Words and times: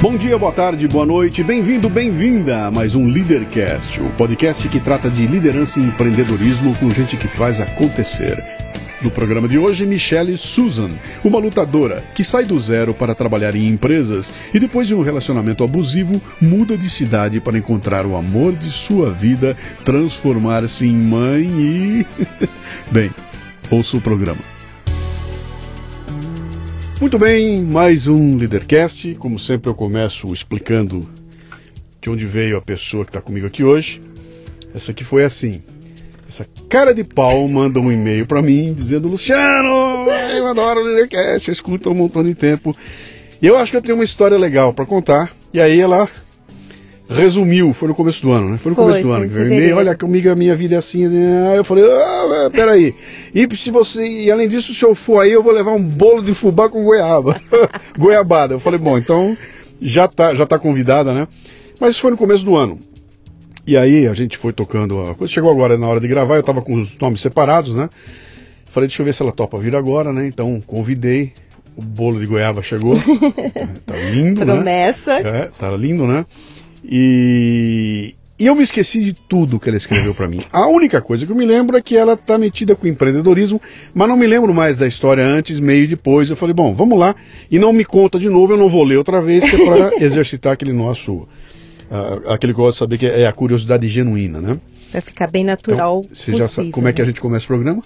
Bom 0.00 0.16
dia, 0.16 0.38
boa 0.38 0.52
tarde, 0.52 0.86
boa 0.86 1.04
noite, 1.04 1.42
bem-vindo, 1.42 1.90
bem-vinda 1.90 2.66
a 2.66 2.70
mais 2.70 2.94
um 2.94 3.08
Leadercast, 3.08 4.00
o 4.00 4.08
podcast 4.10 4.68
que 4.68 4.78
trata 4.78 5.10
de 5.10 5.26
liderança 5.26 5.80
e 5.80 5.82
empreendedorismo 5.82 6.72
com 6.76 6.88
gente 6.90 7.16
que 7.16 7.26
faz 7.26 7.60
acontecer. 7.60 8.40
No 9.02 9.10
programa 9.10 9.48
de 9.48 9.58
hoje, 9.58 9.84
Michelle 9.84 10.38
Susan, 10.38 10.92
uma 11.24 11.40
lutadora 11.40 12.04
que 12.14 12.22
sai 12.22 12.44
do 12.44 12.60
zero 12.60 12.94
para 12.94 13.12
trabalhar 13.12 13.56
em 13.56 13.66
empresas 13.66 14.32
e 14.54 14.60
depois 14.60 14.86
de 14.86 14.94
um 14.94 15.02
relacionamento 15.02 15.64
abusivo, 15.64 16.22
muda 16.40 16.78
de 16.78 16.88
cidade 16.88 17.40
para 17.40 17.58
encontrar 17.58 18.06
o 18.06 18.14
amor 18.14 18.54
de 18.54 18.70
sua 18.70 19.10
vida, 19.10 19.56
transformar-se 19.84 20.86
em 20.86 20.94
mãe 20.94 21.42
e. 21.58 22.06
Bem, 22.92 23.10
ouça 23.68 23.96
o 23.96 24.00
programa. 24.00 24.57
Muito 27.00 27.16
bem, 27.16 27.62
mais 27.62 28.08
um 28.08 28.36
Leadercast. 28.36 29.14
Como 29.20 29.38
sempre, 29.38 29.70
eu 29.70 29.74
começo 29.74 30.32
explicando 30.32 31.08
de 32.00 32.10
onde 32.10 32.26
veio 32.26 32.56
a 32.56 32.60
pessoa 32.60 33.04
que 33.04 33.10
está 33.10 33.20
comigo 33.20 33.46
aqui 33.46 33.62
hoje. 33.62 34.00
Essa 34.74 34.90
aqui 34.90 35.04
foi 35.04 35.22
assim. 35.22 35.62
Essa 36.28 36.44
cara 36.68 36.92
de 36.92 37.04
pau 37.04 37.46
manda 37.46 37.78
um 37.78 37.92
e-mail 37.92 38.26
para 38.26 38.42
mim 38.42 38.74
dizendo: 38.74 39.06
Luciano, 39.06 40.10
eu 40.36 40.48
adoro 40.48 40.82
o 40.82 40.88
eu 40.88 41.38
escuto 41.52 41.88
há 41.88 41.92
um 41.92 41.94
montão 41.94 42.24
de 42.24 42.34
tempo. 42.34 42.76
E 43.40 43.46
eu 43.46 43.56
acho 43.56 43.70
que 43.70 43.76
eu 43.76 43.82
tenho 43.82 43.96
uma 43.96 44.04
história 44.04 44.36
legal 44.36 44.74
para 44.74 44.84
contar. 44.84 45.32
E 45.54 45.60
aí 45.60 45.78
ela 45.78 46.10
resumiu, 47.08 47.72
foi 47.72 47.88
no 47.88 47.94
começo 47.94 48.20
do 48.22 48.32
ano, 48.32 48.50
né? 48.50 48.58
Foi 48.58 48.70
no 48.70 48.76
Foi, 48.76 48.84
começo 48.84 49.06
do 49.06 49.12
ano 49.12 49.28
que 49.28 49.34
veio 49.34 49.46
e-mail, 49.46 49.76
olha 49.76 49.96
comigo 49.96 50.30
a 50.30 50.36
minha 50.36 50.54
vida 50.54 50.74
é 50.74 50.78
assim, 50.78 51.06
assim. 51.06 51.22
Aí 51.50 51.56
eu 51.56 51.64
falei, 51.64 51.84
ah, 51.84 52.50
peraí. 52.52 52.94
E 53.34 53.56
se 53.56 53.70
você, 53.70 54.04
e 54.04 54.30
além 54.30 54.48
disso, 54.48 54.74
se 54.74 54.84
eu 54.84 54.94
for 54.94 55.20
aí, 55.20 55.32
eu 55.32 55.42
vou 55.42 55.52
levar 55.52 55.72
um 55.72 55.82
bolo 55.82 56.22
de 56.22 56.34
fubá 56.34 56.68
com 56.68 56.84
goiaba. 56.84 57.40
Goiabada. 57.98 58.54
Eu 58.54 58.60
falei, 58.60 58.78
bom, 58.78 58.98
então 58.98 59.36
já 59.80 60.06
tá, 60.06 60.34
já 60.34 60.44
tá 60.44 60.58
convidada, 60.58 61.14
né? 61.14 61.26
Mas 61.80 61.90
isso 61.90 62.00
foi 62.00 62.10
no 62.10 62.16
começo 62.16 62.44
do 62.44 62.56
ano. 62.56 62.78
E 63.66 63.76
aí 63.76 64.06
a 64.06 64.14
gente 64.14 64.36
foi 64.36 64.52
tocando 64.52 65.00
a 65.06 65.14
coisa. 65.14 65.32
Chegou 65.32 65.50
agora 65.50 65.78
na 65.78 65.86
hora 65.86 66.00
de 66.00 66.08
gravar, 66.08 66.36
eu 66.36 66.42
tava 66.42 66.60
com 66.60 66.74
os 66.74 66.96
nomes 66.98 67.20
separados, 67.20 67.74
né? 67.74 67.88
Falei, 68.66 68.86
deixa 68.86 69.02
eu 69.02 69.06
ver 69.06 69.14
se 69.14 69.22
ela 69.22 69.32
topa 69.32 69.58
vir 69.58 69.74
agora, 69.74 70.12
né? 70.12 70.26
Então 70.26 70.60
convidei. 70.66 71.32
O 71.76 71.82
bolo 71.82 72.18
de 72.18 72.26
goiaba 72.26 72.60
chegou. 72.60 72.96
tá 73.86 73.94
lindo, 74.10 74.44
né? 74.44 74.52
Promessa. 74.52 75.12
É, 75.12 75.48
tá 75.56 75.70
lindo, 75.70 76.08
né? 76.08 76.26
E, 76.84 78.14
e 78.38 78.46
eu 78.46 78.54
me 78.54 78.62
esqueci 78.62 79.00
de 79.00 79.12
tudo 79.12 79.58
que 79.58 79.68
ela 79.68 79.76
escreveu 79.76 80.14
para 80.14 80.28
mim. 80.28 80.40
A 80.52 80.68
única 80.68 81.00
coisa 81.00 81.26
que 81.26 81.32
eu 81.32 81.36
me 81.36 81.44
lembro 81.44 81.76
é 81.76 81.82
que 81.82 81.96
ela 81.96 82.16
tá 82.16 82.38
metida 82.38 82.76
com 82.76 82.86
empreendedorismo, 82.86 83.60
mas 83.92 84.08
não 84.08 84.16
me 84.16 84.26
lembro 84.26 84.54
mais 84.54 84.78
da 84.78 84.86
história 84.86 85.24
antes, 85.24 85.58
meio 85.58 85.84
e 85.84 85.88
depois. 85.88 86.30
Eu 86.30 86.36
falei, 86.36 86.54
bom, 86.54 86.72
vamos 86.74 86.98
lá. 86.98 87.16
E 87.50 87.58
não 87.58 87.72
me 87.72 87.84
conta 87.84 88.18
de 88.18 88.28
novo, 88.28 88.52
eu 88.52 88.56
não 88.56 88.68
vou 88.68 88.84
ler 88.84 88.96
outra 88.96 89.20
vez, 89.20 89.48
que 89.48 89.56
é 89.56 89.64
para 89.64 89.92
exercitar 90.04 90.52
aquele 90.52 90.72
nosso. 90.72 91.26
ah, 91.90 92.34
aquele 92.34 92.54
que 92.54 92.60
eu 92.60 92.64
gosto 92.64 92.76
de 92.76 92.78
saber 92.78 92.98
que 92.98 93.06
é 93.06 93.26
a 93.26 93.32
curiosidade 93.32 93.88
genuína, 93.88 94.40
né? 94.40 94.58
Pra 94.92 95.00
ficar 95.00 95.30
bem 95.30 95.44
natural. 95.44 96.02
Então, 96.04 96.14
você 96.14 96.32
já 96.32 96.48
sabe 96.48 96.70
como 96.70 96.88
é 96.88 96.92
que 96.92 97.02
a 97.02 97.04
gente 97.04 97.20
começa 97.20 97.44
o 97.44 97.48
programa? 97.48 97.82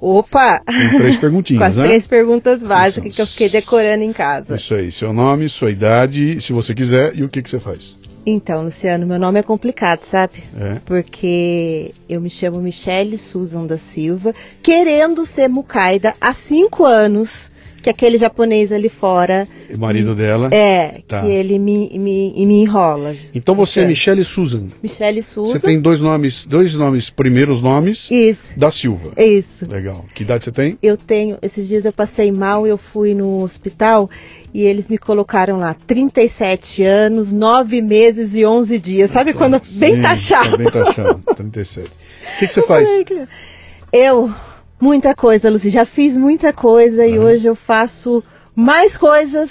Opa! 0.00 0.62
Com 0.64 0.96
três 0.96 1.16
perguntinhas, 1.16 1.60
Com 1.60 1.64
as 1.64 1.76
né? 1.76 1.84
três 1.88 2.06
perguntas 2.06 2.62
básicas 2.62 3.06
Isso. 3.06 3.16
que 3.16 3.22
eu 3.22 3.26
fiquei 3.26 3.48
decorando 3.50 4.02
em 4.02 4.12
casa. 4.12 4.56
Isso 4.56 4.74
aí, 4.74 4.90
seu 4.90 5.12
nome, 5.12 5.48
sua 5.48 5.70
idade, 5.70 6.40
se 6.40 6.52
você 6.54 6.74
quiser, 6.74 7.14
e 7.14 7.22
o 7.22 7.28
que, 7.28 7.42
que 7.42 7.50
você 7.50 7.60
faz. 7.60 7.98
Então, 8.24 8.64
Luciano, 8.64 9.06
meu 9.06 9.18
nome 9.18 9.40
é 9.40 9.42
complicado, 9.42 10.02
sabe? 10.02 10.44
É. 10.58 10.78
Porque 10.84 11.94
eu 12.08 12.20
me 12.20 12.28
chamo 12.28 12.60
Michele 12.60 13.16
Susan 13.16 13.66
da 13.66 13.78
Silva, 13.78 14.34
querendo 14.62 15.24
ser 15.24 15.48
mucaida 15.48 16.14
há 16.20 16.34
cinco 16.34 16.84
anos, 16.84 17.49
que 17.82 17.88
aquele 17.90 18.18
japonês 18.18 18.72
ali 18.72 18.88
fora 18.88 19.46
O 19.74 19.78
marido 19.78 20.14
dela. 20.14 20.48
é, 20.52 21.00
Tá. 21.08 21.22
que 21.22 21.28
ele 21.28 21.58
me, 21.58 21.90
me, 21.98 22.46
me 22.46 22.62
enrola. 22.62 23.14
Então 23.34 23.54
você 23.54 23.80
é 23.80 23.84
É. 23.84 23.86
Michele 23.86 24.24
Susan. 24.24 24.68
Michele 24.82 25.22
Susan. 25.22 25.52
Você 25.52 25.60
tem 25.60 25.80
dois 25.80 26.00
nomes, 26.00 26.44
dois 26.46 26.74
nomes, 26.74 27.10
primeiros 27.10 27.62
nomes 27.62 28.10
Isso, 28.10 28.42
da 28.56 28.70
Silva. 28.70 29.12
isso. 29.16 29.66
Legal. 29.68 30.04
Que 30.14 30.22
idade 30.22 30.44
você 30.44 30.52
tem? 30.52 30.78
Eu 30.82 30.96
tenho, 30.96 31.38
esses 31.42 31.66
dias 31.68 31.84
eu 31.84 31.92
passei 31.92 32.30
mal, 32.30 32.66
eu 32.66 32.76
fui 32.78 33.14
no 33.14 33.42
hospital 33.42 34.08
e 34.52 34.62
eles 34.62 34.88
me 34.88 34.98
colocaram 34.98 35.58
lá 35.58 35.74
37 35.86 36.82
anos, 36.82 37.32
9 37.32 37.80
meses 37.80 38.34
e 38.34 38.44
11 38.44 38.78
dias. 38.78 39.10
Sabe 39.10 39.32
quando 39.32 39.60
bem 39.76 39.96
Sim, 39.96 40.02
taxado? 40.02 40.50
Tá 40.50 40.56
bem 40.56 40.70
taxado. 40.70 41.22
37. 41.36 41.86
O 41.88 42.38
que, 42.38 42.46
que 42.46 42.52
você 42.52 42.62
faz? 42.62 42.88
Eu, 43.92 44.32
muita 44.80 45.14
coisa, 45.14 45.50
Luci, 45.50 45.70
já 45.70 45.84
fiz 45.84 46.16
muita 46.16 46.52
coisa 46.52 47.06
e 47.06 47.18
hoje 47.18 47.46
eu 47.46 47.54
faço 47.54 48.22
mais 48.54 48.96
coisas 48.96 49.50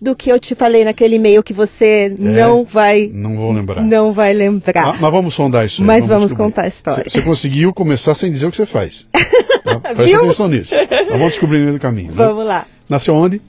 do 0.00 0.16
que 0.16 0.30
eu 0.32 0.40
te 0.40 0.54
falei 0.54 0.82
naquele 0.84 1.16
e-mail 1.16 1.42
que 1.42 1.52
você 1.52 2.14
não 2.18 2.64
vai 2.64 3.10
Não 3.12 3.36
vou 3.36 3.52
lembrar. 3.52 3.82
não 3.82 4.12
vai 4.12 4.30
Ah, 4.32 4.34
lembrar. 4.34 4.98
mas 4.98 5.12
vamos 5.12 5.34
sondar 5.34 5.66
isso 5.66 5.82
aí. 5.82 5.86
Mas 5.86 6.06
vamos 6.06 6.30
descobrir. 6.30 6.44
contar 6.52 6.62
a 6.62 6.68
história. 6.68 7.04
Você, 7.06 7.20
conseguiu 7.20 7.72
começar 7.74 8.14
sem 8.14 8.32
dizer 8.32 8.46
o 8.46 8.50
que 8.50 8.56
você 8.56 8.66
faz. 8.66 9.06
Tá? 9.62 9.78
Presta 9.94 10.16
atenção 10.16 10.48
nisso. 10.48 10.74
Nós 10.74 11.08
vamos 11.10 11.28
descobrir 11.28 11.58
no 11.58 11.64
meio 11.66 11.76
do 11.78 11.80
caminho. 11.80 12.08
né? 12.08 12.14
Vamos 12.16 12.46
lá. 12.46 12.66
Nasceu 12.88 13.14
onde? 13.14 13.40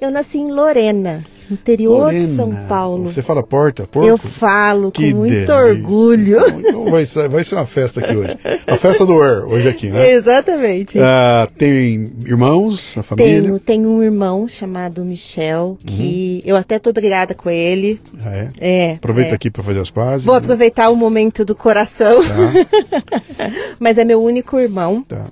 Eu 0.00 0.10
nasci 0.10 0.38
em 0.38 0.50
Lorena, 0.50 1.22
interior 1.50 2.10
de 2.10 2.18
Lorena. 2.20 2.36
São 2.36 2.68
Paulo. 2.68 3.04
Você 3.10 3.22
fala 3.22 3.42
porta, 3.42 3.86
porco? 3.86 4.08
Eu 4.08 4.18
falo 4.18 4.84
com 4.84 4.90
Que 4.92 5.14
muito 5.14 5.30
delícia. 5.32 5.54
orgulho. 5.54 6.40
Então, 6.40 6.60
então 6.60 6.90
vai, 6.90 7.06
ser, 7.06 7.28
vai 7.28 7.44
ser 7.44 7.54
uma 7.56 7.66
festa 7.66 8.00
aqui 8.00 8.16
hoje. 8.16 8.38
A 8.66 8.76
festa 8.76 9.04
do 9.04 9.20
Air, 9.20 9.44
hoje 9.46 9.68
aqui, 9.68 9.90
né? 9.90 10.12
Exatamente. 10.12 10.98
Ah, 10.98 11.48
tem 11.58 12.10
irmãos, 12.24 12.96
a 12.98 13.02
família? 13.02 13.42
Tenho, 13.42 13.58
tenho 13.58 13.88
um 13.88 14.02
irmão 14.02 14.46
chamado 14.48 15.04
Michel, 15.04 15.76
que 15.84 16.42
eu 16.44 16.56
até 16.56 16.78
tô 16.78 16.92
brigada 16.92 17.34
com 17.34 17.50
ele. 17.50 18.00
Ah, 18.24 18.34
é? 18.36 18.50
É. 18.60 18.92
Aproveita 18.94 19.32
é. 19.32 19.34
aqui 19.34 19.50
para 19.50 19.62
fazer 19.62 19.80
as 19.80 19.90
pazes. 19.90 20.24
Vou 20.24 20.34
né? 20.34 20.40
aproveitar 20.40 20.88
o 20.90 20.96
momento 20.96 21.44
do 21.44 21.54
coração, 21.54 22.20
Tá, 22.20 23.50
mas 23.78 23.98
é 23.98 24.04
meu 24.04 24.22
único 24.22 24.58
irmão. 24.58 25.02
tá. 25.06 25.26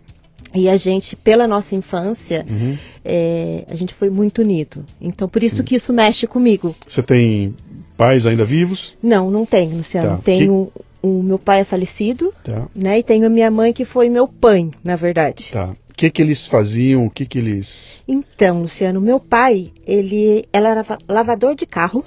E 0.55 0.69
a 0.69 0.77
gente, 0.77 1.15
pela 1.17 1.47
nossa 1.47 1.75
infância, 1.75 2.45
Uhum. 2.49 2.77
é, 3.05 3.65
a 3.69 3.75
gente 3.75 3.93
foi 3.95 4.09
muito 4.11 4.41
unido. 4.43 4.85
Então, 5.01 5.29
por 5.29 5.43
isso 5.43 5.63
que 5.63 5.77
isso 5.77 5.93
mexe 5.93 6.27
comigo. 6.27 6.75
Você 6.87 7.03
tem 7.03 7.55
pais 7.97 8.27
ainda 8.27 8.45
vivos? 8.45 8.97
Não, 9.03 9.31
não 9.31 9.45
tenho, 9.45 9.77
Luciano. 9.77 10.17
Tá. 10.17 10.23
Tenho 10.25 10.71
o 11.03 11.23
meu 11.23 11.39
pai 11.39 11.61
é 11.61 11.65
falecido, 11.65 12.33
Tá, 12.43 12.67
né? 12.75 12.99
E 12.99 13.03
tenho 13.03 13.27
a 13.27 13.31
minha 13.31 13.51
mãe 13.51 13.73
que 13.73 13.85
foi 13.85 14.09
meu 14.09 14.27
pai, 14.27 14.71
na 14.83 14.97
verdade. 14.97 15.51
tá. 15.53 15.75
O 15.91 15.95
que 15.99 16.11
que 16.11 16.23
eles 16.23 16.47
faziam? 16.47 17.07
O 17.07 17.11
que 17.11 17.27
que 17.27 17.39
eles... 17.39 18.03
Então, 18.07 18.63
Luciano, 18.63 19.01
meu 19.01 19.19
pai, 19.19 19.73
ele, 19.87 20.45
ela 20.53 20.69
era 20.71 20.83
va- 20.85 20.99
lavador 21.09 21.57
de 21.57 21.67
carros 21.67 22.05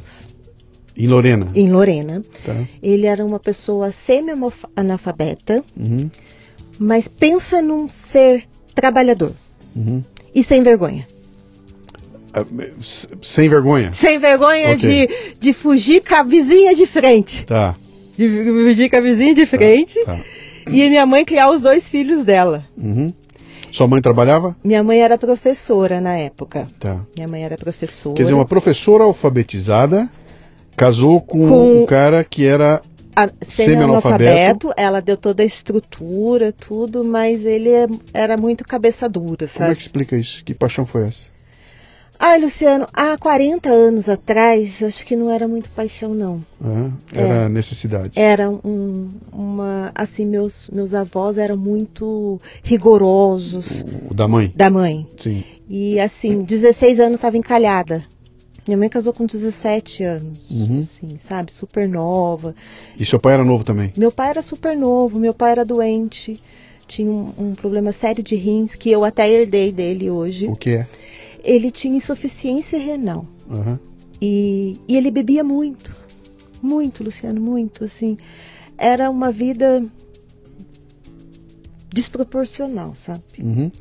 Em 0.98 1.08
Lorena? 1.08 1.48
em 1.54 1.70
Lorena. 1.72 2.22
Tá. 2.46 2.56
Ele 2.82 3.06
era 3.06 3.26
uma 3.26 3.38
pessoa 3.40 3.92
semi-analfabeta, 3.92 5.64
Uhum. 5.78 6.10
Mas 6.84 7.08
pensa 7.08 7.62
num 7.62 7.88
ser 7.88 8.46
trabalhador 8.74 9.34
Uhum. 9.76 10.04
e 10.34 10.42
sem 10.44 10.64
vergonha. 10.64 11.08
Ah, 12.34 12.44
Sem 13.22 13.48
vergonha? 13.50 13.92
Sem 13.94 14.18
vergonha 14.18 14.74
Ok. 14.74 14.78
de, 14.78 15.10
de 15.40 15.54
fugir 15.54 16.02
com 16.02 16.16
a 16.16 16.24
vizinha 16.24 16.74
de 16.76 16.86
frente. 16.86 17.46
Tá. 17.46 17.76
De 18.18 18.28
fugir 18.44 18.90
com 18.90 18.96
a 18.96 19.02
vizinha 19.02 19.34
de 19.34 19.46
frente. 19.46 20.04
Tá. 20.06 20.20
E 20.68 20.90
minha 20.90 21.06
mãe 21.06 21.24
criar 21.26 21.50
os 21.52 21.62
dois 21.62 21.88
filhos 21.90 22.24
dela. 22.26 22.64
Uhum. 22.78 23.14
Sua 23.72 23.88
mãe 23.88 24.02
trabalhava? 24.02 24.56
Minha 24.64 24.82
mãe 24.84 25.00
era 25.02 25.18
professora 25.18 26.00
na 26.02 26.16
época. 26.18 26.68
Tá. 26.80 27.02
Minha 27.16 27.28
mãe 27.28 27.44
era 27.44 27.58
professora. 27.58 28.16
Quer 28.16 28.24
dizer, 28.24 28.34
uma 28.34 28.46
professora 28.46 29.04
alfabetizada 29.04 30.10
casou 30.76 31.20
com, 31.22 31.48
Com- 31.50 31.84
um 31.84 31.86
cara 31.86 32.24
que 32.24 32.46
era... 32.46 32.82
Semi-analfabeto. 33.42 34.72
ela 34.78 35.02
deu 35.02 35.18
toda 35.18 35.44
a 35.44 35.46
estrutura, 35.46 36.52
tudo, 36.52 37.04
mas 37.04 37.46
ele 37.46 37.70
é- 37.70 37.88
era 38.14 38.38
muito 38.38 38.64
cabeça 38.64 39.08
dura, 39.10 39.38
Como 39.38 39.44
é 39.44 39.48
sabe? 39.48 39.76
que 39.76 39.82
explica 39.82 40.16
isso? 40.16 40.44
Que 40.44 40.54
paixão 40.54 40.86
foi 40.86 41.08
essa? 41.08 41.30
Ai, 42.24 42.40
Luciano, 42.40 42.88
há 42.94 43.18
40 43.18 43.70
anos 43.70 44.08
atrás, 44.08 44.84
acho 44.84 45.04
que 45.08 45.16
não 45.16 45.28
era 45.32 45.48
muito 45.48 45.72
paixão, 45.72 46.14
não. 46.14 46.46
Ah, 46.64 46.90
era 47.16 47.50
necessidade. 47.50 48.12
Era 48.16 48.48
um, 48.48 49.10
uma. 49.34 49.92
Assim, 49.96 50.28
meus, 50.28 50.70
meus 50.72 50.94
avós 50.94 51.40
eram 51.40 51.58
muito 51.58 52.40
rigorosos 52.64 53.84
O 54.08 54.14
da 54.14 54.28
mãe? 54.28 54.54
da 54.56 54.70
mãe. 54.70 55.08
Sim. 55.18 55.44
E, 55.68 56.00
assim, 56.00 56.44
16 56.44 57.00
anos 57.00 57.16
estava 57.16 57.38
encalhada. 57.38 58.04
Minha 58.68 58.78
mãe 58.78 58.90
casou 58.90 59.12
com 59.12 59.26
17 59.26 60.04
anos, 60.04 60.50
Uhum. 60.52 60.80
assim, 60.80 61.18
sabe? 61.28 61.52
Super 61.52 61.88
nova. 61.88 62.56
E 62.98 63.06
seu 63.06 63.20
pai 63.20 63.34
era 63.34 63.44
novo 63.44 63.64
também? 63.64 63.92
Meu 63.98 64.12
pai 64.12 64.30
era 64.30 64.42
super 64.42 64.78
novo, 64.78 65.20
meu 65.20 65.34
pai 65.34 65.52
era 65.52 65.66
doente, 65.66 66.42
tinha 66.88 67.10
um, 67.10 67.34
um 67.38 67.56
problema 67.56 67.92
sério 67.92 68.24
de 68.24 68.36
rins 68.36 68.76
que 68.76 68.92
eu 68.92 69.04
até 69.04 69.28
herdei 69.30 69.72
dele 69.72 70.10
hoje. 70.12 70.48
O 70.48 70.56
que 70.56 70.72
é? 70.72 70.88
Ele 71.44 71.72
tinha 71.72 71.96
insuficiência 71.96 72.78
renal 72.78 73.26
Aham. 73.50 73.80
e, 74.22 74.78
e 74.88 74.96
ele 74.96 75.10
bebia 75.10 75.44
muito, 75.44 75.96
muito, 76.62 77.04
Luciano, 77.04 77.42
muito, 77.42 77.84
assim. 77.84 78.16
Era 78.78 79.10
uma 79.10 79.32
vida 79.32 79.84
desproporcional, 81.92 82.94
sabe? 82.96 83.24
Uhum. 83.40 83.72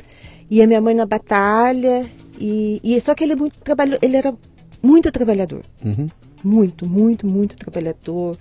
E 0.51 0.63
a 0.63 0.67
minha 0.67 0.81
mãe 0.81 0.95
na 0.95 1.07
batalha 1.07 2.07
e, 2.39 2.81
e 2.83 3.01
só 3.01 3.15
que 3.15 3.23
ele 3.23 3.35
é 3.35 3.37
muito 3.37 3.59
trabalho, 3.59 3.99
ele 4.03 4.17
era 4.17 4.35
muito 4.83 5.11
trabalhador. 5.11 5.63
Uhum. 5.85 6.09
muito, 6.43 6.87
muito, 6.87 7.27
muito 7.27 7.57
trabalhador. 7.57 8.37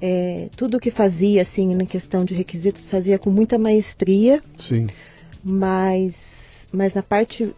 É, 0.00 0.48
tudo 0.56 0.80
que 0.80 0.90
fazia, 0.90 1.42
assim, 1.42 1.74
na 1.74 1.84
questão 1.84 2.24
de 2.24 2.34
requisitos, 2.34 2.88
fazia 2.90 3.18
com 3.18 3.30
muita 3.30 3.58
maestria. 3.58 4.42
Sim. 4.58 4.86
Mas, 5.44 6.66
mas 6.72 6.94
na 6.94 7.02
parte 7.02 7.54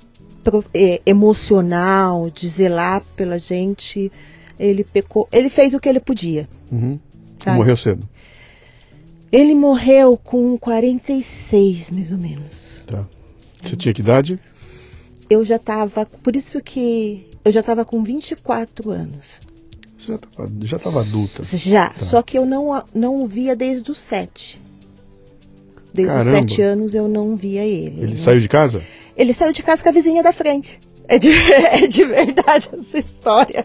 é, 0.74 1.00
emocional, 1.06 2.30
de 2.30 2.48
zelar 2.48 3.02
pela 3.16 3.38
gente, 3.38 4.10
ele 4.58 4.84
pecou. 4.84 5.28
Ele 5.30 5.48
fez 5.48 5.74
o 5.74 5.80
que 5.80 5.88
ele 5.88 6.00
podia. 6.00 6.48
Uhum. 6.70 6.98
Tá. 7.38 7.54
Morreu 7.54 7.76
cedo. 7.76 8.08
Ele 9.30 9.54
morreu 9.54 10.16
com 10.16 10.58
46, 10.58 11.90
mais 11.90 12.12
ou 12.12 12.18
menos. 12.18 12.82
Tá. 12.86 13.06
Você 13.62 13.76
tinha 13.76 13.94
que 13.94 14.02
idade? 14.02 14.38
Eu 15.32 15.42
já 15.42 15.56
estava, 15.56 16.04
por 16.04 16.36
isso 16.36 16.60
que 16.60 17.26
eu 17.42 17.50
já 17.50 17.60
estava 17.60 17.86
com 17.86 18.02
24 18.02 18.90
anos. 18.90 19.40
Você 19.96 20.18
já 20.64 20.76
estava 20.76 21.00
adulta. 21.00 21.42
Já, 21.42 21.88
Tá. 21.88 21.98
só 22.00 22.20
que 22.20 22.36
eu 22.36 22.44
não, 22.44 22.84
não 22.94 23.22
o 23.22 23.26
via 23.26 23.56
desde 23.56 23.90
os 23.90 23.98
7. 23.98 24.60
Desde 25.94 26.12
Caramba. 26.12 26.44
os 26.44 26.50
7 26.52 26.60
anos 26.60 26.94
eu 26.94 27.08
não 27.08 27.34
via 27.34 27.64
ele. 27.64 27.98
Ele 27.98 28.10
né? 28.12 28.16
saiu 28.16 28.40
de 28.40 28.48
casa? 28.48 28.82
Ele 29.16 29.32
saiu 29.32 29.54
de 29.54 29.62
casa 29.62 29.82
com 29.82 29.88
a 29.88 29.92
vizinha 29.92 30.22
da 30.22 30.34
frente. 30.34 30.78
É 31.08 31.18
de, 31.18 31.30
é 31.32 31.86
de 31.86 32.04
verdade 32.04 32.68
essa 32.72 32.98
história. 32.98 33.64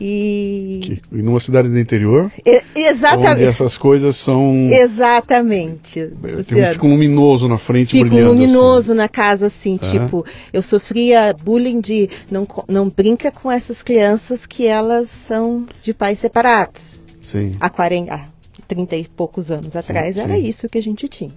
E. 0.00 0.80
Que, 0.82 1.02
e 1.12 1.22
numa 1.22 1.40
cidade 1.40 1.68
do 1.68 1.78
interior, 1.78 2.30
e- 2.44 2.56
onde 2.76 2.86
exatamente. 2.88 3.42
essas 3.42 3.76
coisas 3.76 4.16
são. 4.16 4.68
Exatamente. 4.72 6.06
Tem 6.22 6.34
um, 6.34 6.36
Luciano. 6.38 6.72
fica 6.72 6.86
um 6.86 6.90
luminoso 6.90 7.48
na 7.48 7.58
frente 7.58 7.92
Fico 7.92 8.08
brilhando. 8.08 8.30
assim. 8.32 8.40
luminoso 8.40 8.94
na 8.94 9.08
casa, 9.08 9.46
assim, 9.46 9.76
Tá. 9.76 9.90
tipo, 9.90 10.24
eu 10.52 10.62
sofria 10.62 11.34
bullying 11.42 11.80
de 11.80 12.08
não, 12.30 12.46
não 12.68 12.88
brinca 12.88 13.30
com 13.30 13.50
essas 13.50 13.82
crianças 13.82 14.46
que 14.46 14.66
elas 14.66 15.08
são 15.08 15.66
de 15.82 15.94
pais 15.94 16.18
separados. 16.18 16.96
Sim. 17.22 17.56
Há 17.60 17.70
40, 17.70 18.14
há 18.14 18.26
30 18.68 18.96
e 18.96 19.04
poucos 19.08 19.50
anos 19.50 19.74
atrás 19.76 20.16
era 20.16 20.34
sim. 20.34 20.44
isso 20.46 20.68
que 20.68 20.78
a 20.78 20.82
gente 20.82 21.08
tinha. 21.08 21.32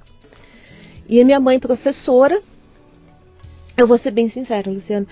E 1.09 1.21
a 1.21 1.25
minha 1.25 1.39
mãe, 1.39 1.57
professora, 1.59 2.41
eu 3.77 3.87
vou 3.87 3.97
ser 3.97 4.11
bem 4.11 4.27
sincera, 4.27 4.69
Luciano, 4.69 5.07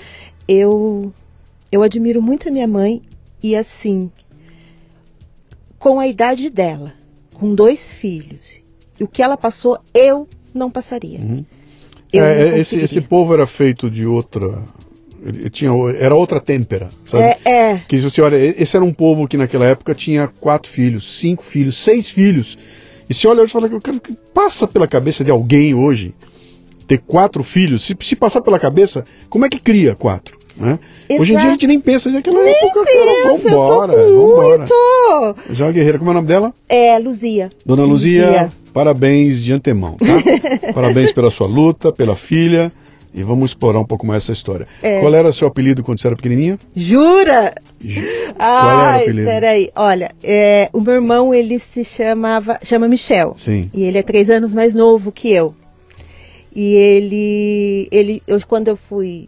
eu, 0.48 1.14
eu 1.76 1.84
admiro 1.84 2.22
muito 2.22 2.48
a 2.48 2.52
minha 2.52 2.68
mãe 2.68 3.02
e 3.44 3.56
assim, 3.56 4.10
com 5.78 6.00
a 6.00 6.08
idade 6.08 6.50
dela, 6.50 6.94
com 7.34 7.54
dois 7.54 7.92
filhos, 7.92 8.62
e 8.98 9.04
o 9.04 9.08
que 9.08 9.22
ela 9.22 9.36
passou, 9.36 9.78
eu 9.94 10.26
não 10.54 10.72
passaria. 10.72 11.20
Uhum. 11.20 11.46
Eu 12.14 12.24
É, 12.24 12.50
não 12.50 12.56
é, 12.56 12.60
esse, 12.60 12.80
esse 12.80 13.02
povo 13.02 13.34
era 13.34 13.46
feito 13.46 13.90
de 13.90 14.06
outra. 14.06 14.64
Ele 15.22 15.50
tinha, 15.50 15.72
era 15.98 16.16
outra 16.16 16.40
têmpera, 16.40 16.90
sabe? 17.04 17.24
É, 17.24 17.72
é, 17.72 17.82
Que 17.88 17.98
se 17.98 18.04
você 18.10 18.22
olha, 18.22 18.38
esse 18.38 18.76
era 18.78 18.86
um 18.86 18.94
povo 18.94 19.28
que 19.28 19.36
naquela 19.36 19.66
época 19.66 19.94
tinha 19.94 20.28
quatro 20.28 20.72
filhos, 20.72 21.20
cinco 21.20 21.44
filhos, 21.44 21.76
seis 21.78 22.08
filhos. 22.08 22.58
E 23.10 23.14
se 23.14 23.28
olha 23.28 23.42
hoje 23.42 23.50
e 23.50 23.54
fala 23.54 23.68
que 23.68 23.76
eu 23.76 23.82
quero 23.82 24.00
que 24.00 24.14
passa 24.34 24.66
pela 24.66 24.88
cabeça 24.88 25.24
de 25.24 25.32
alguém 25.32 25.74
hoje 25.74 26.16
ter 26.88 27.00
quatro 27.00 27.44
filhos. 27.44 27.84
Se, 27.84 27.98
se 28.00 28.16
passar 28.16 28.42
pela 28.42 28.60
cabeça, 28.60 29.04
como 29.30 29.46
é 29.46 29.50
que 29.50 29.60
cria 29.60 29.94
quatro? 29.94 30.45
Né? 30.58 30.80
Hoje 31.20 31.34
em 31.34 31.38
dia 31.38 31.48
a 31.48 31.52
gente 31.52 31.68
nem 31.68 31.80
pensa 31.80 32.10
naquela 32.10 32.40
época, 32.50 32.86
cara. 32.86 33.32
pensa, 33.34 33.50
tô 33.50 33.56
Vambora, 33.56 33.94
muito. 33.98 34.74
Já 35.52 35.66
é 35.66 35.68
uma 35.68 35.74
guerreira, 35.74 35.98
como 35.98 36.10
é 36.10 36.12
o 36.12 36.16
nome 36.16 36.28
dela? 36.28 36.54
É, 36.70 36.98
Luzia. 36.98 37.50
Dona 37.66 37.84
Luzia, 37.84 38.50
parabéns 38.74 39.42
de 39.44 39.52
antemão, 39.52 39.98
tá? 39.98 40.06
parabéns 40.74 41.12
pela 41.12 41.30
sua 41.30 41.48
luta, 41.48 41.92
pela 41.92 42.16
filha. 42.16 42.72
E 43.14 43.24
vamos 43.24 43.52
explorar 43.52 43.80
um 43.80 43.86
pouco 43.86 44.06
mais 44.06 44.24
essa 44.24 44.34
história. 44.34 44.68
É. 44.84 45.00
Qual 45.00 45.14
era 45.16 45.30
o 45.30 45.34
seu 45.34 45.48
apelido 45.48 45.82
quando 45.82 46.02
você 46.02 46.08
era 46.08 46.18
pequenininha? 46.18 46.60
Jura? 46.76 47.56
Ju- 47.80 48.02
Qual 48.38 48.70
era 48.70 48.78
o 48.78 48.82
Ai, 48.82 49.02
apelido? 49.04 49.28
peraí. 49.30 49.72
Olha, 49.74 50.12
é, 50.22 50.70
o 50.74 50.82
meu 50.82 50.96
irmão, 50.96 51.34
ele 51.34 51.58
se 51.58 51.86
chamava, 51.86 52.60
chama 52.62 52.90
Michel. 52.90 53.34
Sim. 53.38 53.70
E 53.74 53.84
ele 53.84 53.98
é 53.98 54.04
três 54.04 54.30
anos 54.30 54.54
mais 54.54 54.74
novo 54.74 55.14
que 55.14 55.32
eu. 55.32 55.54
E 56.54 56.74
ele, 56.76 57.88
ele 57.90 58.24
eu, 58.28 58.38
quando 58.46 58.68
eu 58.68 58.76
fui, 58.76 59.28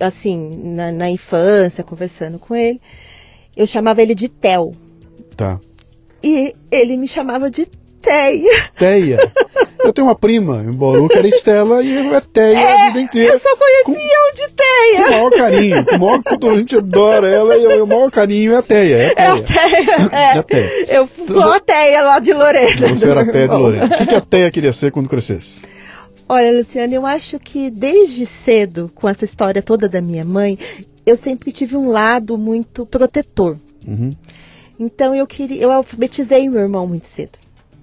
assim, 0.00 0.60
na, 0.64 0.90
na 0.90 1.10
infância, 1.10 1.84
conversando 1.84 2.38
com 2.38 2.54
ele, 2.56 2.80
eu 3.56 3.66
chamava 3.66 4.02
ele 4.02 4.14
de 4.14 4.28
Theo. 4.28 4.72
Tá. 5.36 5.60
E 6.22 6.54
ele 6.70 6.96
me 6.96 7.06
chamava 7.08 7.50
de 7.50 7.66
Teia. 8.00 8.64
Teia. 8.78 9.32
Eu 9.82 9.92
tenho 9.92 10.06
uma 10.06 10.14
prima 10.14 10.62
em 10.62 10.72
Bauru 10.72 11.08
que 11.08 11.16
era 11.16 11.26
Estela 11.28 11.82
e 11.82 11.92
eu 11.94 12.14
é 12.14 12.20
Teia 12.20 12.74
a 12.74 12.86
vida 12.88 13.00
inteira. 13.00 13.32
Eu 13.34 13.38
só 13.38 13.48
conhecia 13.56 13.92
o 13.94 14.34
de 14.34 14.42
Com 14.42 14.52
o 14.52 14.56
Teia. 14.56 15.10
maior 15.10 15.30
carinho. 15.30 15.84
Com 15.86 15.96
o 15.96 15.98
maior, 16.00 16.22
quando 16.22 16.50
a 16.50 16.56
gente 16.58 16.76
adora 16.76 17.28
ela 17.28 17.56
e 17.56 17.66
o 17.80 17.86
maior 17.86 18.10
carinho 18.10 18.52
é 18.52 18.56
a 18.56 18.62
Teia. 18.62 18.96
É 18.96 19.14
É 19.16 19.26
a 19.26 19.32
a 19.34 19.42
Teia. 19.42 19.86
Teia. 19.86 20.08
É 20.12 20.24
a 20.32 20.36
É. 20.38 20.42
Teia. 20.42 20.86
Eu 20.88 21.08
sou 21.26 21.52
a 21.52 21.60
Teia 21.60 22.02
lá 22.02 22.18
de 22.18 22.32
Lorena. 22.32 22.88
Você 22.88 23.08
era 23.08 23.22
a 23.22 23.26
Teia 23.26 23.48
de. 23.48 23.56
Lorena. 23.56 23.86
O 23.86 23.90
que, 23.98 24.06
que 24.06 24.14
a 24.14 24.20
Teia 24.20 24.50
queria 24.50 24.72
ser 24.72 24.90
quando 24.92 25.08
crescesse? 25.08 25.60
Olha, 26.32 26.56
Luciana, 26.56 26.94
eu 26.94 27.04
acho 27.04 27.40
que 27.40 27.68
desde 27.70 28.24
cedo, 28.24 28.88
com 28.94 29.08
essa 29.08 29.24
história 29.24 29.60
toda 29.60 29.88
da 29.88 30.00
minha 30.00 30.24
mãe, 30.24 30.56
eu 31.04 31.16
sempre 31.16 31.50
tive 31.50 31.76
um 31.76 31.88
lado 31.90 32.38
muito 32.38 32.86
protetor. 32.86 33.58
Uhum. 33.84 34.14
Então 34.78 35.12
eu 35.12 35.26
queria, 35.26 35.60
eu 35.60 35.72
alfabetizei 35.72 36.48
meu 36.48 36.60
irmão 36.60 36.86
muito 36.86 37.08
cedo. 37.08 37.36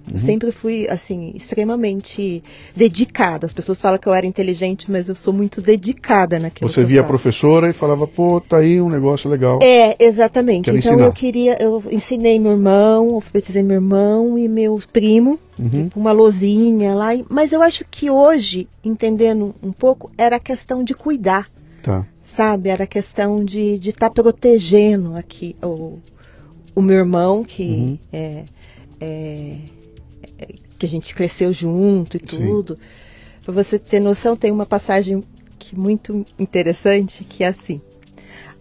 Eu 0.08 0.12
Uhum. 0.12 0.18
sempre 0.18 0.50
fui 0.50 0.86
assim 0.88 1.32
extremamente 1.34 2.42
dedicada. 2.74 3.46
As 3.46 3.52
pessoas 3.52 3.80
falam 3.80 3.98
que 3.98 4.08
eu 4.08 4.14
era 4.14 4.26
inteligente, 4.26 4.90
mas 4.90 5.08
eu 5.08 5.14
sou 5.14 5.32
muito 5.32 5.60
dedicada 5.60 6.38
naquilo. 6.38 6.68
Você 6.68 6.84
via 6.84 7.00
a 7.00 7.04
professora 7.04 7.68
e 7.68 7.72
falava, 7.72 8.06
pô, 8.06 8.40
tá 8.40 8.58
aí 8.58 8.80
um 8.80 8.88
negócio 8.88 9.28
legal. 9.30 9.58
É, 9.62 9.96
exatamente. 10.02 10.64
Quero 10.66 10.78
então 10.78 10.92
ensinar. 10.92 11.06
eu 11.06 11.12
queria, 11.12 11.62
eu 11.62 11.82
ensinei 11.90 12.38
meu 12.38 12.52
irmão, 12.52 13.14
alfabetizei 13.14 13.62
meu 13.62 13.74
irmão 13.76 14.38
e 14.38 14.48
meus 14.48 14.86
primos, 14.86 15.38
Uhum. 15.58 15.90
uma 15.96 16.12
lozinha 16.12 16.94
lá. 16.94 17.08
Mas 17.28 17.52
eu 17.52 17.60
acho 17.60 17.84
que 17.90 18.08
hoje, 18.10 18.68
entendendo 18.84 19.54
um 19.62 19.72
pouco, 19.72 20.10
era 20.16 20.36
a 20.36 20.40
questão 20.40 20.82
de 20.84 20.94
cuidar. 20.94 21.48
Tá. 21.82 22.04
sabe? 22.24 22.68
Era 22.68 22.86
questão 22.86 23.44
de 23.44 23.80
estar 23.88 24.10
protegendo 24.10 25.16
aqui 25.16 25.56
o, 25.62 25.98
o 26.74 26.80
meu 26.80 26.98
irmão, 26.98 27.42
que 27.42 27.62
Uhum. 27.64 27.98
é- 28.12 28.44
é- 29.00 29.56
que 30.78 30.86
a 30.86 30.88
gente 30.88 31.14
cresceu 31.14 31.52
junto 31.52 32.16
e 32.16 32.20
tudo. 32.20 32.78
Para 33.44 33.52
você 33.54 33.78
ter 33.78 34.00
noção, 34.00 34.36
tem 34.36 34.50
uma 34.52 34.66
passagem 34.66 35.22
que 35.58 35.78
muito 35.78 36.24
interessante, 36.38 37.24
que 37.24 37.42
é 37.42 37.48
assim. 37.48 37.80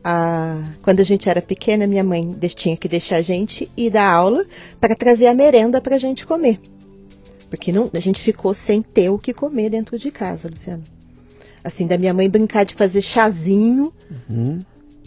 A, 0.03 0.63
quando 0.81 0.99
a 1.01 1.03
gente 1.03 1.27
era 1.29 1.41
pequena, 1.41 1.85
minha 1.85 2.03
mãe 2.03 2.33
tinha 2.55 2.77
que 2.77 2.87
deixar 2.87 3.17
a 3.17 3.21
gente 3.21 3.69
ir 3.75 3.89
dar 3.89 4.09
aula 4.09 4.45
para 4.79 4.95
trazer 4.95 5.27
a 5.27 5.33
merenda 5.33 5.81
para 5.81 5.95
a 5.95 5.99
gente 5.99 6.25
comer. 6.25 6.59
Porque 7.49 7.71
não, 7.71 7.89
a 7.93 7.99
gente 7.99 8.21
ficou 8.21 8.53
sem 8.53 8.81
ter 8.81 9.09
o 9.09 9.17
que 9.17 9.33
comer 9.33 9.69
dentro 9.69 9.97
de 9.99 10.09
casa, 10.11 10.49
Luciano. 10.49 10.83
Assim, 11.63 11.85
da 11.85 11.97
minha 11.97 12.13
mãe 12.13 12.29
brincar 12.29 12.63
de 12.63 12.75
fazer 12.75 13.01
chazinho 13.01 13.91
Uhum. 14.29 14.59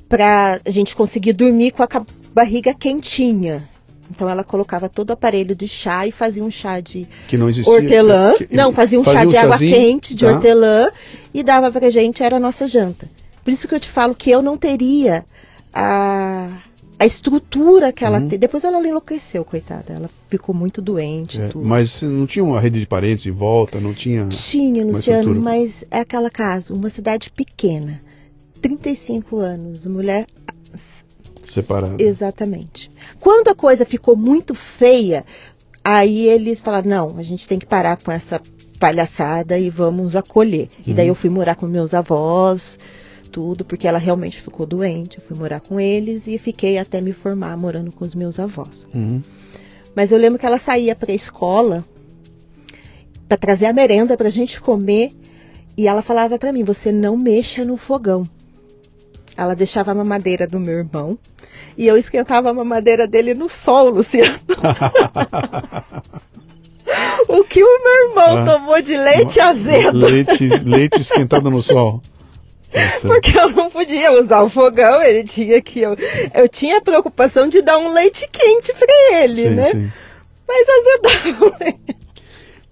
pra 0.08 0.60
a 0.64 0.70
gente 0.70 0.94
conseguir 0.94 1.32
dormir 1.32 1.70
com 1.70 1.82
a 1.82 1.88
barriga 2.34 2.74
quentinha. 2.74 3.66
Então 4.10 4.28
ela 4.28 4.42
colocava 4.42 4.88
todo 4.88 5.10
o 5.10 5.12
aparelho 5.12 5.54
de 5.54 5.68
chá 5.68 6.06
e 6.06 6.10
fazia 6.12 6.42
um 6.42 6.50
chá 6.50 6.80
de 6.80 7.06
Que 7.28 7.36
não 7.38 7.48
existia. 7.48 7.72
hortelã. 7.72 8.34
que- 8.36 8.48
Não, 8.54 8.72
fazia 8.72 8.98
um 9.00 9.04
chá 9.04 9.24
de 9.24 9.36
água 9.36 9.56
quente 9.58 10.14
de 10.14 10.24
tá? 10.24 10.32
hortelã 10.32 10.90
e 11.32 11.42
dava 11.42 11.70
pra 11.70 11.88
gente, 11.90 12.22
era 12.22 12.36
a 12.36 12.40
nossa 12.40 12.66
janta. 12.66 13.08
Por 13.44 13.52
isso 13.52 13.68
que 13.68 13.74
eu 13.74 13.80
te 13.80 13.88
falo 13.88 14.14
que 14.14 14.30
eu 14.30 14.42
não 14.42 14.56
teria 14.56 15.24
a, 15.72 16.48
a 16.98 17.06
estrutura 17.06 17.92
que 17.92 18.04
ela 18.04 18.18
Uhum. 18.18 18.28
tem. 18.28 18.38
Depois 18.38 18.64
ela 18.64 18.86
enlouqueceu, 18.86 19.44
coitada. 19.44 19.92
Ela 19.92 20.10
ficou 20.28 20.54
muito 20.54 20.82
doente 20.82 21.40
É, 21.40 21.48
tudo. 21.48 21.64
mas 21.64 22.02
não 22.02 22.26
tinha 22.26 22.44
uma 22.44 22.60
rede 22.60 22.80
de 22.80 22.86
parentes 22.86 23.24
em 23.26 23.30
volta, 23.30 23.80
não 23.80 23.94
tinha. 23.94 24.26
Tinha, 24.28 24.84
Luciano, 24.84 25.40
mas 25.40 25.84
é 25.90 26.00
aquela 26.00 26.30
casa, 26.30 26.74
uma 26.74 26.90
cidade 26.90 27.30
pequena. 27.30 28.00
35 28.60 29.38
anos, 29.38 29.86
mulher 29.86 30.26
Separado. 31.44 32.02
Exatamente. 32.02 32.90
Quando 33.18 33.48
a 33.48 33.54
coisa 33.54 33.84
ficou 33.84 34.16
muito 34.16 34.54
feia, 34.54 35.24
aí 35.84 36.28
eles 36.28 36.60
falaram: 36.60 36.88
não, 36.88 37.18
a 37.18 37.22
gente 37.22 37.48
tem 37.48 37.58
que 37.58 37.66
parar 37.66 37.96
com 37.96 38.10
essa 38.12 38.40
palhaçada 38.78 39.58
e 39.58 39.68
vamos 39.68 40.16
acolher. 40.16 40.68
E 40.86 40.92
daí 40.94 41.06
Uhum. 41.06 41.10
eu 41.10 41.14
fui 41.14 41.28
morar 41.30 41.54
com 41.54 41.66
meus 41.66 41.92
avós, 41.92 42.78
tudo, 43.30 43.64
porque 43.64 43.86
ela 43.86 43.98
realmente 43.98 44.40
ficou 44.40 44.64
doente. 44.66 45.18
Eu 45.18 45.24
fui 45.24 45.36
morar 45.36 45.60
com 45.60 45.78
eles 45.78 46.26
e 46.26 46.38
fiquei 46.38 46.78
até 46.78 47.00
me 47.00 47.12
formar 47.12 47.56
morando 47.56 47.92
com 47.92 48.04
os 48.04 48.14
meus 48.14 48.38
avós. 48.38 48.86
Uhum. 48.94 49.22
Mas 49.94 50.12
eu 50.12 50.18
lembro 50.18 50.38
que 50.38 50.46
ela 50.46 50.58
saía 50.58 50.94
para 50.94 51.12
a 51.12 51.14
escola 51.14 51.84
para 53.28 53.36
trazer 53.36 53.66
a 53.66 53.72
merenda 53.72 54.16
para 54.16 54.28
a 54.28 54.30
gente 54.30 54.60
comer 54.60 55.12
e 55.76 55.86
ela 55.86 56.02
falava 56.02 56.38
para 56.38 56.52
mim: 56.52 56.64
você 56.64 56.90
não 56.90 57.16
mexa 57.16 57.64
no 57.64 57.76
fogão. 57.76 58.24
Ela 59.40 59.56
deixava 59.56 59.92
a 59.92 59.94
mamadeira 59.94 60.46
do 60.46 60.60
meu 60.60 60.80
irmão 60.80 61.18
e 61.74 61.86
eu 61.86 61.96
esquentava 61.96 62.50
a 62.50 62.52
mamadeira 62.52 63.06
dele 63.06 63.32
no 63.32 63.48
sol, 63.48 63.88
Luciano. 63.88 64.38
o 67.26 67.42
que 67.44 67.64
o 67.64 67.82
meu 67.82 68.08
irmão 68.08 68.36
Ah. 68.36 68.44
tomou 68.44 68.82
de 68.82 68.94
leite 68.94 69.40
azedo. 69.40 69.96
leite, 69.96 70.46
leite 70.62 71.00
esquentado 71.00 71.50
no 71.50 71.62
sol. 71.62 72.02
Tá 72.70 72.80
Porque 73.00 73.38
eu 73.38 73.48
não 73.50 73.70
podia 73.70 74.12
usar 74.22 74.42
o 74.42 74.50
fogão, 74.50 75.00
ele 75.02 75.24
tinha 75.24 75.58
que. 75.62 75.80
Eu, 75.80 75.96
eu 76.34 76.46
tinha 76.46 76.76
a 76.76 76.82
preocupação 76.82 77.48
de 77.48 77.62
dar 77.62 77.78
um 77.78 77.94
leite 77.94 78.28
quente 78.30 78.74
para 78.74 79.22
ele, 79.22 79.42
sim, 79.44 79.50
né? 79.54 79.70
sim. 79.72 79.90
Mas 80.46 80.66
azedava. 80.68 81.56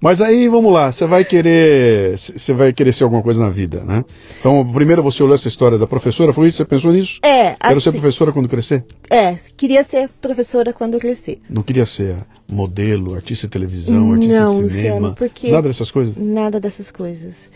Mas 0.01 0.21
aí, 0.21 0.49
vamos 0.49 0.73
lá, 0.73 0.93
você 0.93 1.07
vai 1.07 1.25
querer, 1.25 2.17
você 2.17 2.55
vai 2.55 2.73
querer 2.73 2.93
ser 2.93 3.03
alguma 3.03 3.21
coisa 3.21 3.41
na 3.41 3.51
vida, 3.51 3.83
né? 3.85 4.05
Então, 4.39 4.65
primeiro 4.73 5.03
você 5.03 5.21
olhou 5.25 5.35
essa 5.35 5.49
história 5.49 5.77
da 5.77 5.89
professora, 5.89 6.33
foi 6.33 6.47
isso? 6.47 6.59
Você 6.59 6.65
pensou 6.65 6.93
nisso? 6.93 7.19
É, 7.21 7.57
Quero 7.57 7.81
ser 7.81 7.89
assim, 7.89 7.99
professora 7.99 8.31
quando 8.33 8.49
crescer? 8.49 8.85
é, 9.11 9.35
queria 9.57 9.83
ser 9.83 10.09
professora 10.21 10.73
quando 10.73 10.99
crescer. 11.01 11.41
Não 11.51 11.63
queria 11.63 11.85
ser 11.85 12.17
modelo, 12.49 13.15
artista 13.17 13.49
de 13.49 13.51
televisão, 13.51 14.13
artista 14.13 14.39
Não, 14.41 14.49
de 14.49 14.55
cinema, 14.71 14.95
Luciano, 14.95 15.15
porque- 15.17 15.51
nada 15.51 15.67
dessas 15.67 15.91
coisas? 15.91 16.17
Nada 16.17 16.61
dessas 16.61 16.93
coisas. 16.93 17.51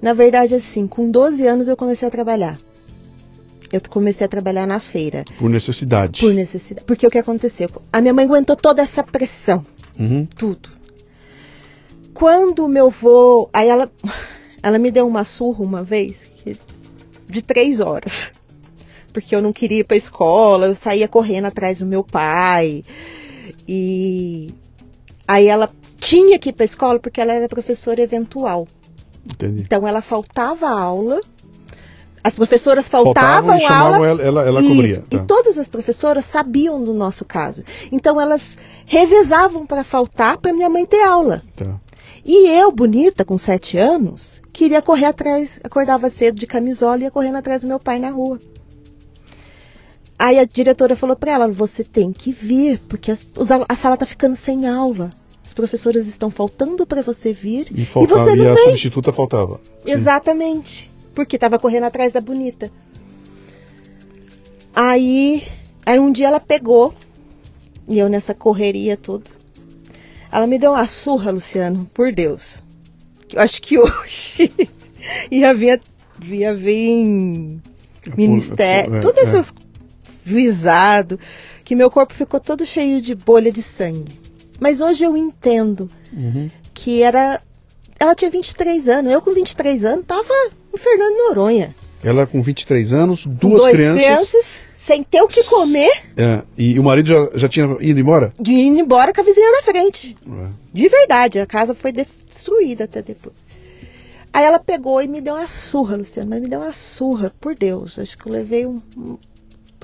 Na 0.00 0.12
verdade, 0.12 0.54
assim, 0.54 0.86
com 0.86 1.10
12 1.10 1.44
anos 1.48 1.66
eu 1.66 1.76
comecei 1.76 2.06
a 2.06 2.10
trabalhar. 2.12 2.58
Eu 3.72 3.80
comecei 3.90 4.24
a 4.24 4.28
trabalhar 4.28 4.68
na 4.68 4.78
feira, 4.78 5.24
Por 5.36 5.50
necessidade. 5.50 6.20
por 6.20 6.32
necessidade. 6.32 6.86
Porque 6.86 7.04
o 7.06 7.10
que 7.10 7.18
aconteceu? 7.18 7.68
A 7.92 8.00
minha 8.00 8.14
mãe 8.14 8.24
aguentou 8.24 8.54
toda 8.54 8.80
essa 8.82 9.02
pressão. 9.02 9.66
Uhum. 9.98 10.28
tudo. 10.36 10.77
Quando 12.18 12.64
o 12.64 12.68
meu 12.68 12.90
vô. 12.90 13.48
Aí 13.52 13.68
ela, 13.68 13.88
ela 14.62 14.76
me 14.78 14.90
deu 14.90 15.06
uma 15.06 15.22
surra 15.22 15.62
uma 15.64 15.82
vez 15.84 16.16
que- 16.42 16.56
de 17.28 17.42
três 17.42 17.78
horas. 17.80 18.32
Porque 19.12 19.34
eu 19.36 19.40
não 19.40 19.52
queria 19.52 19.78
ir 19.80 19.84
pra 19.84 19.96
escola, 19.96 20.66
eu 20.66 20.74
saía 20.74 21.06
correndo 21.08 21.46
atrás 21.46 21.78
do 21.78 21.86
meu 21.86 22.02
pai. 22.02 22.82
E 23.66 24.52
aí 25.26 25.46
ela 25.46 25.70
tinha 25.98 26.38
que 26.38 26.50
ir 26.50 26.52
pra 26.52 26.64
escola 26.64 26.98
porque 26.98 27.20
ela 27.20 27.32
era 27.32 27.48
professora 27.48 28.00
eventual. 28.00 28.66
Entendi. 29.24 29.60
Então 29.62 29.86
ela 29.86 30.00
faltava 30.02 30.68
aula. 30.68 31.20
As 32.22 32.34
professoras 32.34 32.88
Faltavam 32.88 33.56
faltavam 33.58 33.58
e 33.58 33.64
aula. 33.64 34.06
ela, 34.08 34.22
ela, 34.22 34.42
ela 34.48 34.62
cobria. 34.62 35.04
E 35.10 35.16
tá. 35.18 35.24
todas 35.24 35.56
as 35.56 35.68
professoras 35.68 36.24
sabiam 36.24 36.82
do 36.82 36.92
nosso 36.92 37.24
caso. 37.24 37.62
Então 37.92 38.20
elas 38.20 38.56
revezavam 38.86 39.64
para 39.64 39.84
faltar 39.84 40.36
para 40.36 40.52
minha 40.52 40.68
mãe 40.68 40.84
ter 40.84 41.02
aula. 41.04 41.42
Tá. 41.54 41.80
E 42.24 42.48
eu, 42.48 42.70
bonita, 42.72 43.24
com 43.24 43.38
sete 43.38 43.78
anos, 43.78 44.40
queria 44.52 44.82
correr 44.82 45.06
atrás, 45.06 45.58
acordava 45.62 46.10
cedo 46.10 46.38
de 46.38 46.46
camisola 46.46 46.98
e 46.98 47.02
ia 47.04 47.10
correndo 47.10 47.36
atrás 47.36 47.62
do 47.62 47.68
meu 47.68 47.78
pai 47.78 47.98
na 47.98 48.10
rua. 48.10 48.38
Aí 50.18 50.38
a 50.38 50.44
diretora 50.44 50.96
falou 50.96 51.14
para 51.16 51.32
ela: 51.32 51.48
você 51.48 51.84
tem 51.84 52.12
que 52.12 52.32
vir, 52.32 52.80
porque 52.88 53.10
as- 53.12 53.26
a 53.68 53.74
sala 53.74 53.96
tá 53.96 54.04
ficando 54.04 54.34
sem 54.36 54.66
aula. 54.66 55.12
As 55.44 55.54
professoras 55.54 56.06
estão 56.06 56.28
faltando 56.28 56.86
para 56.86 57.00
você 57.02 57.32
vir 57.32 57.68
E, 57.74 57.84
faltava, 57.86 58.24
você 58.24 58.32
e 58.32 58.36
não 58.36 58.50
a 58.50 58.54
vem. 58.54 58.64
substituta 58.64 59.12
faltava. 59.12 59.60
Exatamente. 59.86 60.90
Porque 61.14 61.36
estava 61.36 61.58
correndo 61.58 61.84
atrás 61.84 62.12
da 62.12 62.20
bonita. 62.20 62.70
Aí, 64.74 65.42
aí 65.86 65.98
um 65.98 66.12
dia 66.12 66.26
ela 66.28 66.38
pegou, 66.40 66.94
e 67.88 67.98
eu 67.98 68.08
nessa 68.08 68.34
correria 68.34 68.96
toda. 68.96 69.24
Ela 70.30 70.46
me 70.46 70.58
deu 70.58 70.72
uma 70.72 70.86
surra, 70.86 71.30
Luciano, 71.30 71.88
por 71.94 72.12
Deus. 72.12 72.56
Eu 73.32 73.40
acho 73.40 73.60
que 73.62 73.78
hoje 73.78 74.50
ia 75.30 75.52
vir, 75.54 75.80
ia 76.24 76.54
vir 76.54 77.60
ministério, 78.16 78.96
É, 78.96 79.00
todas 79.00 79.24
é. 79.24 79.28
essas 79.28 79.54
juizado, 80.24 81.18
que 81.64 81.74
meu 81.74 81.90
corpo 81.90 82.12
ficou 82.14 82.38
todo 82.38 82.66
cheio 82.66 83.00
de 83.00 83.14
bolha 83.14 83.50
de 83.50 83.62
sangue. 83.62 84.18
Mas 84.60 84.80
hoje 84.80 85.04
eu 85.04 85.16
entendo 85.16 85.90
Uhum. 86.12 86.50
que 86.74 87.02
era. 87.02 87.40
Ela 87.98 88.14
tinha 88.14 88.30
23 88.30 88.88
anos. 88.88 89.12
Eu, 89.12 89.20
com 89.22 89.32
23 89.32 89.84
anos, 89.84 90.06
tava 90.06 90.32
em 90.74 90.78
Fernando 90.78 91.16
Noronha. 91.28 91.74
Ela 92.02 92.26
com 92.26 92.40
23 92.40 92.92
anos, 92.92 93.26
duas 93.26 93.62
dois 93.62 93.72
crianças. 93.76 94.46
Sem 94.88 95.02
ter 95.04 95.20
o 95.22 95.28
que 95.28 95.44
comer, 95.44 96.02
é, 96.16 96.42
e 96.56 96.78
o 96.80 96.82
marido 96.82 97.08
já, 97.10 97.38
já 97.38 97.48
tinha 97.48 97.76
ido 97.80 98.00
embora? 98.00 98.32
e 98.44 98.62
indo 98.66 98.80
embora 98.80 99.12
com 99.12 99.20
a 99.20 99.24
vizinha 99.24 99.52
na 99.52 99.62
frente. 99.62 100.16
É. 100.26 100.46
De 100.72 100.88
verdade, 100.88 101.38
a 101.38 101.46
casa 101.46 101.74
foi 101.74 101.92
destruída 101.92 102.84
até 102.84 103.02
depois. 103.02 103.44
Aí 104.32 104.44
ela 104.44 104.58
pegou 104.58 105.00
e 105.02 105.06
me 105.06 105.20
deu 105.20 105.34
uma 105.34 105.46
surra, 105.46 105.96
Luciano, 105.96 106.30
mas 106.30 106.40
me 106.40 106.48
deu 106.48 106.60
uma 106.60 106.72
surra, 106.72 107.32
por 107.38 107.54
Deus. 107.54 107.98
Acho 107.98 108.16
que 108.16 108.26
eu 108.26 108.32
levei 108.32 108.66
um. 108.66 108.80
um- 108.96 109.18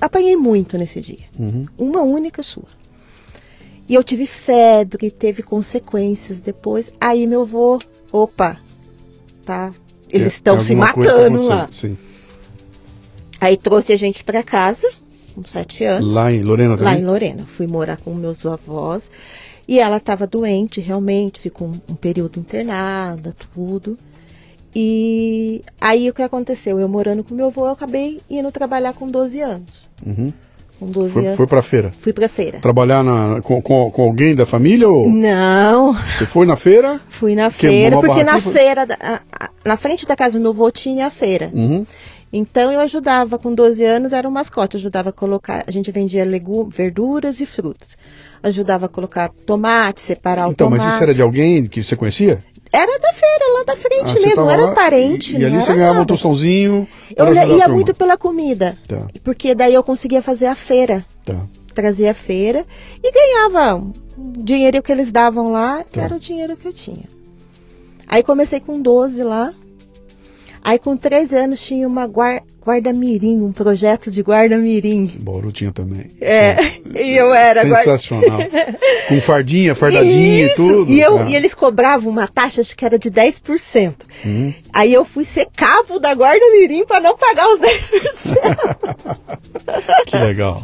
Apanhei 0.01 0.35
muito 0.35 0.77
nesse 0.77 0.99
dia. 0.99 1.25
Uhum. 1.39 1.65
Uma 1.77 2.01
única 2.01 2.43
surra. 2.43 2.67
E 3.87 3.93
eu 3.95 4.03
tive 4.03 4.25
febre, 4.27 5.09
teve 5.11 5.41
consequências 5.43 6.39
depois. 6.39 6.91
Aí 6.99 7.25
meu 7.27 7.41
avô, 7.43 7.79
opa, 8.11 8.57
tá. 9.45 9.71
Eles 10.09 10.33
estão 10.33 10.57
tem 10.57 10.65
se 10.65 10.75
matando 10.75 11.41
lá. 11.43 11.67
Sim. 11.71 11.95
Aí 13.39 13.57
trouxe 13.57 13.93
a 13.93 13.97
gente 13.97 14.23
pra 14.23 14.41
casa, 14.43 14.87
com 15.35 15.43
sete 15.43 15.83
anos. 15.83 16.13
Lá 16.13 16.31
em 16.31 16.41
Lorena 16.43 16.71
Lá 16.71 16.77
também? 16.77 16.99
em 17.01 17.05
Lorena. 17.05 17.43
Fui 17.45 17.67
morar 17.67 17.97
com 17.97 18.13
meus 18.13 18.45
avós. 18.45 19.09
E 19.67 19.79
ela 19.79 19.97
estava 19.97 20.27
doente, 20.27 20.79
realmente, 20.79 21.39
ficou 21.39 21.67
um, 21.69 21.73
um 21.89 21.95
período 21.95 22.39
internada, 22.39 23.35
tudo. 23.53 23.97
E 24.75 25.61
aí 25.79 26.09
o 26.09 26.13
que 26.13 26.21
aconteceu? 26.21 26.79
Eu 26.79 26.87
morando 26.89 27.23
com 27.23 27.33
meu 27.33 27.47
avô, 27.47 27.65
eu 27.65 27.71
acabei 27.71 28.21
indo 28.29 28.51
trabalhar 28.51 28.93
com 28.93 29.07
12 29.07 29.39
anos. 29.41 29.87
Uhum. 30.05 30.31
Com 30.77 30.85
12 30.87 31.13
Foi, 31.13 31.25
anos. 31.25 31.37
foi 31.37 31.47
pra 31.47 31.61
feira. 31.61 31.93
Fui 32.01 32.11
pra 32.11 32.27
feira. 32.27 32.59
Trabalhar 32.59 33.01
na- 33.01 33.41
com, 33.41 33.61
com, 33.61 33.89
com 33.89 34.01
alguém 34.03 34.35
da 34.35 34.45
família 34.45 34.89
ou 34.89 35.09
Não, 35.09 35.93
você 35.93 36.25
foi 36.25 36.45
na 36.45 36.57
feira? 36.57 36.99
fui 37.07 37.33
na 37.33 37.49
Que 37.49 37.59
feira, 37.67 37.97
porque 38.01 38.23
na 38.25 38.41
foi- 38.41 38.51
feira, 38.53 38.85
na 39.63 39.77
frente 39.77 40.05
da 40.05 40.17
casa 40.17 40.37
do 40.37 40.41
meu 40.41 40.51
avô 40.51 40.69
tinha 40.69 41.07
a 41.07 41.09
feira. 41.11 41.49
Uhum. 41.53 41.85
Então 42.37 42.69
eu 42.71 42.79
ajudava, 42.81 43.39
com 43.39 43.53
12 43.53 43.83
anos 43.85 44.11
era 44.11 44.27
um 44.27 44.31
mascote, 44.31 44.75
ajudava 44.75 45.09
a 45.09 45.13
colocar, 45.13 45.63
a 45.65 45.71
gente 45.71 45.89
vendia 45.89 46.25
legumes, 46.25 46.75
verduras 46.75 47.39
e 47.39 47.45
frutas. 47.45 47.89
Ajudava 48.43 48.87
a 48.87 48.89
colocar 48.89 49.29
tomate, 49.45 50.01
separar 50.01 50.47
o 50.47 50.51
Então, 50.51 50.69
mas 50.69 50.79
tomate. 50.79 50.95
isso 50.95 51.03
era 51.03 51.13
de 51.13 51.21
alguém 51.21 51.65
que 51.65 51.81
você 51.81 51.95
conhecia? 51.95 52.43
Era 52.73 52.99
da 52.99 53.13
feira, 53.13 53.45
lá 53.57 53.63
da 53.63 53.75
frente 53.77 54.17
Ah, 54.17 54.27
mesmo, 54.27 54.49
era 54.49 54.65
lá 54.65 54.75
parente, 54.75 55.31
E, 55.31 55.35
e 55.37 55.39
não 55.39 55.45
ali 55.47 55.55
era 55.55 55.63
você 55.63 55.73
ganhava 55.73 55.93
um 55.93 55.95
nada. 55.99 56.07
tostãozinho. 56.07 56.85
Eu 57.15 57.33
ia 57.33 57.67
muito 57.69 57.93
pela 57.95 58.17
comida, 58.17 58.77
Tá, 58.85 59.07
porque 59.23 59.55
daí 59.55 59.73
eu 59.73 59.81
conseguia 59.83 60.21
fazer 60.21 60.47
a 60.47 60.55
feira, 60.55 61.05
tá. 61.23 61.45
trazia 61.73 62.11
a 62.11 62.13
feira 62.13 62.65
e 63.01 63.11
ganhava 63.11 63.77
o 63.77 63.93
dinheiro 64.43 64.83
que 64.83 64.91
eles 64.91 65.09
davam 65.09 65.51
lá, 65.51 65.85
Tá. 65.89 66.01
era 66.01 66.15
o 66.15 66.19
dinheiro 66.19 66.57
que 66.57 66.67
eu 66.67 66.73
tinha. 66.73 67.05
Aí 68.07 68.21
comecei 68.21 68.59
com 68.59 68.81
12 68.81 69.23
lá. 69.23 69.53
Aí 70.67 70.79
com 70.79 70.97
13 70.97 71.35
anos 71.35 71.59
tinha 71.59 71.87
uma 71.87 72.07
guar- 72.07 72.41
guarda-mirim, 72.65 73.39
um 73.43 73.51
projeto 73.51 74.09
de 74.09 74.23
guarda-mirim. 74.23 75.05
Bauru 75.21 75.51
tinha 75.51 75.71
também. 75.71 76.09
É, 76.19 76.55
e 76.99 77.15
eu 77.15 77.31
era 77.35 77.63
guarda 77.65 77.83
Sensacional. 77.99 78.39
Com 79.07 79.21
fardinha, 79.21 79.75
fardadinha 79.75 80.41
e 80.41 80.45
Isso, 80.47 80.55
tudo. 80.55 80.91
E, 80.91 80.99
eu, 80.99 81.17
tá. 81.19 81.29
e 81.29 81.35
eles 81.35 81.53
cobravam 81.53 82.11
uma 82.11 82.27
taxa, 82.27 82.61
acho 82.61 82.75
que 82.75 82.83
era 82.83 82.97
de 82.97 83.11
10%. 83.11 83.93
Hum. 84.25 84.51
Aí 84.73 84.91
eu 84.91 85.05
fui 85.05 85.23
ser 85.23 85.47
cabo 85.55 85.99
da 85.99 86.15
guarda 86.15 86.43
mirim 86.49 86.83
para 86.83 86.99
não 86.99 87.15
pagar 87.15 87.47
os 87.53 87.59
10%. 87.59 87.65
Que 90.07 90.17
legal. 90.17 90.61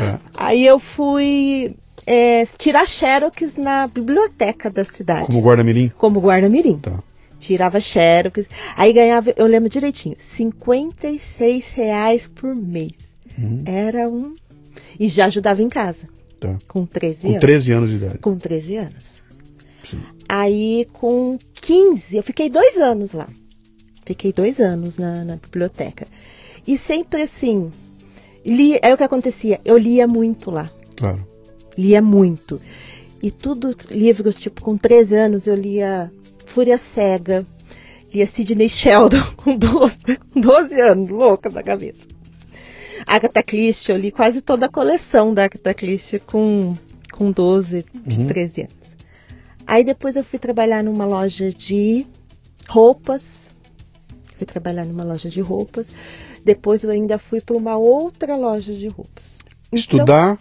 É. 0.00 0.18
Aí 0.34 0.64
eu 0.66 0.78
fui 0.78 1.74
é, 2.06 2.46
tirar 2.58 2.86
xerox 2.86 3.56
na 3.56 3.86
biblioteca 3.86 4.70
da 4.70 4.84
cidade, 4.84 5.26
Como 5.26 5.40
guarda-mirim? 5.40 5.90
como 5.96 6.20
guarda 6.20 6.48
mirim. 6.48 6.78
Tá. 6.78 6.98
Tirava 7.44 7.78
xerox. 7.78 8.48
Aí 8.74 8.90
ganhava, 8.90 9.34
eu 9.36 9.46
lembro 9.46 9.68
direitinho, 9.68 10.16
56 10.18 11.68
reais 11.68 12.26
por 12.26 12.54
mês. 12.54 12.94
Uhum. 13.36 13.62
Era 13.66 14.08
um... 14.08 14.34
E 14.98 15.08
já 15.08 15.26
ajudava 15.26 15.62
em 15.62 15.68
casa, 15.68 16.08
Tá. 16.40 16.56
com 16.66 16.86
13 16.86 17.20
Com 17.20 17.28
anos. 17.28 17.40
13 17.40 17.72
anos 17.72 17.90
de 17.90 17.96
idade. 17.96 18.18
Com 18.18 18.38
13 18.38 18.76
anos. 18.76 19.22
Sim. 19.82 20.00
Aí 20.26 20.88
com 20.94 21.38
15, 21.60 22.16
eu 22.16 22.22
fiquei 22.22 22.48
dois 22.48 22.78
anos 22.78 23.12
lá. 23.12 23.28
Fiquei 24.06 24.32
dois 24.32 24.58
anos 24.58 24.96
na, 24.96 25.22
na 25.22 25.36
biblioteca. 25.36 26.06
E 26.66 26.78
sempre 26.78 27.20
assim, 27.22 27.70
li, 28.44 28.78
aí 28.82 28.92
o 28.94 28.96
que 28.96 29.04
acontecia? 29.04 29.60
Eu 29.66 29.76
lia 29.76 30.06
muito 30.06 30.50
lá. 30.50 30.70
Claro. 30.96 31.26
Lia 31.76 32.00
muito. 32.00 32.58
E 33.22 33.30
tudo, 33.30 33.76
livros, 33.90 34.34
tipo, 34.34 34.62
com 34.62 34.78
13 34.78 35.14
anos 35.14 35.46
eu 35.46 35.54
lia 35.56 36.10
Fúria 36.54 36.78
Cega, 36.78 37.44
lia 38.12 38.24
Sidney 38.28 38.68
Sheldon 38.68 39.24
com 39.36 39.56
12, 39.56 39.98
com 40.32 40.40
12 40.40 40.80
anos, 40.80 41.10
louca 41.10 41.50
da 41.50 41.64
cabeça. 41.64 42.06
Agatha 43.04 43.42
Christie, 43.42 43.90
eu 43.90 43.98
li 43.98 44.12
quase 44.12 44.40
toda 44.40 44.66
a 44.66 44.68
coleção 44.68 45.34
da 45.34 45.42
Agatha 45.42 45.74
Christie 45.74 46.20
com, 46.20 46.76
com 47.12 47.32
12, 47.32 47.84
Uhum. 48.06 48.26
13 48.28 48.60
anos. 48.60 48.74
Aí 49.66 49.82
depois 49.82 50.14
eu 50.14 50.22
fui 50.22 50.38
trabalhar 50.38 50.84
numa 50.84 51.04
loja 51.04 51.50
de 51.50 52.06
roupas. 52.68 53.48
Fui 54.38 54.46
trabalhar 54.46 54.84
numa 54.84 55.02
loja 55.02 55.28
de 55.28 55.40
roupas. 55.40 55.88
Depois 56.44 56.84
eu 56.84 56.90
ainda 56.90 57.18
fui 57.18 57.40
para 57.40 57.56
uma 57.56 57.76
outra 57.76 58.36
loja 58.36 58.72
de 58.72 58.86
roupas. 58.86 59.24
Então, 59.72 59.78
Estudar 59.80 60.38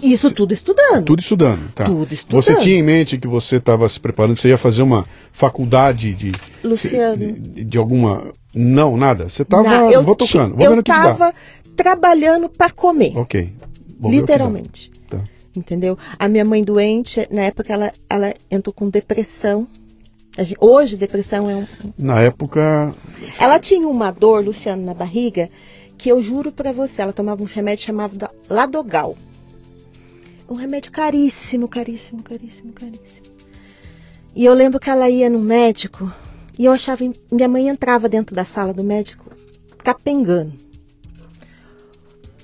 Isso 0.00 0.32
tudo 0.34 0.52
estudando. 0.54 1.04
Tudo 1.04 1.20
estudando, 1.20 1.72
tá. 1.74 1.84
Tudo 1.84 2.12
estudando. 2.12 2.42
Você 2.42 2.56
tinha 2.56 2.78
em 2.78 2.82
mente 2.82 3.18
que 3.18 3.28
você 3.28 3.56
estava 3.56 3.88
se 3.88 4.00
preparando, 4.00 4.36
você 4.36 4.48
ia 4.48 4.58
fazer 4.58 4.82
uma 4.82 5.06
faculdade 5.30 6.14
de. 6.14 6.32
Luciano. 6.62 7.16
De, 7.16 7.64
de 7.64 7.78
alguma. 7.78 8.32
Não, 8.54 8.96
nada. 8.96 9.28
Você 9.28 9.42
estava. 9.42 10.02
Vou 10.02 10.16
tocando, 10.16 10.54
vou 10.54 10.64
eu 10.64 10.70
vendo 10.70 10.80
o 10.80 10.82
que, 10.82 10.92
que 10.92 10.98
dá. 10.98 11.14
tava 11.14 11.34
trabalhando 11.76 12.48
para 12.48 12.70
comer, 12.70 13.16
Ok. 13.16 13.52
Vou 13.98 14.10
literalmente. 14.10 14.90
Tá. 15.08 15.20
Entendeu? 15.54 15.96
A 16.18 16.28
minha 16.28 16.44
mãe 16.44 16.64
doente, 16.64 17.26
na 17.30 17.42
época 17.42 17.72
ela, 17.72 17.92
ela 18.08 18.34
entrou 18.50 18.72
com 18.72 18.88
depressão. 18.88 19.66
Hoje 20.58 20.96
depressão 20.96 21.48
é 21.48 21.54
um, 21.56 21.66
Na 21.98 22.20
época. 22.20 22.94
Ela 23.38 23.58
tinha 23.58 23.86
uma 23.86 24.10
dor, 24.10 24.44
Luciano, 24.44 24.82
na 24.84 24.94
barriga, 24.94 25.50
que 25.98 26.10
eu 26.10 26.20
juro 26.22 26.50
pra 26.50 26.72
você, 26.72 27.02
ela 27.02 27.12
tomava 27.12 27.42
um 27.42 27.46
remédio 27.46 27.84
chamado 27.84 28.28
Ladogal. 28.48 29.14
Um 30.48 30.54
remédio 30.54 30.92
caríssimo, 30.92 31.68
caríssimo, 31.68 32.22
caríssimo, 32.22 32.72
caríssimo. 32.72 33.26
E 34.34 34.44
eu 34.44 34.54
lembro 34.54 34.80
que 34.80 34.90
ela 34.90 35.08
ia 35.08 35.28
no 35.28 35.38
médico 35.38 36.12
e 36.58 36.64
eu 36.64 36.72
achava. 36.72 37.04
Minha 37.30 37.48
mãe 37.48 37.68
entrava 37.68 38.08
dentro 38.08 38.34
da 38.34 38.44
sala 38.44 38.72
do 38.72 38.82
médico 38.84 39.30
capengando. 39.82 40.52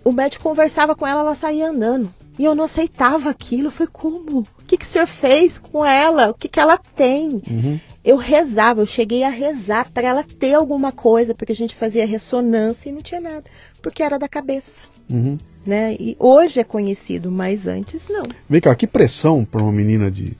O 0.04 0.12
médico 0.12 0.42
conversava 0.44 0.94
com 0.94 1.06
ela, 1.06 1.20
ela 1.20 1.34
saía 1.34 1.68
andando. 1.68 2.12
E 2.38 2.44
eu 2.44 2.54
não 2.54 2.64
aceitava 2.64 3.28
aquilo. 3.28 3.66
Eu 3.66 3.70
falei, 3.70 3.90
como? 3.92 4.40
O 4.40 4.64
que, 4.66 4.76
que 4.76 4.84
o 4.84 4.88
senhor 4.88 5.06
fez 5.06 5.58
com 5.58 5.84
ela? 5.84 6.30
O 6.30 6.34
que, 6.34 6.48
que 6.48 6.60
ela 6.60 6.78
tem? 6.78 7.42
Uhum. 7.50 7.80
eu 8.04 8.16
rezava, 8.16 8.80
eu 8.80 8.86
cheguei 8.86 9.22
a 9.24 9.28
rezar 9.28 9.90
para 9.92 10.08
ela 10.08 10.24
ter 10.24 10.54
alguma 10.54 10.92
coisa, 10.92 11.34
porque 11.34 11.52
a 11.52 11.54
gente 11.54 11.74
fazia 11.74 12.06
ressonância 12.06 12.88
e 12.88 12.92
não 12.92 13.02
tinha 13.02 13.20
nada, 13.20 13.44
porque 13.82 14.02
era 14.02 14.18
da 14.18 14.28
cabeça, 14.28 14.72
Uhum. 15.10 15.38
Né? 15.68 15.94
E 16.00 16.16
hoje 16.18 16.58
é 16.60 16.64
conhecido, 16.64 17.30
mas 17.30 17.66
antes 17.68 18.08
não. 18.08 18.22
Vem 18.48 18.60
cá, 18.60 18.74
que 18.74 18.86
pressão 18.86 19.44
para 19.44 19.62
uma 19.62 19.70
menina 19.70 20.10
de 20.10 20.32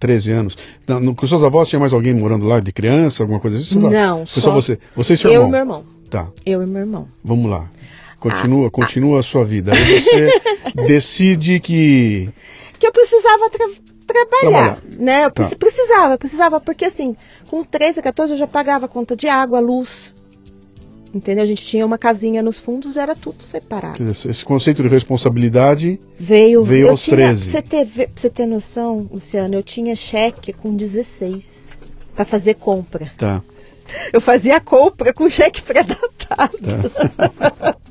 13 0.00 0.32
anos. 0.32 0.58
Na- 0.86 0.98
no- 1.00 1.14
Com 1.14 1.26
seus 1.26 1.42
avós 1.42 1.68
tinha 1.68 1.78
mais 1.80 1.92
alguém 1.92 2.12
morando 2.14 2.46
lá 2.46 2.58
de 2.60 2.72
criança, 2.72 3.22
alguma 3.22 3.38
coisa 3.40 3.56
assim? 3.56 3.78
Lá. 3.80 3.90
Não, 3.90 4.26
só 4.26 4.40
só 4.40 4.52
você. 4.52 4.78
Você 4.96 5.14
e 5.14 5.16
seu 5.16 5.30
eu 5.30 5.34
irmão. 5.44 5.48
e 5.48 5.50
meu 5.52 5.60
irmão, 5.60 5.84
Tá, 6.10 6.28
eu 6.44 6.62
e 6.62 6.66
meu 6.66 6.80
irmão. 6.80 7.08
vamos 7.24 7.50
lá. 7.50 7.70
Continua, 8.18 8.68
continua 8.70 9.20
a 9.20 9.22
sua 9.22 9.44
vida. 9.44 9.72
Aí 9.72 10.00
você 10.00 10.28
decide 10.88 11.60
que. 11.60 12.28
Que 12.78 12.86
eu 12.86 12.92
precisava 12.92 13.48
tra- 13.50 13.68
trabalhar, 14.06 14.40
Trabalhar. 14.40 14.82
né? 14.98 15.24
Eu 15.24 15.30
Tá. 15.30 15.42
preci- 15.42 15.56
precisava, 15.56 16.14
eu 16.14 16.18
precisava, 16.18 16.60
porque 16.60 16.84
assim, 16.84 17.16
com 17.48 17.62
13, 17.62 18.02
14 18.02 18.32
eu 18.32 18.38
já 18.38 18.46
pagava 18.46 18.88
conta 18.88 19.14
de 19.14 19.28
água, 19.28 19.60
luz. 19.60 20.12
Entendeu? 21.14 21.42
A 21.42 21.46
gente 21.46 21.64
tinha 21.64 21.86
uma 21.86 21.96
casinha 21.96 22.42
nos 22.42 22.58
fundos, 22.58 22.96
era 22.96 23.14
tudo 23.14 23.42
separado. 23.42 23.96
dizer, 23.96 24.28
esse 24.28 24.44
conceito 24.44 24.82
de 24.82 24.88
responsabilidade. 24.88 25.98
Veio, 26.18 26.62
Veio 26.64 26.90
aos 26.90 27.02
tinha, 27.02 27.16
13. 27.16 27.50
Pra 27.50 27.50
você, 27.50 27.62
ter, 27.62 27.86
pra 27.86 28.06
você 28.14 28.30
ter 28.30 28.46
noção, 28.46 29.08
Luciano, 29.10 29.54
eu 29.54 29.62
tinha 29.62 29.96
cheque 29.96 30.52
com 30.52 30.74
16 30.76 31.68
para 32.14 32.24
fazer 32.24 32.54
compra. 32.54 33.10
Tá, 33.16 33.42
Eu 34.12 34.20
fazia 34.20 34.60
compra 34.60 35.12
com 35.12 35.28
cheque 35.30 35.62
pré-datado. 35.62 36.58
tá. 36.58 37.76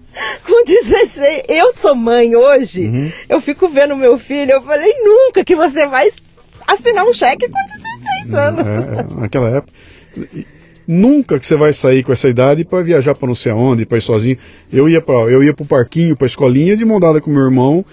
Com 0.48 0.64
16. 0.64 1.44
Eu 1.48 1.76
sou 1.76 1.94
mãe 1.94 2.36
hoje. 2.36 2.88
Uhum. 2.88 3.12
Eu 3.30 3.40
fico 3.40 3.70
vendo 3.70 3.96
meu 3.96 4.18
filho. 4.18 4.52
Eu 4.52 4.64
falei, 4.64 4.92
nunca 5.04 5.46
que 5.46 5.56
você 5.56 5.86
vai 5.88 6.10
assinar 6.66 7.06
um 7.06 7.14
cheque 7.14 7.48
com 7.48 7.60
16 8.24 8.34
anos. 8.34 8.66
É, 8.66 9.00
é, 9.00 9.22
naquela 9.22 9.50
época. 9.58 9.74
Nunca 10.88 11.38
que 11.40 11.46
você 11.46 11.58
vai 11.58 11.74
sair 11.74 12.02
com 12.04 12.14
essa 12.14 12.30
idade 12.30 12.64
para 12.64 12.82
viajar 12.82 13.14
para 13.14 13.28
não 13.28 13.36
sei 13.36 13.52
aonde, 13.52 13.86
para 13.86 13.98
ir 13.98 14.02
sozinho. 14.02 14.38
Eu 14.72 14.88
ia 14.88 15.02
para 15.02 15.16
eu 15.30 15.44
ia 15.44 15.54
pro 15.54 15.66
parquinho, 15.66 16.16
para 16.16 16.28
escolinha 16.28 16.78
de 16.78 16.86
mão 16.86 17.00
dada 17.00 17.20
com 17.20 17.30
meu 17.30 17.44
irmão 17.44 17.84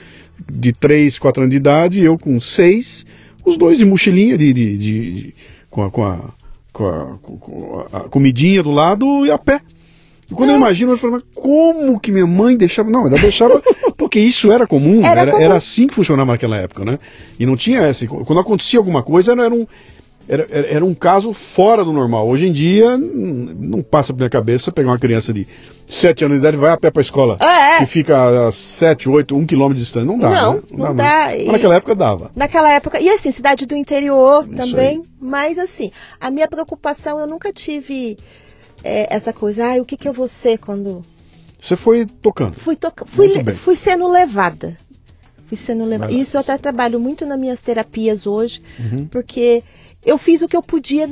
de 0.51 0.73
3, 0.73 1.19
4 1.19 1.43
anos 1.43 1.51
de 1.51 1.57
idade, 1.57 2.03
eu 2.05 2.17
com 2.19 2.39
6, 2.41 3.05
os 3.45 3.57
dois 3.57 3.79
de 3.79 3.85
mochilinha 3.85 4.37
de, 4.39 4.53
de- 4.53 4.79
de- 4.79 5.13
de- 5.13 5.35
com, 5.71 5.83
a, 5.83 5.91
com, 5.91 6.05
a, 6.05 6.19
com, 6.73 6.87
a, 6.87 7.19
com- 7.19 7.87
a 7.93 8.01
comidinha 8.09 8.63
do 8.63 8.71
lado 8.71 9.27
e 9.27 9.31
a 9.31 9.39
pé. 9.39 9.61
E 10.31 10.35
quando 10.35 10.51
eu 10.51 10.57
imagino, 10.57 10.93
eu 10.93 10.97
falo, 10.97 11.13
mas 11.15 11.23
como 11.35 12.01
que 12.01 12.11
minha 12.11 12.27
mãe 12.27 12.57
deixava? 12.57 12.89
Não, 12.91 13.07
ela 13.07 13.19
deixava 13.19 13.63
porque 13.97 14.19
isso 14.19 14.51
era 14.51 14.67
comum, 14.67 15.05
Era 15.05 15.21
era, 15.21 15.31
comum. 15.33 15.45
era 15.45 15.55
assim 15.57 15.87
que 15.87 15.95
funcionava 15.95 16.33
naquela 16.33 16.57
época, 16.57 16.83
né? 16.85 16.99
E 17.39 17.45
não 17.45 17.57
tinha 17.57 17.81
essa. 17.81 18.07
Quando 18.07 18.39
acontecia 18.41 18.79
alguma 18.79 19.03
coisa, 19.03 19.33
era 19.33 19.55
um, 19.55 19.67
era, 20.29 20.47
era- 20.51 20.85
um 20.85 20.95
caso 20.95 21.33
fora 21.33 21.85
do 21.85 21.93
normal. 21.93 22.27
Hoje 22.29 22.47
em 22.47 22.53
dia, 22.53 22.97
não 22.97 23.83
passa 23.83 24.13
pela 24.13 24.19
minha 24.25 24.31
cabeça 24.31 24.73
pegar 24.73 24.91
uma 24.91 24.99
criança 24.99 25.33
de 25.33 25.47
7 25.87 26.25
anos 26.25 26.37
de 26.37 26.41
idade 26.41 26.57
e 26.57 26.61
vai 26.61 26.71
a 26.73 26.77
pé 26.77 26.91
para 26.91 27.01
a 27.01 27.03
escola, 27.03 27.37
É, 27.41 27.77
é. 27.77 27.79
que 27.79 27.87
fica 27.87 28.47
a 28.49 28.53
7, 28.53 29.09
8, 29.09 29.37
1 29.37 29.45
quilômetro 29.47 29.77
de 29.77 29.83
distância. 29.83 30.07
Não 30.07 30.19
dá, 30.19 30.31
Não, 30.31 30.55
né? 30.55 30.63
não 30.73 30.95
mais. 30.95 30.97
dá. 30.97 31.27
Mas 31.29 31.41
E- 31.43 31.53
naquela 31.53 31.75
época 31.77 31.95
dava. 31.95 32.31
Naquela 32.35 32.71
época, 32.73 33.01
e 33.01 33.09
assim, 33.09 33.31
cidade 33.33 33.67
do 33.67 33.77
interior 33.77 34.45
Isso 34.45 34.57
também, 34.57 35.03
mas 35.21 35.59
assim, 35.59 35.91
a 36.21 36.31
minha 36.31 36.49
preocupação, 36.49 37.19
eu 37.21 37.27
nunca 37.27 37.53
tive 37.53 38.17
é, 38.83 39.15
essa 39.15 39.33
coisa, 39.33 39.67
ai, 39.67 39.81
o 39.81 39.85
que, 39.85 39.97
que 39.97 40.09
eu 40.09 40.13
vou 40.13 40.29
ser 40.29 40.59
quando 40.59 41.03
Você 41.61 41.77
foi 41.77 42.07
tocando. 42.07 42.55
fui 42.55 42.77
tocar, 42.77 43.07
fui, 43.07 43.43
fui 43.55 43.77
sendo 43.77 44.09
levada. 44.09 44.77
Fui 45.47 45.57
sendo 45.59 45.85
levada. 45.85 46.11
Isso 46.13 46.37
eu 46.37 46.41
até 46.41 46.57
trabalho 46.57 46.99
muito 46.99 47.27
nas 47.27 47.39
minhas 47.39 47.61
terapias 47.61 48.27
hoje, 48.27 48.63
Uhum. 48.79 49.07
porque 49.07 49.63
eu 50.05 50.19
fiz 50.19 50.43
o 50.43 50.49
que 50.49 50.57
eu 50.57 50.63
podia 50.63 51.09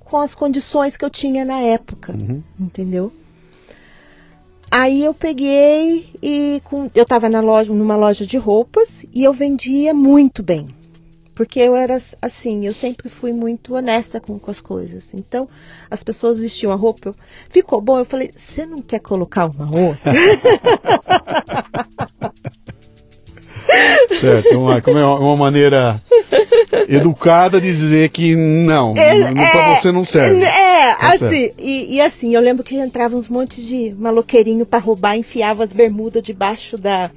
com 0.00 0.18
as 0.18 0.34
condições 0.34 0.96
que 0.96 1.04
eu 1.04 1.10
tinha 1.10 1.44
na 1.44 1.60
época, 1.60 2.12
Uhum. 2.12 2.42
entendeu? 2.58 3.12
Aí 4.70 5.04
eu 5.04 5.14
peguei 5.14 6.08
e 6.22 6.60
com, 6.64 6.90
eu 6.94 7.04
estava 7.04 7.28
na 7.28 7.40
loja, 7.40 7.72
numa 7.72 7.96
loja 7.96 8.26
de 8.26 8.36
roupas 8.36 9.04
e 9.14 9.22
eu 9.24 9.32
vendia 9.32 9.94
muito 9.94 10.42
bem. 10.42 10.68
Porque 11.34 11.60
eu 11.60 11.76
era 11.76 12.02
assim, 12.20 12.66
eu 12.66 12.72
sempre 12.72 13.08
fui 13.10 13.30
muito 13.32 13.74
honesta 13.74 14.18
com, 14.18 14.38
com 14.38 14.50
as 14.50 14.60
coisas. 14.60 15.12
Então, 15.12 15.46
as 15.90 16.02
pessoas 16.02 16.40
vestiam 16.40 16.72
a 16.72 16.74
roupa, 16.74 17.10
eu, 17.10 17.14
ficou 17.50 17.78
bom. 17.80 17.98
Eu 17.98 18.06
falei, 18.06 18.30
você 18.34 18.64
não 18.64 18.78
quer 18.78 19.00
colocar 19.00 19.46
uma 19.46 19.66
outra? 19.70 20.12
Certo, 24.20 24.58
uma, 24.58 24.80
como 24.80 24.98
é 24.98 25.06
uma, 25.06 25.36
maneira 25.36 26.00
educada 26.88 27.60
de 27.60 27.66
dizer 27.68 28.08
que 28.10 28.34
não, 28.34 28.96
É, 28.96 29.18
não 29.18 29.34
para 29.34 29.72
é, 29.72 29.76
você 29.76 29.92
não 29.92 30.04
serve. 30.04 30.44
É, 30.44 30.94
Tá 30.94 31.12
assim, 31.12 31.50
e, 31.58 31.96
e 31.96 32.00
assim, 32.00 32.34
eu 32.34 32.40
lembro 32.40 32.64
que 32.64 32.76
entrava 32.76 33.16
uns 33.16 33.28
montes 33.28 33.64
de 33.64 33.94
maloqueirinho 33.98 34.64
pra 34.64 34.78
roubar, 34.78 35.16
enfiava 35.16 35.64
as 35.64 35.72
bermudas 35.72 36.22
debaixo 36.22 36.78
da, 36.78 37.10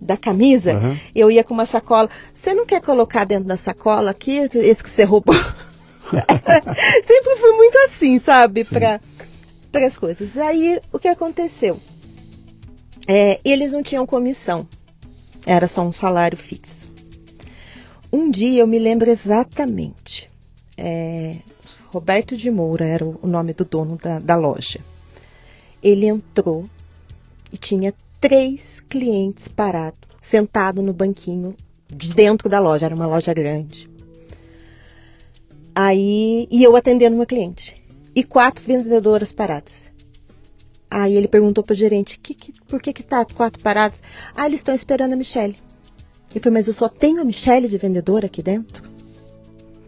da 0.00 0.16
camisa. 0.16 0.74
Aham. 0.74 0.96
Eu 1.14 1.30
ia 1.30 1.44
com 1.44 1.54
uma 1.54 1.66
sacola. 1.66 2.08
Você 2.34 2.52
não 2.52 2.66
quer 2.66 2.80
colocar 2.80 3.24
dentro 3.24 3.44
da 3.44 3.56
sacola 3.56 4.10
aqui, 4.10 4.48
esse 4.54 4.82
que 4.82 4.90
você 4.90 5.04
roubou? 5.04 5.34
Sempre 6.04 7.36
fui 7.40 7.52
muito 7.52 7.78
assim, 7.86 8.18
sabe? 8.18 8.64
Para 8.64 9.00
as 9.86 9.96
coisas. 9.96 10.36
Aí, 10.36 10.80
o 10.92 10.98
que 10.98 11.08
aconteceu? 11.08 11.80
É, 13.08 13.40
eles 13.44 13.72
não 13.72 13.82
tinham 13.82 14.06
comissão. 14.06 14.66
Era 15.44 15.66
só 15.66 15.82
um 15.82 15.92
salário 15.92 16.38
fixo. 16.38 16.86
Um 18.12 18.30
dia 18.30 18.60
eu 18.60 18.66
me 18.66 18.78
lembro 18.78 19.10
exatamente. 19.10 20.28
É, 20.76 21.36
Roberto 21.92 22.36
de 22.36 22.50
Moura 22.50 22.84
era 22.84 23.04
o 23.04 23.26
nome 23.26 23.52
do 23.52 23.64
dono 23.64 23.96
da, 23.96 24.18
da 24.18 24.36
loja. 24.36 24.80
Ele 25.82 26.06
entrou 26.06 26.68
e 27.52 27.56
tinha 27.56 27.92
três 28.20 28.80
clientes 28.88 29.48
parados, 29.48 29.98
sentados 30.20 30.84
no 30.84 30.92
banquinho 30.92 31.56
de 31.88 32.14
dentro 32.14 32.48
da 32.48 32.60
loja. 32.60 32.86
Era 32.86 32.94
uma 32.94 33.06
loja 33.06 33.34
grande. 33.34 33.90
Aí, 35.74 36.46
e 36.50 36.62
eu 36.62 36.76
atendendo 36.76 37.16
uma 37.16 37.26
cliente. 37.26 37.82
E 38.14 38.22
quatro 38.22 38.62
vendedoras 38.64 39.32
paradas. 39.32 39.81
Aí 40.94 41.16
ele 41.16 41.26
perguntou 41.26 41.64
pro 41.64 41.74
gerente, 41.74 42.20
que, 42.20 42.34
que, 42.34 42.52
por 42.68 42.82
que 42.82 42.92
que 42.92 43.02
tá 43.02 43.24
quatro 43.24 43.62
paradas? 43.62 43.98
Ah, 44.36 44.44
eles 44.46 44.60
estão 44.60 44.74
esperando 44.74 45.14
a 45.14 45.16
Michelle. 45.16 45.56
Eu 46.34 46.40
falei, 46.40 46.54
mas 46.58 46.66
eu 46.66 46.74
só 46.74 46.86
tenho 46.88 47.20
a 47.20 47.24
Michelle 47.24 47.66
de 47.66 47.78
vendedora 47.78 48.26
aqui 48.26 48.42
dentro? 48.42 48.82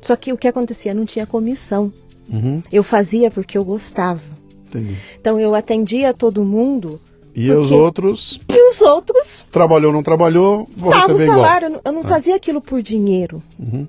Só 0.01 0.17
que 0.17 0.33
o 0.33 0.39
que 0.39 0.49
acontecia? 0.49 0.95
Não 0.95 1.05
tinha 1.05 1.27
comissão. 1.27 1.93
Uhum, 2.31 2.63
Eu 2.73 2.83
fazia 2.83 3.31
porque 3.31 3.59
eu 3.59 3.65
gostava. 3.65 4.23
entendi. 4.67 4.97
Então 5.21 5.39
eu 5.39 5.55
atendia 5.55 6.15
todo 6.15 6.43
mundo 6.43 6.99
E 7.35 7.49
Porque- 7.49 7.53
os 7.61 7.71
outros, 7.71 8.41
e 8.49 8.71
os 8.71 8.81
outros 8.81 9.45
trabalhou 9.51 9.89
ou 9.91 9.93
não 9.95 10.03
trabalhou, 10.03 10.67
vou 10.77 10.89
davam 10.91 11.07
o 11.07 11.13
receber 11.13 11.25
igual. 11.25 11.45
salário. 11.45 11.67
Eu 11.67 11.71
não- 11.73 11.81
Eu 11.85 11.93
não 11.93 12.01
Ah. 12.03 12.09
fazia 12.09 12.35
aquilo 12.37 12.63
por 12.63 12.81
dinheiro. 12.81 13.43
Uhum, 13.59 13.87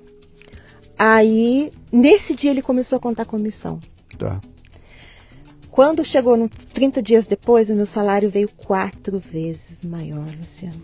Aí, 0.98 1.70
nesse 1.92 2.34
dia, 2.34 2.50
ele 2.50 2.62
começou 2.62 2.96
a 2.96 3.00
contar 3.00 3.24
comissão. 3.24 3.80
tá. 4.18 4.40
Quando 5.76 6.02
chegou 6.02 6.38
no 6.38 6.48
30 6.48 7.02
dias 7.02 7.26
depois, 7.26 7.68
o 7.68 7.74
meu 7.74 7.84
salário 7.84 8.30
veio 8.30 8.48
quatro 8.48 9.18
vezes 9.18 9.84
maior, 9.84 10.26
Luciano. 10.40 10.80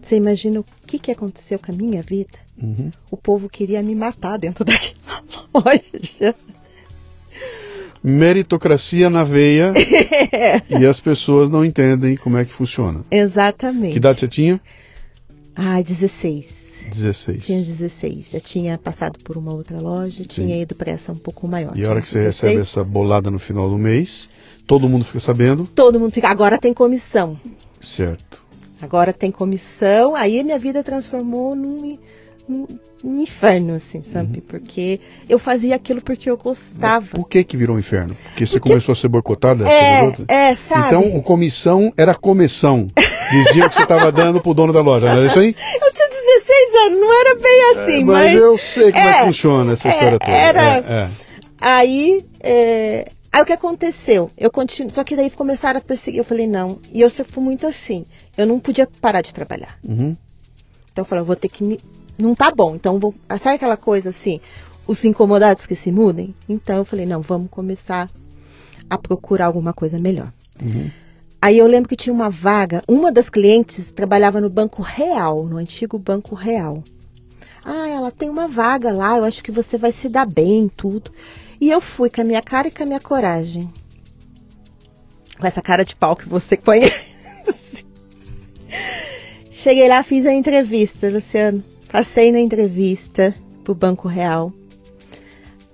Você 0.00 0.14
imagina 0.14 0.60
o 0.60 0.64
que, 0.86 0.96
que 0.96 1.10
aconteceu 1.10 1.58
com 1.58 1.72
a 1.72 1.74
minha 1.74 2.02
vida? 2.02 2.38
Uhum. 2.56 2.92
O 3.10 3.16
povo 3.16 3.48
queria 3.48 3.82
me 3.82 3.96
matar 3.96 4.38
dentro 4.38 4.62
daquela 4.64 5.24
loja. 5.52 6.36
Meritocracia 8.00 9.10
na 9.10 9.24
veia 9.24 9.74
e 10.70 10.86
as 10.86 11.00
pessoas 11.00 11.50
não 11.50 11.64
entendem 11.64 12.16
como 12.16 12.36
é 12.36 12.44
que 12.44 12.52
funciona. 12.52 13.04
Exatamente. 13.10 13.90
Que 13.90 13.98
idade 13.98 14.20
você 14.20 14.28
tinha? 14.28 14.60
Ah, 15.56 15.82
16. 15.82 16.65
16. 16.90 17.44
Tinha 17.46 17.60
16. 17.62 18.30
Já 18.32 18.40
tinha 18.40 18.78
passado 18.78 19.18
por 19.22 19.36
uma 19.36 19.52
outra 19.52 19.78
loja, 19.80 20.24
tinha 20.24 20.60
ido 20.60 20.74
para 20.74 20.90
essa 20.92 21.12
um 21.12 21.16
pouco 21.16 21.46
maior. 21.48 21.76
E 21.76 21.84
a 21.84 21.90
hora 21.90 22.00
que 22.00 22.08
você 22.08 22.18
16. 22.18 22.42
recebe 22.52 22.62
essa 22.62 22.84
bolada 22.84 23.30
no 23.30 23.38
final 23.38 23.68
do 23.68 23.78
mês, 23.78 24.28
todo 24.66 24.88
mundo 24.88 25.04
fica 25.04 25.20
sabendo? 25.20 25.66
Todo 25.74 25.98
mundo 26.00 26.12
fica. 26.12 26.28
Agora 26.28 26.58
tem 26.58 26.72
comissão. 26.74 27.38
Certo. 27.80 28.42
Agora 28.80 29.12
tem 29.12 29.30
comissão. 29.30 30.14
Aí 30.14 30.38
a 30.40 30.44
minha 30.44 30.58
vida 30.58 30.82
transformou 30.84 31.54
num, 31.54 31.98
num- 32.48 32.66
num 33.02 33.20
inferno, 33.22 33.74
assim, 33.74 34.02
sabe? 34.02 34.40
Porque 34.40 35.00
eu 35.28 35.38
fazia 35.38 35.74
aquilo 35.76 36.00
porque 36.02 36.28
eu 36.28 36.36
gostava. 36.36 37.06
Por 37.06 37.28
que 37.28 37.42
que 37.44 37.56
virou 37.56 37.76
um 37.76 37.78
inferno? 37.78 38.14
Porque 38.24 38.44
você 38.46 38.54
Porque- 38.58 38.70
começou 38.70 38.92
a 38.92 38.96
ser 38.96 39.08
boicotada? 39.08 39.66
É, 39.68 40.12
é, 40.28 40.54
sabe? 40.56 40.86
Então, 40.88 41.16
o 41.16 41.22
comissão 41.22 41.92
era 41.96 42.14
comissão. 42.14 42.88
Dizia 43.30 43.68
que 43.68 43.74
você 43.74 43.82
estava 43.82 44.12
dando 44.12 44.40
pro 44.40 44.54
dono 44.54 44.72
da 44.72 44.80
loja, 44.80 45.06
não 45.06 45.16
era 45.18 45.26
isso 45.26 45.38
aí? 45.38 45.54
Eu 45.82 45.92
tinha 45.92 46.08
16 46.40 46.74
anos, 46.86 47.00
não 47.00 47.20
era 47.20 47.34
bem 47.40 47.72
assim, 47.74 48.00
É, 48.00 48.04
mas. 48.04 48.24
mas 48.32 48.34
eu 48.34 48.58
sei 48.58 48.92
como 48.92 49.04
é, 49.04 49.12
que 49.12 49.18
é, 49.18 49.24
funciona 49.26 49.72
essa 49.72 49.88
é, 49.88 49.90
história 49.92 50.18
toda. 50.18 50.32
era- 50.32 50.62
É, 50.62 50.78
é. 51.04 51.10
Aí, 51.60 52.24
é, 52.40 53.10
aí 53.32 53.42
o 53.42 53.46
que 53.46 53.52
aconteceu? 53.52 54.30
Eu 54.36 54.50
continuo, 54.50 54.90
só 54.90 55.02
que 55.02 55.16
daí 55.16 55.30
começaram 55.30 55.78
a 55.78 55.82
perseguir. 55.82 56.18
Eu 56.18 56.24
falei, 56.24 56.46
não. 56.46 56.78
E 56.92 57.00
eu 57.00 57.10
fui 57.10 57.42
muito 57.42 57.66
assim. 57.66 58.04
Eu 58.36 58.46
não 58.46 58.60
podia 58.60 58.86
parar 59.00 59.22
de 59.22 59.32
trabalhar. 59.32 59.78
Uhum. 59.82 60.16
Então 60.92 61.02
eu 61.02 61.06
falei, 61.06 61.22
eu 61.22 61.26
vou 61.26 61.36
ter 61.36 61.48
que 61.48 61.64
me. 61.64 61.80
Não 62.18 62.34
tá 62.34 62.50
bom. 62.50 62.74
Então 62.74 62.98
vou. 62.98 63.14
Sabe 63.42 63.56
aquela 63.56 63.76
coisa 63.76 64.10
assim? 64.10 64.40
Os 64.86 65.04
incomodados 65.04 65.66
que 65.66 65.74
se 65.74 65.90
mudem? 65.90 66.34
Então 66.48 66.76
eu 66.76 66.84
falei, 66.84 67.06
não, 67.06 67.20
vamos 67.22 67.48
começar 67.50 68.08
a 68.88 68.98
procurar 68.98 69.46
alguma 69.46 69.72
coisa 69.72 69.98
melhor. 69.98 70.32
Uhum. 70.62 70.90
Aí 71.40 71.58
eu 71.58 71.66
lembro 71.66 71.88
que 71.88 71.96
tinha 71.96 72.12
uma 72.12 72.30
vaga, 72.30 72.82
uma 72.88 73.12
das 73.12 73.28
clientes 73.28 73.92
trabalhava 73.92 74.40
no 74.40 74.50
Banco 74.50 74.82
Real, 74.82 75.44
no 75.44 75.58
antigo 75.58 75.98
Banco 75.98 76.34
Real. 76.34 76.82
Ah, 77.64 77.88
ela 77.88 78.10
tem 78.10 78.30
uma 78.30 78.48
vaga 78.48 78.92
lá, 78.92 79.16
eu 79.16 79.24
acho 79.24 79.42
que 79.42 79.50
você 79.50 79.76
vai 79.76 79.92
se 79.92 80.08
dar 80.08 80.26
bem, 80.26 80.68
tudo. 80.68 81.10
E 81.60 81.70
eu 81.70 81.80
fui 81.80 82.08
com 82.08 82.20
a 82.20 82.24
minha 82.24 82.42
cara 82.42 82.68
e 82.68 82.70
com 82.70 82.82
a 82.82 82.86
minha 82.86 83.00
coragem. 83.00 83.68
Com 85.38 85.46
essa 85.46 85.60
cara 85.60 85.84
de 85.84 85.94
pau 85.96 86.16
que 86.16 86.28
você 86.28 86.56
conhece. 86.56 87.84
Cheguei 89.50 89.88
lá, 89.88 90.02
fiz 90.02 90.26
a 90.26 90.32
entrevista, 90.32 91.08
Luciano. 91.08 91.62
Passei 91.90 92.30
na 92.30 92.38
entrevista 92.38 93.34
pro 93.64 93.74
Banco 93.74 94.06
Real. 94.06 94.52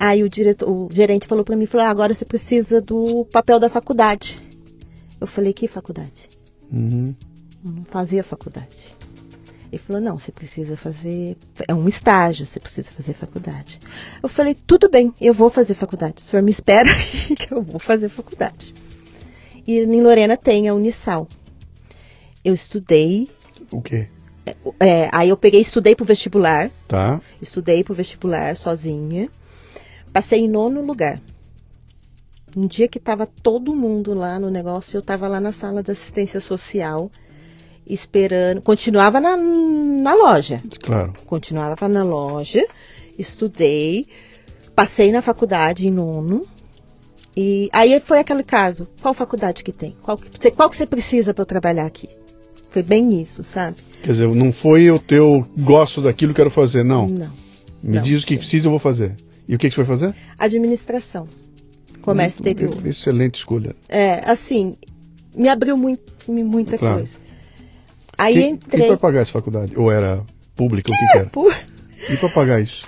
Aí 0.01 0.22
o, 0.22 0.29
diretor, 0.29 0.68
o 0.68 0.88
gerente 0.90 1.27
falou 1.27 1.44
para 1.44 1.57
mim, 1.57 1.66
falou, 1.66 1.87
ah, 1.87 1.90
agora 1.90 2.14
você 2.14 2.25
precisa 2.25 2.81
do 2.81 3.25
papel 3.27 3.61
da 3.61 3.68
faculdade. 3.68 4.40
Eu 5.22 5.26
falei, 5.28 5.52
que 5.52 5.68
faculdade? 5.68 6.28
Uhum. 6.72 7.14
Eu 7.64 7.70
não 7.70 7.85
fazia 7.85 8.24
faculdade. 8.24 8.96
Ele 9.70 9.80
falou, 9.80 10.02
não, 10.02 10.18
você 10.18 10.32
precisa 10.32 10.76
fazer. 10.76 11.37
É 11.68 11.72
um 11.72 11.87
estágio, 11.87 12.44
você 12.44 12.58
precisa 12.58 12.90
fazer 12.90 13.14
faculdade. 13.14 13.78
Eu 14.20 14.28
falei, 14.28 14.52
tudo 14.54 14.90
bem, 14.90 15.14
eu 15.20 15.32
vou 15.32 15.48
fazer 15.48 15.74
faculdade. 15.74 16.14
O 16.18 16.20
senhor 16.20 16.42
me 16.42 16.50
espera 16.50 16.88
que 17.38 17.54
eu 17.54 17.62
vou 17.62 17.78
fazer 17.78 18.08
faculdade. 18.08 18.74
E 19.64 19.78
em 19.78 20.02
Lorena 20.02 20.37
tem 20.37 20.68
a 20.68 20.74
Unisal. 20.74 21.28
Eu 22.44 22.52
estudei, 22.52 23.30
O 23.70 23.80
quê? 23.80 24.08
é, 24.80 25.08
aí 25.12 25.28
eu 25.28 25.37
peguei 25.37 25.61
e 25.61 25.62
estudei 25.62 25.94
pro 25.94 26.04
vestibular. 26.04 26.68
Tá. 26.88 27.20
Estudei 27.40 27.85
pro 27.85 27.94
vestibular 27.94 28.56
sozinha. 28.56 29.30
Passei 30.12 30.40
em 30.40 30.48
nono 30.48 30.85
lugar. 30.85 31.22
Um 32.57 32.67
dia 32.67 32.87
que 32.88 33.01
tava 33.01 33.27
todo 33.27 33.75
mundo 33.75 34.12
lá 34.15 34.38
no 34.38 34.51
negócio, 34.51 34.97
eu 34.99 35.03
tava 35.03 35.27
lá 35.29 35.41
na 35.41 35.53
sala 35.53 35.83
de 35.83 35.91
assistência 35.91 36.38
social, 36.41 37.11
esperando. 37.87 38.61
Continuava 38.61 39.21
na, 39.21 39.37
na 39.37 40.15
loja. 40.15 40.61
Claro. 40.83 41.15
Continuava 41.27 41.88
na 41.88 42.05
loja, 42.05 42.65
estudei, 43.19 44.07
passei 44.75 45.11
na 45.12 45.23
faculdade 45.23 45.87
em 45.88 45.91
nono. 45.91 46.47
E 47.37 47.71
aí 47.73 47.99
foi 48.01 48.19
aquele 48.19 48.43
caso: 48.43 48.87
qual 49.01 49.15
faculdade 49.15 49.65
que 49.65 49.73
tem? 49.73 49.97
Qual 50.03 50.17
que, 50.19 50.29
você- 50.38 50.51
qual 50.51 50.69
que 50.69 50.77
você 50.77 50.87
precisa 50.87 51.33
para 51.33 51.45
trabalhar 51.45 51.87
aqui? 51.87 52.09
Foi 52.71 52.83
bem 52.83 53.21
isso, 53.21 53.43
sabe? 53.43 53.77
Quer 54.03 54.12
dizer, 54.12 54.29
não 54.29 54.53
foi 54.53 54.91
o 54.91 54.99
teu 54.99 55.47
gosto 55.59 56.01
daquilo, 56.03 56.35
quero 56.35 56.51
fazer, 56.51 56.83
não. 56.83 57.07
Não. 57.07 57.31
Me 57.83 57.97
não, 57.97 58.03
diz 58.03 58.23
o 58.23 58.27
que 58.27 58.37
precisa, 58.37 58.67
eu 58.67 58.71
vou 58.71 58.79
fazer. 58.79 59.15
E 59.49 59.55
o 59.55 59.59
que, 59.59 59.69
que 59.69 59.75
você 59.75 59.83
vai 59.83 59.99
fazer? 59.99 60.15
Administração. 60.38 61.29
Comércio 62.03 62.43
Muito- 62.43 62.61
exterior. 62.62 62.87
Excelente 62.87 63.37
escolha. 63.37 63.75
É, 63.88 64.23
assim, 64.31 64.77
me 65.35 65.49
abriu 65.49 65.77
muito, 65.77 66.03
muita 66.29 66.77
Claro. 66.77 66.99
coisa. 66.99 67.15
Aí 68.19 68.35
quem, 68.35 68.51
entrei. 68.53 68.81
quem 68.81 68.88
vai 68.88 68.97
pagar 68.99 69.21
essa 69.21 69.33
faculdade? 69.33 69.73
Ou 69.77 69.91
era 69.91 70.23
pública, 70.55 70.91
o 70.93 70.95
que, 70.97 71.07
que 71.12 71.19
era? 71.19 71.27
Por- 71.31 71.57
E 72.11 72.17
para 72.17 72.29
pagar 72.29 72.61
isso? 72.61 72.87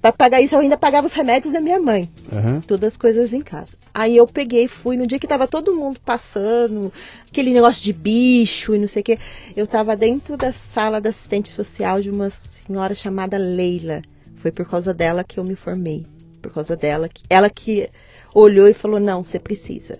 Pra 0.00 0.10
pagar 0.12 0.40
isso, 0.40 0.54
eu 0.56 0.58
ainda 0.60 0.76
pagava 0.76 1.06
os 1.06 1.12
remédios 1.12 1.52
da 1.52 1.60
minha 1.60 1.78
mãe. 1.78 2.10
Aham. 2.32 2.60
Todas 2.66 2.94
as 2.94 2.96
coisas 2.96 3.32
em 3.32 3.40
casa. 3.40 3.76
Aí 3.94 4.16
eu 4.16 4.26
peguei, 4.26 4.66
fui 4.66 4.96
no 4.96 5.06
dia 5.06 5.18
que 5.18 5.28
tava 5.28 5.46
todo 5.46 5.74
mundo 5.76 6.00
passando, 6.04 6.92
aquele 7.30 7.52
negócio 7.54 7.84
de 7.84 7.92
bicho 7.92 8.74
e 8.74 8.78
não 8.78 8.88
sei 8.88 9.02
o 9.02 9.04
quê. 9.04 9.18
Eu 9.54 9.64
tava 9.66 9.94
dentro 9.94 10.36
da 10.36 10.50
sala 10.50 11.00
da 11.00 11.10
assistente 11.10 11.50
social 11.50 12.00
de 12.00 12.10
uma 12.10 12.30
senhora 12.30 12.94
chamada 12.96 13.38
Leila. 13.38 14.02
Foi 14.36 14.50
por 14.50 14.68
causa 14.68 14.92
dela 14.92 15.22
que 15.22 15.38
eu 15.38 15.44
me 15.44 15.54
formei. 15.54 16.04
Por 16.42 16.52
causa 16.52 16.76
dela. 16.76 17.08
Que, 17.08 17.22
ela 17.30 17.48
que 17.48 17.88
olhou 18.34 18.68
e 18.68 18.74
falou: 18.74 19.00
não, 19.00 19.22
você 19.24 19.38
precisa. 19.38 19.98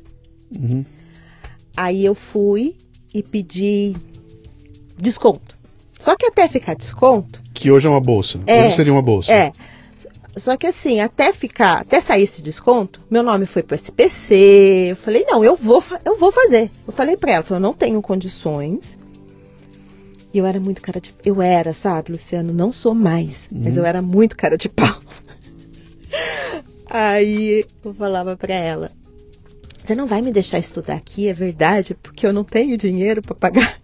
Uhum. 0.55 0.85
Aí 1.77 2.05
eu 2.05 2.15
fui 2.15 2.77
e 3.15 3.23
pedi 3.23 3.97
desconto. 4.99 5.57
Só 5.99 6.17
que 6.17 6.27
até 6.27 6.49
ficar 6.49 6.75
desconto, 6.75 7.41
Que 7.55 7.71
hoje 7.71 7.87
é 7.87 7.91
uma 7.91 8.01
bolsa. 8.01 8.41
É. 8.47 8.67
Hoje 8.67 8.77
seria 8.77 8.93
uma 8.93 9.03
bolsa. 9.03 9.33
é. 9.33 9.53
Só 10.35 10.57
que 10.57 10.67
assim, 10.67 10.99
até 10.99 11.31
ficar, 11.31 11.81
até 11.81 12.01
sair 12.01 12.23
esse 12.23 12.41
desconto, 12.41 13.03
meu 13.11 13.23
nome 13.23 13.45
foi 13.45 13.63
pro 13.63 13.75
SPC. 13.75 14.89
Eu 14.91 14.97
falei, 14.97 15.27
não, 15.27 15.45
eu 15.45 15.55
vou, 15.57 15.85
eu 16.07 16.19
vou 16.19 16.33
fazer. 16.33 16.71
Eu 16.87 16.93
falei 16.93 17.19
pra 17.19 17.33
ela, 17.33 17.45
eu 17.51 17.61
não 17.61 17.75
tenho 17.75 18.01
condições. 18.01 18.99
E 20.33 20.39
eu 20.39 20.47
era 20.47 20.59
muito 20.59 20.81
cara 20.81 21.03
de. 21.03 21.15
Eu 21.23 21.43
era, 21.43 21.75
sabe, 21.75 22.13
Luciano? 22.13 22.51
Não 22.51 22.73
sou 22.73 22.95
mais, 22.95 23.47
mas 23.53 23.77
eu 23.77 23.85
era 23.85 24.01
muito 24.01 24.35
cara 24.35 24.57
de 24.57 24.71
pau. 24.71 24.97
Aí 26.89 27.65
eu 27.85 27.95
falava 27.95 28.37
pra 28.37 28.55
ela: 28.55 28.91
Você 29.85 29.95
não 29.95 30.07
vai 30.07 30.21
me 30.23 30.33
deixar 30.33 30.59
estudar 30.59 30.95
aqui, 30.95 31.29
é 31.29 31.33
verdade? 31.35 31.95
Porque 31.95 32.27
eu 32.27 32.33
não 32.33 32.45
tenho 32.45 32.77
dinheiro 32.77 33.23
pra 33.23 33.35
pagar. 33.35 33.81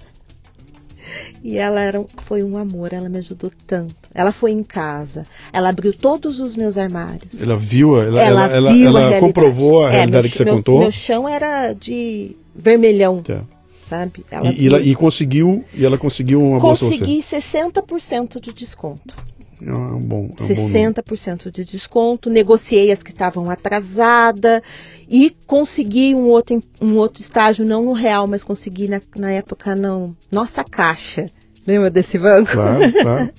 E 1.43 1.57
ela 1.57 1.81
era, 1.81 2.05
foi 2.19 2.43
um 2.43 2.59
amor, 2.59 2.93
ela 2.93 3.09
me 3.09 3.19
ajudou 3.19 3.51
tanto. 3.67 3.95
Ela 4.13 4.31
foi 4.33 4.51
em 4.51 4.63
casa, 4.63 5.25
ela 5.53 5.69
abriu 5.71 5.95
todos 5.95 6.39
os 6.41 6.55
meus 6.57 6.77
armários. 6.77 7.41
Ela 7.41 7.57
viu, 7.57 7.99
ela, 8.01 8.21
ela, 8.23 8.45
ela, 8.45 8.57
ela, 8.57 8.73
viu 8.73 8.87
a 8.87 8.89
ela 8.91 8.99
realidade. 9.01 9.27
comprovou 9.27 9.85
a 9.85 9.89
É, 9.89 9.93
realidade 9.99 10.25
meu 10.25 10.31
que 10.33 10.37
você 10.37 10.45
meu- 10.45 10.55
contou. 10.57 10.79
Meu 10.81 10.93
chão 10.93 11.27
era 11.29 11.73
de 11.73 12.37
vermelhão, 12.55 13.23
Tá. 13.23 13.43
sabe? 13.89 14.25
E, 14.53 14.65
e 14.65 14.67
ela- 14.67 14.81
e 14.81 14.95
conseguiu, 14.95 15.65
e 15.73 15.85
ela 15.85 15.97
conseguiu 15.97 16.43
uma 16.43 16.59
bolsa 16.61 16.87
pra 16.87 16.99
Consegui 16.99 17.23
60% 17.23 18.39
de 18.41 18.53
desconto. 18.53 19.15
Você. 19.61 19.71
É 19.71 19.75
um 19.75 20.01
bom, 20.01 20.31
é 20.39 20.43
um 20.43 20.47
bom 20.47 20.63
número. 20.69 20.95
60% 20.95 21.51
de 21.51 21.65
desconto, 21.65 22.31
negociei 22.31 22.93
as 22.93 23.03
que 23.03 23.11
estavam 23.11 23.51
atrasadas 23.51 24.63
e 25.09 25.35
consegui 25.47 26.15
um 26.15 26.25
outro, 26.25 26.63
um 26.81 26.97
outro 26.97 27.23
estágio, 27.23 27.65
não 27.65 27.85
no 27.85 27.93
real, 27.93 28.27
mas 28.27 28.45
consegui 28.45 28.89
na, 28.89 29.01
na 29.17 29.31
época 29.31 29.75
não. 29.75 30.17
Nossa 30.31 30.63
Caixa. 30.65 31.31
Lembra 31.67 31.91
desse 31.91 32.19
banco? 32.19 32.53
Claro, 32.53 32.93
claro. 32.93 33.31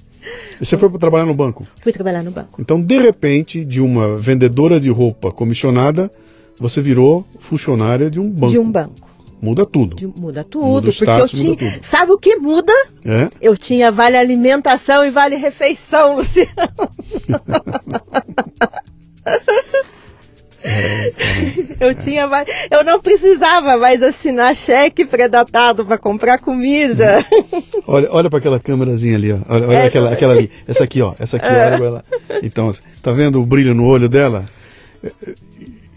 E 0.59 0.65
você 0.65 0.77
foi 0.77 0.89
para 0.89 0.99
trabalhar 0.99 1.25
no 1.25 1.33
banco. 1.33 1.65
Fui 1.81 1.91
trabalhar 1.91 2.21
no 2.21 2.31
banco. 2.31 2.61
Então, 2.61 2.81
de 2.81 2.99
repente, 2.99 3.63
de 3.63 3.81
uma 3.81 4.17
vendedora 4.17 4.79
de 4.79 4.89
roupa 4.89 5.31
comissionada, 5.31 6.11
você 6.59 6.81
virou 6.81 7.25
funcionária 7.39 8.11
de 8.11 8.19
um 8.19 8.29
banco. 8.29 8.51
De 8.51 8.59
um 8.59 8.69
banco. 8.69 9.08
Muda 9.41 9.65
tudo. 9.65 9.95
De- 9.95 10.05
muda 10.07 10.43
tudo, 10.43 10.65
Muda 10.65 10.91
porque 10.91 11.09
eu 11.11 11.27
tinha. 11.29 11.55
tudo. 11.55 11.85
Sabe 11.89 12.11
o 12.11 12.17
que 12.17 12.35
muda? 12.35 12.73
É? 13.05 13.29
Eu 13.41 13.55
tinha 13.55 13.91
vale 13.91 14.17
alimentação 14.17 15.05
e 15.05 15.09
vale 15.09 15.35
refeição, 15.37 16.17
Luciano. 16.19 16.49
Eu 21.79 21.95
tinha. 21.95 22.29
Eu 22.69 22.83
não 22.83 22.99
precisava 22.99 23.77
mais 23.77 24.03
assinar 24.03 24.53
cheque 24.55 25.05
predatado 25.05 25.85
para 25.85 25.97
comprar 25.97 26.37
comida. 26.39 27.23
Olha, 27.87 28.09
olha 28.11 28.29
para 28.29 28.39
aquela 28.39 28.59
câmerazinha 28.59 29.15
ali, 29.15 29.31
ó. 29.31 29.37
Olha, 29.47 29.67
olha 29.67 29.77
É, 29.77 29.85
aquela, 29.87 30.11
aquela 30.11 30.33
ali. 30.33 30.51
Essa 30.67 30.83
aqui, 30.83 31.01
ó. 31.01 31.13
Essa 31.17 31.37
aqui, 31.37 31.47
olha 31.47 31.77
pra 31.77 31.85
ela. 31.87 32.05
Então, 32.43 32.71
tá 33.01 33.11
vendo 33.13 33.41
o 33.41 33.45
brilho 33.45 33.73
no 33.73 33.85
olho 33.85 34.09
dela? 34.09 34.45
É, 35.01 35.11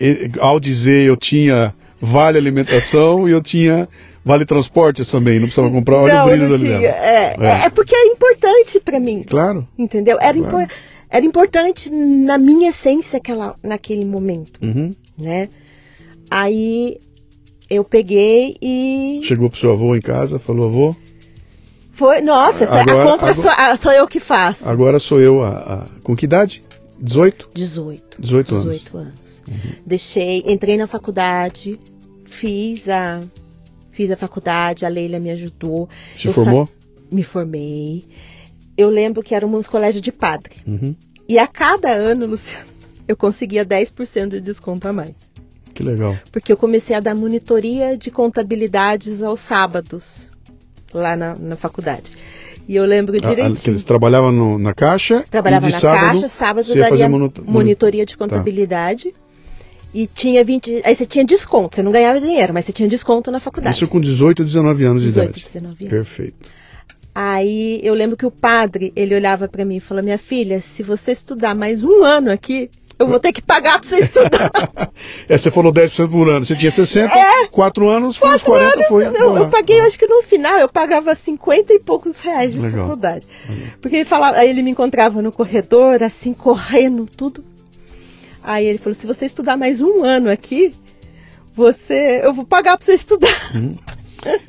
é, 0.00 0.30
Ao 0.38 0.60
dizer 0.60 1.04
eu 1.06 1.16
tinha 1.16 1.74
vale 2.02 2.36
alimentação 2.36 3.28
e 3.28 3.32
eu 3.32 3.40
tinha 3.40 3.88
vale 4.24 4.44
transporte 4.44 5.04
também, 5.10 5.34
não 5.38 5.46
precisava 5.46 5.70
comprar, 5.72 5.98
olha 5.98 6.14
não, 6.14 6.24
o 6.24 6.28
brilho 6.28 6.48
não 6.48 6.58
tinha. 6.58 6.78
dela. 6.78 6.84
É, 6.84 7.36
É. 7.38 7.46
é. 7.62 7.66
é 7.66 7.70
porque 7.70 7.94
é 7.94 8.06
importante 8.08 8.78
para 8.80 9.00
mim, 9.00 9.22
Claro. 9.22 9.66
entendeu? 9.78 10.18
Era, 10.20 10.34
Claro. 10.38 10.46
impor- 10.62 10.68
era 11.10 11.24
importante 11.26 11.90
na 11.90 12.38
minha 12.38 12.70
essência 12.70 13.16
aquela, 13.16 13.54
naquele 13.62 14.04
momento, 14.04 14.60
Uhum. 14.62 14.94
né? 15.18 15.48
Aí 16.30 16.98
eu 17.68 17.84
peguei 17.84 18.56
e 18.60 19.20
Chegou 19.24 19.48
pro 19.50 19.58
seu 19.58 19.72
avô 19.72 19.94
em 19.96 20.00
casa, 20.00 20.38
falou, 20.38 20.66
avô, 20.68 20.96
Foi, 21.94 22.20
nossa, 22.22 22.64
Agora- 22.64 22.80
a 22.80 22.84
compra 23.04 23.30
agora- 23.30 23.34
sou, 23.34 23.50
a- 23.50 23.76
sou 23.76 23.92
eu 23.92 24.08
que 24.08 24.18
faço. 24.18 24.66
Agora 24.68 24.98
sou 24.98 25.20
eu 25.20 25.42
a, 25.42 25.48
a- 25.50 25.86
com 26.02 26.16
que 26.16 26.24
idade? 26.24 26.62
18? 26.98 27.50
18. 27.54 28.16
18 28.20 28.54
anos. 28.54 28.64
18 28.64 28.96
anos. 28.96 29.42
Deixei, 29.84 30.42
entrei 30.46 30.76
na 30.78 30.86
faculdade, 30.86 31.78
fiz 32.42 32.88
a 32.88 33.20
fiz 33.92 34.10
a 34.10 34.16
faculdade, 34.16 34.84
a 34.84 34.88
Leila 34.88 35.20
me 35.20 35.30
ajudou. 35.30 35.88
Se 36.16 36.26
Eu 36.26 36.32
formou? 36.32 36.66
sa- 36.66 36.72
Me 37.10 37.22
formei. 37.22 38.04
Eu 38.76 38.88
lembro 38.88 39.22
que 39.22 39.34
era 39.34 39.46
um 39.46 39.62
colégio 39.62 40.00
de 40.00 40.10
padre. 40.10 40.54
Uhum. 40.66 40.94
E 41.28 41.38
a 41.38 41.46
cada 41.46 41.90
ano, 41.92 42.26
Luciano, 42.26 42.66
eu 43.06 43.14
conseguia 43.16 43.64
10% 43.64 44.30
de 44.30 44.40
desconto 44.40 44.88
a 44.88 44.92
mais. 44.92 45.12
Que 45.74 45.82
legal. 45.82 46.16
Porque 46.32 46.50
eu 46.50 46.56
comecei 46.56 46.96
a 46.96 47.00
dar 47.00 47.14
monitoria 47.14 47.96
de 47.96 48.10
contabilidades 48.10 49.22
aos 49.22 49.40
sábados, 49.40 50.28
lá 50.92 51.14
na, 51.16 51.34
na 51.34 51.56
faculdade. 51.56 52.10
E 52.66 52.74
eu 52.76 52.84
lembro 52.86 53.14
A- 53.14 53.18
a- 53.18 53.20
que 53.20 53.28
direitinho. 53.28 53.72
eles 53.74 53.84
trabalhavam 53.84 54.32
no- 54.32 54.58
na 54.58 54.72
caixa 54.74 55.22
Trabalhava 55.30 55.68
na 55.68 55.78
sábado, 55.78 56.20
caixa, 56.20 56.28
sábado 56.28 56.74
daria 56.74 57.08
monitoria 57.44 58.06
de 58.06 58.16
Tá. 58.16 59.21
E 59.94 60.06
tinha 60.06 60.42
20. 60.44 60.82
Aí 60.84 60.94
você 60.94 61.04
tinha 61.04 61.24
desconto, 61.24 61.76
você 61.76 61.82
não 61.82 61.92
ganhava 61.92 62.18
dinheiro, 62.20 62.54
mas 62.54 62.64
você 62.64 62.72
tinha 62.72 62.88
desconto 62.88 63.30
na 63.30 63.38
faculdade. 63.40 63.76
Isso 63.76 63.86
com 63.88 64.00
18, 64.00 64.42
19 64.44 64.84
anos 64.84 65.02
18, 65.02 65.32
de 65.32 65.40
idade. 65.40 65.44
19 65.44 65.84
anos. 65.84 65.90
Perfeito. 65.90 66.50
Aí 67.14 67.78
eu 67.82 67.92
lembro 67.92 68.16
que 68.16 68.24
o 68.24 68.30
padre, 68.30 68.92
ele 68.96 69.14
olhava 69.14 69.46
pra 69.48 69.64
mim 69.64 69.76
e 69.76 69.80
falou: 69.80 70.02
Minha 70.02 70.16
filha, 70.18 70.60
se 70.60 70.82
você 70.82 71.12
estudar 71.12 71.54
mais 71.54 71.84
um 71.84 72.02
ano 72.04 72.30
aqui, 72.30 72.70
eu 72.98 73.06
vou 73.06 73.20
ter 73.20 73.32
que 73.32 73.42
pagar 73.42 73.80
pra 73.80 73.88
você 73.88 73.98
estudar. 73.98 74.50
É, 75.28 75.36
você 75.36 75.50
falou 75.50 75.72
10% 75.72 76.08
por 76.10 76.28
ano. 76.28 76.44
Você 76.44 76.54
tinha 76.54 76.70
60, 76.70 77.12
É. 77.12 77.46
4 77.48 77.88
anos, 77.88 78.16
foi 78.16 78.34
uns 78.34 78.42
40, 78.42 78.84
foi. 78.84 79.06
eu, 79.06 79.12
foi 79.12 79.20
eu 79.20 79.32
lá. 79.32 79.48
paguei, 79.48 79.80
eu 79.80 79.84
acho 79.84 79.98
que 79.98 80.06
no 80.06 80.22
final 80.22 80.58
eu 80.58 80.68
pagava 80.68 81.14
50 81.14 81.72
e 81.72 81.80
poucos 81.80 82.20
reais 82.20 82.52
de 82.52 82.60
Legal. 82.60 82.82
faculdade. 82.84 83.26
Porque 83.80 83.96
ele 83.96 84.04
falava, 84.04 84.36
aí 84.38 84.48
ele 84.48 84.62
me 84.62 84.70
encontrava 84.70 85.20
no 85.20 85.32
corredor, 85.32 86.02
assim, 86.02 86.32
correndo, 86.32 87.06
tudo. 87.16 87.42
Aí 88.42 88.66
ele 88.66 88.78
falou: 88.78 88.94
se 88.94 89.06
você 89.06 89.26
estudar 89.26 89.56
mais 89.56 89.80
um 89.80 90.04
ano 90.04 90.30
aqui, 90.30 90.74
você. 91.54 92.20
Eu 92.22 92.32
vou 92.34 92.44
pagar 92.44 92.76
pra 92.76 92.84
você 92.84 92.94
estudar. 92.94 93.52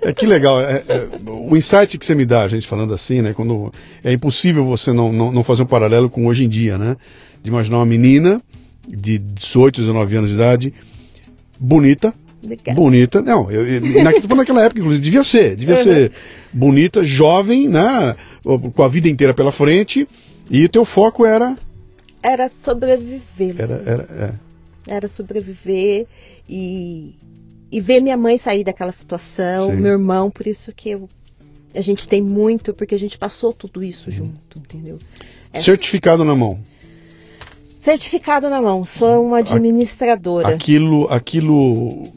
É 0.01 0.13
que 0.13 0.25
legal. 0.25 0.61
é- 0.61 0.83
é, 0.87 1.09
o 1.29 1.55
insight 1.57 1.97
que 1.97 2.05
você 2.05 2.13
me 2.15 2.25
dá, 2.25 2.43
a 2.43 2.47
gente 2.47 2.67
falando 2.67 2.93
assim, 2.93 3.21
né? 3.21 3.33
Quando 3.33 3.73
é 4.03 4.11
impossível 4.13 4.63
você 4.63 4.93
não, 4.93 5.11
não, 5.11 5.31
não 5.31 5.43
fazer 5.43 5.63
um 5.63 5.67
paralelo 5.67 6.09
com 6.09 6.25
hoje 6.27 6.43
em 6.45 6.49
dia, 6.49 6.77
né? 6.77 6.95
De 7.41 7.49
imaginar 7.49 7.77
uma 7.77 7.85
menina 7.85 8.41
de 8.87 9.17
18, 9.17 9.81
19 9.81 10.15
anos 10.15 10.29
de 10.29 10.35
idade, 10.35 10.73
bonita, 11.59 12.13
Obrigada. 12.43 12.75
bonita. 12.79 13.21
Não, 13.21 13.49
eu, 13.49 13.67
eu, 13.67 14.03
naquele, 14.03 14.27
foi 14.27 14.37
naquela 14.37 14.61
época, 14.63 14.79
inclusive, 14.79 15.03
devia 15.03 15.23
ser, 15.23 15.55
devia 15.55 15.75
Uhum. 15.77 15.83
ser 15.83 16.11
bonita, 16.51 17.03
jovem, 17.03 17.67
né? 17.69 18.15
Com 18.75 18.83
a 18.83 18.87
vida 18.87 19.09
inteira 19.09 19.33
pela 19.33 19.51
frente. 19.51 20.07
E 20.51 20.65
o 20.65 20.69
teu 20.69 20.83
foco 20.85 21.25
era. 21.25 21.55
Era 22.23 22.47
sobreviver. 22.47 23.55
Era, 23.59 23.83
era, 23.85 24.03
é. 24.03 24.93
era 24.95 25.07
sobreviver 25.09 26.07
e, 26.47 27.15
e 27.69 27.81
ver 27.81 27.99
minha 27.99 28.15
mãe 28.15 28.37
sair 28.37 28.63
daquela 28.63 28.93
situação, 28.93 29.69
Sim. 29.69 29.75
meu 29.75 29.91
irmão, 29.91 30.31
por 30.31 30.47
isso 30.47 30.71
que 30.71 30.91
eu, 30.91 31.09
a 31.75 31.81
gente 31.81 32.07
tem 32.07 32.21
muito, 32.21 32.73
porque 32.73 32.95
a 32.95 32.99
gente 32.99 33.17
passou 33.17 33.51
tudo 33.51 33.83
isso 33.83 34.09
junto, 34.09 34.57
entendeu? 34.57 34.99
É. 35.51 35.59
Certificado 35.59 36.23
na 36.23 36.33
mão. 36.33 36.59
Certificado 37.81 38.49
na 38.49 38.61
mão, 38.61 38.85
sou 38.85 39.25
uma 39.25 39.39
administradora. 39.39 40.47
Aquilo, 40.47 41.05
aquilo 41.11 42.07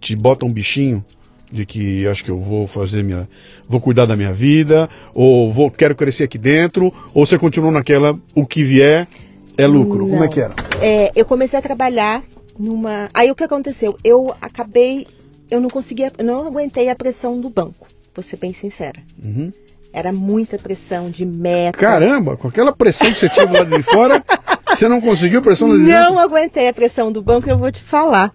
te 0.00 0.16
bota 0.16 0.44
um 0.44 0.52
bichinho 0.52 1.04
de 1.52 1.64
que 1.64 2.06
acho 2.08 2.24
que 2.24 2.30
eu 2.30 2.40
vou 2.40 2.66
fazer 2.66 3.04
minha, 3.04 3.28
vou 3.68 3.80
cuidar 3.80 4.06
da 4.06 4.16
minha 4.16 4.32
vida, 4.32 4.88
ou 5.14 5.52
vou 5.52 5.70
quero 5.70 5.94
crescer 5.94 6.24
aqui 6.24 6.38
dentro, 6.38 6.92
ou 7.14 7.24
você 7.26 7.38
continua 7.38 7.70
naquela 7.70 8.18
o 8.34 8.46
que 8.46 8.64
vier 8.64 9.06
é 9.56 9.66
lucro. 9.66 10.06
Como 10.08 10.16
é 10.16 10.26
Não. 10.26 10.28
que 10.28 10.40
era? 10.40 10.54
É, 10.80 11.10
eu 11.14 11.24
comecei 11.24 11.58
a 11.58 11.62
trabalhar 11.62 12.22
numa. 12.58 13.08
Aí 13.14 13.30
o 13.30 13.34
que 13.34 13.44
aconteceu? 13.44 13.96
Eu 14.04 14.34
acabei. 14.40 15.06
Eu 15.50 15.60
não 15.60 15.68
conseguia. 15.68 16.12
Eu 16.18 16.24
não 16.24 16.46
aguentei 16.46 16.88
a 16.88 16.96
pressão 16.96 17.40
do 17.40 17.50
banco, 17.50 17.86
vou 18.14 18.22
ser 18.22 18.36
bem 18.36 18.52
sincera. 18.52 19.00
Uhum. 19.22 19.52
Era 19.92 20.10
muita 20.12 20.58
pressão 20.58 21.10
de 21.10 21.26
meta. 21.26 21.76
Caramba, 21.78 22.36
com 22.36 22.48
aquela 22.48 22.72
pressão 22.72 23.12
que 23.12 23.18
você 23.20 23.28
tinha 23.28 23.46
do 23.46 23.52
lado 23.52 23.76
de 23.76 23.82
fora, 23.82 24.24
você 24.66 24.88
não 24.88 25.00
conseguiu 25.02 25.40
a 25.40 25.42
pressão 25.42 25.68
do 25.68 25.76
Não 25.76 25.84
dentro? 25.84 26.18
aguentei 26.18 26.66
a 26.68 26.72
pressão 26.72 27.12
do 27.12 27.20
banco, 27.20 27.50
eu 27.50 27.58
vou 27.58 27.70
te 27.70 27.82
falar. 27.82 28.34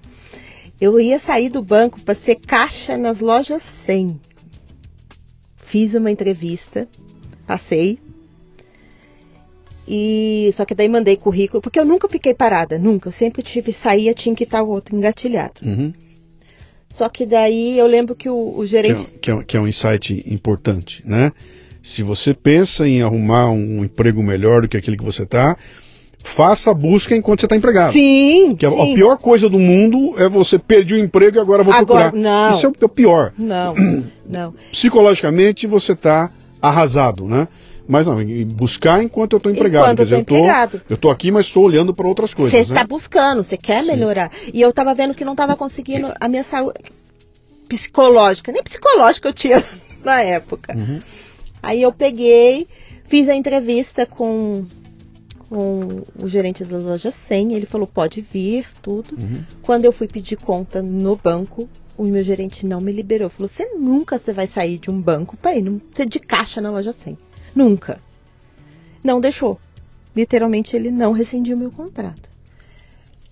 Eu 0.80 1.00
ia 1.00 1.18
sair 1.18 1.50
do 1.50 1.64
banco 1.64 2.00
para 2.00 2.14
ser 2.14 2.36
caixa 2.36 2.96
nas 2.96 3.20
lojas 3.22 3.64
100. 3.88 4.22
Fiz 5.66 5.96
uma 5.96 6.12
entrevista, 6.12 6.88
passei. 7.48 7.98
E 9.88 10.50
só 10.54 10.66
que 10.66 10.76
daí 10.76 10.90
mandei 10.90 11.16
currículo, 11.16 11.62
porque 11.62 11.80
eu 11.80 11.86
nunca 11.86 12.10
fiquei 12.10 12.34
parada, 12.34 12.78
nunca. 12.78 13.08
Eu 13.08 13.12
sempre 13.14 13.42
tive 13.42 13.72
saía, 13.72 14.14
tinha 14.14 14.36
que 14.36 14.44
estar 14.44 14.62
o 14.62 14.70
outro 14.70 14.96
engatilhado. 14.96 15.62
Uhum. 15.66 15.94
Só 16.90 17.08
que 17.10 17.26
daí 17.26 17.78
eu 17.78 17.86
lembro 17.88 18.16
que 18.16 18.30
o, 18.30 18.36
o 18.36 18.60
Que, 18.60 18.64
é, 18.64 18.68
gerente 18.68 19.06
que 19.22 19.32
é- 19.32 19.44
que 19.44 19.58
é 19.58 19.60
um 19.62 19.68
insight 19.68 20.24
importante, 20.28 21.04
né? 21.06 21.32
Se 21.84 22.04
você 22.04 22.34
pensa 22.34 22.88
em 22.88 23.02
arrumar 23.02 23.50
um 23.50 23.84
emprego 23.84 24.22
melhor 24.22 24.64
do 24.64 24.68
que 24.68 24.76
aquele 24.76 24.98
que 24.98 25.06
você 25.06 25.24
está, 25.24 25.56
faça 26.22 26.72
a 26.72 26.74
busca 26.74 27.16
enquanto 27.16 27.40
você 27.42 27.46
está 27.46 27.56
empregado. 27.56 27.94
Sim, 27.94 28.56
Que 28.58 28.66
a, 28.66 28.70
a 28.70 28.72
sim. 28.86 28.96
pior 28.96 29.18
coisa 29.18 29.48
do 29.48 29.58
mundo 29.60 30.14
é 30.22 30.28
você 30.28 30.60
perder 30.60 30.96
o 30.96 31.00
emprego 31.00 31.38
e 31.38 31.40
agora 31.40 31.64
vou 31.64 31.74
Agora, 31.74 32.10
procurar. 32.12 32.22
não. 32.22 32.52
Isso 32.52 32.66
é 32.66 32.70
o, 32.70 32.74
é 32.82 32.86
o 32.86 32.90
pior. 32.90 33.32
Não, 33.38 33.74
não. 34.28 34.54
Psicologicamente 34.72 35.66
você 35.68 35.94
está 35.94 36.30
arrasado, 36.62 37.26
né? 37.26 37.48
Mas 37.88 38.06
não, 38.08 38.18
buscar 38.48 39.02
enquanto 39.02 39.34
eu 39.34 39.38
estou 39.38 39.52
empregado. 39.52 39.84
Enquanto 39.86 39.98
Quer 39.98 40.04
dizer, 40.04 40.16
eu 40.18 40.26
tô 40.26 40.36
empregado. 40.38 40.82
eu 40.90 40.96
estou 40.96 41.10
aqui, 41.12 41.32
mas 41.32 41.46
estou 41.46 41.64
olhando 41.64 41.94
para 41.94 42.08
outras 42.08 42.32
Você 42.32 42.36
coisas. 42.36 42.60
está 42.62 42.74
né? 42.82 42.86
buscando, 42.88 43.42
você 43.44 43.58
quer 43.58 43.84
Sim. 43.84 43.92
melhorar. 43.92 44.32
E 44.54 44.62
eu 44.62 44.70
estava 44.70 44.94
vendo 44.94 45.14
que 45.16 45.24
não 45.24 45.34
estava 45.34 45.56
conseguindo 45.56 46.12
a 46.20 46.28
minha 46.28 46.44
saúde 46.44 46.80
psicológica, 47.68 48.52
nem 48.52 48.64
psicológica 48.64 49.28
eu 49.30 49.34
tinha 49.34 49.64
na 50.04 50.22
época. 50.22 50.76
Uhum. 50.76 51.00
Aí 51.62 51.82
eu 51.82 51.92
peguei, 51.92 52.68
fiz 53.06 53.28
a 53.30 53.36
entrevista 53.36 54.06
com, 54.06 54.66
com 55.50 56.04
o 56.22 56.28
gerente 56.28 56.64
da 56.64 56.78
loja 56.78 57.12
100, 57.12 57.54
ele 57.54 57.66
falou 57.66 57.88
pode 57.88 58.22
vir, 58.22 58.66
tudo. 58.82 59.16
Uhum. 59.18 59.44
Quando 59.62 59.86
eu 59.86 59.92
fui 59.92 60.08
pedir 60.08 60.38
conta 60.38 60.82
no 60.82 61.16
banco, 61.16 61.68
o 61.98 62.04
meu 62.04 62.24
gerente 62.24 62.66
não 62.66 62.80
me 62.80 62.92
liberou. 62.92 63.30
Falou, 63.30 63.50
você 63.50 63.66
nunca 63.76 64.20
você 64.20 64.32
vai 64.32 64.46
sair 64.48 64.78
de 64.78 64.90
um 64.92 65.02
banco 65.02 65.36
para 65.36 65.56
ir 65.56 65.64
num- 65.64 65.82
ser 65.94 66.06
de 66.08 66.20
caixa 66.20 66.62
na 66.62 66.70
loja 66.72 66.94
100. 66.94 67.18
Nunca. 67.58 68.00
Não 69.04 69.20
deixou. 69.20 69.60
Literalmente 70.16 70.76
ele 70.76 70.92
não 70.92 71.12
rescindiu 71.12 71.58
meu 71.58 71.72
contrato. 71.72 72.30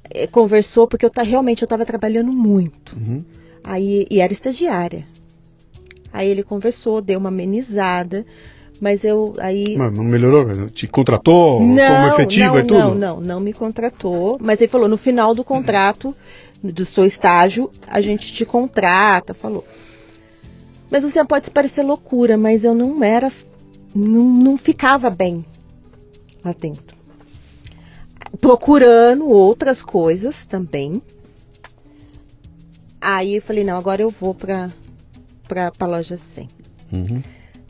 Eh, 0.10 0.28
Conversou 0.28 0.88
porque 0.88 1.06
eu 1.06 1.10
tá, 1.10 1.22
realmente 1.22 1.62
eu 1.62 1.66
estava 1.66 1.86
trabalhando 1.86 2.32
muito. 2.32 2.96
Uhum. 2.96 3.24
Aí, 3.64 4.08
e 4.10 4.20
era 4.20 4.34
estagiária. 4.34 5.06
Aí 6.12 6.30
ele 6.30 6.44
conversou, 6.44 7.02
deu 7.02 7.20
uma 7.20 7.30
amenizada, 7.30 8.26
mas 8.80 9.04
eu 9.04 9.34
aí 9.38 9.76
Mas 9.78 9.94
não 9.94 10.04
melhorou? 10.04 10.70
Te 10.70 10.88
contratou 10.88 11.58
como 11.60 11.76
não, 11.76 12.14
efetiva 12.14 12.54
não, 12.54 12.60
e 12.60 12.64
tudo? 12.64 12.80
não, 12.80 12.96
não, 12.96 13.22
não 13.22 13.40
me 13.40 13.54
contratou, 13.54 14.38
mas 14.42 14.60
ele 14.62 14.70
falou 14.70 14.88
no 14.88 14.98
final 14.98 15.36
do 15.36 15.44
contrato 15.44 16.16
do 16.64 16.86
seu 16.86 17.06
estágio 17.06 17.70
a 17.88 18.02
gente 18.02 18.34
te 18.34 18.46
contrata, 18.46 19.34
falou. 19.34 19.66
Mas 20.90 21.04
você 21.04 21.24
pode 21.26 21.50
parecer 21.52 21.84
loucura, 21.84 22.38
mas 22.38 22.64
eu 22.64 22.74
não 22.74 23.04
era, 23.04 23.32
não, 23.96 24.24
não 24.26 24.58
ficava 24.58 25.10
bem 25.10 25.46
lá 26.44 26.54
dentro. 26.54 26.96
Procurando 28.40 29.28
outras 29.30 29.82
coisas 29.82 30.46
também. 30.46 31.02
Aí 33.00 33.36
eu 33.36 33.42
falei, 33.42 33.64
não, 33.64 33.78
agora 33.78 34.02
eu 34.02 34.10
vou 34.10 34.34
para 34.34 34.72
para 35.48 35.72
a 35.80 35.86
loja 35.86 36.18
100. 36.18 36.50
Uhum. 36.92 37.22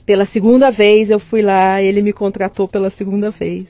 Pela 0.05 0.25
segunda 0.25 0.71
vez 0.71 1.09
eu 1.09 1.19
fui 1.19 1.41
lá, 1.41 1.81
ele 1.81 2.01
me 2.01 2.13
contratou 2.13 2.67
pela 2.69 2.89
segunda 2.89 3.29
vez. 3.31 3.65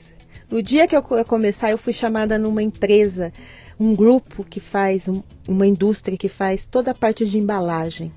No 0.48 0.62
dia 0.62 0.86
que 0.86 0.94
eu 0.96 1.02
co- 1.02 1.24
começar, 1.24 1.70
eu 1.72 1.78
fui 1.78 1.92
chamada 1.92 2.38
numa 2.38 2.62
empresa, 2.62 3.32
um 3.80 3.96
grupo 3.96 4.44
que 4.44 4.60
faz, 4.60 5.08
um- 5.08 5.22
uma 5.48 5.66
indústria 5.66 6.16
que 6.16 6.28
faz 6.28 6.64
toda 6.64 6.92
a 6.92 6.94
parte 6.94 7.26
de 7.26 7.36
embalagem. 7.36 8.12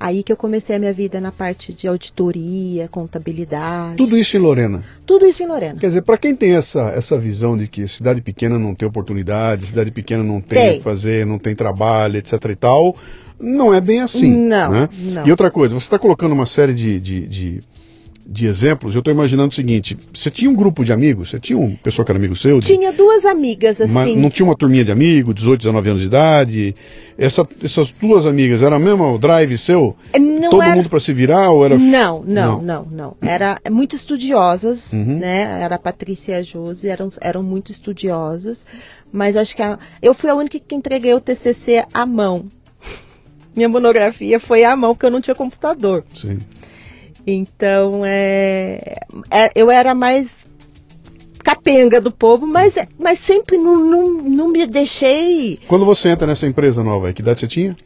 Aí 0.00 0.22
que 0.22 0.32
eu 0.32 0.36
comecei 0.36 0.74
a 0.74 0.78
minha 0.78 0.94
vida 0.94 1.20
na 1.20 1.30
parte 1.30 1.74
de 1.74 1.86
auditoria, 1.86 2.88
contabilidade. 2.88 3.98
Tudo 3.98 4.16
isso 4.16 4.34
em 4.34 4.40
Lorena. 4.40 4.82
Tudo 5.04 5.26
isso 5.26 5.42
em 5.42 5.46
Lorena. 5.46 5.78
Quer 5.78 5.88
dizer, 5.88 6.00
para 6.00 6.16
quem 6.16 6.34
tem 6.34 6.52
essa, 6.52 6.88
essa 6.96 7.18
visão 7.18 7.54
de 7.54 7.68
que 7.68 7.86
cidade 7.86 8.22
pequena 8.22 8.58
não 8.58 8.74
tem 8.74 8.88
oportunidade, 8.88 9.66
cidade 9.66 9.90
pequena 9.90 10.24
não 10.24 10.40
tem 10.40 10.58
Tem. 10.58 10.70
o 10.70 10.78
que 10.78 10.82
fazer, 10.82 11.26
não 11.26 11.38
tem 11.38 11.54
trabalho, 11.54 12.16
etc 12.16 12.32
e 12.50 12.56
tal, 12.56 12.96
não 13.38 13.74
é 13.74 13.80
bem 13.80 14.00
assim. 14.00 14.34
Não, 14.34 14.70
né? 14.70 14.88
não. 14.92 15.26
E 15.26 15.30
outra 15.30 15.50
coisa, 15.50 15.74
você 15.74 15.84
está 15.84 15.98
colocando 15.98 16.32
uma 16.32 16.46
série 16.46 16.72
de, 16.72 16.98
de, 16.98 17.26
de, 17.26 17.60
de 18.32 18.46
exemplos, 18.46 18.94
eu 18.94 19.00
estou 19.00 19.12
imaginando 19.12 19.50
o 19.50 19.54
seguinte: 19.54 19.98
você 20.14 20.30
tinha 20.30 20.48
um 20.48 20.54
grupo 20.54 20.84
de 20.84 20.92
amigos, 20.92 21.30
você 21.30 21.40
tinha 21.40 21.58
uma 21.58 21.76
pessoa 21.82 22.04
que 22.06 22.12
era 22.12 22.18
amigo 22.18 22.36
seu? 22.36 22.60
De, 22.60 22.66
Tinha 22.68 22.92
duas 22.92 23.24
amigas 23.24 23.80
assim. 23.80 23.92
mas 23.92 24.16
não 24.16 24.30
tinha 24.30 24.46
uma 24.46 24.54
turminha 24.56 24.84
de 24.84 24.92
amigos, 24.92 25.34
18, 25.34 25.58
19 25.62 25.88
anos 25.90 26.00
de 26.00 26.06
idade? 26.06 26.74
Essa- 27.18 27.46
essas 27.62 27.90
duas 27.90 28.24
amigas, 28.26 28.62
era 28.62 28.78
mesmo 28.78 29.02
o 29.14 29.18
drive 29.18 29.58
seu? 29.58 29.96
Não 30.16 30.48
Todo 30.48 30.62
era- 30.62 30.76
mundo 30.76 30.88
para 30.88 31.00
se 31.00 31.12
virar 31.12 31.50
ou 31.50 31.64
era. 31.64 31.76
Não, 31.76 32.22
não, 32.22 32.22
Não. 32.22 32.62
não, 32.62 32.86
não. 32.90 33.16
Era 33.20 33.58
muito 33.68 33.96
estudiosas, 33.96 34.92
Uhum. 34.92 35.18
né? 35.18 35.58
Era 35.60 35.74
a 35.74 35.78
Patrícia 35.78 36.32
e 36.32 36.34
a 36.36 36.42
Josi, 36.42 36.88
eram, 36.88 37.08
eram 37.20 37.42
muito 37.42 37.72
estudiosas. 37.72 38.64
Mas 39.12 39.36
acho 39.36 39.56
que 39.56 39.62
a- 39.62 39.76
eu 40.00 40.14
fui 40.14 40.30
a 40.30 40.36
única 40.36 40.56
que 40.60 40.74
entreguei 40.74 41.12
o 41.14 41.20
TCC 41.20 41.84
à 41.92 42.06
mão. 42.06 42.44
Minha 43.56 43.68
monografia 43.68 44.38
foi 44.38 44.62
à 44.62 44.76
mão, 44.76 44.94
porque 44.94 45.06
eu 45.06 45.10
não 45.10 45.20
tinha 45.20 45.34
computador. 45.34 46.04
Sim. 46.14 46.38
Então, 47.32 48.02
é, 48.04 48.98
é- 49.30 49.50
eu 49.54 49.70
era 49.70 49.94
mais 49.94 50.46
capenga 51.42 52.00
do 52.00 52.10
povo, 52.12 52.46
mas, 52.46 52.74
mas 52.98 53.18
sempre 53.18 53.56
não, 53.56 53.76
não, 53.76 54.10
não 54.22 54.48
me 54.48 54.66
deixei. 54.66 55.58
Quando 55.66 55.84
você 55.86 56.10
entra 56.10 56.26
nessa 56.26 56.46
empresa 56.46 56.82
nova, 56.84 57.06
aí, 57.08 57.14
que 57.14 57.22
idade 57.22 57.40
você 57.40 57.48
tinha? 57.48 57.76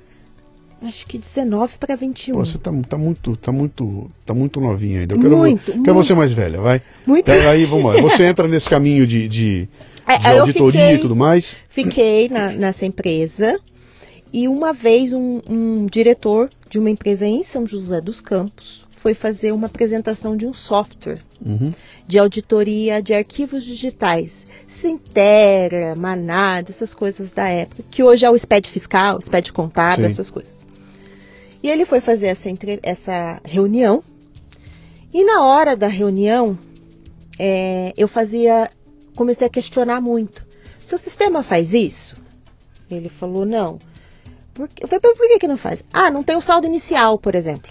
Acho 0.83 1.07
que 1.07 1.17
19 1.17 1.79
para 1.79 1.95
21. 1.97 2.35
Pô, 2.35 2.45
você 2.45 2.59
tá, 2.59 2.71
tá 2.89 2.99
muito, 2.99 3.37
tá 3.37 3.51
muito, 3.51 4.11
tá 4.27 4.35
muito 4.35 4.61
novinha 4.61 5.01
ainda. 5.01 5.15
Eu 5.15 5.21
quero, 5.21 5.37
Muito, 5.39 5.65
quero 5.65 5.77
muito. 5.79 5.95
você 5.95 6.13
mais 6.15 6.33
velha, 6.35 6.61
vai. 6.61 6.83
Muito. 7.07 7.31
Aí, 7.31 7.47
aí, 7.47 7.65
vamos 7.65 7.95
lá. 7.95 8.03
Você 8.03 8.25
entra 8.25 8.47
nesse 8.47 8.69
caminho 8.69 9.07
de, 9.07 9.27
de, 9.29 9.69
É, 10.07 10.19
de 10.19 10.27
eu 10.29 10.41
auditoria 10.41 10.81
fiquei- 10.83 10.97
e 10.97 10.99
tudo 10.99 11.17
mais. 11.17 11.57
Fiquei 11.71 12.29
na- 12.29 12.51
nessa 12.53 12.85
empresa 12.85 13.59
e 14.31 14.47
uma 14.47 14.75
vez 14.75 15.15
um, 15.15 15.41
um 15.49 15.87
diretor 15.87 16.51
de 16.69 16.79
uma 16.79 16.91
empresa 16.91 17.25
em 17.27 17.43
São 17.43 17.67
José 17.67 18.03
dos 18.03 18.21
Campos 18.21 18.84
foi 19.05 19.13
fazer 19.13 19.53
uma 19.53 19.67
apresentação 19.67 20.35
de 20.35 20.47
um 20.47 20.55
software 20.55 21.21
Uhum. 21.45 21.75
de 22.09 22.19
auditoria 22.19 23.03
de 23.03 23.13
arquivos 23.13 23.63
digitais. 23.63 24.47
Sintera, 24.67 25.95
Manada, 25.95 26.71
essas 26.71 26.95
coisas 26.95 27.31
da 27.31 27.47
época, 27.47 27.83
que 27.91 28.03
hoje 28.03 28.25
é 28.25 28.31
o 28.31 28.35
SPED 28.39 28.71
fiscal, 28.71 29.21
SPED 29.21 29.53
contábil, 29.53 30.07
Sim. 30.07 30.13
essas 30.13 30.31
coisas. 30.31 30.65
E 31.63 31.69
ele 31.69 31.85
foi 31.85 32.01
fazer 32.01 32.29
essa, 32.29 32.49
entre- 32.49 32.81
essa 32.83 33.43
reunião. 33.45 34.03
E 35.13 35.23
na 35.23 35.45
hora 35.45 35.77
da 35.77 35.87
reunião, 35.87 36.59
é, 37.39 37.93
eu 37.99 38.09
fazia, 38.09 38.71
comecei 39.15 39.47
a 39.47 39.51
questionar 39.51 40.01
muito. 40.01 40.43
Seu 40.83 40.97
sistema 40.97 41.43
faz 41.43 41.75
isso? 41.75 42.17
Ele 42.91 43.11
falou, 43.11 43.45
não. 43.45 43.79
Por, 44.55 44.67
eu 44.81 44.89
falei, 44.89 45.01
por 45.15 45.29
que, 45.29 45.39
que 45.41 45.49
não 45.49 45.59
faz? 45.59 45.85
Ah, 45.93 46.11
não 46.11 46.23
tem 46.23 46.37
o 46.37 46.41
saldo 46.41 46.67
inicial, 46.67 47.19
por 47.19 47.35
exemplo. 47.35 47.71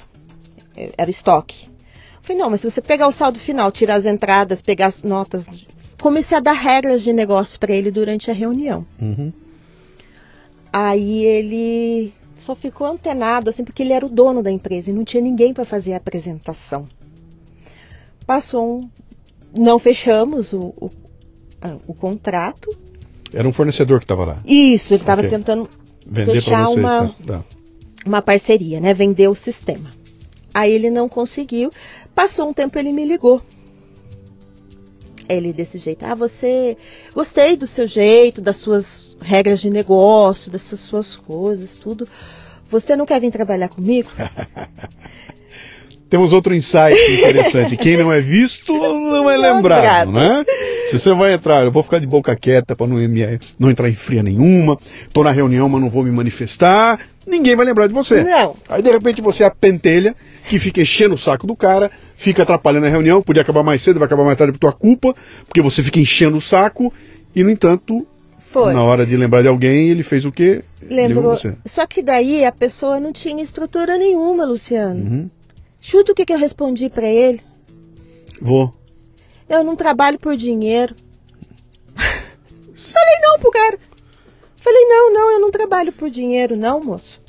Era 0.98 1.10
estoque. 1.10 1.66
Eu 1.68 2.22
falei, 2.24 2.42
não, 2.42 2.50
mas 2.50 2.62
se 2.62 2.70
você 2.70 2.82
pegar 2.82 3.08
o 3.08 3.12
saldo 3.12 3.38
final, 3.40 3.72
tirar 3.72 3.96
as 3.96 4.06
entradas, 4.06 4.62
pegar 4.62 4.88
as 4.88 5.04
notas. 5.04 5.48
Comecei 6.02 6.38
a 6.38 6.42
dar 6.42 6.54
regras 6.54 7.02
de 7.02 7.12
negócio 7.14 7.60
para 7.60 7.74
ele 7.74 7.92
durante 7.92 8.30
a 8.32 8.34
reunião. 8.34 8.86
Uhum. 9.02 9.32
Aí 10.72 11.24
ele 11.26 12.14
só 12.38 12.56
ficou 12.56 12.88
antenado, 12.88 13.50
assim, 13.50 13.64
porque 13.64 13.84
ele 13.84 13.94
era 13.94 14.06
o 14.06 14.10
dono 14.10 14.42
da 14.42 14.52
empresa 14.52 14.90
e 14.90 14.94
não 14.94 15.04
tinha 15.06 15.22
ninguém 15.22 15.54
para 15.54 15.66
fazer 15.66 15.94
a 15.94 15.98
apresentação. 15.98 16.88
Passou 18.26 18.80
um. 18.80 18.90
Não 19.56 19.78
fechamos 19.78 20.52
o, 20.54 20.74
o, 20.78 20.90
o 21.88 21.94
contrato. 21.94 22.76
Era 23.32 23.48
um 23.48 23.54
fornecedor 23.54 24.00
que 24.00 24.06
estava 24.06 24.26
lá. 24.26 24.42
Isso, 24.46 24.94
ele 24.96 25.04
estava 25.04 25.22
Ok. 25.22 25.30
tentando 25.30 25.70
Vender 26.06 26.34
Fechar 26.34 26.64
vocês. 26.66 26.78
uma- 26.80 27.08
Tá, 27.10 27.14
tá. 27.40 27.44
uma 28.06 28.22
parceria, 28.22 28.80
né? 28.80 28.94
Vender 28.94 29.28
o 29.28 29.36
sistema. 29.36 29.92
Aí 30.54 30.72
ele 30.72 30.90
não 30.90 31.10
conseguiu. 31.10 31.72
Passou 32.14 32.50
um 32.50 32.54
tempo, 32.54 32.78
ele 32.78 32.92
me 32.92 33.06
ligou. 33.06 33.42
Ele 35.28 35.54
desse 35.54 35.78
jeito, 35.78 36.06
ah, 36.06 36.14
você 36.14 36.78
gostei 37.14 37.56
do 37.56 37.66
seu 37.66 37.88
jeito, 37.88 38.42
das 38.42 38.58
suas 38.58 39.16
regras 39.22 39.62
de 39.62 39.70
negócio, 39.70 40.52
dessas 40.52 40.82
suas 40.82 41.16
coisas, 41.16 41.78
tudo. 41.78 42.08
Você 42.70 42.96
não 42.96 43.06
quer 43.06 43.22
vir 43.22 43.32
trabalhar 43.32 43.70
comigo? 43.70 44.10
Temos 46.14 46.32
outro 46.32 46.54
insight 46.54 46.94
interessante. 47.12 47.76
Quem 47.76 47.98
não 47.98 48.14
é 48.14 48.22
visto 48.22 48.72
não 48.72 49.28
é 49.28 49.36
lembrado, 49.36 50.12
né? 50.12 50.46
Se 50.86 51.00
você 51.00 51.12
vai 51.12 51.34
entrar, 51.34 51.64
eu 51.66 51.72
vou 51.72 51.82
ficar 51.82 51.98
de 51.98 52.06
boca 52.06 52.36
quieta 52.36 52.76
para 52.76 52.86
não, 52.86 52.98
me- 52.98 53.40
não 53.58 53.72
entrar 53.72 53.90
em 53.90 53.96
fria 53.96 54.22
nenhuma. 54.22 54.78
Tô 55.12 55.24
na 55.24 55.32
reunião, 55.32 55.68
mas 55.68 55.82
não 55.82 55.90
vou 55.90 56.04
me 56.04 56.12
manifestar. 56.12 57.00
Ninguém 57.26 57.56
vai 57.56 57.66
lembrar 57.66 57.88
de 57.88 57.96
você. 57.96 58.24
Não. 58.24 58.56
Aí 58.70 58.84
de 58.84 58.92
repente 58.92 59.24
você 59.24 59.42
é 59.42 59.48
a 59.48 59.50
pentelha 59.50 60.16
que 60.48 60.60
fica 60.60 60.82
enchendo 60.82 61.16
o 61.16 61.18
saco 61.18 61.48
do 61.48 61.56
cara, 61.56 61.90
fica 62.16 62.44
atrapalhando 62.44 62.86
a 62.86 62.90
reunião, 62.90 63.20
podia 63.20 63.42
acabar 63.42 63.64
mais 63.64 63.82
cedo, 63.82 63.98
vai 63.98 64.06
acabar 64.06 64.24
mais 64.24 64.38
tarde 64.38 64.52
por 64.54 64.60
tua 64.60 64.72
culpa, 64.72 65.16
porque 65.48 65.64
você 65.64 65.82
fica 65.82 66.00
enchendo 66.00 66.38
o 66.38 66.42
saco. 66.42 66.94
E 67.36 67.44
no 67.44 67.50
entanto, 67.50 68.06
Foi. 68.52 68.72
na 68.72 68.84
hora 68.84 69.04
de 69.04 69.18
lembrar 69.18 69.42
de 69.42 69.48
alguém, 69.48 69.90
ele 69.90 70.04
fez 70.04 70.26
o 70.26 70.32
quê? 70.32 70.62
Lembrou. 70.80 71.36
Só 71.66 71.88
que 71.88 72.04
daí 72.04 72.46
a 72.46 72.52
pessoa 72.52 73.00
não 73.00 73.12
tinha 73.12 73.42
estrutura 73.42 73.98
nenhuma, 73.98 74.46
Luciano. 74.46 75.00
Uhum. 75.04 75.30
Chuta 75.86 76.14
o 76.14 76.16
que, 76.16 76.26
que 76.26 76.32
eu 76.32 76.38
respondi 76.38 76.90
pra 76.90 77.06
ele. 77.06 77.42
Vou. 78.42 78.74
Eu 79.50 79.66
não 79.66 79.76
trabalho 79.76 80.18
por 80.18 80.34
dinheiro. 80.38 80.96
Falei 82.74 83.20
não 83.22 83.38
pro 83.38 83.52
cara. 83.52 83.78
Falei, 84.56 84.86
não, 84.86 85.14
não, 85.14 85.32
eu 85.34 85.40
não 85.42 85.52
trabalho 85.52 85.92
por 85.92 86.10
dinheiro, 86.10 86.56
não, 86.56 86.80
moço. 86.80 87.22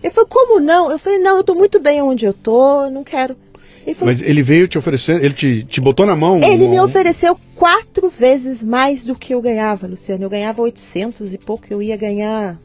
Ele 0.00 0.12
falou, 0.12 0.28
como 0.28 0.60
não? 0.60 0.92
Eu 0.92 0.98
falei, 0.98 1.18
não, 1.18 1.36
eu 1.36 1.42
tô 1.42 1.56
muito 1.56 1.80
bem 1.80 2.00
onde 2.00 2.24
eu 2.24 2.32
tô, 2.32 2.84
eu 2.84 2.90
não 2.90 3.02
quero. 3.02 3.36
Ele, 3.84 3.96
falou, 3.96 4.12
Mas 4.12 4.22
ele 4.22 4.44
veio 4.44 4.68
te 4.68 4.78
oferecer, 4.78 5.22
ele 5.22 5.34
te, 5.34 5.64
te 5.64 5.80
botou 5.80 6.06
na 6.06 6.14
mão. 6.14 6.40
ele 6.40 6.68
me 6.68 6.78
um- 6.80 6.84
ofereceu 6.84 7.36
quatro 7.56 8.08
vezes 8.10 8.62
mais 8.62 9.04
do 9.04 9.16
que 9.16 9.34
eu 9.34 9.42
ganhava, 9.42 9.88
Luciano. 9.88 10.22
Eu 10.22 10.30
ganhava 10.30 10.62
800 10.62 11.34
e 11.34 11.38
pouco, 11.38 11.64
eu 11.68 11.82
ia 11.82 11.96
ganhar. 11.96 12.56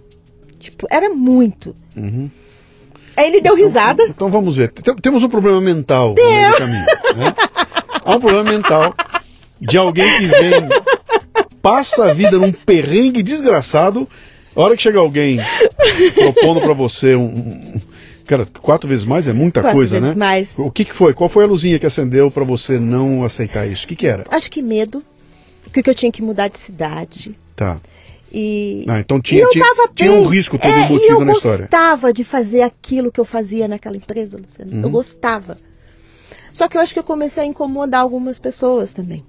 Tipo, 0.60 0.86
era 0.91 1.10
muito. 1.10 1.75
Uhum. 1.95 2.30
Aí 3.17 3.27
ele 3.27 3.41
deu 3.41 3.56
risada. 3.56 4.03
Então 4.03 4.30
vamos 4.30 4.56
ver. 4.56 4.69
Tem- 4.71 4.95
Temos 4.95 5.23
um 5.23 5.30
problema 5.30 5.60
mental 5.60 6.13
no 6.17 6.23
meio 6.23 6.51
do 6.51 6.58
caminho. 6.58 6.86
Né? 7.15 7.34
Há 8.06 8.15
um 8.15 8.19
problema 8.19 8.43
mental 8.51 8.93
de 9.60 9.77
alguém 9.77 10.08
que 10.19 10.27
vem, 10.27 10.69
passa 11.62 12.12
a 12.12 12.13
vida 12.13 12.38
num 12.38 12.51
perrengue 12.51 13.23
desgraçado. 13.23 14.08
A 14.56 14.62
hora 14.62 14.75
que 14.75 14.82
chega 14.84 14.99
alguém 14.99 15.39
propondo 16.13 16.62
pra 16.62 16.73
você 16.73 17.15
um, 17.15 17.23
um- 17.25 17.82
Cara, 18.25 18.45
quatro 18.62 18.89
vezes 18.89 19.06
mais 19.06 19.25
é 19.27 19.32
muita 19.34 19.62
Quatro 19.62 19.77
coisa, 19.77 19.99
vezes 20.01 20.13
né? 20.15 20.19
mais. 20.19 20.49
O 20.58 20.69
que, 20.69 20.84
que 20.84 20.93
foi? 20.93 21.13
Qual 21.13 21.30
foi 21.30 21.45
a 21.45 21.47
luzinha 21.47 21.80
que 21.80 21.86
acendeu 21.86 22.30
pra 22.30 22.43
você 22.43 22.77
não 22.77 23.23
aceitar 23.23 23.65
isso? 23.65 23.86
O 23.86 23.88
que, 23.88 23.95
que 23.95 24.06
era? 24.06 24.25
Acho 24.30 24.51
que 24.51 24.62
medo. 24.62 25.01
Porque 25.71 25.89
eu 25.89 25.95
tinha 25.95 26.12
que 26.12 26.21
mudar 26.21 26.49
de 26.49 26.58
cidade. 26.60 27.34
Tá. 27.56 27.80
E 28.39 28.86
Ah, 28.88 29.00
então 29.00 29.17
E 29.17 29.21
tinha, 29.23 29.41
eu 29.41 29.50
tinha, 29.50 29.65
tava 29.65 29.89
tinha 29.95 30.12
um 30.12 30.28
risco 30.28 30.60
todo 30.60 30.69
é, 30.71 30.86
embutido 30.86 31.21
eu 31.21 31.26
na 31.26 31.32
história. 31.32 31.63
gostava 31.65 32.13
de 32.13 32.23
fazer 32.23 32.62
aquilo 32.62 33.12
que 33.12 33.19
eu 33.19 33.26
fazia 33.26 33.67
naquela 33.67 33.97
empresa, 33.97 34.38
Luciano. 34.38 34.71
Eu 34.73 34.84
Uhum. 34.86 34.91
gostava. 34.91 35.58
Só 36.54 36.67
que 36.67 36.78
eu 36.78 36.82
acho 36.82 36.93
que 36.93 37.00
eu 37.00 37.04
comecei 37.04 37.41
a 37.41 37.45
incomodar 37.47 38.02
algumas 38.02 38.38
pessoas 38.38 38.93
também. 38.93 39.23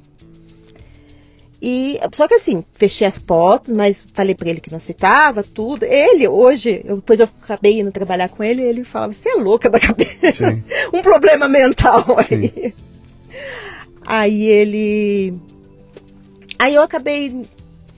E 1.60 1.98
só 2.14 2.28
que 2.28 2.34
assim, 2.34 2.62
fechei 2.74 3.06
as 3.06 3.18
portas, 3.18 3.74
mas 3.74 4.04
falei 4.12 4.34
pra 4.34 4.48
ele 4.50 4.60
que 4.60 4.70
não 4.70 4.76
aceitava 4.76 5.42
tudo. 5.42 5.84
Ele 5.84 6.28
hoje, 6.28 6.82
eu- 6.84 6.96
depois 6.96 7.18
eu 7.18 7.28
acabei 7.42 7.80
indo 7.80 7.90
trabalhar 7.90 8.28
com 8.28 8.44
ele, 8.44 8.62
ele 8.62 8.84
falava: 8.84 9.12
"Você 9.14 9.30
é 9.30 9.34
louca 9.36 9.68
da 9.70 9.80
cabeça, 9.80 10.32
Sim. 10.50 10.62
um 10.92 11.00
problema 11.02 11.48
mental 11.48 12.04
aí". 12.18 12.74
Aí 14.06 14.44
ele 14.44 15.34
Aí 16.58 16.74
eu 16.74 16.82
acabei 16.82 17.42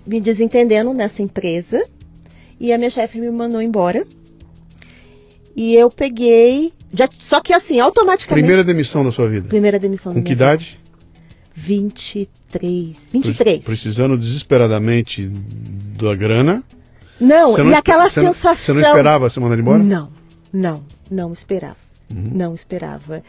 me 0.07 0.21
desentendendo 0.21 0.93
nessa 0.93 1.23
empresa 1.23 1.85
e 2.59 2.73
a 2.73 2.79
minha 2.79 2.91
chefe 2.91 3.19
me 3.21 3.31
mandou 3.31 3.61
embora. 3.63 4.07
E 5.57 5.75
eu 5.75 5.91
peguei, 5.91 6.73
já, 6.93 7.09
só 7.19 7.41
que 7.41 7.53
assim, 7.53 7.81
automaticamente. 7.81 8.43
Primeira 8.43 8.65
demissão 8.65 9.05
da 9.05 9.11
sua 9.13 9.29
vida. 9.29 9.49
primeira 9.49 9.79
demissão 9.79 10.13
Com 10.13 10.21
da 10.21 10.25
que 10.25 10.35
minha 10.35 10.45
idade? 10.47 10.79
vida. 11.55 11.91
23. 12.51 13.09
23. 13.13 13.65
Precisando 13.65 14.17
desesperadamente 14.17 15.27
da 15.29 16.15
grana. 16.15 16.63
Não, 17.21 17.53
Você 17.53 17.61
e 17.61 17.65
não 17.65 17.77
aquela 17.77 18.09
você 18.09 18.23
não- 18.23 18.33
sensação. 18.33 18.57
Você 18.57 18.73
não 18.73 18.81
esperava 18.89 19.29
ser 19.29 19.41
mandado 19.41 19.61
embora? 19.61 19.83
Não, 19.83 20.11
não, 20.53 20.83
não 21.11 21.33
esperava. 21.33 21.77
Uhum. 22.11 22.31
Não 22.35 22.55
esperava. 22.55 23.23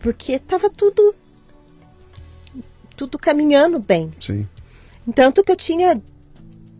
Porque 0.00 0.38
tava 0.38 0.68
tudo. 0.68 1.14
Tudo 2.96 3.18
caminhando 3.18 3.78
bem. 3.78 4.10
Sim. 4.20 4.46
Tanto 5.14 5.42
que 5.42 5.50
eu 5.50 5.56
tinha 5.56 6.00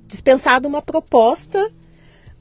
dispensado 0.07 0.67
uma 0.69 0.83
proposta, 0.83 1.71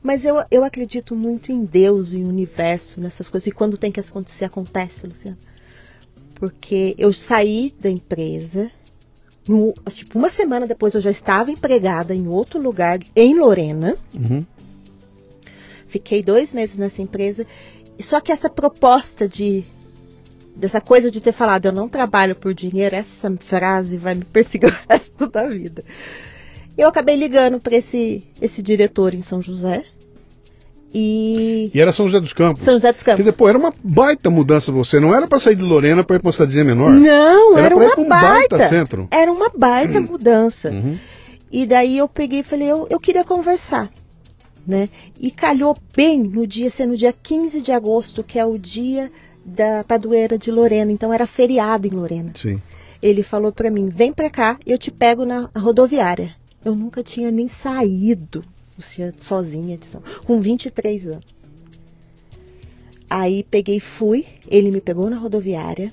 mas 0.02 0.26
eu, 0.26 0.36
eu 0.50 0.64
acredito 0.64 1.16
muito 1.16 1.52
em 1.52 1.64
Deus, 1.66 2.14
em 2.14 2.26
universo, 2.26 3.00
nessas 3.00 3.30
coisas. 3.30 3.48
E 3.48 3.52
quando 3.52 3.78
tem 3.78 3.92
que 3.92 4.00
acontecer, 4.00 4.46
acontece, 4.46 5.08
Luciana. 5.08 5.38
Porque 6.36 6.96
eu 6.98 7.12
saí 7.12 7.74
da 7.80 7.90
empresa, 7.90 8.72
no- 9.48 9.74
tipo, 9.90 10.18
uma 10.18 10.30
semana 10.30 10.66
depois 10.66 10.94
eu 10.96 11.02
já 11.02 11.12
estava 11.12 11.52
empregada 11.52 12.16
em 12.16 12.28
outro 12.28 12.62
lugar, 12.62 13.00
em 13.16 13.38
Lorena. 13.38 13.96
Uhum. 14.14 14.46
Fiquei 15.88 16.22
dois 16.24 16.54
meses 16.54 16.78
nessa 16.78 17.02
empresa. 17.02 17.46
Só 18.00 18.22
que 18.22 18.32
essa 18.32 18.50
proposta 18.50 19.28
de, 19.28 19.66
dessa 20.60 20.82
coisa 20.82 21.10
de 21.10 21.22
ter 21.22 21.32
falado 21.32 21.66
eu 21.66 21.72
não 21.72 21.88
trabalho 21.88 22.36
por 22.36 22.53
dinheiro, 22.53 22.95
essa 22.95 23.32
frase 23.39 23.97
vai 23.97 24.14
me 24.14 24.26
perseguir 24.26 24.70
o 24.70 24.91
resto 24.91 25.28
da 25.28 25.47
vida. 25.47 25.84
Eu 26.78 26.88
acabei 26.88 27.16
ligando 27.16 27.60
para 27.60 27.76
esse, 27.76 28.24
esse 28.41 28.62
diretor 28.62 29.14
em 29.14 29.22
São 29.22 29.41
José. 29.41 29.84
E... 30.93 31.70
e 31.74 31.80
era 31.80 31.91
São 31.91 32.07
José 32.07 32.20
dos 32.20 32.34
Campos. 32.34 32.64
São 32.64 32.76
José 32.76 32.91
dos 32.91 33.03
Campos. 33.03 33.18
Quer 33.18 33.24
dizer, 33.24 33.34
pô, 33.34 33.47
era 33.47 33.57
uma 33.57 33.74
baita 33.84 34.30
mudança 34.30 34.72
você. 34.72 34.99
Não 34.99 35.14
era 35.14 35.28
para 35.28 35.39
sair 35.39 35.55
de 35.55 35.62
Lorena 35.62 36.03
para 36.03 36.16
ir 36.16 36.20
para 36.20 36.28
uma 36.28 36.32
cidadezinha 36.32 36.64
menor. 36.66 36.91
Não, 36.91 37.57
era, 37.57 37.68
era 37.68 37.76
uma 37.76 37.86
ir 37.86 37.91
pra 37.91 38.01
um 38.01 38.07
baita, 38.07 38.57
baita 38.57 38.70
centro. 38.70 39.07
Era 39.12 39.32
uma 39.32 39.49
baita 39.49 39.99
mudança. 39.99 40.70
Uhum. 40.72 40.97
E 41.51 41.66
daí 41.66 41.97
eu 41.97 42.07
peguei 42.07 42.39
e 42.39 42.43
falei, 42.43 42.72
eu, 42.72 42.88
eu 42.89 42.99
queria 42.99 43.24
conversar. 43.24 43.89
Né? 44.66 44.88
E 45.20 45.32
calhou 45.32 45.76
bem 45.95 46.20
no 46.24 46.45
dia, 46.45 46.70
ser 46.70 46.86
no 46.86 46.95
dia 46.95 47.14
15 47.14 47.62
de 47.62 47.72
agosto, 47.72 48.24
que 48.24 48.38
é 48.38 48.45
o 48.45 48.57
dia 48.57 49.12
da 49.46 49.84
padroeira 49.84 50.38
de 50.38 50.52
Lorena. 50.52 50.92
Então 50.92 51.14
era 51.14 51.26
feriado 51.28 51.88
em 51.88 51.92
Lorena. 51.92 52.32
Sim. 52.36 52.62
Ele 53.02 53.24
falou 53.24 53.52
para 53.52 53.72
mim, 53.72 53.90
vem 53.90 54.12
para 54.12 54.30
cá, 54.30 54.60
eu 54.66 54.78
te 54.78 54.92
pego 54.92 55.26
na 55.26 55.50
rodoviária. 55.56 56.36
Eu 56.64 56.76
nunca 56.76 57.02
tinha 57.02 57.32
nem 57.32 57.48
saído 57.48 58.44
sozinha 59.20 59.78
de 59.78 59.86
São 59.86 60.02
com 60.26 60.40
23 60.42 61.08
anos. 61.08 61.26
Aí 63.10 63.44
peguei 63.44 63.80
fui, 63.80 64.26
ele 64.48 64.70
me 64.72 64.82
pegou 64.82 65.10
na 65.10 65.18
rodoviária. 65.18 65.92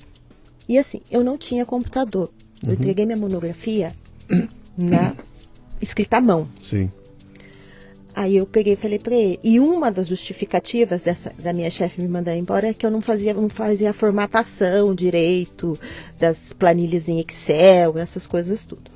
E 0.67 0.77
assim, 0.77 1.01
eu 1.09 1.23
não 1.23 1.37
tinha 1.37 1.65
computador. 1.65 2.29
Eu 2.61 2.69
Uhum. 2.69 2.73
entreguei 2.75 3.05
minha 3.05 3.17
monografia 3.17 3.95
na 4.77 5.15
escrita 5.81 6.17
à 6.17 6.21
mão. 6.21 6.47
Sim. 6.61 6.91
Aí 8.17 8.37
eu 8.37 8.47
peguei 8.47 8.73
e 8.73 8.75
falei 8.75 8.97
para 8.97 9.13
ele. 9.13 9.39
E 9.43 9.59
uma 9.59 9.91
das 9.91 10.07
justificativas 10.07 11.03
dessa, 11.03 11.31
da 11.37 11.53
minha 11.53 11.69
chefe 11.69 12.01
me 12.01 12.07
mandar 12.07 12.35
embora 12.35 12.69
é 12.69 12.73
que 12.73 12.83
eu 12.83 12.89
não 12.89 12.99
fazia, 12.99 13.31
não 13.31 13.47
fazia 13.47 13.91
a 13.91 13.93
formatação 13.93 14.95
direito 14.95 15.79
das 16.17 16.51
planilhas 16.51 17.07
em 17.07 17.19
Excel, 17.19 17.95
essas 17.99 18.25
coisas 18.25 18.65
tudo. 18.65 18.89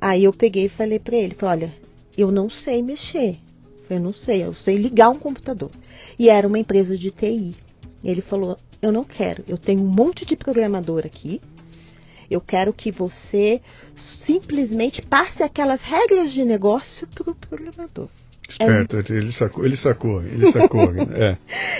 Aí 0.00 0.24
eu 0.24 0.32
peguei 0.32 0.64
e 0.64 0.68
falei 0.68 0.98
para 0.98 1.14
ele, 1.14 1.36
falei, 1.36 1.66
olha, 1.66 1.74
eu 2.18 2.32
não 2.32 2.50
sei 2.50 2.82
mexer. 2.82 3.38
Eu 3.88 4.00
não 4.00 4.12
sei, 4.12 4.42
eu 4.42 4.52
sei 4.54 4.76
ligar 4.76 5.08
um 5.10 5.18
computador. 5.18 5.70
E 6.18 6.28
era 6.28 6.48
uma 6.48 6.58
empresa 6.58 6.98
de 6.98 7.12
TI. 7.12 7.54
Ele 8.02 8.20
falou, 8.20 8.56
eu 8.82 8.90
não 8.90 9.04
quero, 9.04 9.44
eu 9.46 9.56
tenho 9.56 9.82
um 9.82 9.88
monte 9.88 10.26
de 10.26 10.36
programador 10.36 11.06
aqui. 11.06 11.40
Eu 12.30 12.40
quero 12.40 12.72
que 12.72 12.92
você 12.92 13.60
simplesmente 13.96 15.02
passe 15.02 15.42
aquelas 15.42 15.82
regras 15.82 16.30
de 16.32 16.44
negócio 16.44 17.06
para 17.08 17.30
o 17.30 17.34
programador. 17.34 18.08
Esperto, 18.48 18.96
ele 19.12 19.30
sacou, 19.30 19.64
ele 19.64 19.76
sacou, 19.76 20.22
ele 20.24 20.50
sacou. 20.50 20.80
é. 21.14 21.36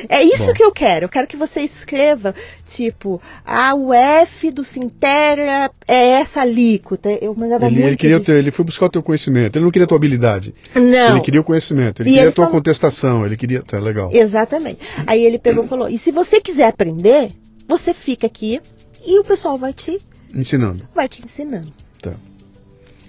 É 0.09 0.23
isso 0.23 0.47
Bom. 0.47 0.53
que 0.53 0.63
eu 0.63 0.71
quero. 0.71 1.07
Eu 1.07 1.09
quero 1.09 1.27
que 1.27 1.37
você 1.37 1.63
escreva, 1.63 2.33
tipo, 2.65 3.21
ah, 3.45 3.75
o 3.75 3.93
F 3.93 4.53
do 4.53 4.63
Sintera 4.63 5.69
é 5.89 6.11
essa 6.11 6.43
alíquota. 6.43 7.11
Eu 7.21 7.35
mandava 7.35 7.67
Ele, 7.67 7.75
muito. 7.75 7.87
ele, 7.89 7.97
queria 7.97 8.19
de- 8.21 8.25
teu- 8.27 8.37
ele 8.37 8.53
foi 8.53 8.65
buscar 8.65 8.87
o 8.87 8.91
teu 8.91 9.03
conhecimento. 9.03 9.57
Ele 9.57 9.65
não 9.65 9.73
queria 9.73 9.85
a 9.85 9.89
tua 9.89 9.97
habilidade. 9.97 10.55
Não. 10.77 11.11
Ele 11.17 11.21
queria 11.23 11.41
o 11.41 11.45
conhecimento. 11.45 12.03
Ele 12.03 12.11
E 12.11 12.13
queria 12.13 12.23
ele 12.23 12.29
a 12.31 12.33
tua 12.33 12.45
falou- 12.45 12.61
contestação. 12.61 13.27
Ele 13.27 13.37
queria. 13.37 13.63
Tá 13.63 13.81
legal. 13.81 14.11
Exatamente. 14.13 14.81
Aí 15.09 15.25
ele 15.27 15.41
pegou 15.41 15.65
e 15.65 15.69
falou: 15.69 15.89
e 15.89 15.99
se 15.99 16.13
você 16.13 16.41
quiser 16.41 16.69
aprender, 16.69 17.33
você 17.67 17.93
fica 17.93 18.29
aqui 18.29 18.61
e 19.05 19.19
o 19.19 19.25
pessoal 19.25 19.59
vai 19.59 19.73
te, 19.73 19.99
Ensinando. 20.35 20.85
vai 20.95 21.09
te 21.09 21.25
ensinando. 21.25 21.73
Tá. 22.01 22.15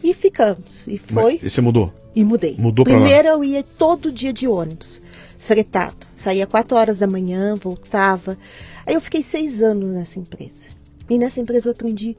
E 0.03 0.13
ficamos. 0.13 0.87
E 0.87 0.97
foi. 0.97 1.33
Mas, 1.35 1.43
e 1.43 1.49
você 1.49 1.61
mudou? 1.61 1.93
E 2.15 2.23
mudei. 2.23 2.55
Mudou 2.57 2.83
pra 2.83 2.93
lá. 2.95 2.99
Primeiro 3.01 3.27
eu 3.29 3.43
ia 3.43 3.63
todo 3.63 4.11
dia 4.11 4.33
de 4.33 4.47
ônibus, 4.47 5.01
fretado. 5.37 6.07
Saía 6.17 6.45
4 6.47 6.75
horas 6.77 6.99
da 6.99 7.07
manhã, 7.07 7.55
voltava. 7.55 8.37
Aí 8.85 8.93
eu 8.95 9.01
fiquei 9.01 9.23
seis 9.23 9.61
anos 9.61 9.91
nessa 9.91 10.19
empresa. 10.19 10.61
E 11.09 11.17
nessa 11.17 11.39
empresa 11.39 11.69
eu 11.69 11.71
aprendi 11.73 12.15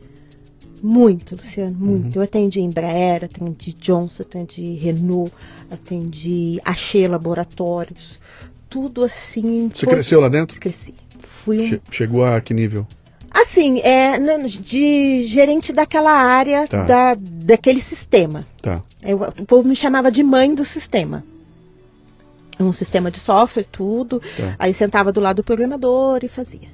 muito, 0.83 1.37
Luciano, 1.37 1.77
Uhum. 1.81 1.87
muito. 2.01 2.17
Eu 2.17 2.23
atendi 2.23 2.61
Embraer, 2.61 3.25
atendi 3.25 3.73
Johnson, 3.75 4.23
atendi 4.23 4.75
Renault, 4.75 5.33
atendi 5.71 6.61
Axê 6.65 7.07
Laboratórios. 7.07 8.19
Tudo 8.69 9.05
assim. 9.05 9.69
Você 9.73 9.85
foi- 9.87 9.95
cresceu 9.95 10.21
lá 10.21 10.29
dentro? 10.29 10.59
Cresci. 10.59 10.95
Fui 11.21 11.61
um 11.61 11.69
Che- 11.69 11.81
chegou 11.91 12.25
a 12.25 12.41
que 12.41 12.55
nível? 12.55 12.87
Assim, 13.35 13.81
é 13.81 14.19
de 14.47 15.23
gerente 15.23 15.73
daquela 15.73 16.13
área, 16.13 16.67
Tá. 16.69 16.85
da, 16.85 17.15
daquele 17.19 17.81
sistema. 17.81 18.47
Tá. 18.61 18.83
Eu- 19.03 19.21
o 19.23 19.47
povo 19.47 19.67
me 19.67 19.75
chamava 19.75 20.11
de 20.11 20.23
mãe 20.23 20.55
do 20.55 20.65
sistema. 20.65 21.25
Um 22.61 22.73
sistema 22.73 23.11
de 23.11 23.19
software, 23.19 23.67
tudo. 23.73 24.21
Tá. 24.21 24.55
Aí 24.59 24.75
sentava 24.75 25.11
do 25.11 25.21
lado 25.21 25.37
do 25.37 25.45
programador 25.45 26.21
e 26.23 26.29
fazia. 26.29 26.69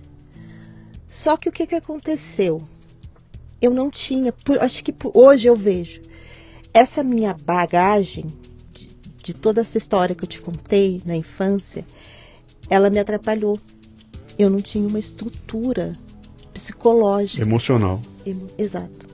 Só 1.10 1.36
que 1.36 1.48
o 1.48 1.52
que, 1.52 1.66
que 1.66 1.74
aconteceu? 1.76 2.62
Eu 3.62 3.70
não 3.72 3.90
tinha, 3.90 4.32
por- 4.32 4.58
acho 4.60 4.82
que 4.84 4.92
por- 4.92 5.12
hoje 5.14 5.48
eu 5.48 5.54
vejo, 5.54 6.00
essa 6.74 7.02
minha 7.02 7.34
bagagem 7.34 8.26
de, 8.72 8.88
de 9.24 9.34
toda 9.34 9.60
essa 9.62 9.78
história 9.78 10.14
que 10.14 10.24
eu 10.24 10.28
te 10.28 10.40
contei 10.40 11.00
na 11.06 11.16
infância, 11.16 11.84
ela 12.68 12.90
me 12.90 12.98
atrapalhou. 12.98 13.58
Eu 14.38 14.50
não 14.50 14.60
tinha 14.60 14.86
uma 14.86 14.98
estrutura 14.98 15.92
psicológica. 16.62 17.42
Emocional. 17.42 18.00
Emo- 18.26 18.48
Exato. 18.58 19.06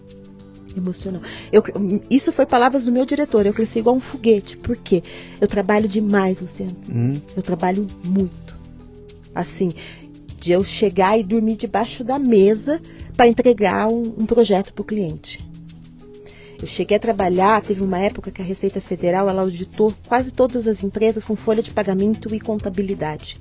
Emocional. 0.76 1.22
Eu, 1.53 1.62
isso 2.11 2.32
foi 2.32 2.47
palavras 2.47 2.84
do 2.86 2.92
meu 2.92 3.05
diretor. 3.07 3.47
Eu 3.47 3.53
cresci 3.55 3.78
igual 3.78 3.95
um 3.97 4.01
foguete. 4.01 4.57
Por 4.57 4.76
quê? 4.76 5.03
Eu 5.40 5.47
trabalho 5.47 5.86
demais, 5.88 6.40
Luciano. 6.40 6.76
Hum. 6.90 7.14
Eu 7.36 7.42
trabalho 7.42 7.86
muito. 8.05 8.55
Assim, 9.34 9.70
de 10.38 10.53
eu 10.53 10.64
chegar 10.64 11.18
e 11.18 11.22
dormir 11.22 11.57
debaixo 11.57 12.03
da 12.03 12.18
mesa 12.18 12.80
para 13.16 13.28
entregar 13.28 13.88
um, 13.88 14.03
um 14.18 14.26
projeto 14.26 14.72
para 14.72 14.82
o 14.82 14.84
cliente. 14.84 15.45
Eu 16.61 16.66
cheguei 16.66 16.97
a 16.97 17.01
trabalhar, 17.01 17.61
teve 17.62 17.82
uma 17.82 17.99
época 17.99 18.30
que 18.30 18.40
a 18.40 18.45
Receita 18.45 18.80
Federal 18.80 19.28
ela 19.28 19.42
auditou 19.42 19.92
quase 20.09 20.32
todas 20.32 20.66
as 20.66 20.82
empresas 20.82 21.24
com 21.24 21.36
folha 21.36 21.62
de 21.62 21.70
pagamento 21.70 22.34
e 22.34 22.40
contabilidade. 22.40 23.36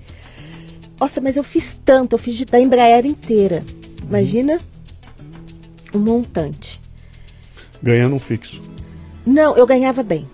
Nossa, 0.99 1.19
mas 1.21 1.35
eu 1.37 1.43
fiz 1.43 1.79
tanto, 1.85 2.13
eu 2.13 2.19
fiz 2.19 2.39
da 2.45 2.59
Embraer 2.59 3.05
inteira. 3.05 3.63
Imagina 4.07 4.59
um 5.93 5.99
montante. 5.99 6.79
Ganhando 7.81 8.15
um 8.15 8.19
fixo. 8.19 8.61
Não, 9.25 9.55
eu 9.55 9.65
ganhava 9.65 10.03
bem. 10.03 10.25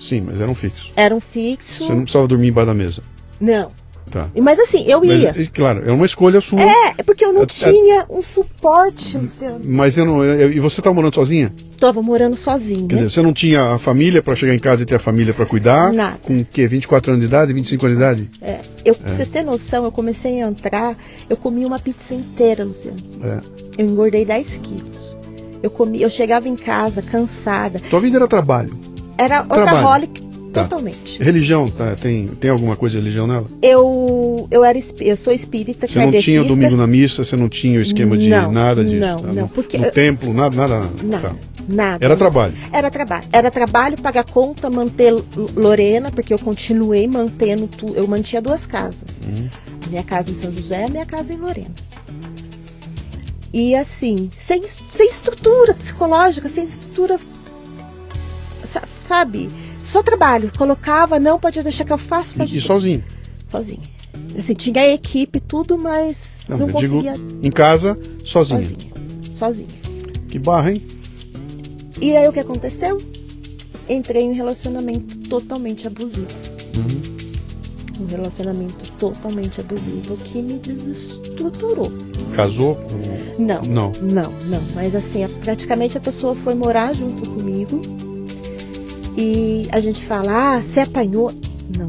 Sim, 0.00 0.22
mas 0.22 0.40
era 0.40 0.50
um 0.50 0.54
fixo. 0.54 0.92
Era 0.94 1.14
um 1.14 1.20
fixo. 1.20 1.84
Você 1.84 1.92
não 1.92 2.02
precisava 2.02 2.28
dormir 2.28 2.48
embaixo 2.48 2.66
da 2.66 2.74
mesa. 2.74 3.02
Não. 3.40 3.70
Tá. 4.10 4.28
Mas 4.40 4.58
assim, 4.60 4.84
eu 4.86 5.00
Mas, 5.04 5.20
ia. 5.22 5.34
e, 5.36 5.46
claro, 5.48 5.82
é 5.88 5.90
uma 5.92 6.06
escolha 6.06 6.40
sua. 6.40 6.60
É, 6.62 6.94
é 6.98 7.02
porque 7.02 7.24
eu 7.24 7.32
não 7.32 7.40
É- 7.40 7.44
é- 7.44 7.46
tinha 7.46 8.06
um 8.08 8.22
suporte, 8.22 9.18
Luciano. 9.18 9.60
Mas 9.64 9.98
eu 9.98 10.06
não. 10.06 10.22
eu- 10.24 10.52
e 10.52 10.60
você 10.60 10.80
estava 10.80 10.94
morando 10.94 11.14
sozinha? 11.14 11.52
Tava 11.78 12.00
morando 12.00 12.36
sozinha. 12.36 12.86
Quer 12.88 12.94
dizer, 12.94 13.10
você 13.10 13.20
não 13.20 13.32
tinha 13.32 13.74
a 13.74 13.78
família 13.78 14.22
para 14.22 14.36
chegar 14.36 14.54
em 14.54 14.58
casa 14.58 14.82
e 14.82 14.86
ter 14.86 14.94
a 14.94 14.98
família 15.00 15.34
para 15.34 15.44
cuidar? 15.44 15.92
Nada. 15.92 16.18
Com 16.22 16.38
o 16.38 16.44
quê? 16.44 16.66
24 16.68 17.10
anos 17.12 17.20
de 17.20 17.26
idade, 17.26 17.52
25 17.52 17.84
anos 17.86 17.98
de 17.98 18.04
idade? 18.04 18.30
É, 18.40 18.60
eu, 18.84 18.94
pra 18.94 19.12
você 19.12 19.26
ter 19.26 19.42
noção, 19.42 19.84
eu 19.84 19.92
comecei 19.92 20.40
a 20.40 20.46
entrar, 20.48 20.96
eu 21.28 21.36
comi 21.36 21.64
uma 21.66 21.78
pizza 21.78 22.14
inteira, 22.14 22.64
Luciano. 22.64 22.96
É. 23.22 23.40
Eu 23.76 23.86
engordei 23.86 24.24
10 24.24 24.46
quilos. 24.62 25.16
Eu 25.62 25.70
comi, 25.70 26.00
eu 26.00 26.08
chegava 26.08 26.48
em 26.48 26.54
casa 26.56 27.02
cansada. 27.02 27.80
Tua 27.90 28.00
vida 28.00 28.16
era 28.18 28.28
trabalho. 28.28 28.70
Era 29.18 29.42
Trabalho. 29.42 29.76
workaholic 29.76 30.22
Tá. 30.56 30.68
totalmente. 30.68 31.22
Religião, 31.22 31.68
tá? 31.68 31.94
Tem, 31.96 32.26
tem 32.26 32.50
alguma 32.50 32.76
coisa 32.76 32.96
de 32.96 33.02
religião 33.02 33.26
nela? 33.26 33.46
Eu, 33.62 34.48
eu 34.50 34.64
era 34.64 34.78
eu 35.00 35.16
sou 35.16 35.32
espírita, 35.32 35.86
Você 35.86 35.98
não 36.04 36.12
tinha 36.12 36.42
o 36.42 36.44
domingo 36.44 36.76
na 36.76 36.86
missa, 36.86 37.24
você 37.24 37.36
não 37.36 37.48
tinha 37.48 37.78
o 37.78 37.82
esquema 37.82 38.16
de 38.16 38.28
Não, 38.28 38.50
nada 38.52 38.84
disso. 38.84 38.96
não, 39.00 39.16
tá? 39.18 39.26
não, 39.28 39.42
No, 39.42 39.48
porque- 39.48 39.78
no 39.78 39.90
templo, 39.90 40.32
nada, 40.32 40.56
nada, 40.56 40.78
nada. 40.80 40.92
Nada, 41.02 41.28
Tá. 41.30 41.36
nada. 41.68 42.04
Era 42.04 42.16
trabalho. 42.16 42.54
Era 42.72 42.90
trabalho. 42.90 43.24
Era 43.32 43.50
trabalho, 43.50 44.00
pagar 44.00 44.24
conta, 44.24 44.68
manter 44.70 45.14
Lorena, 45.54 46.10
porque 46.10 46.32
eu 46.32 46.38
continuei 46.38 47.06
mantendo 47.06 47.66
tudo. 47.66 47.94
Eu 47.96 48.06
mantinha 48.08 48.40
duas 48.42 48.66
casas. 48.66 49.04
A 49.84 49.88
minha 49.88 50.02
casa 50.02 50.30
em 50.30 50.34
São 50.34 50.52
José 50.52 50.82
e 50.82 50.84
a 50.84 50.88
minha 50.88 51.06
casa 51.06 51.32
em 51.32 51.36
Lorena. 51.36 51.74
E 53.52 53.74
assim, 53.74 54.30
sem, 54.36 54.62
sem 54.66 55.08
estrutura 55.08 55.72
psicológica, 55.74 56.48
sem 56.48 56.64
estrutura. 56.64 57.18
sa- 58.64 58.82
Sabe? 59.08 59.48
Só 59.86 60.02
trabalho. 60.02 60.50
Colocava, 60.56 61.18
não, 61.18 61.38
pode 61.38 61.62
deixar 61.62 61.84
que 61.84 61.92
eu 61.92 61.98
faço, 61.98 62.34
pode 62.34 62.50
E, 62.50 62.52
e 62.56 62.58
deixar. 62.58 62.74
sozinho. 62.74 63.04
sozinha. 63.48 63.80
Assim, 64.38 64.54
tinha 64.54 64.80
a 64.82 64.88
equipe, 64.88 65.40
tudo, 65.40 65.78
mas 65.78 66.38
Não, 66.48 66.58
não, 66.58 66.68
eu 66.68 66.80
digo 66.80 66.94
conseguia 67.02 67.14
em 67.42 67.50
casa, 67.50 67.98
sozinho. 68.24 68.60
sozinha. 68.62 68.92
Sozinha. 69.34 69.68
Que 70.28 70.38
barra, 70.38 70.72
hein? 70.72 70.82
E 72.00 72.16
aí 72.16 72.28
o 72.28 72.32
que 72.32 72.40
aconteceu? 72.40 72.98
Entrei 73.88 74.22
em 74.24 74.30
um 74.30 74.34
relacionamento 74.34 75.16
totalmente 75.28 75.86
abusivo. 75.86 76.26
Uhum. 76.76 78.02
Um 78.02 78.06
relacionamento 78.06 78.90
totalmente 78.98 79.60
abusivo 79.60 80.16
que 80.18 80.42
me 80.42 80.58
desestruturou. 80.58 81.90
Casou? 82.34 82.76
Não, 83.38 83.62
Não. 83.62 83.92
não, 84.02 84.32
não. 84.46 84.60
Mas 84.74 84.94
assim, 84.94 85.26
praticamente 85.42 85.96
a 85.96 86.00
pessoa 86.00 86.34
foi 86.34 86.54
morar 86.54 86.94
junto 86.94 87.30
comigo. 87.30 87.80
E 89.16 89.68
a 89.72 89.80
gente 89.80 90.04
fala, 90.04 90.56
ah, 90.56 90.60
você 90.60 90.80
apanhou? 90.80 91.32
Não. 91.76 91.86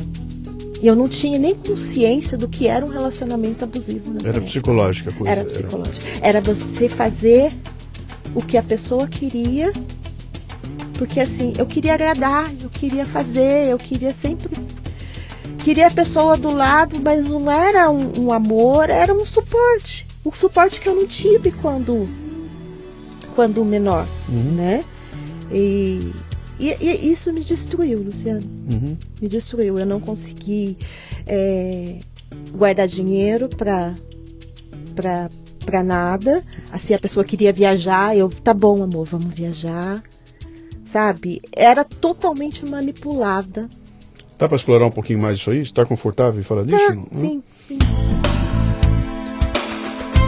E 0.82 0.86
eu 0.88 0.96
não 0.96 1.10
tinha 1.10 1.38
nem 1.40 1.56
consciência 1.56 2.38
do 2.38 2.48
que 2.48 2.68
era 2.68 2.86
um 2.86 2.90
relacionamento 2.90 3.64
abusivo 3.64 4.12
Era 4.20 4.30
época. 4.30 4.46
psicológica 4.46 5.10
a 5.10 5.14
coisa. 5.14 5.32
Era 5.32 5.44
psicológico. 5.46 6.06
Era 6.22 6.40
você 6.42 6.88
fazer 6.88 7.52
o 8.36 8.42
que 8.42 8.58
a 8.58 8.64
pessoa 8.64 9.08
queria, 9.08 9.74
porque 10.94 11.20
assim, 11.20 11.54
eu 11.58 11.66
queria 11.66 11.96
agradar, 11.96 12.52
eu 12.62 12.70
queria 12.70 13.06
fazer, 13.06 13.68
eu 13.70 13.78
queria 13.78 14.14
sempre. 14.14 14.50
Queria 15.60 15.88
a 15.88 15.92
pessoa 15.92 16.38
do 16.38 16.54
lado, 16.54 16.98
mas 17.04 17.28
não 17.28 17.52
era 17.52 17.90
um, 17.90 18.12
um 18.26 18.32
amor, 18.32 18.90
era 18.90 19.14
um 19.14 19.26
suporte. 19.26 20.06
O 20.24 20.32
suporte 20.34 20.80
que 20.80 20.88
eu 20.88 20.96
não 20.96 21.08
tive 21.08 21.52
quando, 21.52 22.08
quando 23.36 23.66
menor, 23.66 24.06
Uhum. 24.30 24.56
né? 24.56 24.86
E, 25.52 26.12
e- 26.60 26.76
e 26.82 27.12
isso 27.12 27.32
me 27.32 27.44
destruiu, 27.44 28.00
Luciano 28.02 28.42
Uhum. 28.70 28.98
me 29.22 29.28
destruiu. 29.28 29.78
Eu 29.80 29.86
não 29.86 30.00
consegui 30.00 30.78
é, 31.26 32.00
guardar 32.52 32.88
dinheiro 32.88 33.50
para 33.50 33.96
para 35.66 35.84
nada. 35.84 36.44
Assim 36.72 36.94
a 36.94 37.00
pessoa 37.00 37.24
queria 37.24 37.52
viajar, 37.54 38.16
eu 38.18 38.30
tá 38.30 38.54
bom, 38.54 38.82
amor, 38.82 39.06
vamos 39.06 39.34
viajar. 39.34 40.02
Sabe? 40.86 41.42
Era 41.52 41.84
totalmente 41.84 42.66
manipulada. 42.66 43.70
Dá 44.40 44.48
para 44.48 44.56
explorar 44.56 44.86
um 44.86 44.92
pouquinho 44.92 45.20
mais 45.20 45.38
isso 45.38 45.52
aí? 45.52 45.62
Está 45.62 45.86
confortável 45.86 46.40
em 46.40 46.44
falar 46.44 46.64
disso? 46.64 46.78
Tá, 46.78 46.94
sim. 47.20 47.44
sim. 47.68 47.78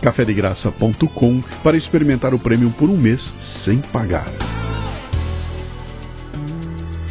cafedegraça.com 0.00 1.42
para 1.62 1.76
experimentar 1.76 2.34
o 2.34 2.38
prêmio 2.38 2.70
por 2.70 2.88
um 2.90 2.96
mês 2.96 3.34
sem 3.38 3.78
pagar. 3.78 4.30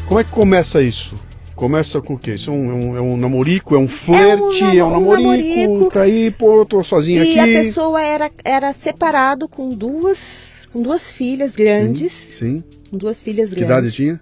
Como 0.08 0.20
é 0.20 0.24
que 0.24 0.32
começa 0.32 0.82
isso? 0.82 1.16
Começa 1.56 2.02
com 2.02 2.16
o 2.16 2.20
quê? 2.20 2.36
Isso 2.36 2.50
é 2.50 2.54
um, 2.54 2.70
é 2.70 2.74
um, 2.74 2.98
é 2.98 3.02
um 3.02 3.18
namorico, 3.18 3.76
é 3.76 3.80
um 3.80 3.88
flerte, 3.88 4.62
é 4.64 4.84
um, 4.84 4.90
namo- 4.92 5.10
um 5.10 5.14
namorico, 5.14 5.62
namorico. 5.62 5.92
tá 5.92 6.02
aí, 6.02 6.30
pô, 6.32 6.66
tô 6.66 6.84
sozinho 6.84 7.24
E 7.24 7.40
aqui. 7.40 7.40
a 7.40 7.46
pessoa 7.64 8.02
era, 8.02 8.30
era 8.44 8.74
separado 8.74 9.48
com 9.48 9.70
duas 9.70 10.54
com 10.72 10.82
duas 10.82 11.10
filhas 11.10 11.56
grandes. 11.56 12.12
Sim, 12.12 12.34
sim. 12.34 12.64
Com 12.92 12.98
duas 12.98 13.22
filhas 13.22 13.50
Que 13.50 13.56
grandes. 13.62 13.72
idade 13.78 13.92
tinha? 13.96 14.20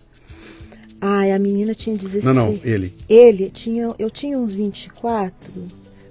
Ai, 1.01 1.32
a 1.32 1.39
menina 1.39 1.74
tinha 1.74 1.97
16. 1.97 2.24
Não, 2.24 2.34
não, 2.34 2.59
ele. 2.64 2.93
Ele 3.09 3.49
tinha, 3.49 3.89
eu 3.97 4.09
tinha 4.11 4.38
uns 4.38 4.53
24, 4.53 5.34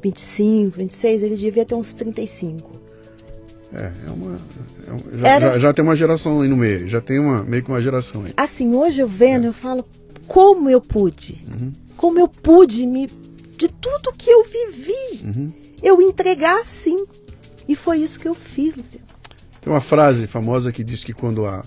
25, 0.03 0.78
26, 0.78 1.22
ele 1.22 1.36
devia 1.36 1.64
ter 1.64 1.74
uns 1.74 1.94
35. 1.94 2.70
É, 3.72 3.90
é 4.07 4.11
uma. 4.11 4.38
é 4.86 4.92
um- 4.92 5.18
já, 5.18 5.28
Era- 5.28 5.50
já, 5.53 5.59
já 5.59 5.72
tem 5.72 5.82
uma 5.82 5.96
geração 5.96 6.40
aí 6.42 6.48
no 6.48 6.57
meio, 6.57 6.88
já 6.88 7.00
tem 7.00 7.18
uma, 7.18 7.42
meio 7.42 7.62
que 7.62 7.70
uma 7.70 7.80
geração 7.80 8.24
aí. 8.24 8.32
Assim, 8.36 8.74
hoje 8.74 9.00
eu 9.00 9.07
vendo, 9.09 9.46
eu 9.46 9.53
falo, 9.53 9.84
como 10.26 10.68
eu 10.68 10.80
pude? 10.80 11.42
Uhum, 11.48 11.72
Como 11.96 12.18
eu 12.18 12.28
pude 12.28 12.86
me 12.86 13.07
de 13.57 13.68
tudo 13.68 14.12
que 14.16 14.28
eu 14.28 14.42
vivi, 14.44 15.24
uhum. 15.24 15.53
eu 15.82 16.00
entregar 16.03 16.59
assim. 16.61 16.96
E 17.68 17.76
foi 17.76 17.98
isso 17.98 18.18
que 18.18 18.26
eu 18.28 18.34
fiz, 18.34 18.76
Luciano. 18.76 19.07
Tem 19.61 19.72
uma 19.72 19.80
frase 19.80 20.26
famosa 20.26 20.72
que 20.72 20.82
diz 20.82 21.05
que 21.05 21.12
quando 21.12 21.46
a 21.46 21.64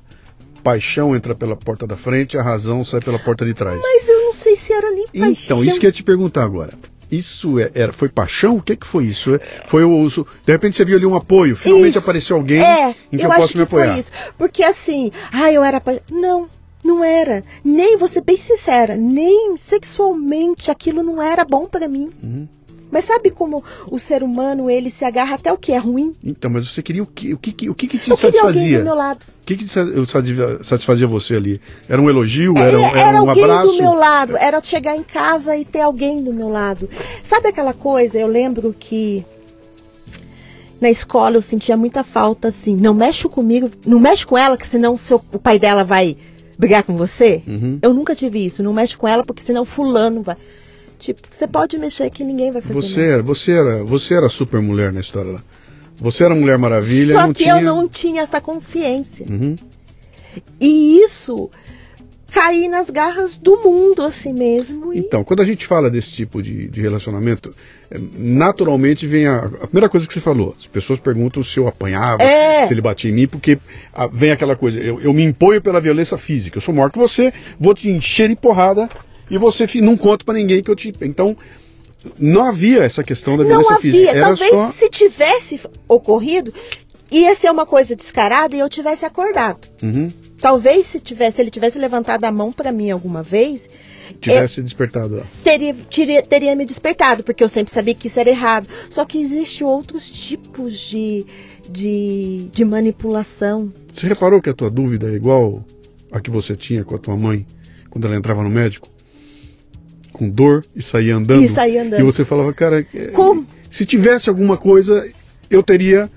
paixão 0.62 1.16
entra 1.16 1.34
pela 1.34 1.56
porta 1.56 1.88
da 1.88 1.96
frente, 1.96 2.38
a 2.38 2.44
razão 2.44 2.84
sai 2.84 3.00
pela 3.00 3.18
porta 3.18 3.46
de 3.46 3.54
trás. 3.54 3.80
Mas 3.82 4.08
eu 4.10 4.20
não 4.24 4.34
sei 4.34 4.56
se 4.58 4.74
era 4.74 4.92
nem 4.92 5.06
paixão. 5.08 5.58
Então, 5.58 5.64
isso 5.64 5.80
que 5.80 5.86
eu 5.86 5.90
ia 5.90 5.94
te 5.94 6.04
perguntar 6.04 6.44
agora. 6.44 6.74
Isso 7.18 7.60
é- 7.60 7.72
era, 7.74 7.92
foi 7.92 8.10
paixão? 8.10 8.58
O 8.58 8.62
que, 8.62 8.76
que 8.76 8.86
foi 8.88 9.06
isso? 9.06 9.40
Foi 9.66 9.84
o 9.84 9.92
uso. 9.98 10.26
De 10.46 10.52
repente 10.52 10.76
você 10.78 10.86
viu 10.86 10.98
ali 10.98 11.06
um 11.06 11.16
apoio, 11.16 11.56
finalmente 11.56 11.90
Isso. 11.98 12.00
apareceu 12.00 12.36
alguém 12.38 12.62
é, 12.62 12.96
em 13.12 13.18
que 13.18 13.26
eu 13.26 13.30
eu, 13.32 13.36
posso 13.36 13.58
me 13.58 13.64
que 13.66 13.70
foi 13.70 13.82
apoiar. 13.84 14.00
isso. 14.00 14.12
Porque 14.38 14.64
assim, 14.64 15.12
ah, 15.32 15.52
eu 15.52 15.64
era. 15.64 15.82
Não, 16.12 16.50
não 16.84 17.04
era. 17.04 17.44
Nem, 17.64 17.98
vou 17.98 18.08
ser 18.08 18.22
bem 18.22 18.38
sincera, 18.38 18.96
nem 18.96 19.58
sexualmente 19.58 20.70
aquilo 20.72 21.02
não 21.04 21.22
era 21.22 21.44
bom 21.46 21.66
pra 21.68 21.88
mim. 21.88 22.10
Uhum. 22.22 22.48
Mas 22.92 23.06
sabe 23.06 23.32
como 23.32 23.64
o 23.90 23.98
ser 24.00 24.22
humano 24.24 24.70
ele 24.70 24.90
se 24.90 25.04
agarra 25.04 25.36
até 25.36 25.52
o 25.52 25.58
que 25.58 25.72
é 25.74 25.78
ruim? 25.78 26.14
Então, 26.24 26.50
mas 26.52 26.68
você 26.68 26.82
queria 26.82 27.04
o 27.04 27.06
que? 27.08 27.34
O 27.34 27.38
que, 27.38 27.70
o 27.70 27.76
que, 27.76 27.88
que 27.88 27.98
te 27.98 28.10
Eu 28.12 28.16
satisfazia? 28.16 28.80
do 28.80 28.86
meu 28.86 28.96
lado. 28.96 29.24
O 29.42 29.46
que, 29.46 29.56
que 29.58 29.68
satisfazia- 29.68 31.08
você 31.08 31.36
ali? 31.36 31.60
Era 31.90 32.02
um 32.02 32.10
elogio? 32.10 32.58
Era, 32.58 32.80
um- 32.80 32.84
É, 32.86 33.00
era 33.00 33.22
um 33.24 33.30
alguém 33.30 33.44
abraço? 33.44 33.68
do 33.68 33.78
meu 33.84 33.94
lado, 33.94 34.38
era 34.38 34.62
chegar 34.64 34.96
em 34.96 35.04
casa 35.04 35.58
e 35.58 35.66
ter 35.66 35.82
alguém 35.82 36.24
do 36.24 36.34
meu 36.34 36.48
lado. 36.48 36.90
Sabe 37.24 37.50
aquela 37.50 37.74
coisa? 37.74 38.18
Eu 38.20 38.28
lembro 38.28 38.74
que 38.78 39.26
na 40.80 40.90
escola 40.90 41.38
eu 41.38 41.42
sentia 41.42 41.78
muita 41.78 42.04
falta 42.04 42.50
assim, 42.50 42.76
não 42.76 42.94
mexe 42.94 43.28
comigo, 43.28 43.70
não 43.86 44.00
mexe 44.00 44.26
com 44.26 44.38
ela, 44.38 44.58
que 44.58 44.68
senão 44.68 44.96
seu, 44.98 45.22
o 45.32 45.40
pai 45.40 45.58
dela 45.58 45.84
vai 45.84 46.18
brigar 46.58 46.84
com 46.84 46.96
você. 46.96 47.42
Uhum. 47.48 47.80
Eu 47.82 47.94
nunca 47.94 48.14
tive 48.16 48.46
isso, 48.46 48.62
não 48.64 48.74
mexe 48.74 48.96
com 48.96 49.08
ela 49.08 49.24
porque 49.24 49.42
senão 49.42 49.66
fulano 49.66 50.22
vai. 50.22 50.36
Tipo, 50.98 51.22
você 51.32 51.48
pode 51.48 51.78
mexer 51.78 52.10
que 52.10 52.24
ninguém 52.24 52.52
vai 52.52 52.62
fazer 52.62 52.74
Você 52.74 53.02
nada. 53.02 53.14
era, 53.14 53.24
você 53.24 53.52
era, 53.52 53.84
você 53.84 54.14
era 54.14 54.26
a 54.28 54.30
super 54.30 54.62
mulher 54.62 54.92
na 54.94 55.02
história 55.02 55.32
lá. 55.34 55.44
Você 55.98 56.26
era 56.26 56.34
a 56.34 56.38
Mulher 56.38 56.58
Maravilha, 56.58 57.14
Só 57.14 57.28
que 57.28 57.44
tinha. 57.44 57.56
eu 57.56 57.62
não 57.62 57.88
tinha 57.88 58.24
essa 58.24 58.42
consciência. 58.42 59.26
Uhum. 59.30 59.56
E 60.60 61.00
isso 61.02 61.50
caí 62.32 62.68
nas 62.68 62.90
garras 62.90 63.38
do 63.38 63.56
mundo 63.64 64.02
assim 64.02 64.34
mesmo. 64.34 64.94
E... 64.94 65.00
Então, 65.00 65.24
quando 65.24 65.42
a 65.42 65.46
gente 65.46 65.66
fala 65.66 65.90
desse 65.90 66.12
tipo 66.12 66.44
de, 66.44 66.68
de 66.68 66.82
relacionamento, 66.82 67.50
eh, 67.90 67.98
naturalmente 68.18 69.08
vem 69.08 69.26
a, 69.26 69.38
a 69.46 69.68
primeira 69.68 69.88
coisa 69.88 70.06
que 70.06 70.14
você 70.14 70.20
falou. 70.20 70.54
As 70.60 70.68
pessoas 70.68 71.00
perguntam 71.00 71.42
se 71.42 71.58
eu 71.58 71.66
apanhava, 71.68 72.22
É. 72.22 72.66
se 72.66 72.74
ele 72.74 72.82
batia 72.82 73.10
em 73.10 73.14
mim, 73.14 73.28
porque 73.28 73.58
ah, 73.94 74.08
vem 74.08 74.32
aquela 74.32 74.58
coisa, 74.58 74.78
eu, 74.82 75.00
eu 75.00 75.14
me 75.14 75.24
imponho 75.24 75.62
pela 75.62 75.80
violência 75.80 76.18
física. 76.18 76.58
Eu 76.58 76.62
sou 76.62 76.74
maior 76.76 76.92
que 76.92 77.00
você, 77.00 77.32
vou 77.58 77.74
te 77.74 77.90
encher 77.90 78.28
de 78.28 78.36
porrada 78.36 78.90
e 79.30 79.38
você 79.38 79.68
não 79.82 79.98
conta 79.98 80.24
pra 80.26 80.34
ninguém 80.36 80.62
que 80.64 80.70
eu 80.70 80.76
te. 80.76 80.94
Então, 81.02 81.36
não 82.20 82.46
havia 82.46 82.84
essa 82.84 83.04
questão 83.04 83.38
da 83.38 83.44
não 83.44 83.50
violência 83.50 83.76
havia. 83.76 83.92
física. 83.92 84.12
Era 84.12 84.22
Talvez 84.28 84.50
só. 84.50 84.72
se 84.72 84.90
tivesse 84.90 85.60
ocorrido, 85.88 86.54
ia 87.12 87.36
ser 87.36 87.52
uma 87.52 87.66
coisa 87.66 87.96
descarada 87.96 88.56
e 88.56 88.60
eu 88.60 88.70
tivesse 88.70 89.06
acordado. 89.06 89.68
Uhum. 89.82 90.12
Talvez 90.40 90.88
se 90.88 91.00
tivesse, 91.00 91.38
se 91.38 91.42
ele 91.42 91.50
tivesse 91.50 91.78
levantado 91.80 92.26
a 92.26 92.32
mão 92.32 92.52
para 92.52 92.72
mim 92.72 92.92
alguma 92.92 93.24
vez, 93.24 93.68
Tivesse 94.22 94.62
despertado 94.62 95.16
lá. 95.18 95.24
teria, 95.44 95.74
teria, 95.74 96.22
teria 96.22 96.56
me 96.56 96.66
despertado, 96.66 97.24
porque 97.24 97.44
eu 97.44 97.50
sempre 97.50 97.74
sabia 97.74 97.94
que 97.94 98.08
isso 98.08 98.20
era 98.20 98.30
errado. 98.30 98.68
Só 98.90 99.04
que 99.06 99.20
existem 99.20 99.66
outros 99.66 100.10
tipos 100.10 100.80
de, 100.80 101.26
de, 101.70 102.48
de 102.52 102.66
manipulação. 102.66 103.72
Você 103.92 104.08
reparou 104.08 104.42
que 104.42 104.50
a 104.50 104.54
tua 104.54 104.70
dúvida 104.70 105.10
é 105.10 105.14
igual 105.14 105.64
a 106.12 106.20
que 106.20 106.30
você 106.30 106.56
tinha 106.56 106.84
com 106.84 106.96
a 106.96 107.00
tua 107.00 107.16
mãe 107.18 107.46
quando 107.90 108.06
ela 108.08 108.16
entrava 108.16 108.44
no 108.44 108.50
médico? 108.50 108.90
Com 110.16 110.30
dor 110.30 110.66
e 110.74 110.82
saía 110.82 111.16
andando. 111.18 111.44
E 111.44 111.50
saía 111.50 111.82
andando. 111.84 112.00
E 112.00 112.04
você 112.04 112.24
falava, 112.24 112.54
cara, 112.54 112.86
é, 112.94 113.08
Como? 113.08 113.46
se 113.70 113.86
tivesse 113.86 114.30
alguma 114.30 114.56
coisa, 114.56 115.06
eu 115.50 115.62
teria 115.62 116.10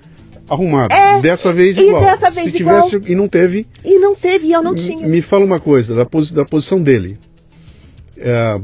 arrumado. 0.49 0.93
É, 0.93 1.19
dessa 1.21 1.51
vez 1.51 1.77
e 1.77 1.81
igual. 1.81 2.01
dessa 2.01 2.31
vez 2.31 2.51
se 2.51 2.57
igual. 2.61 2.81
tivesse 2.87 3.11
e 3.11 3.15
não 3.15 3.27
teve, 3.27 3.67
E 3.83 3.99
não 3.99 4.15
teve, 4.15 4.47
e 4.47 4.53
eu 4.53 4.63
não 4.63 4.73
tinha. 4.73 5.05
me 5.05 5.21
fala 5.21 5.43
uma 5.43 5.59
coisa, 5.59 5.93
da, 5.93 6.05
posi- 6.05 6.33
da 6.33 6.45
posição 6.45 6.81
dele. 6.81 7.19
É, 8.17 8.59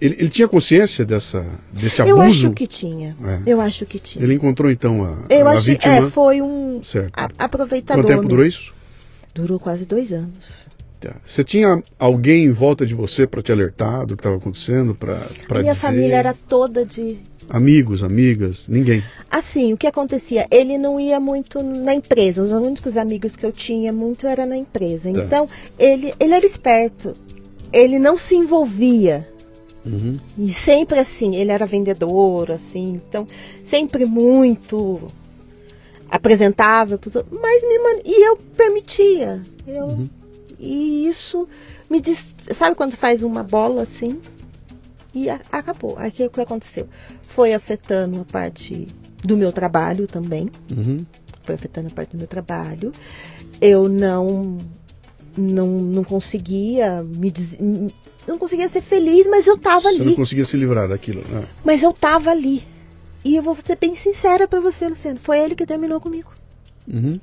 ele, 0.00 0.16
ele 0.20 0.28
tinha 0.28 0.46
consciência 0.46 1.04
dessa, 1.04 1.44
desse 1.72 2.00
eu 2.02 2.20
abuso? 2.20 2.46
acho 2.46 2.54
que 2.54 2.66
tinha. 2.66 3.16
É. 3.24 3.40
Eu 3.46 3.60
acho 3.60 3.84
que 3.86 3.98
tinha. 3.98 4.24
Ele 4.24 4.34
encontrou 4.34 4.70
então 4.70 5.04
a, 5.04 5.18
eu 5.32 5.48
a 5.48 5.52
acho 5.52 5.64
vítima. 5.66 5.94
é, 5.94 6.02
foi 6.02 6.40
um 6.42 6.80
Certo. 6.82 7.12
a- 7.16 7.28
aproveitador. 7.38 8.02
Quanto 8.02 8.08
tempo 8.08 8.20
mesmo. 8.22 8.28
durou 8.30 8.46
isso? 8.46 8.72
Durou 9.34 9.58
quase 9.58 9.84
dois 9.84 10.12
anos. 10.12 10.63
Tá. 11.04 11.16
Você 11.24 11.44
tinha 11.44 11.82
alguém 11.98 12.44
em 12.44 12.50
volta 12.50 12.86
de 12.86 12.94
você 12.94 13.26
para 13.26 13.42
te 13.42 13.52
alertar 13.52 14.06
do 14.06 14.16
que 14.16 14.20
estava 14.20 14.36
acontecendo, 14.36 14.94
para 14.94 15.28
A 15.50 15.60
minha 15.60 15.74
dizer? 15.74 15.86
família 15.86 16.16
era 16.16 16.34
toda 16.48 16.84
de. 16.84 17.18
Amigos, 17.46 18.02
amigas, 18.02 18.68
ninguém. 18.68 19.02
Assim, 19.30 19.74
o 19.74 19.76
que 19.76 19.86
acontecia? 19.86 20.46
Ele 20.50 20.78
não 20.78 20.98
ia 20.98 21.20
muito 21.20 21.62
na 21.62 21.94
empresa. 21.94 22.42
Os 22.42 22.52
únicos 22.52 22.96
amigos 22.96 23.36
que 23.36 23.44
eu 23.44 23.52
tinha 23.52 23.92
muito 23.92 24.26
era 24.26 24.46
na 24.46 24.56
empresa. 24.56 25.12
Tá. 25.12 25.20
Então, 25.20 25.48
ele, 25.78 26.14
ele 26.18 26.32
era 26.32 26.46
esperto. 26.46 27.12
Ele 27.70 27.98
não 27.98 28.16
se 28.16 28.34
envolvia 28.34 29.28
Uhum. 29.86 30.18
E 30.38 30.50
sempre 30.50 30.98
assim, 30.98 31.36
ele 31.36 31.52
era 31.52 31.66
vendedor, 31.66 32.50
assim, 32.50 32.94
então, 32.94 33.26
sempre 33.64 34.06
muito 34.06 35.12
apresentável 36.10 36.98
mas 37.30 37.62
me 37.62 37.78
man... 37.78 38.00
e 38.04 38.28
eu 38.28 38.36
permitia. 38.56 39.42
Eu... 39.66 39.84
Uhum. 39.84 40.08
E 40.64 41.06
isso 41.06 41.48
me 41.90 42.00
diz. 42.00 42.34
Sabe 42.54 42.74
quando 42.76 42.96
faz 42.96 43.22
uma 43.22 43.42
bola 43.42 43.82
assim? 43.82 44.20
E 45.14 45.28
a- 45.30 45.40
acabou. 45.52 45.94
Aí 45.98 46.08
o 46.08 46.30
que, 46.30 46.40
aconteceu? 46.40 46.88
Foi 47.22 47.52
afetando 47.54 48.20
a 48.20 48.24
parte 48.24 48.88
do 49.22 49.36
meu 49.36 49.52
trabalho 49.52 50.06
também. 50.08 50.48
Uhum. 50.76 51.04
Foi 51.44 51.54
afetando 51.54 51.88
a 51.88 51.90
parte 51.90 52.12
do 52.12 52.18
meu 52.18 52.26
trabalho. 52.26 52.92
Eu 53.60 53.88
não. 53.88 54.58
Não, 55.36 55.66
não 55.66 56.04
conseguia 56.04 57.02
me 57.02 57.28
diz- 57.28 57.58
não 58.26 58.38
conseguia 58.38 58.68
ser 58.68 58.80
feliz, 58.82 59.26
mas 59.26 59.46
eu 59.48 59.58
tava 59.58 59.82
Você 59.90 59.96
ali. 59.96 60.04
não 60.04 60.14
conseguia 60.14 60.44
se 60.44 60.56
livrar 60.56 60.88
daquilo. 60.88 61.22
né? 61.28 61.44
Mas 61.64 61.82
eu 61.82 61.92
tava 61.92 62.30
ali. 62.30 62.62
E 63.24 63.34
eu 63.34 63.42
vou 63.42 63.56
ser 63.56 63.76
bem 63.76 63.96
sincera 63.96 64.46
pra 64.46 64.60
você, 64.60 64.88
Luciano. 64.88 65.18
Foi 65.18 65.38
ele 65.40 65.56
que 65.56 65.66
terminou 65.66 66.00
comigo. 66.00 66.30
Uhum. 66.86 67.18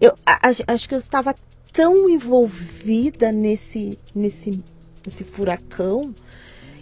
Eu 0.00 0.14
a- 0.24 0.48
acho, 0.48 0.62
acho 0.66 0.88
que 0.88 0.94
eu 0.94 0.98
estava 1.00 1.34
tão 1.80 2.10
envolvida 2.10 3.32
nesse, 3.32 3.98
nesse, 4.14 4.62
nesse 5.06 5.24
furacão 5.24 6.14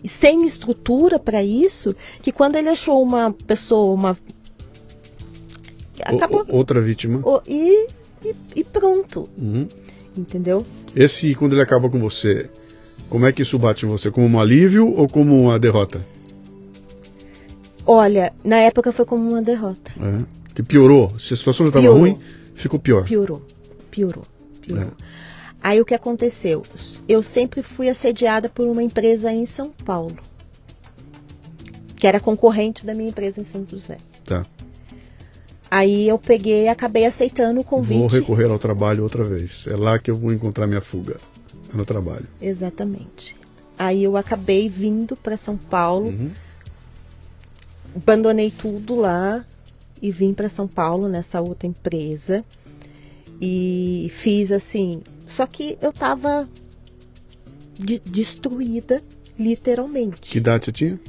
e 0.03 0.09
sem 0.09 0.45
estrutura 0.45 1.21
para 1.21 1.41
isso 1.41 1.95
que 2.21 2.33
quando 2.33 2.57
ele 2.57 2.69
achou 2.69 3.01
uma 3.01 3.33
pessoa, 3.33 3.95
uma 3.95 4.19
acabou 6.03 6.45
outra 6.49 6.81
vítima. 6.81 7.23
E, 7.47 7.87
e, 8.25 8.35
e 8.57 8.65
pronto, 8.65 9.29
Uhum. 9.39 9.69
entendeu? 10.17 10.67
Esse, 10.97 11.33
quando 11.37 11.53
ele 11.53 11.63
acaba 11.63 11.89
com 11.89 12.01
você, 12.01 12.51
como 13.09 13.25
é 13.25 13.31
que 13.33 13.43
isso 13.43 13.57
bate 13.57 13.87
em 13.87 13.89
você? 13.89 14.11
Como 14.11 14.27
um 14.27 14.41
alívio 14.41 14.93
ou 14.97 15.09
como 15.09 15.41
uma 15.41 15.61
derrota? 15.61 16.05
Olha, 17.87 18.33
na 18.43 18.57
época 18.57 18.91
foi 18.91 19.05
como 19.05 19.31
uma 19.31 19.43
derrota. 19.43 19.93
É. 20.01 20.25
Que 20.57 20.63
piorou. 20.65 21.11
Se 21.21 21.35
a 21.35 21.37
situação 21.37 21.67
já 21.67 21.79
estava 21.79 21.97
ruim, 21.97 22.19
ficou 22.55 22.81
pior. 22.81 23.05
Piorou, 23.05 23.41
piorou, 23.93 24.25
piorou. 24.75 24.93
É. 25.01 25.29
Aí 25.61 25.81
o 25.81 25.85
que 25.85 25.95
aconteceu? 25.95 26.63
Eu 27.09 27.23
sempre 27.23 27.63
fui 27.63 27.89
assediada 27.89 28.49
por 28.49 28.67
uma 28.67 28.83
empresa 28.83 29.33
em 29.33 29.45
São 29.45 29.71
Paulo, 29.71 30.17
que 31.97 32.07
era 32.07 32.21
concorrente 32.21 32.87
da 32.87 32.95
minha 32.95 33.09
empresa 33.11 33.41
em 33.41 33.45
São 33.45 33.67
José. 33.69 33.99
Tá. 34.25 34.47
Aí 35.71 36.09
eu 36.09 36.19
peguei 36.19 36.65
e 36.65 36.69
acabei 36.69 37.05
aceitando 37.05 37.61
o 37.61 37.63
Vou 37.63 37.71
convite. 37.79 38.15
recorrer 38.21 38.51
ao 38.51 38.59
trabalho 38.59 39.03
outra 39.03 39.25
vez. 39.25 39.67
É 39.67 39.77
lá 39.77 39.99
que 39.99 40.11
eu 40.11 40.17
vou 40.17 40.33
encontrar 40.33 40.67
minha 40.67 40.81
fuga. 40.81 41.17
É 41.73 41.77
no 41.77 41.85
trabalho. 41.85 42.27
Exatamente. 42.41 43.37
Aí 43.79 44.03
eu 44.05 44.17
acabei 44.17 44.69
vindo 44.69 45.15
para 45.17 45.37
São 45.37 45.57
Paulo, 45.57 46.07
Uhum. 46.07 46.31
abandonei 47.97 48.51
tudo 48.51 48.97
lá 48.97 49.45
e 50.01 50.11
vim 50.11 50.33
para 50.33 50.49
São 50.49 50.67
Paulo 50.69 51.09
nessa 51.09 51.41
outra 51.41 51.67
empresa 51.67 52.45
e 53.41 54.11
fiz 54.15 54.51
assim. 54.53 55.01
Só 55.27 55.47
que 55.47 55.77
eu 55.81 55.93
tava 55.93 56.49
de- 57.79 58.03
destruída, 58.05 59.03
literalmente. 59.39 60.21
Que 60.23 60.39
idade 60.39 60.67
você 60.67 60.73
tinha? 60.73 61.01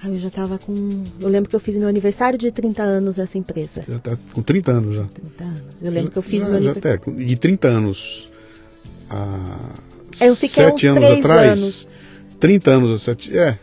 Aí 0.00 0.12
eu 0.12 0.20
já 0.20 0.30
tava 0.30 0.58
com. 0.58 1.02
Eu 1.20 1.28
lembro 1.28 1.50
que 1.50 1.56
eu 1.56 1.60
fiz 1.60 1.76
meu 1.76 1.88
aniversário 1.88 2.38
de 2.38 2.52
30 2.52 2.82
anos 2.82 3.16
nessa 3.16 3.36
empresa. 3.36 3.82
Já 3.88 3.98
tá 3.98 4.16
com 4.32 4.42
30 4.42 4.70
anos 4.70 4.96
já. 4.96 5.04
30 5.04 5.44
anos. 5.44 5.62
Eu 5.82 5.90
lembro 5.90 6.10
que 6.12 6.18
eu 6.18 6.22
fiz 6.22 6.42
já, 6.44 6.48
meu 6.50 6.62
já 6.62 6.70
aniversário. 6.70 7.00
até, 7.00 7.04
com- 7.12 7.20
E 7.20 7.36
30 7.36 7.66
anos. 7.68 8.28
Há 9.10 9.74
Eu 10.20 10.34
fiquei 10.36 10.48
sete 10.64 10.86
uns 10.86 10.90
anos 10.96 11.04
três 11.08 11.18
atrás. 11.18 11.60
anos. 11.62 11.88
30 12.38 12.70
anos 12.70 12.90
a 12.92 12.98
sete. 12.98 13.36
É. 13.36 13.58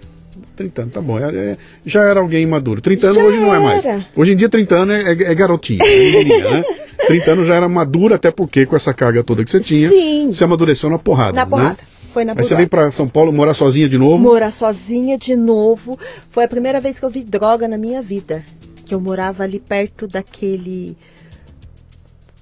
30 0.57 0.81
anos, 0.81 0.93
tá 0.93 1.01
bom. 1.01 1.17
É- 1.19 1.33
é- 1.51 1.57
já 1.85 2.03
era 2.03 2.19
alguém 2.19 2.45
maduro. 2.45 2.81
30 2.81 3.07
anos 3.07 3.17
Já 3.21 3.23
hoje 3.23 3.37
não 3.39 3.55
é 3.55 3.59
mais. 3.59 3.85
era. 3.85 4.05
Hoje 4.15 4.33
em 4.33 4.35
dia 4.35 4.49
30 4.49 4.75
anos 4.75 4.95
é, 4.95 5.11
é 5.11 5.35
garotinha, 5.35 5.79
é 5.83 6.11
menininha, 6.11 6.51
né? 6.51 6.63
30 7.07 7.31
anos 7.31 7.47
já 7.47 7.55
era 7.55 7.67
madura, 7.69 8.15
até 8.15 8.31
porque 8.31 8.65
com 8.65 8.75
essa 8.75 8.93
carga 8.93 9.23
toda 9.23 9.43
que 9.43 9.49
você 9.51 9.59
tinha, 9.59 9.89
Sim. 9.89 10.31
você 10.31 10.43
amadureceu 10.43 10.89
na 10.89 10.97
porrada. 10.99 11.33
Na 11.33 11.43
né? 11.45 11.49
porrada. 11.49 11.77
Foi 12.13 12.23
na 12.23 12.31
Aí 12.31 12.37
você 12.37 12.49
porrada. 12.49 12.57
vem 12.57 12.67
pra 12.67 12.91
São 12.91 13.07
Paulo 13.07 13.31
morar 13.33 13.53
sozinha 13.53 13.89
de 13.89 13.97
novo. 13.97 14.17
Morar 14.17 14.51
sozinha 14.51 15.17
de 15.17 15.35
novo. 15.35 15.97
Foi 16.29 16.43
a 16.43 16.47
primeira 16.47 16.79
vez 16.79 16.97
que 16.99 17.05
eu 17.05 17.09
vi 17.09 17.23
droga 17.23 17.67
na 17.67 17.77
minha 17.77 18.01
vida. 18.01 18.43
Que 18.85 18.93
eu 18.95 19.01
morava 19.01 19.43
ali 19.43 19.59
perto 19.59 20.07
daquele. 20.07 20.95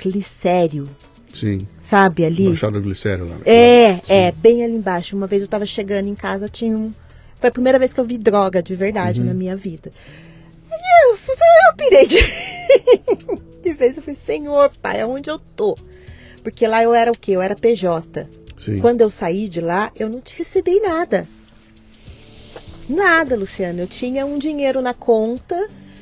Glicério. 0.02 0.88
Sim. 1.34 1.66
Sabe 1.82 2.26
ali? 2.26 2.48
Baixada 2.48 2.74
do 2.80 2.82
Glicério 2.84 3.28
lá. 3.28 3.38
É, 3.46 3.96
Sim. 3.96 4.02
é, 4.14 4.32
bem 4.32 4.64
ali 4.64 4.74
embaixo. 4.76 5.16
Uma 5.16 5.26
vez 5.28 5.42
eu 5.42 5.48
tava 5.48 5.66
chegando 5.66 6.08
em 6.08 6.16
casa, 6.16 6.48
tinha 6.50 6.78
um. 6.78 6.92
Foi 7.40 7.50
a 7.50 7.52
primeira 7.52 7.80
vez 7.80 7.94
que 7.94 8.00
eu 8.00 8.06
vi 8.06 8.18
droga 8.18 8.62
de 8.62 8.76
verdade 8.76 9.22
Uhum. 9.22 9.28
na 9.28 9.34
minha 9.34 9.56
vida. 9.56 9.92
Aí 10.72 10.80
eu, 11.10 11.18
eu 11.18 11.76
pirei 11.78 12.08
de. 12.08 13.44
de 13.64 13.74
vez 13.74 13.98
eu 13.98 14.04
falei, 14.04 14.20
Senhor, 14.26 14.72
pai, 14.82 15.02
aonde 15.02 15.30
eu 15.30 15.40
tô? 15.40 15.78
Porque 16.44 16.68
lá 16.68 16.84
eu 16.84 16.94
era 16.94 17.12
o 17.12 17.18
quê? 17.18 17.32
Eu 17.32 17.42
era 17.42 17.56
PJ. 17.56 18.28
Sim. 18.58 18.78
Quando 18.80 19.02
eu 19.02 19.10
saí 19.10 19.48
de 19.48 19.62
lá, 19.62 19.92
eu 19.98 20.10
não 20.10 20.20
te 20.22 20.38
recebi 20.38 20.80
nada. 20.80 21.28
Nada, 22.88 23.36
Luciano. 23.36 23.80
Eu 23.80 23.88
tinha 23.88 24.26
um 24.26 24.38
dinheiro 24.38 24.82
na 24.82 24.94
conta, 24.94 25.56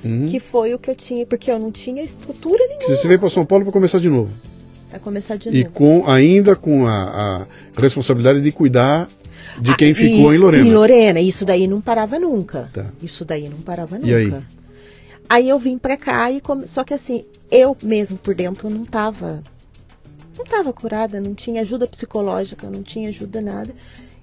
Uhum. 0.03 0.29
que 0.29 0.39
foi 0.39 0.73
o 0.73 0.79
que 0.79 0.89
eu 0.89 0.95
tinha, 0.95 1.25
porque 1.25 1.51
eu 1.51 1.59
não 1.59 1.71
tinha 1.71 2.01
estrutura 2.01 2.57
nenhuma 2.67 2.87
Você 2.95 3.07
veio 3.07 3.19
para 3.19 3.29
São 3.29 3.45
Paulo 3.45 3.65
para 3.65 3.71
começar 3.73 3.99
de 3.99 4.09
novo. 4.09 4.31
pra 4.89 4.99
começar 4.99 5.35
de 5.37 5.49
E 5.49 5.63
novo. 5.63 5.73
com 5.75 6.09
ainda 6.09 6.55
com 6.55 6.87
a, 6.87 7.45
a 7.75 7.81
responsabilidade 7.81 8.41
de 8.41 8.51
cuidar 8.51 9.07
de 9.61 9.75
quem 9.77 9.91
Ah, 9.91 9.95
ficou 9.95 10.33
e- 10.33 10.35
em 10.35 10.39
Lorena. 10.39 10.67
Em 10.67 10.73
Lorena, 10.73 11.19
isso 11.21 11.45
daí 11.45 11.67
não 11.67 11.79
parava 11.79 12.17
nunca. 12.19 12.67
Tá. 12.73 12.87
Isso 13.01 13.23
daí 13.23 13.47
não 13.47 13.57
parava 13.59 13.97
E 13.97 13.99
nunca. 13.99 14.15
aí? 14.17 14.33
Aí 15.31 15.47
eu 15.47 15.57
vim 15.57 15.77
pra 15.77 15.95
cá 15.95 16.29
e 16.29 16.41
come... 16.41 16.67
só 16.67 16.83
que 16.83 16.93
assim, 16.93 17.23
eu 17.49 17.77
mesmo 17.81 18.17
por 18.17 18.35
dentro 18.35 18.69
não 18.69 18.83
tava 18.83 19.41
não 20.37 20.43
tava 20.43 20.73
curada, 20.73 21.21
não 21.21 21.33
tinha 21.33 21.61
ajuda 21.61 21.87
psicológica, 21.87 22.69
não 22.69 22.83
tinha 22.83 23.07
ajuda 23.07 23.39
nada 23.39 23.73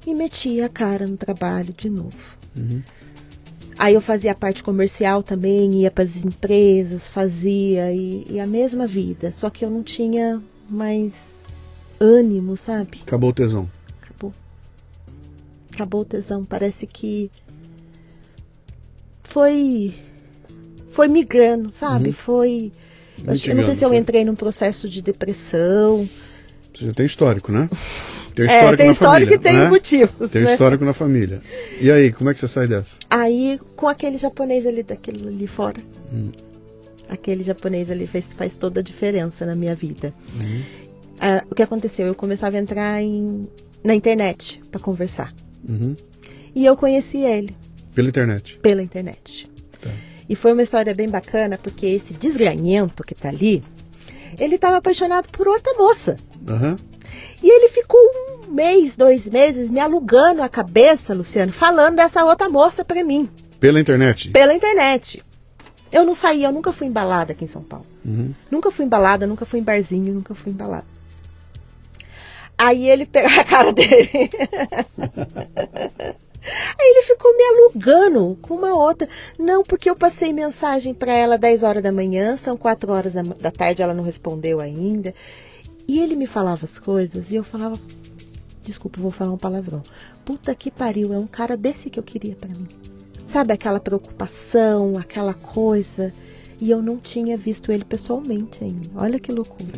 e 0.07 0.13
metia 0.15 0.67
a 0.67 0.69
cara 0.69 1.07
no 1.07 1.17
trabalho 1.17 1.73
de 1.73 1.89
novo. 1.89 2.37
Uhum. 2.55 2.83
Aí 3.79 3.95
eu 3.95 4.03
fazia 4.03 4.33
a 4.33 4.35
parte 4.35 4.63
comercial 4.63 5.23
também, 5.23 5.81
ia 5.81 5.91
para 5.91 6.05
as 6.05 6.27
empresas, 6.27 7.09
fazia 7.09 7.91
e, 7.91 8.27
e 8.29 8.39
a 8.39 8.47
mesma 8.47 8.87
vida, 8.87 9.31
só 9.31 9.49
que 9.49 9.65
eu 9.65 9.71
não 9.71 9.83
tinha 9.83 10.39
mais 10.69 11.43
ânimo, 11.99 12.55
sabe? 12.55 12.99
Acabou 13.01 13.31
o 13.31 13.33
tesão. 13.33 13.71
Acabou. 14.03 14.35
Acabou 15.73 16.01
o 16.03 16.05
tesão. 16.05 16.45
Parece 16.45 16.87
que 16.87 17.31
foi 19.23 19.95
foi 20.99 21.07
migrando, 21.09 21.70
sabe? 21.74 22.09
Uhum. 22.09 22.12
Foi 22.12 22.72
eu, 23.24 23.32
acho- 23.32 23.51
eu 23.51 23.55
não 23.55 23.62
sei 23.62 23.74
se 23.76 23.84
eu 23.84 23.94
entrei 23.94 24.24
num 24.24 24.34
processo 24.34 24.88
de 24.88 25.01
depressão. 25.01 26.09
Você 26.76 26.86
já 26.86 26.92
tem 26.92 27.07
histórico, 27.07 27.53
né? 27.53 27.68
Tem 28.34 28.46
é, 28.46 28.55
histórico 28.55 28.76
tem 28.76 28.86
na 28.86 28.92
história 28.92 29.26
família. 29.26 29.38
que 29.38 29.42
tem 29.44 29.53
né? 29.57 29.68
motivos. 29.68 30.30
Tem 30.30 30.42
né? 30.42 30.53
histórico 30.53 30.84
na 30.84 30.92
família. 30.92 31.40
E 31.80 31.90
aí, 31.90 32.12
como 32.12 32.30
é 32.30 32.34
que 32.34 32.38
você 32.38 32.46
sai 32.46 32.68
dessa? 32.68 32.96
Aí, 33.11 33.59
com 33.74 33.88
aquele 33.88 34.16
japonês 34.16 34.64
ali 34.64 34.84
daquele 34.84 35.26
ali 35.26 35.46
fora, 35.49 35.80
Hum. 36.12 36.30
aquele 37.09 37.42
japonês 37.42 37.90
ali 37.90 38.07
fez, 38.07 38.26
faz 38.36 38.55
toda 38.55 38.78
a 38.78 38.82
diferença 38.82 39.44
na 39.44 39.57
minha 39.57 39.74
vida. 39.74 40.14
Uhum. 40.40 40.62
Ah, 41.20 41.42
o 41.51 41.55
que 41.55 41.62
aconteceu? 41.64 42.07
Eu 42.07 42.14
começava 42.14 42.57
a 42.57 42.61
entrar 42.61 43.03
em, 43.03 43.49
na 43.82 43.94
internet 43.94 44.61
para 44.70 44.80
conversar. 44.80 45.34
Uhum. 45.68 45.96
E 46.55 46.64
eu 46.64 46.76
conheci 46.76 47.18
ele 47.18 47.57
Pela 47.92 48.09
internet. 48.09 48.59
pela 48.62 48.82
internet. 48.82 49.49
E 50.29 50.35
foi 50.37 50.53
uma 50.53 50.62
história 50.62 50.95
bem 50.95 51.09
bacana, 51.09 51.59
porque 51.59 51.87
esse 51.87 52.12
desgranhento 52.14 53.03
que 53.03 53.14
tá 53.14 53.29
ali, 53.31 53.64
ele 54.39 54.57
estava 54.57 54.76
apaixonado 54.76 55.29
por 55.31 55.49
outra 55.49 55.72
moça. 55.74 56.16
Aham. 56.47 56.76
E 57.43 57.49
ele 57.49 57.68
ficou 57.68 57.99
um 57.99 58.53
mês, 58.53 58.97
dois 58.97 59.26
meses 59.29 59.70
me 59.70 59.81
alugando 59.81 60.43
a 60.43 60.49
cabeça, 60.49 61.14
Luciano, 61.14 61.53
falando 61.53 61.97
dessa 61.97 62.24
outra 62.24 62.49
moça 62.49 62.85
pra 62.85 63.03
mim, 63.03 63.29
Pela 63.59 63.81
internet. 63.81 64.31
pela 64.31 64.55
internet. 64.55 65.22
Eu 65.91 66.05
não 66.05 66.14
saía, 66.14 66.49
eu 66.49 66.53
nunca 66.53 66.70
fui 66.72 66.87
embalada 66.87 67.33
aqui 67.33 67.45
em 67.45 67.49
São 67.49 67.62
Paulo. 67.62 67.87
Uhum. 68.05 68.35
Nunca 68.51 68.70
fui 68.70 68.85
embalada, 68.85 69.26
nunca 69.26 69.47
fui 69.47 69.59
em 69.61 69.62
barzinho, 69.62 70.12
nunca 70.12 70.35
fui 70.35 70.53
embalada. 70.53 70.85
Aí 72.59 72.89
ele 72.91 73.07
pegou 73.07 73.31
a 73.31 73.45
cara 73.45 73.72
dele. 73.72 74.31
Aí 76.43 76.93
ele 76.95 77.03
ficou 77.03 77.36
me 77.36 77.43
alugando 77.45 78.39
com 78.41 78.55
uma 78.55 78.74
outra. 78.74 79.09
Não, 79.39 79.62
porque 79.62 79.91
eu 79.91 79.97
passei 79.97 80.32
mensagem 80.32 80.95
para 80.95 81.12
ela 81.12 81.36
10 81.36 81.62
horas 81.62 81.82
da 81.82 81.93
manhã, 81.93 82.36
são 82.36 82.57
4 82.57 82.93
horas 82.93 83.14
da, 83.14 83.22
da 83.22 83.51
tarde, 83.51 83.82
ela 83.82 83.95
não 83.95 84.05
respondeu 84.05 84.61
ainda. 84.61 85.14
E 85.86 85.99
ele 86.01 86.16
me 86.16 86.26
falava 86.26 86.64
as 86.64 86.78
coisas 86.78 87.30
e 87.30 87.36
eu 87.36 87.45
falava, 87.45 87.78
desculpa, 88.62 89.01
vou 89.01 89.11
falar 89.11 89.32
um 89.32 89.39
palavrão. 89.39 89.82
Puta 90.24 90.55
que 90.55 90.70
pariu, 90.70 91.12
é 91.12 91.18
um 91.18 91.26
cara 91.26 91.57
desse 91.57 91.91
que 91.91 91.99
eu 91.99 92.03
queria 92.03 92.36
para 92.36 92.51
mim. 92.51 92.68
Sabe 93.26 93.53
aquela 93.53 93.80
preocupação, 93.80 94.97
aquela 94.99 95.34
coisa. 95.34 96.12
E 96.61 96.71
eu 96.71 96.83
não 96.83 96.97
tinha 96.97 97.37
visto 97.37 97.71
ele 97.71 97.85
pessoalmente 97.85 98.65
ainda. 98.65 98.89
Olha 98.97 99.19
que 99.21 99.31
loucura. 99.31 99.69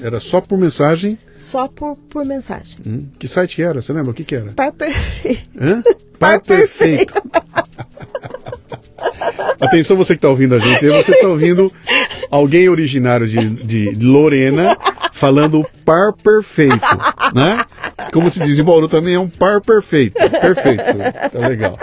Era 0.00 0.20
só 0.20 0.40
por 0.40 0.56
mensagem. 0.56 1.18
Só 1.36 1.66
por, 1.66 1.96
por 1.96 2.24
mensagem. 2.24 2.78
Hum. 2.86 3.06
Que 3.18 3.26
site 3.26 3.60
era? 3.62 3.82
Você 3.82 3.92
lembra? 3.92 4.12
O 4.12 4.14
que, 4.14 4.22
que 4.24 4.34
era? 4.36 4.52
Par- 4.52 4.72
per- 4.72 4.94
Hã? 5.60 5.82
par 6.18 6.40
perfeito. 6.40 7.14
Atenção 9.60 9.96
você 9.96 10.14
que 10.14 10.18
está 10.18 10.28
ouvindo 10.28 10.54
a 10.54 10.58
gente, 10.58 10.86
você 10.86 11.12
está 11.12 11.28
ouvindo 11.28 11.72
alguém 12.30 12.68
originário 12.68 13.26
de, 13.26 13.50
de 13.64 14.04
Lorena 14.04 14.76
falando 15.18 15.66
par 15.84 16.12
perfeito, 16.12 16.78
né? 17.34 17.64
Como 18.12 18.30
se 18.30 18.40
diz 18.40 18.58
em 18.58 18.62
Bauru 18.62 18.88
também 18.88 19.14
é 19.14 19.18
um 19.20 19.28
par 19.28 19.60
perfeito, 19.60 20.14
perfeito, 20.14 20.82
tá 21.32 21.38
legal. 21.48 21.78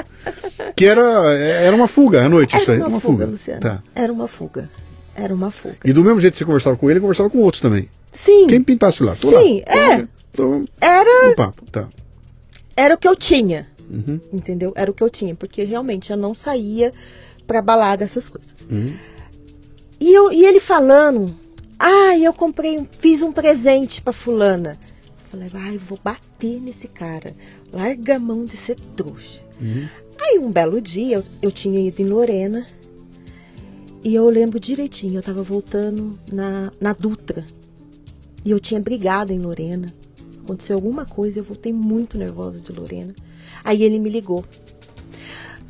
Que 0.75 0.85
era, 0.85 1.01
era 1.33 1.75
uma 1.75 1.87
fuga 1.87 2.25
à 2.25 2.29
noite 2.29 2.53
Era 2.55 2.61
isso 2.63 2.71
aí, 2.71 2.77
uma, 2.79 2.87
uma 2.87 2.99
fuga, 2.99 3.13
fuga. 3.23 3.25
Luciano. 3.27 3.59
Tá. 3.61 3.83
Era 3.93 4.11
uma 4.11 4.27
fuga. 4.27 4.69
Era 5.15 5.33
uma 5.33 5.51
fuga. 5.51 5.77
E 5.85 5.93
do 5.93 6.03
mesmo 6.03 6.19
jeito 6.19 6.33
que 6.33 6.39
você 6.39 6.45
conversava 6.45 6.75
com 6.77 6.89
ele, 6.89 6.99
conversava 6.99 7.29
com 7.29 7.37
outros 7.39 7.61
também. 7.61 7.89
Sim, 8.11 8.47
Quem 8.47 8.61
pintasse 8.63 9.03
lá, 9.03 9.15
tô 9.15 9.29
Sim, 9.29 9.63
lá. 9.67 9.73
é. 9.75 9.97
Tô, 10.33 10.61
tô 10.61 10.65
era, 10.81 11.29
no 11.29 11.35
papo, 11.35 11.63
tá. 11.71 11.87
era 12.75 12.95
o 12.95 12.97
que 12.97 13.07
eu 13.07 13.15
tinha, 13.15 13.67
Uhum, 13.89 14.19
entendeu? 14.33 14.73
Era 14.75 14.89
o 14.89 14.93
que 14.93 15.03
eu 15.03 15.09
tinha, 15.09 15.35
porque 15.35 15.63
realmente 15.63 16.11
eu 16.11 16.17
não 16.17 16.33
saía 16.33 16.91
pra 17.45 17.61
balada, 17.61 18.03
essas 18.03 18.27
coisas. 18.27 18.55
uhum. 18.69 18.93
E, 19.99 20.13
eu- 20.13 20.31
e 20.31 20.43
ele 20.43 20.59
falando, 20.59 21.33
ah, 21.79 22.17
eu 22.17 22.33
comprei, 22.33 22.87
fiz 22.99 23.21
um 23.21 23.31
presente 23.31 24.01
pra 24.01 24.13
fulana. 24.13 24.77
Eu 25.05 25.29
falei, 25.29 25.49
ai, 25.53 25.77
vou 25.77 25.99
bater 26.03 26.59
nesse 26.61 26.87
cara. 26.87 27.35
Larga 27.71 28.15
a 28.15 28.19
mão 28.19 28.45
de 28.45 28.55
ser 28.55 28.75
trouxa. 28.95 29.41
Uhum. 29.59 29.87
Aí 30.21 30.39
um 30.39 30.51
belo 30.51 30.81
dia 30.81 31.17
eu, 31.17 31.23
eu 31.41 31.51
tinha 31.51 31.79
ido 31.79 32.01
em 32.01 32.05
Lorena 32.05 32.65
e 34.03 34.13
eu 34.13 34.29
lembro 34.29 34.59
direitinho, 34.59 35.17
eu 35.17 35.23
tava 35.23 35.41
voltando 35.43 36.17
na, 36.31 36.71
na 36.79 36.93
Dutra. 36.93 37.43
E 38.45 38.51
eu 38.51 38.59
tinha 38.59 38.79
brigado 38.79 39.33
em 39.33 39.39
Lorena. 39.39 39.91
Aconteceu 40.43 40.75
alguma 40.75 41.05
coisa 41.05 41.39
e 41.39 41.41
eu 41.41 41.43
voltei 41.43 41.73
muito 41.73 42.17
nervosa 42.17 42.59
de 42.59 42.71
Lorena. 42.71 43.15
Aí 43.63 43.83
ele 43.83 43.97
me 43.97 44.09
ligou. 44.09 44.45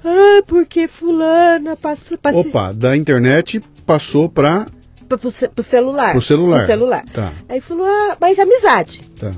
Ah, 0.04 0.44
porque 0.46 0.88
fulana 0.88 1.78
passou, 1.78 2.18
passei, 2.18 2.42
Opa, 2.42 2.74
da 2.74 2.96
internet 2.96 3.62
passou 3.86 4.28
para 4.28 4.68
pro, 5.08 5.18
pro 5.18 5.32
pro 5.50 5.64
celular. 5.64 6.16
o 6.18 6.22
celular. 6.22 6.58
Pro 6.60 6.68
celular. 6.68 7.06
Tá, 7.14 7.32
Aí 7.50 7.62
falou, 7.62 7.86
ah, 7.86 8.18
mas 8.20 8.38
amizade. 8.40 9.02
tá. 9.20 9.34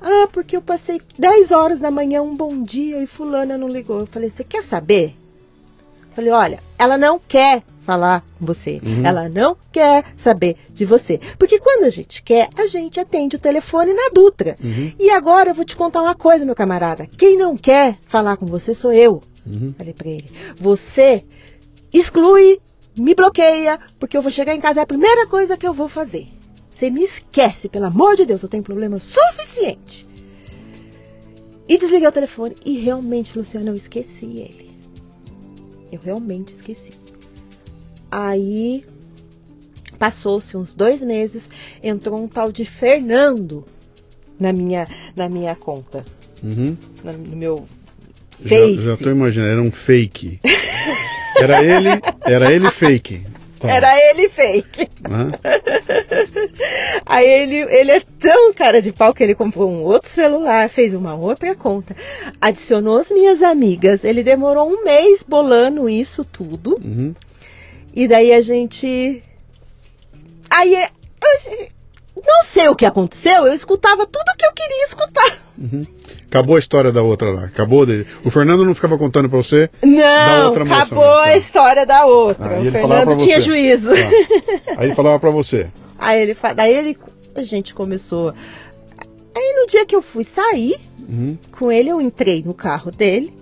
Ah, 0.00 0.28
porque 0.32 0.56
eu 0.56 0.62
passei 0.62 1.00
10 1.18 1.50
horas 1.50 1.80
da 1.80 1.90
manhã, 1.90 2.22
um 2.22 2.36
bom 2.36 2.62
dia, 2.62 3.02
e 3.02 3.06
fulana 3.06 3.58
não 3.58 3.68
ligou. 3.68 4.00
Eu 4.00 4.06
falei, 4.06 4.30
você 4.30 4.44
quer 4.44 4.62
saber? 4.62 5.14
Eu 6.10 6.14
falei, 6.14 6.30
olha, 6.30 6.58
ela 6.78 6.96
não 6.96 7.18
quer 7.18 7.62
falar 7.84 8.20
com 8.38 8.46
você. 8.46 8.80
Uhum. 8.84 9.04
Ela 9.04 9.28
não 9.28 9.56
quer 9.72 10.04
saber 10.16 10.56
de 10.70 10.84
você. 10.84 11.18
Porque 11.38 11.58
quando 11.58 11.84
a 11.84 11.88
gente 11.90 12.22
quer, 12.22 12.48
a 12.56 12.66
gente 12.66 13.00
atende 13.00 13.34
o 13.36 13.38
telefone 13.40 13.92
na 13.92 14.10
Dutra. 14.12 14.56
Uhum, 14.62 14.92
E 15.00 15.10
agora 15.10 15.50
eu 15.50 15.54
vou 15.54 15.64
te 15.64 15.74
contar 15.74 16.02
uma 16.02 16.14
coisa, 16.14 16.44
meu 16.44 16.54
camarada. 16.54 17.04
Quem 17.06 17.36
não 17.36 17.56
quer 17.56 17.98
falar 18.06 18.36
com 18.36 18.46
você 18.46 18.74
sou 18.74 18.92
eu. 18.92 19.20
uhum. 19.44 19.74
Falei 19.76 19.94
pra 19.94 20.08
ele. 20.08 20.30
Você 20.56 21.24
exclui, 21.92 22.60
me 22.98 23.14
bloqueia, 23.14 23.78
porque 23.98 24.16
eu 24.16 24.22
vou 24.22 24.30
chegar 24.30 24.54
em 24.54 24.60
casa 24.60 24.80
é 24.80 24.82
a 24.82 24.86
primeira 24.86 25.26
coisa 25.26 25.56
que 25.56 25.66
eu 25.66 25.72
vou 25.72 25.88
fazer. 25.88 26.26
Você 26.70 26.90
me 26.90 27.02
esquece, 27.02 27.68
pelo 27.68 27.86
amor 27.86 28.16
de 28.16 28.24
Deus, 28.26 28.42
eu 28.42 28.48
tenho 28.48 28.62
problema 28.62 28.98
suficiente. 28.98 30.06
E 31.68 31.76
desliguei 31.76 32.08
o 32.08 32.12
telefone. 32.12 32.54
E 32.64 32.78
realmente, 32.78 33.36
Luciano, 33.36 33.68
eu 33.68 33.74
esqueci 33.74 34.24
ele. 34.24 34.70
Eu 35.92 36.00
realmente 36.00 36.54
esqueci. 36.54 36.92
Aí 38.10 38.84
passou-se 39.98 40.56
uns 40.56 40.74
dois 40.74 41.02
meses, 41.02 41.50
entrou 41.82 42.22
um 42.22 42.28
tal 42.28 42.52
de 42.52 42.64
Fernando 42.64 43.66
na 44.38 44.52
minha, 44.52 44.86
na 45.16 45.28
minha 45.28 45.54
conta, 45.56 46.04
Uhum. 46.42 46.76
no 47.02 47.36
meu 47.36 47.66
Já, 48.44 48.56
Face. 48.56 48.76
já 48.80 48.96
tô 48.96 49.10
imaginando, 49.10 49.50
era 49.50 49.62
um 49.62 49.72
fake. 49.72 50.38
Era 51.38 51.62
ele, 51.64 51.88
era 52.24 52.52
ele 52.52 52.70
fake. 52.70 53.26
Tá. 53.58 53.68
Era 53.70 54.10
ele 54.10 54.28
fake. 54.28 54.88
Hã? 55.08 55.28
Aí 57.04 57.26
ele, 57.26 57.56
ele 57.56 57.90
é 57.90 58.00
tão 58.20 58.52
cara 58.54 58.80
de 58.80 58.92
pau 58.92 59.12
que 59.12 59.22
ele 59.22 59.34
comprou 59.34 59.68
um 59.68 59.82
outro 59.82 60.08
celular, 60.08 60.68
fez 60.68 60.94
uma 60.94 61.14
outra 61.14 61.54
conta, 61.56 61.96
adicionou 62.40 62.98
as 62.98 63.10
minhas 63.10 63.42
amigas. 63.42 64.04
Ele 64.04 64.22
demorou 64.22 64.68
um 64.70 64.84
mês 64.84 65.24
bolando 65.26 65.88
isso 65.88 66.24
tudo. 66.24 66.78
Uhum. 66.84 67.14
E 67.92 68.06
daí 68.06 68.32
a 68.32 68.40
gente. 68.40 69.22
Aí 70.48 70.74
é- 70.76 70.90
eu 71.20 71.68
não 72.26 72.44
sei 72.44 72.68
o 72.68 72.74
que 72.76 72.84
aconteceu, 72.86 73.46
eu 73.46 73.52
escutava 73.52 74.06
tudo 74.06 74.36
que 74.36 74.44
eu 74.46 74.52
queria 74.52 74.84
escutar. 74.84 75.38
Uhum. 75.58 75.84
Acabou 76.26 76.56
a 76.56 76.58
história 76.58 76.92
da 76.92 77.02
outra 77.02 77.30
lá. 77.30 77.44
Acabou 77.46 77.84
dele. 77.86 78.06
O 78.24 78.30
Fernando 78.30 78.64
não 78.64 78.74
ficava 78.74 78.96
contando 78.98 79.28
pra 79.28 79.38
você. 79.38 79.70
Não, 79.82 80.52
acabou? 80.54 81.02
Tá. 81.02 81.22
a 81.24 81.36
história 81.36 81.86
da 81.86 82.04
outra. 82.06 82.58
E 82.60 82.68
o 82.68 82.72
Fernando 82.72 83.16
tinha 83.16 83.40
juízo. 83.40 83.88
Tá. 83.88 84.74
Aí 84.76 84.86
ele 84.86 84.94
falava 84.94 85.18
pra 85.18 85.30
você. 85.30 85.68
Aí 85.98 86.20
ele, 86.22 86.34
fa- 86.34 86.52
daí 86.52 86.72
ele, 86.74 86.96
a 87.34 87.42
gente 87.42 87.74
começou. 87.74 88.32
Aí 89.34 89.54
no 89.60 89.66
dia 89.66 89.84
que 89.86 89.94
eu 89.96 90.02
fui 90.02 90.22
sair 90.24 90.78
Uhum. 91.08 91.38
com 91.52 91.72
ele, 91.72 91.88
eu 91.88 92.00
entrei 92.02 92.42
no 92.44 92.52
carro 92.52 92.90
dele 92.90 93.32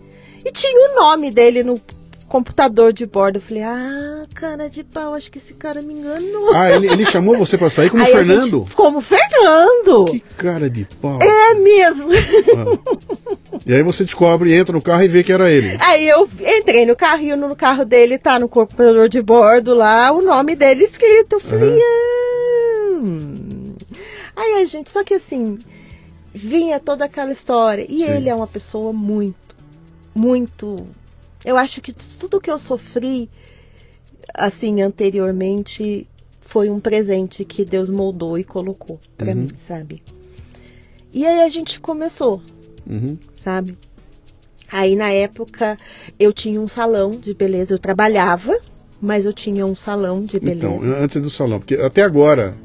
e 0.44 0.52
tinha 0.52 0.90
o 0.92 0.94
nome 0.94 1.32
dele 1.32 1.64
no 1.64 1.80
computador 2.28 2.92
de 2.92 3.06
bordo. 3.06 3.36
Eu 3.38 3.42
falei, 3.42 3.62
ah, 3.62 4.24
cara 4.34 4.68
de 4.68 4.82
pau, 4.84 5.14
acho 5.14 5.30
que 5.30 5.38
esse 5.38 5.54
cara 5.54 5.80
me 5.82 5.94
enganou. 5.94 6.52
Ah, 6.54 6.70
ele, 6.70 6.88
ele 6.88 7.06
chamou 7.06 7.36
você 7.36 7.56
pra 7.56 7.70
sair 7.70 7.90
como 7.90 8.02
Aí 8.02 8.12
Fernando? 8.12 8.58
gente- 8.64 8.74
como 8.74 9.00
Fernando! 9.00 10.06
Que 10.10 10.20
cara 10.20 10.68
de 10.68 10.84
pau. 11.00 11.18
É 11.22 11.54
mesmo! 11.54 12.08
Ah. 12.12 13.56
E 13.64 13.72
aí 13.72 13.82
você 13.82 14.04
descobre, 14.04 14.54
entra 14.54 14.72
no 14.72 14.82
carro 14.82 15.02
e 15.02 15.08
vê 15.08 15.22
que 15.24 15.32
era 15.32 15.50
ele. 15.50 15.76
Aí 15.80 16.06
eu 16.08 16.28
entrei 16.58 16.84
no 16.86 16.94
carrinho, 16.94 17.36
no 17.36 17.56
carro 17.56 17.84
dele 17.84 18.18
tá 18.18 18.38
no 18.38 18.48
computador 18.48 19.08
de 19.08 19.20
bordo 19.22 19.74
lá, 19.74 20.12
o 20.12 20.22
nome 20.22 20.54
dele 20.54 20.84
escrito. 20.84 21.34
Eu 21.36 21.40
falei, 21.40 21.80
ah. 21.80 23.00
Aí 24.36 24.60
a 24.60 24.64
gente, 24.64 24.90
só 24.90 25.02
que 25.02 25.14
assim, 25.14 25.58
vinha 26.34 26.78
toda 26.78 27.04
aquela 27.06 27.32
história. 27.32 27.86
E 27.88 27.98
Sim. 28.04 28.10
ele 28.10 28.28
é 28.28 28.34
uma 28.34 28.46
pessoa 28.46 28.92
muito, 28.92 29.56
muito. 30.14 30.86
Eu 31.46 31.56
acho 31.56 31.80
que 31.80 31.92
tudo 31.92 32.40
que 32.40 32.50
eu 32.50 32.58
sofri, 32.58 33.30
assim, 34.34 34.82
anteriormente, 34.82 36.08
foi 36.40 36.68
um 36.68 36.80
presente 36.80 37.44
que 37.44 37.64
Deus 37.64 37.88
moldou 37.88 38.36
e 38.36 38.42
colocou 38.42 38.98
pra 39.16 39.28
Uhum. 39.28 39.42
mim, 39.42 39.48
sabe? 39.56 40.02
E 41.12 41.24
aí 41.24 41.42
a 41.42 41.48
gente 41.48 41.78
começou, 41.78 42.42
Uhum. 42.84 43.16
sabe? 43.36 43.78
Aí 44.72 44.96
na 44.96 45.10
época 45.12 45.78
eu 46.18 46.32
tinha 46.32 46.60
um 46.60 46.66
salão 46.66 47.12
de 47.12 47.32
beleza, 47.32 47.72
eu 47.74 47.78
trabalhava, 47.78 48.58
mas 49.00 49.24
eu 49.24 49.32
tinha 49.32 49.64
um 49.64 49.76
salão 49.76 50.24
de 50.24 50.40
beleza 50.40 50.66
Então, 50.66 50.82
antes 50.82 51.22
do 51.22 51.30
salão, 51.30 51.60
porque 51.60 51.76
até 51.76 52.02
agora 52.02 52.56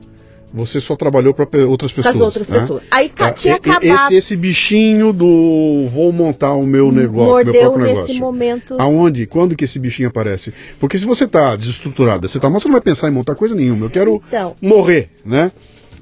você 0.54 0.80
só 0.82 0.96
trabalhou 0.96 1.34
para 1.34 1.48
outras 1.66 1.92
pessoas. 1.92 2.16
as 2.16 2.22
outras 2.22 2.50
né? 2.50 2.60
pessoas. 2.60 2.84
Aí 2.92 3.12
Ah, 3.18 3.32
tinha 3.32 3.56
acabado, 3.56 3.86
Esse, 3.86 4.16
esse 4.16 4.36
bichinho 4.36 5.14
do 5.14 5.88
vou 5.90 6.12
montar 6.12 6.54
o 6.56 6.66
meu 6.66 6.92
negócio, 6.92 7.24
meu 7.26 7.26
mordeu 7.34 7.62
próprio 7.72 7.84
nesse 7.86 7.96
negócio. 8.02 8.20
momento. 8.20 8.76
Aonde? 8.80 9.26
Quando 9.26 9.56
que 9.56 9.64
esse 9.66 9.80
bichinho 9.80 10.10
aparece? 10.10 10.54
Porque 10.80 10.98
se 11.00 11.06
você 11.06 11.28
tá 11.28 11.56
desestruturada, 11.56 12.28
você 12.28 12.40
tá 12.40 12.50
você 12.50 12.68
não 12.68 12.74
vai 12.74 12.82
pensar 12.82 13.08
em 13.08 13.12
montar 13.12 13.36
coisa 13.36 13.56
nenhuma. 13.56 13.86
Eu 13.86 13.90
quero 13.90 14.22
Então, 14.28 14.56
morrer, 14.62 15.10
né? 15.26 15.52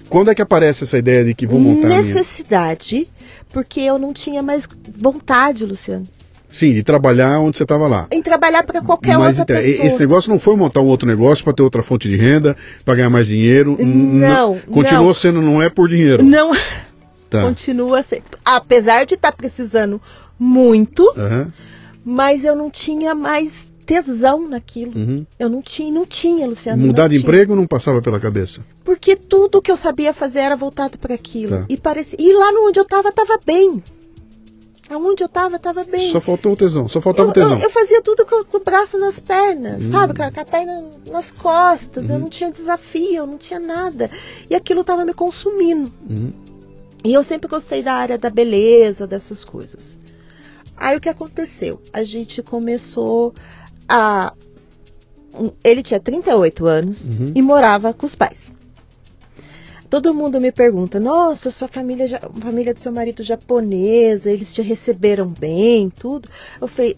Quando 0.09 0.31
é 0.31 0.35
que 0.35 0.41
aparece 0.41 0.83
essa 0.83 0.97
ideia 0.97 1.23
de 1.23 1.35
que 1.35 1.45
vou 1.45 1.59
montar 1.59 1.87
necessidade, 1.89 3.07
porque 3.53 3.79
eu 3.81 3.99
não 3.99 4.11
tinha 4.13 4.41
mais 4.41 4.67
vontade, 4.97 5.65
Luciano, 5.65 6.07
Sim, 6.51 6.73
de 6.73 6.81
trabalhar 6.83 7.39
onde 7.39 7.57
você 7.57 7.63
estava 7.63 7.87
lá. 7.87 8.07
em 8.11 8.21
trabalhar 8.21 8.63
para 8.63 8.81
qualquer 8.81 9.17
Mas 9.17 9.37
outra 9.37 9.55
então, 9.59 9.69
pessoa. 9.69 9.87
esse 9.87 9.99
negócio 9.99 10.29
não 10.31 10.39
foi 10.39 10.55
montar 10.55 10.81
um 10.81 10.87
outro 10.87 11.07
negócio 11.07 11.43
para 11.43 11.53
ter 11.53 11.61
outra 11.61 11.83
fonte 11.83 12.09
de 12.09 12.15
renda, 12.15 12.57
para 12.83 12.95
ganhar 12.95 13.09
mais 13.09 13.27
dinheiro. 13.27 13.77
Não, 13.79 14.57
Continua 14.71 15.03
não. 15.03 15.13
sendo, 15.13 15.41
não 15.41 15.61
é 15.61 15.69
por 15.69 15.87
dinheiro. 15.89 16.23
Não 16.23 16.51
Tá. 17.29 17.43
continua 17.47 18.01
sendo. 18.01 18.23
Apesar 18.43 19.05
de 19.05 19.13
estar 19.13 19.31
precisando 19.31 20.01
muito, 20.39 21.03
Aham, 21.15 21.53
mas 22.03 22.43
eu 22.43 22.55
não 22.55 22.69
tinha 22.71 23.13
mais 23.13 23.67
tesão 23.85 24.47
naquilo. 24.49 24.93
uhum. 24.95 25.25
Eu 25.39 25.49
não 25.49 25.61
tinha, 25.61 25.91
não 25.91 26.05
tinha, 26.05 26.47
Luciano. 26.47 26.81
Mudar 26.85 27.07
de 27.07 27.15
tinha. 27.15 27.21
emprego 27.21 27.55
não 27.55 27.67
passava 27.67 28.01
pela 28.01 28.19
cabeça. 28.19 28.61
Porque 28.83 29.15
tudo 29.15 29.61
que 29.61 29.71
eu 29.71 29.77
sabia 29.77 30.13
fazer 30.13 30.39
era 30.39 30.55
voltado 30.55 30.97
para 30.97 31.13
aquilo. 31.13 31.57
Tá. 31.57 31.65
E 31.69 31.75
parecia. 31.77 32.17
E 32.19 32.33
lá 32.33 32.51
no 32.51 32.67
onde 32.67 32.79
eu 32.79 32.85
tava, 32.85 33.11
tava 33.11 33.39
bem. 33.45 33.83
Aonde 34.89 35.23
eu 35.23 35.29
tava, 35.29 35.59
tava 35.59 35.83
bem. 35.83 36.11
Só 36.11 36.19
faltou 36.19 36.53
o 36.53 36.55
tesão, 36.55 36.87
só 36.87 36.99
faltava 36.99 37.27
eu, 37.27 37.31
o 37.31 37.33
tesão. 37.33 37.57
eu- 37.57 37.63
eu 37.65 37.69
fazia 37.69 38.01
tudo 38.01 38.25
com, 38.25 38.43
com 38.43 38.57
o 38.57 38.63
braço 38.63 38.97
nas 38.97 39.19
pernas, 39.19 39.83
Hum. 39.83 39.91
sabe? 39.91 40.15
Com 40.15 40.23
a, 40.23 40.31
com 40.31 40.39
a 40.39 40.45
perna 40.45 40.83
nas 41.11 41.29
costas. 41.29 42.09
Eu 42.09 42.15
Uhum. 42.15 42.21
não 42.21 42.29
tinha 42.29 42.51
desafio, 42.51 43.13
eu 43.17 43.27
não 43.27 43.37
tinha 43.37 43.59
nada. 43.59 44.09
E 44.49 44.55
aquilo 44.55 44.83
tava 44.83 45.05
me 45.05 45.13
consumindo. 45.13 45.91
Uhum. 46.09 46.31
E 47.03 47.13
eu 47.13 47.23
sempre 47.23 47.47
gostei 47.47 47.83
da 47.83 47.93
área 47.93 48.17
da 48.17 48.29
beleza, 48.29 49.05
dessas 49.05 49.45
coisas. 49.45 49.97
Aí 50.75 50.97
o 50.97 51.01
que 51.01 51.09
aconteceu? 51.09 51.79
A 51.93 52.03
gente 52.03 52.41
começou 52.41 53.33
a. 53.87 54.33
Ele 55.63 55.83
tinha 55.83 55.99
38 55.99 56.65
anos 56.65 57.07
Uhum. 57.07 57.31
e 57.35 57.41
morava 57.41 57.93
com 57.93 58.05
os 58.05 58.15
pais. 58.15 58.51
Todo 59.89 60.13
mundo 60.13 60.39
me 60.39 60.51
pergunta: 60.51 60.99
Nossa, 60.99 61.49
sua 61.49 61.67
família, 61.67 62.19
a 62.21 62.41
família 62.41 62.73
do 62.73 62.79
seu 62.79 62.91
marido 62.91 63.23
japonesa, 63.23 64.29
eles 64.31 64.53
te 64.53 64.61
receberam 64.61 65.27
bem, 65.27 65.89
tudo. 65.89 66.29
Eu 66.61 66.67
falei: 66.67 66.95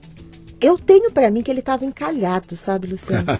Eu 0.59 0.77
tenho 0.77 1.09
pra 1.11 1.31
mim 1.31 1.41
que 1.41 1.49
ele 1.49 1.61
tava 1.61 1.85
encalhado, 1.85 2.55
sabe, 2.55 2.87
Luciano? 2.87 3.25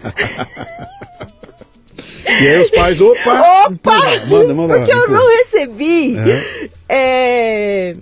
E 2.23 2.47
aí 2.47 2.61
os 2.61 2.69
pais, 2.71 3.01
opa! 3.01 3.65
Opa! 3.67 4.25
Manda, 4.27 4.53
manda. 4.53 4.77
Porque 4.77 4.91
eu 4.93 5.07
não 5.09 5.27
recebi, 5.37 6.15
É, 6.17 6.69
é, 6.87 7.95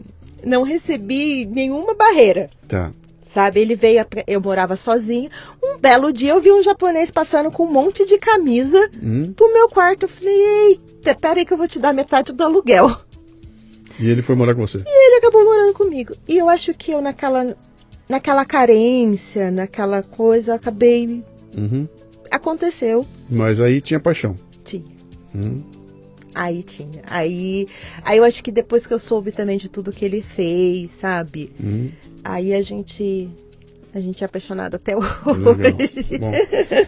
não 0.45 0.63
recebi 0.63 1.45
nenhuma 1.45 1.93
barreira. 1.95 2.49
tá. 2.67 2.91
Sabe, 3.33 3.59
ele 3.59 3.75
veio, 3.75 4.03
eu 4.25 4.41
morava 4.41 4.75
sozinha. 4.75 5.29
Um 5.63 5.77
belo 5.77 6.11
dia 6.11 6.31
eu 6.31 6.41
vi 6.41 6.51
um 6.51 6.63
japonês 6.63 7.11
passando 7.11 7.51
com 7.51 7.63
um 7.65 7.71
monte 7.71 8.03
de 8.05 8.17
camisa 8.17 8.89
Hum, 9.01 9.31
pro 9.33 9.53
meu 9.53 9.69
quarto. 9.69 10.03
Eu 10.03 10.09
falei, 10.09 10.33
eita, 10.69 11.13
peraí 11.13 11.45
que 11.45 11.53
eu 11.53 11.57
vou 11.57 11.67
te 11.67 11.77
dar 11.77 11.93
metade 11.93 12.33
do 12.33 12.43
aluguel. 12.43 12.97
E 13.99 14.09
ele 14.09 14.21
foi 14.23 14.35
morar 14.35 14.55
com 14.55 14.61
você. 14.65 14.79
E 14.79 15.07
ele 15.07 15.17
acabou 15.17 15.43
morando 15.45 15.73
comigo. 15.73 16.13
E 16.27 16.37
eu 16.37 16.49
acho 16.49 16.73
que 16.73 16.91
eu, 16.91 17.01
naquela, 17.01 17.55
naquela 18.07 18.45
carência, 18.45 19.51
naquela 19.51 20.01
coisa, 20.01 20.55
acabei. 20.55 21.23
Uhum. 21.55 21.87
Aconteceu. 22.31 23.05
Mas 23.29 23.59
aí 23.61 23.79
tinha 23.81 23.99
paixão. 23.99 24.35
Tinha. 24.63 24.85
Hum, 25.35 25.61
Aí 26.33 26.63
tinha. 26.63 27.01
Aí, 27.07 27.67
aí 28.03 28.17
eu 28.19 28.23
acho 28.23 28.43
que 28.43 28.51
depois 28.51 28.85
que 28.87 28.93
eu 28.93 28.99
soube 28.99 29.31
também 29.31 29.57
de 29.57 29.67
tudo 29.67 29.91
que 29.91 30.05
ele 30.05 30.21
fez, 30.21 30.91
sabe? 30.99 31.51
hum, 31.61 31.89
Aí 32.23 32.53
a 32.53 32.61
gente. 32.61 33.29
A 33.93 33.99
gente 33.99 34.23
é 34.23 34.25
apaixonado 34.25 34.75
até 34.75 34.95
hoje. 34.95 36.17
Bom, 36.19 36.31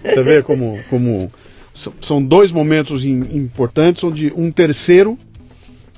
você 0.03 0.23
vê 0.23 0.43
como, 0.43 0.79
como 0.89 1.31
são, 1.73 2.21
dois 2.23 2.51
momentos 2.51 3.03
im- 3.03 3.35
importantes 3.37 4.03
onde 4.03 4.31
um 4.35 4.51
terceiro 4.51 5.17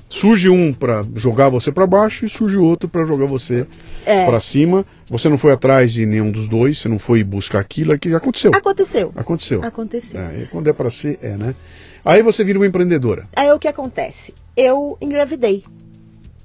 surge 0.08 0.48
um 0.48 0.72
para 0.72 1.04
jogar 1.16 1.48
você 1.50 1.70
para 1.72 1.86
baixo 1.86 2.24
e 2.24 2.28
surge 2.28 2.56
outro 2.56 2.88
para 2.88 3.04
jogar 3.04 3.26
você 3.26 3.66
É, 4.06 4.24
para 4.24 4.40
cima. 4.40 4.86
Você 5.10 5.28
não 5.28 5.36
foi 5.36 5.52
atrás 5.52 5.92
de 5.92 6.06
nenhum 6.06 6.30
dos 6.30 6.48
dois, 6.48 6.78
você 6.78 6.88
não 6.88 6.98
foi 6.98 7.22
buscar 7.22 7.58
aquilo, 7.60 7.92
é 7.92 7.98
que 7.98 8.14
aconteceu. 8.14 8.50
aconteceu. 8.54 9.12
Aconteceu. 9.16 9.62
Aconteceu. 9.62 10.20
É, 10.20 10.46
quando 10.50 10.68
é 10.68 10.72
para 10.72 10.88
ser, 10.88 11.18
é, 11.20 11.36
né? 11.36 11.54
Aí 12.02 12.22
você 12.22 12.42
vira 12.44 12.58
uma 12.58 12.66
empreendedora. 12.66 13.28
Aí 13.36 13.50
o 13.52 13.58
que 13.58 13.68
acontece? 13.68 14.32
Eu 14.56 14.96
engravidei. 15.02 15.64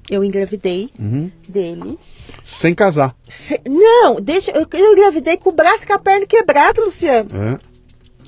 Eu 0.10 0.24
engravidei 0.24 0.90
Uhum. 1.00 1.30
dele. 1.48 1.98
Sem 2.44 2.74
casar. 2.74 3.16
Não, 3.68 4.16
deixa. 4.16 4.52
Eu, 4.52 4.68
eu 4.72 4.94
engravidei 4.94 5.38
com 5.38 5.50
o 5.50 5.54
braço 5.54 5.84
e 5.84 5.88
com 5.88 5.94
a 5.94 6.00
perna 6.00 6.26
quebrada, 6.26 6.82
Luciano. 6.82 7.30
É. 7.34 7.60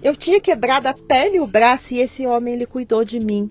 Eu 0.04 0.16
tinha 0.16 0.40
quebrado 0.40 0.88
a 0.88 0.94
perna 0.94 1.38
e 1.38 1.40
o 1.40 1.48
braço 1.48 1.94
e 1.94 2.00
esse 2.00 2.26
homem 2.26 2.56
ele 2.56 2.66
cuidou 2.66 3.06
de 3.06 3.20
mim, 3.20 3.50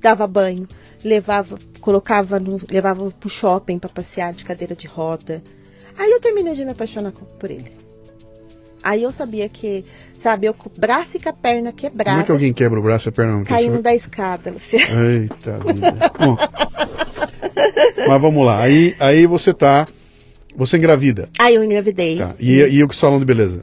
dava 0.00 0.26
banho, 0.26 0.66
levava, 1.04 1.58
colocava 1.80 2.40
no, 2.40 2.58
levava 2.70 3.10
pro 3.10 3.28
shopping 3.28 3.78
para 3.78 3.90
passear 3.90 4.32
de 4.32 4.44
cadeira 4.44 4.74
de 4.74 4.86
roda. 4.86 5.42
Aí 5.98 6.10
eu 6.10 6.20
terminei 6.20 6.54
de 6.54 6.64
me 6.64 6.70
apaixonar 6.70 7.12
por 7.12 7.50
ele. 7.50 7.89
Aí 8.82 9.02
eu 9.02 9.12
sabia 9.12 9.48
que, 9.48 9.84
sabe, 10.18 10.46
eu 10.46 10.54
com 10.54 10.68
o 10.68 10.72
braço 10.76 11.16
e 11.16 11.20
com 11.20 11.28
a 11.28 11.32
perna 11.32 11.70
Como 11.70 11.76
quebrada, 11.76 12.20
é 12.20 12.24
que 12.24 12.32
alguém 12.32 12.52
quebra 12.52 12.78
o 12.80 12.82
braço 12.82 13.08
e 13.08 13.10
a 13.10 13.12
perna 13.12 13.32
não 13.32 13.44
caindo 13.44 13.82
da 13.82 13.94
escada, 13.94 14.50
Luciano. 14.50 15.06
Eita 15.06 15.58
vida. 15.58 16.12
Bom, 16.18 16.36
mas 18.08 18.20
vamos 18.20 18.44
lá. 18.44 18.60
Aí, 18.60 18.94
aí 18.98 19.26
você 19.26 19.52
tá. 19.52 19.86
Você 20.56 20.76
engravida. 20.76 21.28
Aí 21.38 21.54
eu 21.54 21.64
engravidei. 21.64 22.18
Tá. 22.18 22.34
E, 22.38 22.58
e 22.58 22.82
o 22.82 22.92
salão 22.92 23.18
de 23.18 23.24
beleza? 23.24 23.62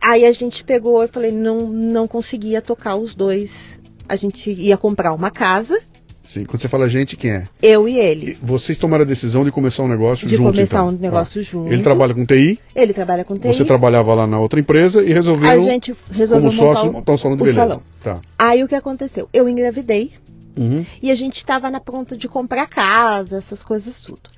Aí 0.00 0.24
a 0.24 0.32
gente 0.32 0.64
pegou 0.64 1.02
e 1.04 1.08
falei, 1.08 1.30
não, 1.30 1.68
não 1.68 2.08
conseguia 2.08 2.62
tocar 2.62 2.96
os 2.96 3.14
dois. 3.14 3.78
A 4.08 4.16
gente 4.16 4.50
ia 4.50 4.76
comprar 4.76 5.12
uma 5.12 5.30
casa, 5.30 5.80
Sim. 6.22 6.44
Quando 6.44 6.60
você 6.60 6.68
fala 6.68 6.88
gente, 6.88 7.16
quem 7.16 7.30
é? 7.30 7.44
eu 7.62 7.88
e 7.88 7.98
ele. 7.98 8.32
E 8.32 8.38
Vocês 8.42 8.76
tomaram 8.76 9.02
a 9.02 9.06
decisão 9.06 9.42
de 9.44 9.50
começar 9.50 9.82
um 9.82 9.88
negócio 9.88 10.26
De 10.28 10.36
junto. 10.36 10.52
começar 10.52 10.76
então. 10.76 10.88
um 10.88 10.92
negócio 10.92 11.42
Tá. 11.42 11.50
junto. 11.50 11.72
Ele 11.72 11.82
trabalha 11.82 12.14
com 12.14 12.24
TI, 12.26 12.58
Ele 12.76 12.92
trabalha 12.92 13.24
com 13.24 13.38
TI. 13.38 13.48
você 13.48 13.64
trabalhava 13.64 14.12
lá 14.14 14.26
na 14.26 14.38
outra 14.38 14.60
empresa 14.60 15.02
e 15.02 15.10
A 15.10 15.14
resolveram, 15.14 15.64
gente 15.64 15.94
resolveu 16.12 16.50
como 16.50 16.62
montar 16.62 16.74
sócio, 16.74 16.90
o- 16.90 16.92
montar 16.92 17.12
um 17.12 17.16
salão 17.16 17.36
de 17.36 17.42
o 17.42 17.46
beleza. 17.46 17.60
salão. 17.68 17.82
Tá. 18.02 18.20
Aí 18.38 18.62
o 18.62 18.68
que 18.68 18.74
aconteceu? 18.74 19.28
Eu 19.32 19.48
engravidei 19.48 20.12
Uhum. 20.58 20.84
e 21.02 21.10
a 21.10 21.14
gente 21.14 21.36
estava 21.36 21.70
na 21.70 21.80
pronta 21.80 22.14
de 22.16 22.28
comprar 22.28 22.66
casa, 22.66 23.38
essas 23.38 23.64
coisas 23.64 24.02
tudo. 24.02 24.28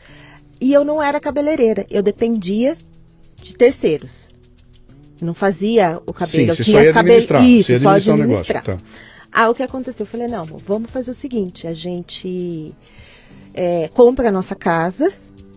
E 0.60 0.72
eu 0.72 0.84
não 0.84 1.02
era 1.02 1.18
cabeleireira, 1.18 1.84
eu 1.90 2.00
dependia 2.02 2.76
de 3.42 3.56
terceiros. 3.56 4.28
Eu 5.20 5.26
não 5.26 5.34
fazia 5.34 6.00
o 6.06 6.12
cabelo, 6.12 6.30
Sim, 6.30 6.46
eu 6.48 6.54
tinha 6.56 6.64
só 6.78 6.82
ia 6.82 6.92
cabelo. 6.92 7.16
administrar. 7.16 7.44
Isso, 7.44 7.76
só 7.78 7.88
administrar 7.90 8.14
o 8.16 8.18
negócio. 8.30 8.54
Tá. 8.62 8.78
Aí 9.32 9.48
o 9.48 9.54
que 9.54 9.62
aconteceu? 9.62 10.04
Eu 10.04 10.08
falei, 10.10 10.28
não, 10.28 10.44
vamos 10.44 10.90
fazer 10.90 11.10
o 11.10 11.14
seguinte, 11.14 11.66
a 11.66 11.72
gente 11.72 12.74
é, 13.54 13.88
compra 13.94 14.28
a 14.28 14.32
nossa 14.32 14.54
casa, 14.54 15.10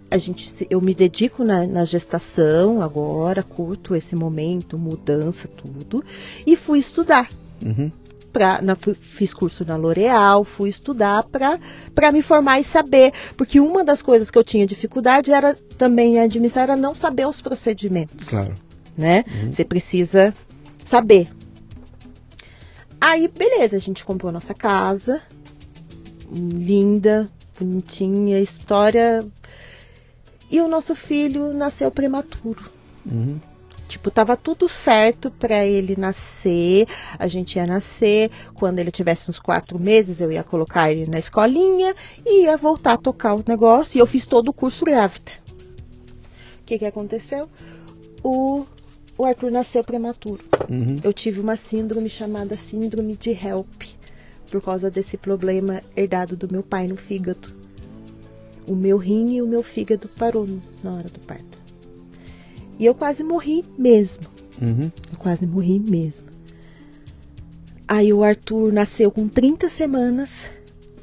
a 0.09 0.17
gente, 0.17 0.65
eu 0.69 0.79
me 0.79 0.93
dedico 0.95 1.43
na, 1.43 1.65
na 1.67 1.83
gestação 1.83 2.81
agora, 2.81 3.43
curto 3.43 3.93
esse 3.95 4.15
momento, 4.15 4.77
mudança, 4.77 5.47
tudo, 5.47 6.03
e 6.47 6.55
fui 6.55 6.79
estudar. 6.79 7.29
Uhum. 7.61 7.91
Pra, 8.31 8.61
na- 8.61 8.75
fiz 8.75 9.33
curso 9.33 9.63
na 9.65 9.77
L'Oréal, 9.77 10.43
fui 10.43 10.69
estudar 10.69 11.23
para 11.23 12.11
me 12.11 12.21
formar 12.21 12.59
e 12.59 12.63
saber. 12.65 13.13
Porque 13.37 13.61
uma 13.61 13.81
das 13.83 14.01
coisas 14.01 14.29
que 14.29 14.37
eu 14.37 14.43
tinha 14.43 14.65
dificuldade 14.67 15.31
era 15.31 15.53
também 15.77 16.19
administrar, 16.19 16.63
era 16.65 16.75
não 16.75 16.93
saber 16.93 17.25
os 17.27 17.39
procedimentos 17.41 18.27
Claro. 18.27 18.53
né? 18.97 19.23
Você 19.53 19.63
precisa 19.63 20.33
saber. 20.83 21.29
Aí, 23.07 23.27
beleza, 23.27 23.75
a 23.75 23.79
gente 23.79 24.03
comprou 24.03 24.31
nossa 24.31 24.55
casa, 24.55 25.21
linda, 26.27 27.29
bonitinha, 27.55 28.39
história. 28.39 29.23
E 30.49 30.59
o 30.59 30.67
nosso 30.67 30.95
filho 30.95 31.53
nasceu 31.53 31.91
prematuro. 31.91 32.67
Uhum. 33.05 33.39
Tipo, 33.87 34.09
tava 34.09 34.35
tudo 34.35 34.67
certo 34.67 35.29
para 35.29 35.63
ele 35.63 35.95
nascer. 35.95 36.87
A 37.19 37.27
gente 37.27 37.57
ia 37.57 37.67
nascer. 37.67 38.31
Quando 38.55 38.79
ele 38.79 38.89
tivesse 38.89 39.29
uns 39.29 39.37
quatro 39.37 39.77
meses, 39.77 40.19
eu 40.19 40.31
ia 40.31 40.43
colocar 40.43 40.91
ele 40.91 41.05
na 41.05 41.19
escolinha 41.19 41.93
e 42.25 42.45
ia 42.45 42.57
voltar 42.57 42.93
a 42.93 42.97
tocar 42.97 43.35
o 43.35 43.43
negócio. 43.47 43.99
E 43.99 44.01
eu 44.01 44.07
fiz 44.07 44.25
todo 44.25 44.47
o 44.47 44.53
curso 44.53 44.83
grávida. 44.83 45.31
O 46.59 46.65
que, 46.65 46.79
que 46.79 46.85
aconteceu? 46.85 47.47
O, 48.23 48.65
o 49.17 49.23
Arthur 49.23 49.51
nasceu 49.51 49.83
prematuro. 49.83 50.43
Uhum. 50.69 50.99
Eu 51.03 51.13
tive 51.13 51.39
uma 51.39 51.55
síndrome 51.55 52.09
chamada 52.09 52.57
síndrome 52.57 53.15
de 53.15 53.31
HELP, 53.31 53.83
por 54.49 54.63
causa 54.63 54.91
desse 54.91 55.17
problema 55.17 55.81
herdado 55.95 56.35
do 56.35 56.51
meu 56.51 56.63
pai 56.63 56.87
no 56.87 56.95
fígado. 56.95 57.53
O 58.67 58.75
meu 58.75 58.97
rim 58.97 59.35
e 59.35 59.41
o 59.41 59.47
meu 59.47 59.63
fígado 59.63 60.07
parou 60.09 60.47
na 60.83 60.93
hora 60.93 61.09
do 61.09 61.19
parto. 61.19 61.57
E 62.79 62.85
eu 62.85 62.93
quase 62.93 63.23
morri 63.23 63.63
mesmo. 63.77 64.25
Uhum. 64.61 64.91
Eu 65.11 65.17
quase 65.17 65.45
morri 65.45 65.79
mesmo. 65.79 66.27
Aí 67.87 68.11
o 68.11 68.23
Arthur 68.23 68.73
nasceu 68.73 69.11
com 69.11 69.27
30 69.27 69.69
semanas, 69.69 70.43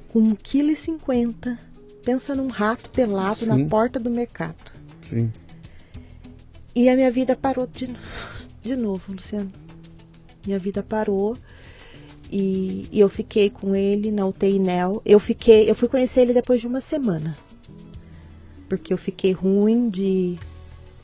com 0.09 0.21
1,50 0.21 0.99
kg, 0.99 1.59
pensa 2.05 2.35
num 2.35 2.49
rato 2.49 2.91
pelado 2.91 3.41
Sim. 3.41 3.47
na 3.47 3.69
porta 3.69 4.01
do 4.01 4.11
mercado. 4.11 4.73
Sim. 5.03 5.31
E 6.75 6.89
a 6.89 6.97
minha 6.97 7.11
vida 7.11 7.37
parou 7.37 7.67
de, 7.67 7.89
de 8.63 8.77
novo, 8.77 9.13
Luciano. 9.13 9.53
Minha 10.47 10.59
vida 10.59 10.83
parou. 10.83 11.37
E, 12.31 12.89
e 12.91 12.99
eu 13.01 13.09
fiquei 13.11 13.51
com 13.51 13.77
ele 13.77 14.11
na 14.11 14.27
UTI 14.27 14.59
NEL. 14.59 15.03
Eu 15.05 15.19
fiquei, 15.21 15.69
eu 15.71 15.75
fui 15.75 15.89
conhecer 15.89 16.23
ele 16.23 16.33
depois 16.33 16.61
de 16.61 16.67
uma 16.67 16.81
semana. 16.81 17.37
Porque 18.69 18.93
eu 18.93 18.97
fiquei 18.97 19.33
ruim 19.33 19.91
de 19.91 20.39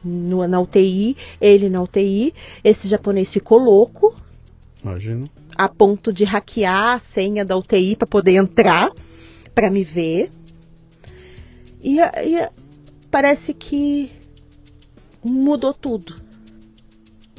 no- 0.03 0.47
na 0.49 0.59
UTI, 0.61 1.16
ele 1.41 1.69
na 1.69 1.83
UTI, 1.83 2.33
esse 2.64 2.89
japonês 2.89 3.31
ficou 3.33 3.59
louco 3.59 4.14
Imagino. 4.83 5.29
a 5.55 5.69
ponto 5.69 6.11
de 6.12 6.25
hackear 6.25 6.95
a 6.95 6.99
senha 6.99 7.45
da 7.45 7.57
UTI 7.57 7.95
para 7.95 8.07
poder 8.07 8.37
entrar 8.37 8.91
para 9.55 9.71
me 9.71 9.85
ver. 9.85 10.31
E, 11.83 11.99
e 12.01 12.49
parece 13.11 13.53
que 13.53 14.11
mudou 15.25 15.75
tudo. 15.75 16.21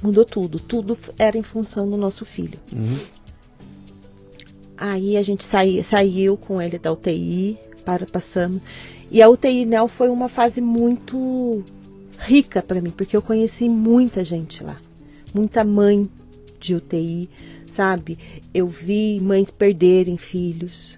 Mudou 0.02 0.26
tudo. 0.26 0.60
Tudo 0.60 0.98
era 1.18 1.38
em 1.38 1.44
função 1.44 1.90
do 1.90 1.98
nosso 1.98 2.26
filho. 2.26 2.60
Uhum. 2.72 3.00
Aí 4.78 5.18
a 5.18 5.22
gente 5.22 5.44
sai, 5.44 5.84
saiu 5.84 6.38
com 6.38 6.62
ele 6.62 6.80
da 6.80 6.92
UTI, 6.92 7.58
para, 7.84 8.06
passamos. 8.06 8.62
E 9.12 9.22
a 9.22 9.30
UTI 9.30 9.66
Nel 9.66 9.88
foi 9.88 10.10
uma 10.10 10.30
fase 10.30 10.62
muito 10.62 11.64
rica 12.18 12.62
para 12.62 12.82
mim, 12.82 12.92
porque 12.92 13.16
eu 13.16 13.22
conheci 13.22 13.68
muita 13.68 14.24
gente 14.24 14.64
lá. 14.64 14.78
Muita 15.34 15.64
mãe 15.64 16.10
de 16.60 16.76
UTI, 16.76 17.30
sabe? 17.72 18.18
Eu 18.54 18.68
vi 18.68 19.20
mães 19.20 19.52
perderem 19.52 20.18
filhos. 20.18 20.98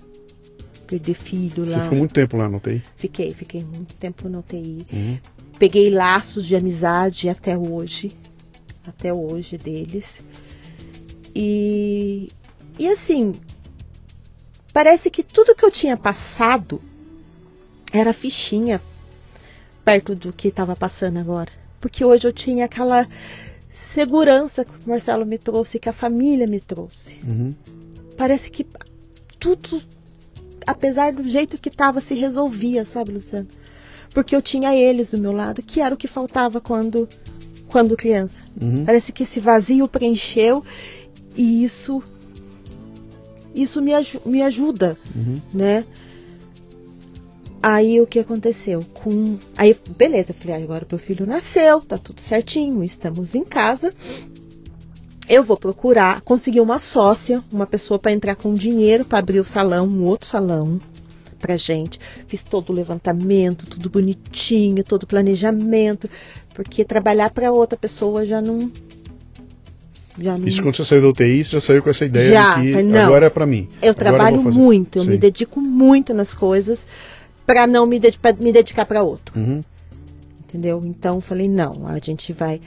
Perder 0.85 1.13
filho 1.13 1.65
Você 1.65 1.71
lá. 1.71 1.83
ficou 1.83 1.97
muito 1.97 2.13
tempo 2.13 2.37
lá 2.37 2.49
no 2.49 2.59
TI? 2.59 2.83
Fiquei, 2.97 3.33
fiquei 3.33 3.63
muito 3.63 3.95
tempo 3.95 4.27
na 4.27 4.39
UTI. 4.39 4.85
Uhum. 4.91 5.17
Peguei 5.61 5.91
laços 5.91 6.47
de 6.47 6.55
amizade 6.55 7.29
até 7.29 7.55
hoje. 7.55 8.17
Até 8.83 9.13
hoje 9.13 9.59
deles. 9.59 10.23
E, 11.35 12.31
e 12.79 12.87
assim, 12.87 13.35
parece 14.73 15.11
que 15.11 15.21
tudo 15.21 15.53
que 15.53 15.63
eu 15.63 15.69
tinha 15.69 15.95
passado 15.95 16.81
era 17.93 18.11
fichinha 18.11 18.81
perto 19.85 20.15
do 20.15 20.33
que 20.33 20.47
estava 20.47 20.75
passando 20.75 21.19
agora. 21.19 21.51
Porque 21.79 22.03
hoje 22.03 22.27
eu 22.27 22.33
tinha 22.33 22.65
aquela 22.65 23.07
segurança 23.71 24.65
que 24.65 24.71
o 24.71 24.89
Marcelo 24.89 25.27
me 25.27 25.37
trouxe, 25.37 25.77
que 25.77 25.89
a 25.89 25.93
família 25.93 26.47
me 26.47 26.59
trouxe. 26.59 27.19
Uhum. 27.23 27.53
Parece 28.17 28.49
que 28.49 28.65
tudo, 29.37 29.79
apesar 30.65 31.13
do 31.13 31.27
jeito 31.27 31.61
que 31.61 31.69
estava, 31.69 32.01
se 32.01 32.15
resolvia, 32.15 32.83
sabe, 32.83 33.11
Luciano? 33.11 33.60
Porque 34.13 34.35
eu 34.35 34.41
tinha 34.41 34.75
eles 34.75 35.11
do 35.11 35.17
meu 35.17 35.31
lado, 35.31 35.61
que 35.61 35.79
era 35.79 35.95
o 35.95 35.97
que 35.97 36.07
faltava 36.07 36.59
quando, 36.59 37.07
quando 37.67 37.95
criança. 37.95 38.41
Uhum. 38.61 38.83
Parece 38.85 39.11
que 39.11 39.23
esse 39.23 39.39
vazio 39.39 39.87
preencheu 39.87 40.63
e 41.35 41.63
isso 41.63 42.03
isso 43.53 43.81
me, 43.81 43.91
me 44.25 44.41
ajuda, 44.41 44.97
Uhum. 45.15 45.41
né? 45.53 45.85
Aí 47.63 48.01
o 48.01 48.07
que 48.07 48.17
aconteceu? 48.17 48.83
Com 48.93 49.37
aí 49.55 49.77
beleza, 49.95 50.33
falei, 50.33 50.55
ah, 50.55 50.63
agora 50.63 50.87
meu 50.89 50.97
filho 50.97 51.27
nasceu, 51.27 51.79
tá 51.81 51.97
tudo 51.97 52.19
certinho, 52.19 52.83
estamos 52.83 53.35
em 53.35 53.43
casa. 53.43 53.93
Eu 55.29 55.43
vou 55.43 55.55
procurar 55.55 56.21
conseguir 56.21 56.59
uma 56.59 56.79
sócia, 56.79 57.43
uma 57.51 57.67
pessoa 57.67 57.99
para 57.99 58.11
entrar 58.11 58.35
com 58.35 58.53
dinheiro 58.53 59.05
para 59.05 59.19
abrir 59.19 59.39
o 59.39 59.45
salão, 59.45 59.87
um 59.87 60.03
outro 60.05 60.27
salão 60.27 60.79
pra 61.41 61.57
gente. 61.57 61.99
Fiz 62.27 62.43
todo 62.43 62.69
o 62.69 62.73
levantamento, 62.73 63.65
tudo 63.65 63.89
bonitinho, 63.89 64.83
todo 64.83 65.03
o 65.03 65.07
planejamento, 65.07 66.09
porque 66.53 66.85
trabalhar 66.85 67.31
para 67.31 67.51
outra 67.51 67.77
pessoa 67.77 68.25
já 68.25 68.39
não 68.41 68.71
já 70.19 70.37
não 70.37 70.47
Isso 70.47 70.61
quando 70.61 70.75
você 70.75 70.83
saiu 70.85 71.01
da 71.01 71.07
UTI, 71.09 71.43
você 71.43 71.51
já 71.51 71.61
saiu 71.61 71.81
com 71.81 71.89
essa 71.89 72.05
ideia 72.05 72.31
Já, 72.33 72.55
de 72.59 72.73
que 72.73 72.83
não. 72.83 72.99
agora 73.05 73.25
é 73.27 73.29
pra 73.29 73.45
mim. 73.45 73.67
Eu 73.81 73.95
trabalho 73.95 74.41
fazer. 74.43 74.57
muito, 74.59 74.99
eu 74.99 75.03
Sim. 75.03 75.09
me 75.11 75.17
dedico 75.17 75.59
muito 75.61 76.13
nas 76.13 76.33
coisas 76.33 76.85
para 77.45 77.65
não 77.65 77.85
me, 77.85 77.99
pra 78.21 78.33
me 78.33 78.51
dedicar 78.51 78.85
para 78.85 79.01
outro, 79.03 79.37
Uhum. 79.39 79.63
entendeu? 80.47 80.81
Então 80.85 81.15
eu 81.15 81.21
falei, 81.21 81.47
não, 81.47 81.87
a 81.87 81.97
gente 81.99 82.33
vai. 82.33 82.59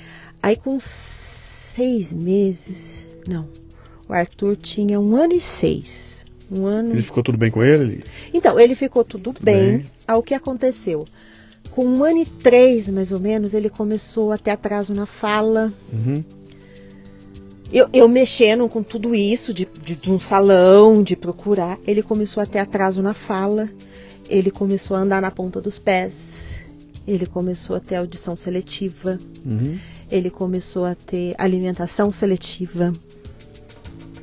Aí 0.43 0.57
com 0.57 0.77
seis 0.81 2.13
meses, 2.13 3.05
não, 3.27 3.47
o 4.09 4.13
Arthur 4.13 4.57
tinha 4.57 4.99
um 5.01 5.15
ano 5.17 5.35
e 5.35 5.41
seis. 5.41 6.14
Um 6.51 6.67
ano. 6.67 6.93
Ele 6.93 7.03
ficou 7.03 7.23
tudo 7.23 7.39
bem 7.39 7.51
com 7.51 7.63
ele? 7.63 8.05
Então, 8.33 8.59
ele 8.59 8.75
ficou 8.75 9.05
tudo, 9.05 9.35
bem. 9.41 9.79
bem. 9.79 9.87
Aí 10.07 10.17
o 10.17 10.23
que 10.23 10.35
aconteceu? 10.35 11.07
Com 11.71 11.85
um 11.87 12.05
ano 12.05 12.21
e 12.23 12.27
três, 12.27 12.89
mais 12.89 13.11
ou 13.13 13.19
menos, 13.19 13.55
ele 13.55 13.69
começou 13.69 14.31
a 14.31 14.39
ter 14.39 14.51
atraso 14.51 14.95
na 14.95 15.07
fala. 15.07 15.73
Uhum. 15.93 16.23
Eu, 17.73 17.89
eu 17.93 18.09
mexendo 18.09 18.69
com 18.69 18.83
tudo 18.83 19.15
isso, 19.15 19.53
de, 19.53 19.67
de, 19.83 19.97
de 19.97 20.13
um 20.13 20.21
salão, 20.21 21.03
de 21.03 21.17
procurar, 21.17 21.79
ele 21.87 22.03
começou 22.03 22.41
a 22.43 22.47
ter 22.47 22.61
atraso 22.61 23.03
na 23.03 23.15
fala, 23.15 23.69
ele 24.29 24.51
começou 24.51 24.97
a 24.97 25.01
andar 25.01 25.21
na 25.21 25.31
ponta 25.31 25.61
dos 25.61 25.79
pés, 25.79 26.45
ele 27.07 27.27
começou 27.27 27.75
a 27.75 27.81
ter 27.81 27.97
audição 27.97 28.37
seletiva, 28.37 29.19
Uhum. 29.45 29.77
ele 30.11 30.31
começou 30.31 30.85
a 30.85 30.95
ter 30.95 31.35
alimentação 31.37 32.13
seletiva, 32.13 32.93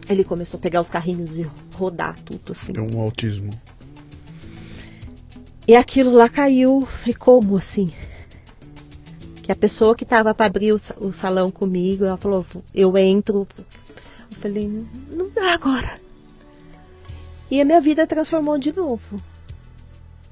ele 0.09 0.23
começou 0.23 0.57
a 0.57 0.61
pegar 0.61 0.81
os 0.81 0.89
carrinhos 0.89 1.37
e 1.37 1.49
rodar 1.73 2.19
tudo 2.23 2.51
assim. 2.51 2.73
É 2.75 2.81
um 2.81 2.99
autismo. 2.99 3.51
E 5.67 5.75
aquilo 5.75 6.11
lá 6.11 6.27
caiu, 6.27 6.87
e 7.05 7.13
como 7.13 7.55
assim? 7.55 7.93
Que 9.43 9.51
a 9.51 9.55
pessoa 9.55 9.95
que 9.95 10.03
estava 10.03 10.33
para 10.33 10.47
abrir 10.47 10.73
o, 10.73 10.79
o 10.97 11.11
salão 11.11 11.51
comigo, 11.51 12.03
ela 12.03 12.17
falou, 12.17 12.45
eu 12.73 12.97
entro. 12.97 13.47
Eu 13.57 14.37
falei, 14.39 14.85
não 15.09 15.29
dá 15.29 15.53
agora. 15.53 15.99
E 17.49 17.61
a 17.61 17.65
minha 17.65 17.81
vida 17.81 18.07
transformou 18.07 18.57
de 18.57 18.73
novo. 18.73 19.21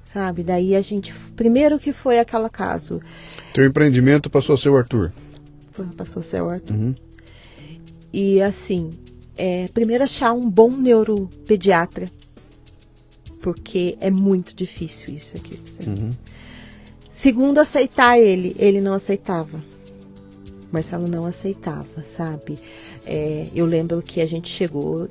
Sabe? 0.06 0.42
Daí 0.42 0.76
a 0.76 0.82
gente. 0.82 1.14
Primeiro 1.36 1.78
que 1.78 1.94
foi 1.94 2.20
aquele 2.20 2.50
caso. 2.50 3.02
Teu 3.54 3.66
empreendimento 3.66 4.30
passou 4.30 4.56
a 4.56 4.58
ser 4.58 4.70
o 4.70 4.78
Arthur. 4.78 5.12
Foi, 5.72 5.86
passou 5.88 6.22
a 6.22 6.24
ser 6.24 6.42
o 6.42 6.50
Arthur. 6.50 6.74
Uhum. 6.74 6.96
E 8.12 8.42
assim, 8.42 8.90
é, 9.40 9.70
primeiro 9.70 10.04
achar 10.04 10.34
um 10.34 10.50
bom 10.50 10.70
neuropediatra. 10.70 12.12
Porque 13.42 13.98
é 14.02 14.12
muito 14.12 14.54
difícil 14.54 15.16
isso 15.16 15.38
aqui. 15.38 15.58
Uhum. 15.88 16.12
Segundo, 17.14 17.60
aceitar 17.60 18.20
ele. 18.20 18.54
Ele 18.60 18.82
não 18.82 18.94
aceitava. 18.94 19.64
Marcelo 20.70 21.08
não 21.08 21.26
aceitava, 21.26 22.04
sabe? 22.04 22.60
É, 23.06 23.48
eu 23.56 23.66
lembro 23.66 24.02
que 24.02 24.20
a 24.20 24.26
gente 24.26 24.50
chegou. 24.50 25.08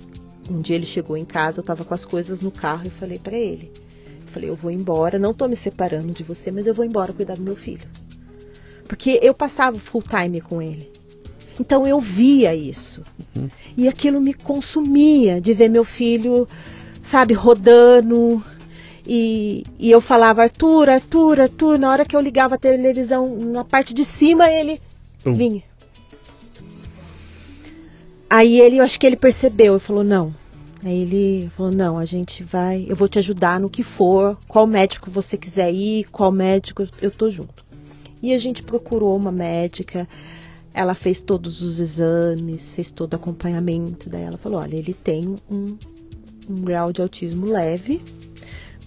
Um 0.50 0.60
dia 0.60 0.76
ele 0.76 0.86
chegou 0.86 1.16
em 1.16 1.24
casa, 1.24 1.60
eu 1.60 1.64
tava 1.64 1.84
com 1.84 1.94
as 1.94 2.04
coisas 2.04 2.42
no 2.42 2.50
carro 2.50 2.86
e 2.86 2.90
falei 2.90 3.18
pra 3.18 3.36
ele. 3.36 3.72
Eu 4.20 4.28
falei, 4.28 4.50
eu 4.50 4.56
vou 4.56 4.70
embora, 4.70 5.18
não 5.18 5.32
tô 5.32 5.48
me 5.48 5.56
separando 5.56 6.12
de 6.12 6.22
você, 6.22 6.50
mas 6.50 6.66
eu 6.66 6.74
vou 6.74 6.84
embora 6.84 7.14
cuidar 7.14 7.36
do 7.36 7.42
meu 7.42 7.56
filho. 7.56 7.88
Porque 8.86 9.18
eu 9.22 9.32
passava 9.32 9.78
full 9.78 10.02
time 10.02 10.40
com 10.40 10.60
ele. 10.60 10.90
Então 11.58 11.86
eu 11.86 12.00
via 12.00 12.54
isso. 12.54 13.02
Uhum. 13.36 13.48
E 13.76 13.88
aquilo 13.88 14.20
me 14.20 14.34
consumia 14.34 15.40
de 15.40 15.52
ver 15.52 15.68
meu 15.68 15.84
filho, 15.84 16.48
sabe, 17.02 17.34
rodando. 17.34 18.42
E, 19.06 19.64
e 19.78 19.90
eu 19.90 20.00
falava, 20.00 20.42
Arthur, 20.42 20.90
Arthur, 20.90 21.40
Arthur. 21.40 21.78
Na 21.78 21.90
hora 21.90 22.04
que 22.04 22.14
eu 22.14 22.20
ligava 22.20 22.56
a 22.56 22.58
televisão, 22.58 23.36
na 23.36 23.64
parte 23.64 23.94
de 23.94 24.04
cima, 24.04 24.50
ele 24.50 24.80
Pum. 25.24 25.34
vinha. 25.34 25.62
Aí 28.30 28.60
ele, 28.60 28.76
eu 28.76 28.84
acho 28.84 29.00
que 29.00 29.06
ele 29.06 29.16
percebeu 29.16 29.76
e 29.76 29.80
falou, 29.80 30.04
não. 30.04 30.34
Aí 30.84 31.02
ele 31.02 31.50
falou, 31.56 31.72
não, 31.72 31.98
a 31.98 32.04
gente 32.04 32.44
vai, 32.44 32.86
eu 32.88 32.94
vou 32.94 33.08
te 33.08 33.18
ajudar 33.18 33.58
no 33.58 33.70
que 33.70 33.82
for, 33.82 34.36
qual 34.46 34.66
médico 34.66 35.10
você 35.10 35.36
quiser 35.36 35.72
ir, 35.72 36.04
qual 36.10 36.30
médico, 36.30 36.86
eu 37.00 37.10
tô 37.10 37.30
junto. 37.30 37.64
E 38.22 38.34
a 38.34 38.38
gente 38.38 38.62
procurou 38.62 39.16
uma 39.16 39.32
médica, 39.32 40.06
ela 40.78 40.94
fez 40.94 41.20
todos 41.20 41.60
os 41.60 41.80
exames, 41.80 42.70
fez 42.70 42.92
todo 42.92 43.12
o 43.14 43.16
acompanhamento, 43.16 44.08
daí 44.08 44.22
ela 44.22 44.38
falou, 44.38 44.60
olha, 44.60 44.76
ele 44.76 44.94
tem 44.94 45.34
um, 45.50 45.76
um 46.48 46.54
grau 46.62 46.92
de 46.92 47.02
autismo 47.02 47.46
leve, 47.46 48.00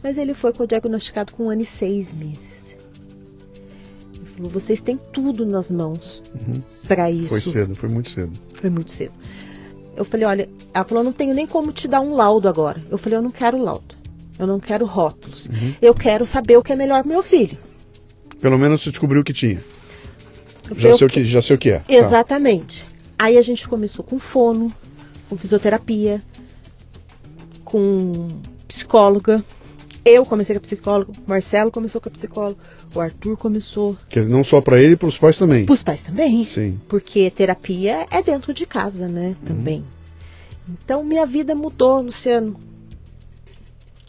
mas 0.01 0.17
ele 0.17 0.33
foi 0.33 0.53
diagnosticado 0.65 1.33
com 1.33 1.47
um 1.47 1.49
ano 1.49 1.63
e 1.63 1.65
seis 1.65 2.13
meses. 2.13 2.75
Ele 4.15 4.25
falou, 4.37 4.49
vocês 4.49 4.79
têm 4.79 4.97
tudo 5.11 5.45
nas 5.45 5.69
mãos 5.69 6.23
Uhum. 6.47 6.61
para 6.87 7.11
isso. 7.11 7.27
Foi 7.27 7.41
cedo, 7.41 7.75
foi 7.75 7.89
muito 7.89 8.09
cedo. 8.09 8.31
Foi 8.53 8.69
muito 8.69 8.91
cedo. 8.93 9.11
Eu 9.97 10.05
falei, 10.05 10.25
olha, 10.25 10.49
ela 10.73 10.85
falou, 10.85 11.03
não 11.03 11.11
tenho 11.11 11.33
nem 11.33 11.45
como 11.45 11.73
te 11.73 11.89
dar 11.89 11.99
um 11.99 12.13
laudo 12.15 12.47
agora. 12.47 12.81
Eu 12.89 12.97
falei, 12.97 13.17
eu 13.17 13.21
não 13.21 13.31
quero 13.31 13.61
laudo. 13.61 13.95
Eu 14.39 14.47
não 14.47 14.61
quero 14.61 14.85
rótulos. 14.85 15.47
Uhum. 15.47 15.75
Eu 15.81 15.93
quero 15.93 16.25
saber 16.25 16.55
o 16.55 16.63
que 16.63 16.71
é 16.71 16.75
melhor 16.77 17.01
pro 17.03 17.11
meu 17.11 17.21
filho. 17.21 17.57
Pelo 18.39 18.57
menos 18.57 18.81
você 18.81 18.89
descobriu 18.91 19.19
o 19.21 19.23
que 19.25 19.33
tinha. 19.33 19.61
Já 20.75 20.97
sei, 20.97 21.05
"Eu 21.05 21.07
o 21.07 21.11
que, 21.11 21.25
já 21.25 21.41
sei 21.41 21.55
o 21.55 21.59
que 21.59 21.69
é. 21.71 21.79
Tá. 21.79 21.93
Exatamente. 21.93 22.85
Aí 23.17 23.37
a 23.37 23.41
gente 23.41 23.67
começou 23.67 24.03
com 24.03 24.17
fono, 24.19 24.73
com 25.29 25.37
fisioterapia, 25.37 26.21
com 27.63 28.29
psicóloga. 28.67 29.43
Eu 30.03 30.25
comecei 30.25 30.55
com 30.55 30.59
a 30.59 30.61
psicóloga, 30.61 31.11
o 31.11 31.29
Marcelo 31.29 31.69
começou 31.71 32.01
com 32.01 32.09
a 32.09 32.11
psicóloga, 32.11 32.59
o 32.95 32.99
Arthur 32.99 33.37
começou. 33.37 33.95
Quer 34.09 34.21
dizer, 34.21 34.31
não 34.31 34.43
só 34.43 34.59
pra 34.59 34.81
ele, 34.81 34.95
para 34.95 35.07
os 35.07 35.17
pais 35.17 35.37
também. 35.37 35.65
Para 35.65 35.73
os 35.73 35.83
pais 35.83 36.01
também. 36.01 36.45
Sim. 36.47 36.79
Porque 36.87 37.29
terapia 37.29 38.07
é 38.09 38.23
dentro 38.23 38.51
de 38.53 38.65
casa, 38.65 39.07
né? 39.07 39.35
Também. 39.45 39.85
Então 40.67 41.03
minha 41.03 41.25
vida 41.25 41.53
mudou, 41.53 42.01
Luciano. 42.01 42.59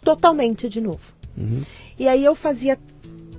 Totalmente 0.03 0.67
de 0.67 0.81
novo. 0.81 0.99
Uhum. 1.37 1.61
E 1.97 2.07
aí 2.07 2.25
eu 2.25 2.33
fazia 2.35 2.77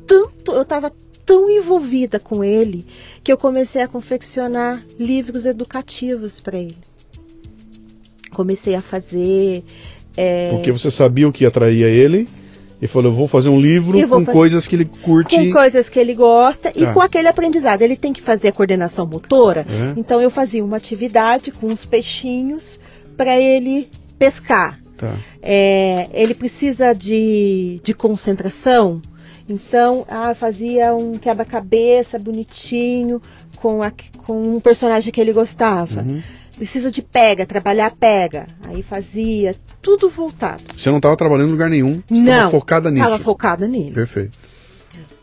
tanto, 0.07 0.53
eu 0.53 0.63
estava 0.63 0.93
tão 1.25 1.49
envolvida 1.51 2.19
com 2.21 2.43
ele 2.45 2.87
que 3.23 3.33
eu 3.33 3.37
comecei 3.39 3.83
a 3.83 3.89
confeccionar 3.89 4.85
livros 4.99 5.47
educativos 5.47 6.41
para 6.41 6.59
ele. 6.59 6.77
Comecei 8.33 8.75
a 8.75 8.81
fazer. 8.83 9.63
é, 10.17 10.51
Porque 10.51 10.73
você 10.73 10.91
sabia 10.91 11.29
o 11.29 11.33
que 11.33 11.47
atraía 11.47 11.87
ele 11.89 12.29
e 12.83 12.87
falou, 12.87 13.11
eu 13.13 13.17
vou 13.17 13.29
fazer 13.29 13.49
um 13.49 13.61
livro 13.61 13.99
com 14.09 14.09
fazer- 14.21 14.33
coisas 14.33 14.67
que 14.67 14.75
ele 14.77 14.85
curte. 14.85 15.37
com 15.37 15.53
coisas 15.53 15.89
que 15.89 15.99
ele 15.99 16.15
gosta 16.15 16.71
e 16.75 16.81
Tá. 16.81 16.93
com 16.93 17.01
aquele 17.01 17.29
aprendizado. 17.29 17.83
Ele 17.83 17.97
tem 17.97 18.13
que 18.13 18.21
fazer 18.21 18.49
a 18.49 18.53
coordenação 18.53 19.07
motora, 19.07 19.65
É. 19.69 19.99
então 19.99 20.21
eu 20.21 20.31
fazia 20.31 20.65
uma 20.65 20.77
atividade 20.77 21.51
com 21.53 21.69
os 21.69 21.85
peixinhos 21.85 22.79
para 23.17 23.39
ele 23.39 23.89
pescar. 24.19 24.79
Tá. 24.97 25.13
É, 25.43 26.09
ele 26.13 26.35
precisa 26.35 26.93
de, 26.93 27.81
de 27.85 27.95
concentração, 27.95 29.01
então 29.49 30.05
ah, 30.09 30.35
fazia 30.35 30.95
um 30.95 31.13
quebra-cabeça 31.19 32.19
bonitinho 32.19 33.21
com, 33.57 33.83
a- 33.83 33.93
com 34.25 34.57
um 34.57 34.61
personagem 34.61 35.13
que 35.13 35.21
ele 35.21 35.33
gostava. 35.33 36.03
Uhum. 36.03 36.23
Precisa 36.57 36.91
de 36.91 37.03
pega, 37.03 37.45
trabalhar 37.45 37.91
pega. 37.91 38.47
Aí 38.63 38.83
fazia 38.83 39.57
tudo 39.83 40.09
voltado. 40.09 40.63
Você 40.77 40.89
não 40.89 40.99
estava 40.99 41.17
trabalhando 41.17 41.49
em 41.49 41.53
lugar 41.53 41.69
nenhum. 41.69 41.95
Você 42.09 42.15
Não, 42.15 42.23
estava 42.33 42.51
focada 42.51 42.91
nisso. 42.91 43.05
Estava 43.05 43.23
focada 43.25 43.67
nele. 43.69 43.91
Perfeito. 43.91 44.39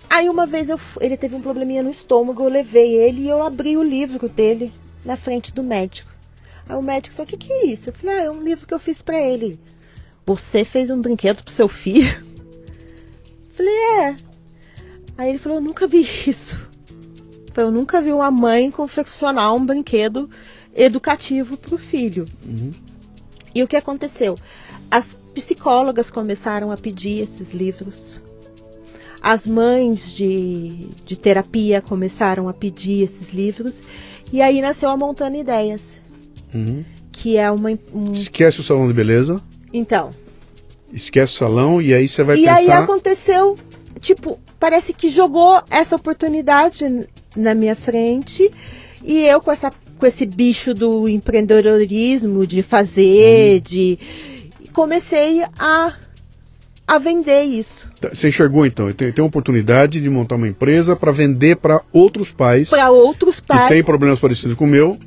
Aí 0.09 0.28
uma 0.28 0.45
vez 0.45 0.69
eu 0.69 0.78
ele 0.99 1.15
teve 1.15 1.36
um 1.36 1.41
probleminha 1.41 1.82
no 1.82 1.89
estômago, 1.89 2.43
eu 2.43 2.49
levei 2.49 2.95
ele 2.97 3.22
e 3.22 3.30
eu 3.30 3.41
abri 3.41 3.78
o 3.78 3.84
livro 3.84 4.28
dele 4.28 4.74
na 5.05 5.15
frente 5.15 5.53
do 5.53 5.63
médico. 5.63 6.11
Aí 6.67 6.76
o 6.76 6.82
médico 6.82 7.15
falou: 7.15 7.28
O 7.28 7.30
que, 7.30 7.38
que 7.38 7.53
é 7.53 7.65
isso? 7.67 7.89
Eu 7.89 7.93
falei: 7.93 8.17
Ah, 8.17 8.24
é 8.24 8.30
um 8.30 8.43
livro 8.43 8.67
que 8.67 8.74
eu 8.74 8.80
fiz 8.80 9.01
pra 9.01 9.17
ele. 9.19 9.57
Você 10.26 10.65
fez 10.65 10.89
um 10.89 10.99
brinquedo 10.99 11.41
pro 11.43 11.53
seu 11.53 11.69
filho? 11.69 12.30
Falei, 13.62 13.76
é. 13.99 14.16
Aí 15.18 15.30
ele 15.30 15.38
falou, 15.38 15.59
eu 15.59 15.64
nunca 15.64 15.88
vi 15.88 16.01
isso. 16.26 16.57
Eu 17.55 17.70
nunca 17.70 18.01
vi 18.01 18.12
uma 18.12 18.32
mãe 18.32 18.72
confeccionar 18.72 19.53
um 19.53 19.64
brinquedo 19.64 20.28
educativo 20.76 21.57
para 21.57 21.76
o 21.76 21.78
filho. 21.78 22.26
Uhum. 22.43 22.72
E 23.53 23.62
o 23.62 23.68
que 23.68 23.76
aconteceu? 23.76 24.36
As 24.89 25.14
psicólogas 25.36 26.09
começaram 26.09 26.72
a 26.72 26.78
pedir 26.78 27.22
esses 27.22 27.53
livros. 27.53 28.22
As 29.22 29.45
mães 29.45 30.12
de, 30.12 30.88
de 31.05 31.16
terapia 31.16 31.82
começaram 31.82 32.47
a 32.47 32.53
pedir 32.53 33.03
esses 33.03 33.32
livros. 33.32 33.84
E 34.34 34.41
aí 34.41 34.59
nasceu 34.59 34.89
a 34.89 34.97
Montando 34.97 35.38
Ideias. 35.38 35.99
Uhum. 36.53 36.84
Que 37.12 37.38
é 37.38 37.51
uma. 37.51 37.70
Um... 37.93 38.12
Esquece 38.14 38.62
o 38.62 38.64
salão 38.64 38.88
de 38.88 38.93
beleza. 38.93 39.39
Então. 39.72 40.09
Esquece 40.94 41.34
o 41.34 41.38
salão 41.38 41.82
e 41.82 41.94
aí 41.94 42.08
você 42.08 42.24
vai 42.24 42.38
e 42.38 42.42
pensar. 42.42 42.62
E 42.62 42.66
aí 42.66 42.72
aconteceu, 42.72 43.58
tipo, 44.00 44.39
parece 44.60 44.94
que 44.94 45.10
jogou 45.10 45.62
essa 45.70 45.96
oportunidade 45.96 47.08
na 47.36 47.54
minha 47.54 47.76
frente 47.76 48.52
e 49.04 49.24
eu 49.26 49.42
com 49.42 49.52
essa 49.52 49.72
com 49.98 50.08
esse 50.08 50.26
bicho 50.26 50.74
do 50.74 51.08
empreendedorismo, 51.08 52.48
de 52.48 52.64
fazer, 52.64 53.58
uhum. 53.58 53.62
de 53.62 54.00
comecei 54.74 55.44
a 55.60 55.94
a 56.88 56.98
vender 56.98 57.44
isso. 57.44 57.89
Tá, 58.02 58.10
você 58.10 58.28
enxergou 58.28 58.66
então? 58.66 58.88
Eu 58.88 58.94
tenho, 58.94 59.14
tenho 59.14 59.28
oportunidade 59.28 60.02
de 60.02 60.10
montar 60.10 60.36
uma 60.36 60.48
empresa 60.48 60.96
para 60.96 61.12
vender 61.12 61.56
para 61.56 61.82
outros 61.94 62.32
pais. 62.32 62.70
Para 62.70 62.92
outros 62.92 63.39
pais. 63.39 63.70
Que 63.70 63.76
têm 63.76 63.84
problemas 63.84 64.20
parecidos 64.20 64.58
com 64.58 64.66
o 64.66 64.68
meu. 64.68 64.98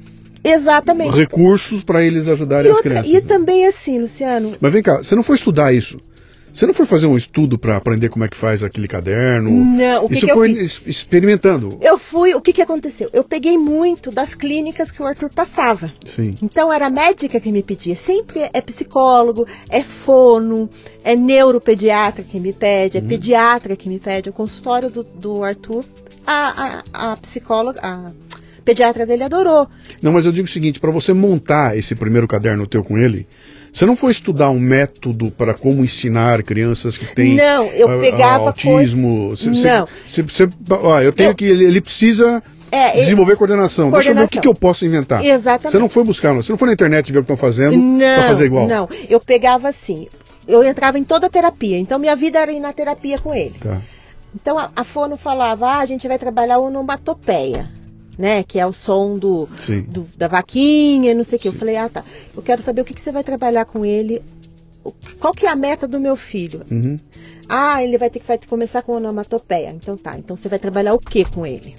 Exatamente. 0.44 1.16
Recursos 1.16 1.82
para 1.82 2.04
eles 2.04 2.28
ajudarem 2.28 2.70
as 2.70 2.80
crianças. 2.80 3.10
E 3.10 3.20
também 3.22 3.66
assim, 3.66 3.98
Luciano. 3.98 4.52
Mas 4.60 4.72
vem 4.72 4.82
cá, 4.82 4.98
você 4.98 5.16
não 5.16 5.22
foi 5.22 5.36
estudar 5.36 5.72
isso? 5.72 5.98
Você 6.54 6.66
não 6.66 6.74
foi 6.74 6.86
fazer 6.86 7.06
um 7.06 7.16
estudo 7.16 7.58
para 7.58 7.76
aprender 7.76 8.08
como 8.08 8.24
é 8.24 8.28
que 8.28 8.36
faz 8.36 8.62
aquele 8.62 8.86
caderno? 8.86 9.50
Não, 9.50 10.04
o 10.04 10.08
que 10.08 10.14
Isso 10.14 10.26
que 10.26 10.32
foi 10.32 10.52
experimentando. 10.52 11.76
Eu 11.82 11.98
fui, 11.98 12.32
o 12.32 12.40
que, 12.40 12.52
que 12.52 12.62
aconteceu? 12.62 13.10
Eu 13.12 13.24
peguei 13.24 13.58
muito 13.58 14.12
das 14.12 14.36
clínicas 14.36 14.92
que 14.92 15.02
o 15.02 15.04
Arthur 15.04 15.30
passava. 15.34 15.92
Sim. 16.06 16.36
Então 16.40 16.72
era 16.72 16.86
a 16.86 16.90
médica 16.90 17.40
que 17.40 17.50
me 17.50 17.60
pedia. 17.60 17.96
Sempre 17.96 18.48
é 18.52 18.60
psicólogo, 18.60 19.48
é 19.68 19.82
fono, 19.82 20.70
é 21.02 21.16
neuropediatra 21.16 22.22
que 22.22 22.38
me 22.38 22.52
pede, 22.52 22.98
é 22.98 23.00
hum. 23.00 23.08
pediatra 23.08 23.74
que 23.74 23.88
me 23.88 23.98
pede. 23.98 24.30
O 24.30 24.32
consultório 24.32 24.88
do, 24.88 25.02
do 25.02 25.42
Arthur, 25.42 25.84
a, 26.24 26.82
a, 26.92 27.12
a 27.12 27.16
psicóloga, 27.16 27.80
a 27.82 28.12
pediatra 28.64 29.06
dele 29.06 29.22
adorou. 29.22 29.68
Não, 30.02 30.12
mas 30.12 30.26
eu 30.26 30.32
digo 30.32 30.46
o 30.46 30.50
seguinte, 30.50 30.80
para 30.80 30.90
você 30.90 31.12
montar 31.12 31.76
esse 31.76 31.94
primeiro 31.94 32.26
caderno 32.26 32.66
teu 32.66 32.82
com 32.82 32.98
ele, 32.98 33.26
você 33.74 33.84
não 33.84 33.96
foi 33.96 34.12
estudar 34.12 34.50
um 34.50 34.60
método 34.60 35.32
para 35.32 35.52
como 35.52 35.82
ensinar 35.82 36.42
crianças 36.44 36.96
que 36.96 37.12
têm 37.12 37.34
não, 37.34 37.66
eu 37.66 37.90
a, 37.90 37.98
pegava 37.98 38.46
autismo? 38.46 39.36
Cê, 39.36 39.50
não. 39.50 39.88
Eu 41.02 41.12
tenho 41.12 41.30
eu, 41.30 41.34
que 41.34 41.44
ele, 41.44 41.64
ele 41.64 41.80
precisa 41.80 42.40
é, 42.70 42.92
desenvolver 42.92 43.36
coordenação. 43.36 43.90
coordenação. 43.90 43.92
Deixa 43.92 44.10
eu 44.10 44.14
ver 44.14 44.24
o 44.24 44.28
que, 44.28 44.40
que, 44.40 44.46
eu 44.46 44.54
posso 44.54 44.86
inventar. 44.86 45.24
Exatamente. 45.24 45.72
Você 45.72 45.78
não 45.80 45.88
foi 45.88 46.04
buscar, 46.04 46.32
você 46.32 46.52
não 46.52 46.58
foi 46.58 46.66
na 46.66 46.74
internet 46.74 47.10
ver 47.10 47.18
o 47.18 47.24
que 47.24 47.32
estão 47.32 47.36
fazendo 47.36 47.98
para 47.98 48.28
fazer 48.28 48.46
igual. 48.46 48.68
Não, 48.68 48.88
eu 49.08 49.18
pegava 49.20 49.68
assim. 49.68 50.06
Eu 50.46 50.62
entrava 50.62 50.96
em 50.96 51.04
toda 51.04 51.26
a 51.26 51.30
terapia. 51.30 51.78
Então 51.78 51.98
minha 51.98 52.14
vida 52.14 52.38
era 52.38 52.52
ir 52.52 52.60
na 52.60 52.72
terapia 52.72 53.18
com 53.18 53.34
ele. 53.34 53.54
Tá. 53.60 53.80
Então 54.34 54.56
a, 54.56 54.70
a 54.76 54.84
Fono 54.84 55.16
falava, 55.16 55.66
ah, 55.66 55.78
a 55.78 55.86
gente 55.86 56.06
vai 56.06 56.18
trabalhar 56.18 56.58
onomatopeia 56.58 57.68
né? 58.18 58.42
Que 58.42 58.58
é 58.58 58.66
o 58.66 58.72
som 58.72 59.18
do, 59.18 59.48
do 59.88 60.06
da 60.16 60.28
vaquinha, 60.28 61.14
não 61.14 61.24
sei 61.24 61.38
o 61.38 61.40
que. 61.40 61.48
Eu 61.48 61.52
falei, 61.52 61.76
ah, 61.76 61.88
tá. 61.88 62.04
Eu 62.34 62.42
quero 62.42 62.62
saber 62.62 62.82
o 62.82 62.84
que, 62.84 62.94
que 62.94 63.00
você 63.00 63.12
vai 63.12 63.24
trabalhar 63.24 63.64
com 63.64 63.84
ele. 63.84 64.22
Qual 65.18 65.32
que 65.32 65.46
é 65.46 65.48
a 65.48 65.56
meta 65.56 65.88
do 65.88 65.98
meu 65.98 66.14
filho? 66.14 66.62
Uhum. 66.70 66.98
Ah, 67.48 67.82
ele 67.82 67.98
vai 67.98 68.10
ter 68.10 68.20
que 68.20 68.26
vai 68.26 68.38
começar 68.48 68.82
com 68.82 68.92
onomatopeia. 68.92 69.70
Então 69.70 69.96
tá. 69.96 70.16
Então 70.18 70.36
você 70.36 70.48
vai 70.48 70.58
trabalhar 70.58 70.94
o 70.94 70.98
que 70.98 71.24
com 71.24 71.46
ele? 71.46 71.74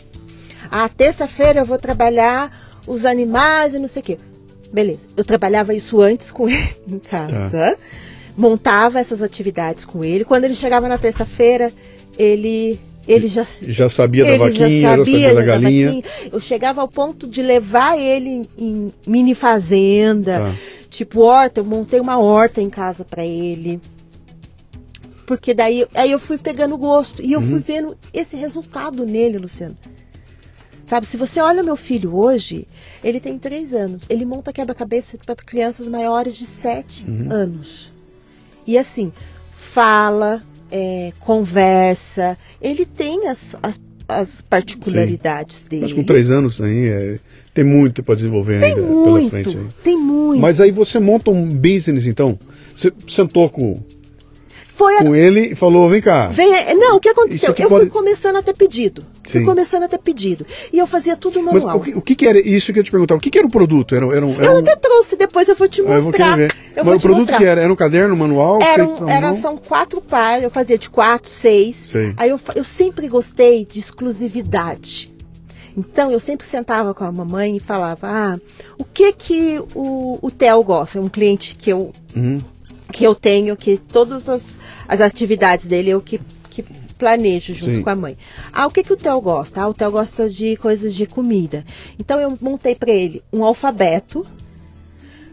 Ah, 0.72 0.90
terça-feira 0.90 1.62
eu 1.62 1.66
vou 1.66 1.78
trabalhar 1.78 2.52
os 2.88 3.06
animais 3.06 3.74
e 3.74 3.80
não 3.80 3.88
sei 3.88 4.02
o 4.02 4.06
que. 4.06 4.18
Beleza. 4.72 5.08
Eu 5.16 5.24
trabalhava 5.24 5.74
isso 5.74 6.02
antes 6.02 6.32
com 6.32 6.50
ele 6.50 6.76
em 6.88 7.00
casa. 7.00 7.50
Tá. 7.50 7.78
Montava 8.38 9.00
essas 9.00 9.22
atividades 9.22 9.86
com 9.86 10.04
ele. 10.04 10.26
Quando 10.26 10.44
ele 10.44 10.56
chegava 10.56 10.90
na 10.90 10.98
terça-feira, 10.98 11.72
ele 12.18 12.80
ele 13.08 13.28
já, 13.28 13.46
já 13.62 13.88
sabia 13.88 14.26
da 14.26 14.38
vaquinha, 14.38 14.82
já 14.82 14.98
sabia, 14.98 14.98
já 14.98 15.06
sabia 15.06 15.34
da 15.34 15.42
galinha. 15.44 16.02
Da 16.02 16.10
eu 16.32 16.40
chegava 16.40 16.82
ao 16.82 16.88
ponto 16.88 17.28
de 17.28 17.42
levar 17.42 17.98
ele 17.98 18.50
em, 18.58 18.92
mini 19.06 19.36
fazenda, 19.36 20.40
tá. 20.40 20.54
tipo 20.90 21.22
horta. 21.22 21.60
Eu 21.60 21.66
montei 21.66 22.00
uma 22.00 22.18
horta 22.18 22.62
em 22.62 22.70
casa 22.70 23.06
para 23.06 23.24
ele. 23.24 23.80
Porque 25.28 25.54
daí 25.54 25.88
aí 25.94 26.12
eu 26.12 26.20
fui 26.20 26.38
pegando 26.38 26.78
gosto 26.78 27.22
e 27.22 27.34
eu 27.34 27.40
uhum. 27.40 27.52
fui 27.52 27.60
vendo 27.60 27.98
esse 28.14 28.36
resultado 28.36 29.06
nele, 29.06 29.38
Luciano. 29.38 29.76
Sabe, 30.86 31.08
se 31.08 31.18
você 31.18 31.42
olha 31.42 31.64
meu 31.64 31.76
filho 31.76 32.16
hoje, 32.16 32.68
ele 33.04 33.20
tem 33.20 33.40
três 33.40 33.74
anos. 33.74 34.06
Ele 34.08 34.24
monta 34.24 34.54
quebra-cabeça 34.54 35.18
para 35.26 35.36
crianças 35.36 35.88
maiores 35.88 36.36
de 36.36 36.46
sete 36.46 37.04
uhum. 37.08 37.32
anos. 37.32 37.92
E 38.68 38.78
assim, 38.78 39.12
fala, 39.74 40.44
é, 40.76 41.14
conversa, 41.22 42.38
ele 42.62 42.86
tem 42.86 43.30
as, 43.30 43.56
as, 43.64 43.80
as 44.10 44.42
particularidades 44.42 45.60
Sim. 45.60 45.68
dele. 45.70 45.82
Mas 45.84 45.94
com 45.94 46.04
três 46.04 46.30
anos 46.30 46.60
aí, 46.60 46.90
é, 46.90 47.20
tem 47.54 47.64
muito 47.64 48.04
para 48.04 48.16
desenvolver 48.16 48.60
tem 48.60 48.74
ainda 48.74 48.82
muito, 48.82 49.30
pela 49.30 49.44
frente. 49.44 49.58
Aí. 49.58 49.68
Tem 49.82 49.98
muito. 49.98 50.42
Mas 50.42 50.60
aí 50.60 50.72
você 50.72 51.00
monta 51.00 51.32
um 51.32 51.48
business 51.48 52.06
então. 52.06 52.38
Você 52.76 52.92
sentou 53.08 53.50
com 53.50 53.80
foi 54.76 54.98
a... 54.98 55.04
com 55.04 55.16
ele 55.16 55.54
e 55.54 55.56
falou, 55.56 55.90
vem 55.90 56.02
cá. 56.02 56.28
Vem, 56.28 56.52
não, 56.76 56.98
o 56.98 57.00
que 57.00 57.08
aconteceu? 57.08 57.56
Eu 57.58 57.70
pode... 57.70 57.86
fui 57.86 57.90
começando 57.90 58.36
a 58.36 58.44
ter 58.44 58.54
pedido. 58.54 59.02
Sim. 59.26 59.40
Fui 59.40 59.46
começando 59.46 59.84
a 59.84 59.88
ter 59.88 59.98
pedido. 59.98 60.46
E 60.72 60.78
eu 60.78 60.88
fazia 60.88 61.16
tudo 61.16 61.42
manual. 61.42 61.66
Mas 61.66 61.76
o 61.76 61.80
que, 61.80 61.98
o 61.98 62.02
que, 62.02 62.16
que 62.16 62.28
era 62.28 62.40
isso 62.40 62.72
que 62.72 62.80
eu 62.80 62.84
te 62.84 62.92
perguntar? 62.92 63.16
O 63.16 63.20
que, 63.20 63.30
que 63.30 63.38
era 63.38 63.48
o 63.48 63.52
produto? 63.52 63.96
Era, 63.96 64.06
era, 64.16 64.26
um, 64.26 64.34
era 64.34 64.46
eu 64.46 64.60
até 64.60 64.76
trouxe, 64.76 65.16
depois 65.16 65.48
eu 65.48 65.56
vou 65.56 65.68
te 65.68 65.82
mostrar. 65.82 65.96
Ah, 65.96 65.98
eu 65.98 66.04
vou 66.04 66.14
querer 66.14 66.36
ver. 66.36 66.56
Eu 66.76 66.86
Mas 66.86 66.98
o 66.98 67.02
produto 67.02 67.20
mostrar. 67.20 67.38
que 67.38 67.46
era? 67.46 67.62
Era 67.62 67.74
um 67.74 67.76
caderno 67.76 68.16
manual? 68.16 68.62
Era, 68.62 68.86
um, 68.86 69.10
era 69.10 69.36
são 69.36 69.58
quatro 69.58 70.02
páginas, 70.02 70.44
eu 70.44 70.52
fazia 70.52 70.78
de 70.78 70.90
quatro, 70.90 71.30
seis. 71.30 71.76
Sei. 71.76 72.14
Aí 72.18 72.30
eu, 72.30 72.40
eu 72.56 72.64
sempre 72.64 73.08
gostei 73.08 73.66
de 73.66 73.80
exclusividade. 73.80 75.14
Então 75.78 76.10
eu 76.10 76.20
sempre 76.20 76.48
sentava 76.48 76.94
com 76.94 77.04
a 77.04 77.12
mamãe 77.12 77.58
e 77.58 77.60
falava: 77.60 78.08
Ah, 78.08 78.40
o 78.78 78.86
que 78.86 79.12
que 79.12 79.62
o, 79.74 80.20
o 80.22 80.32
Theo 80.32 80.64
gosta? 80.64 81.00
É 81.00 81.02
um 81.02 81.10
cliente 81.10 81.56
que 81.56 81.70
eu 81.70 81.92
uhum 82.16 82.42
que 82.92 83.04
eu 83.04 83.14
tenho, 83.14 83.58
que 83.58 83.78
todas 83.78 84.30
as, 84.30 84.60
as 84.88 85.02
atividades 85.02 85.66
dele 85.66 85.90
eu 85.90 86.02
que 86.02 86.20
planejo 86.98 87.54
junto 87.54 87.78
Sim. 87.78 87.82
com 87.82 87.90
a 87.90 87.96
mãe. 87.96 88.18
Ah, 88.52 88.68
o 88.68 88.72
que, 88.72 88.84
que 88.84 88.94
o 88.94 88.98
Theo 88.98 89.20
gosta? 89.22 89.62
Ah, 89.62 89.68
o 89.68 89.74
Theo 89.74 89.92
gosta 89.92 90.30
de 90.30 90.56
coisas 90.58 90.94
de 90.94 91.06
comida. 91.06 91.66
Então 92.00 92.20
eu 92.20 92.38
montei 92.42 92.76
para 92.76 92.92
ele 92.92 93.24
um 93.32 93.44
alfabeto 93.44 94.26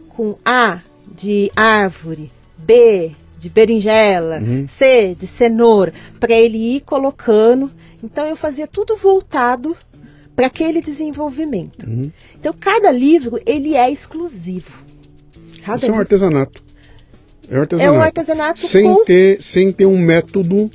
com 0.09 0.37
A 0.45 0.81
de 1.17 1.51
árvore, 1.57 2.31
B 2.57 3.13
de 3.43 3.49
berinjela, 3.49 4.39
uhum. 4.39 4.69
C 4.69 5.17
de 5.19 5.27
cenoura, 5.27 5.93
para 6.21 6.33
ele 6.33 6.77
ir 6.77 6.81
colocando. 6.83 7.71
Então 8.03 8.25
eu 8.27 8.37
fazia 8.37 8.69
tudo 8.69 8.97
voltado 8.97 9.77
para 10.37 10.47
aquele 10.47 10.81
desenvolvimento. 10.81 11.85
Uhum. 11.85 12.11
Então 12.39 12.55
cada 12.59 12.93
livro 12.93 13.41
ele 13.45 13.75
é 13.75 13.91
exclusivo. 13.91 14.73
Cada 15.65 15.79
Isso 15.79 15.87
é 15.87 15.93
um 15.93 15.99
artesanato. 15.99 16.63
É 17.51 17.57
um 17.57 17.61
artesanato. 17.61 17.95
É 17.95 17.99
um 17.99 18.01
artesanato 18.01 18.61
sem 18.61 18.85
com... 18.85 19.05
ter 19.05 19.43
sem 19.43 19.73
ter 19.73 19.87
um 19.87 19.99
método 19.99 20.71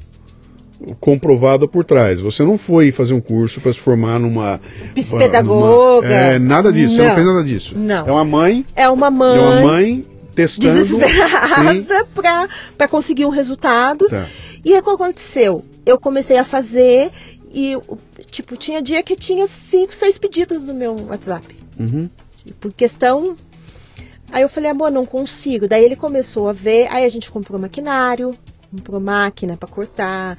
comprovado 0.99 1.67
por 1.67 1.83
trás. 1.83 2.21
Você 2.21 2.43
não 2.43 2.57
foi 2.57 2.91
fazer 2.91 3.13
um 3.13 3.21
curso 3.21 3.59
para 3.61 3.73
se 3.73 3.79
formar 3.79 4.19
numa 4.19 4.59
psicopedagoga. 4.93 6.07
É, 6.07 6.39
nada 6.39 6.71
disso. 6.71 6.95
Não. 6.95 7.03
Você 7.03 7.07
não 7.07 7.15
fez 7.15 7.27
nada 7.27 7.43
disso. 7.43 7.77
Não. 7.77 8.07
É 8.07 8.11
uma 8.11 8.25
mãe. 8.25 8.65
É 8.75 8.89
uma 8.89 9.09
mãe. 9.09 9.37
É 9.37 9.41
uma 9.41 9.61
mãe 9.61 10.05
testando. 10.35 10.79
Desesperada 10.97 12.49
para 12.77 12.87
conseguir 12.87 13.25
um 13.25 13.29
resultado. 13.29 14.07
Tá. 14.07 14.25
E 14.63 14.77
o 14.77 14.83
que 14.83 14.89
aconteceu? 14.89 15.63
Eu 15.85 15.99
comecei 15.99 16.37
a 16.37 16.43
fazer 16.43 17.09
e, 17.53 17.77
tipo, 18.29 18.57
tinha 18.57 18.81
dia 18.81 19.01
que 19.01 19.15
tinha 19.15 19.47
cinco, 19.47 19.95
seis 19.95 20.17
pedidos 20.17 20.65
no 20.65 20.73
meu 20.73 20.95
WhatsApp. 21.07 21.55
Uhum. 21.79 22.09
Por 22.59 22.73
questão 22.73 23.35
Aí 24.31 24.41
eu 24.41 24.49
falei, 24.49 24.71
amor, 24.71 24.91
não 24.91 25.05
consigo. 25.05 25.67
Daí 25.67 25.83
ele 25.83 25.95
começou 25.95 26.49
a 26.49 26.53
ver, 26.53 26.87
aí 26.91 27.05
a 27.05 27.09
gente 27.09 27.31
comprou 27.31 27.59
maquinário, 27.59 28.33
comprou 28.69 28.99
máquina 28.99 29.55
para 29.55 29.69
cortar, 29.69 30.37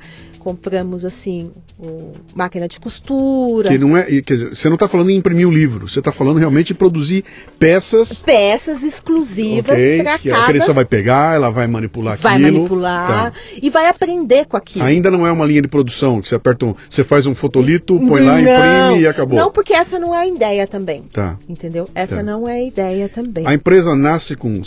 compramos 0.48 1.04
assim 1.04 1.50
o, 1.78 2.12
máquina 2.34 2.66
de 2.66 2.80
costura. 2.80 3.68
Que 3.68 3.76
não 3.76 3.94
é, 3.94 4.04
quer 4.22 4.32
dizer, 4.32 4.56
você 4.56 4.66
não 4.70 4.76
está 4.76 4.88
falando 4.88 5.10
em 5.10 5.16
imprimir 5.16 5.46
um 5.46 5.52
livro, 5.52 5.86
você 5.86 5.98
está 5.98 6.10
falando 6.10 6.38
realmente 6.38 6.68
de 6.68 6.74
produzir 6.74 7.22
peças. 7.58 8.22
Peças 8.22 8.82
exclusivas 8.82 9.76
okay, 9.76 10.02
para 10.02 10.18
cada. 10.18 10.44
A 10.44 10.46
criança 10.46 10.72
vai 10.72 10.86
pegar, 10.86 11.34
ela 11.34 11.50
vai 11.50 11.66
manipular 11.66 12.16
vai 12.16 12.36
aquilo. 12.36 12.50
Vai 12.50 12.52
manipular 12.52 13.32
tá. 13.32 13.38
e 13.60 13.68
vai 13.68 13.88
aprender 13.90 14.46
com 14.46 14.56
aquilo. 14.56 14.86
Ainda 14.86 15.10
não 15.10 15.26
é 15.26 15.30
uma 15.30 15.44
linha 15.44 15.60
de 15.60 15.68
produção 15.68 16.22
que 16.22 16.30
você 16.30 16.34
aperta, 16.34 16.64
um, 16.64 16.74
você 16.88 17.04
faz 17.04 17.26
um 17.26 17.34
fotolito, 17.34 18.00
põe 18.08 18.22
lá, 18.22 18.40
não, 18.40 18.88
imprime 18.88 19.02
e 19.02 19.06
acabou. 19.06 19.38
Não, 19.38 19.52
porque 19.52 19.74
essa 19.74 19.98
não 19.98 20.14
é 20.14 20.20
a 20.20 20.26
ideia 20.26 20.66
também. 20.66 21.02
Tá. 21.12 21.36
Entendeu? 21.46 21.86
Essa 21.94 22.16
tá. 22.16 22.22
não 22.22 22.48
é 22.48 22.54
a 22.54 22.64
ideia 22.64 23.06
também. 23.06 23.44
A 23.46 23.52
empresa 23.52 23.94
nasce 23.94 24.34
com, 24.34 24.62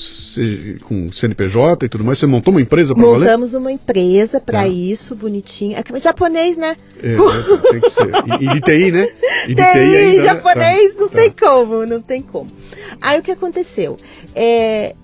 com 0.83 1.11
CNPJ 1.11 1.87
e 1.87 1.89
tudo 1.89 2.03
mais. 2.03 2.19
Você 2.19 2.27
montou 2.27 2.53
uma 2.53 2.61
empresa 2.61 2.93
para 2.93 3.03
valer? 3.03 3.19
Montamos 3.21 3.55
uma 3.55 3.71
empresa 3.71 4.39
para 4.39 4.59
tá. 4.59 4.67
isso, 4.67 5.15
É 5.75 5.99
japonês, 5.99 6.57
né? 6.57 6.75
É, 7.01 7.13
é, 7.13 7.71
tem 7.71 7.81
que 7.81 7.89
ser. 7.89 8.07
E, 8.07 8.45
e, 8.45 8.53
de 8.53 8.61
TI, 8.61 8.91
né? 8.91 9.09
E 9.47 9.55
de 9.55 9.55
TI, 9.55 9.71
TI 9.71 9.97
ainda, 9.97 10.23
japonês 10.23 10.93
né? 10.93 10.99
não 10.99 11.09
tá. 11.09 11.17
tem 11.17 11.31
como, 11.31 11.85
não 11.85 12.01
tem 12.01 12.21
como. 12.21 12.51
Aí 13.01 13.19
o 13.19 13.23
que 13.23 13.31
aconteceu? 13.31 13.97
É, 14.35 14.95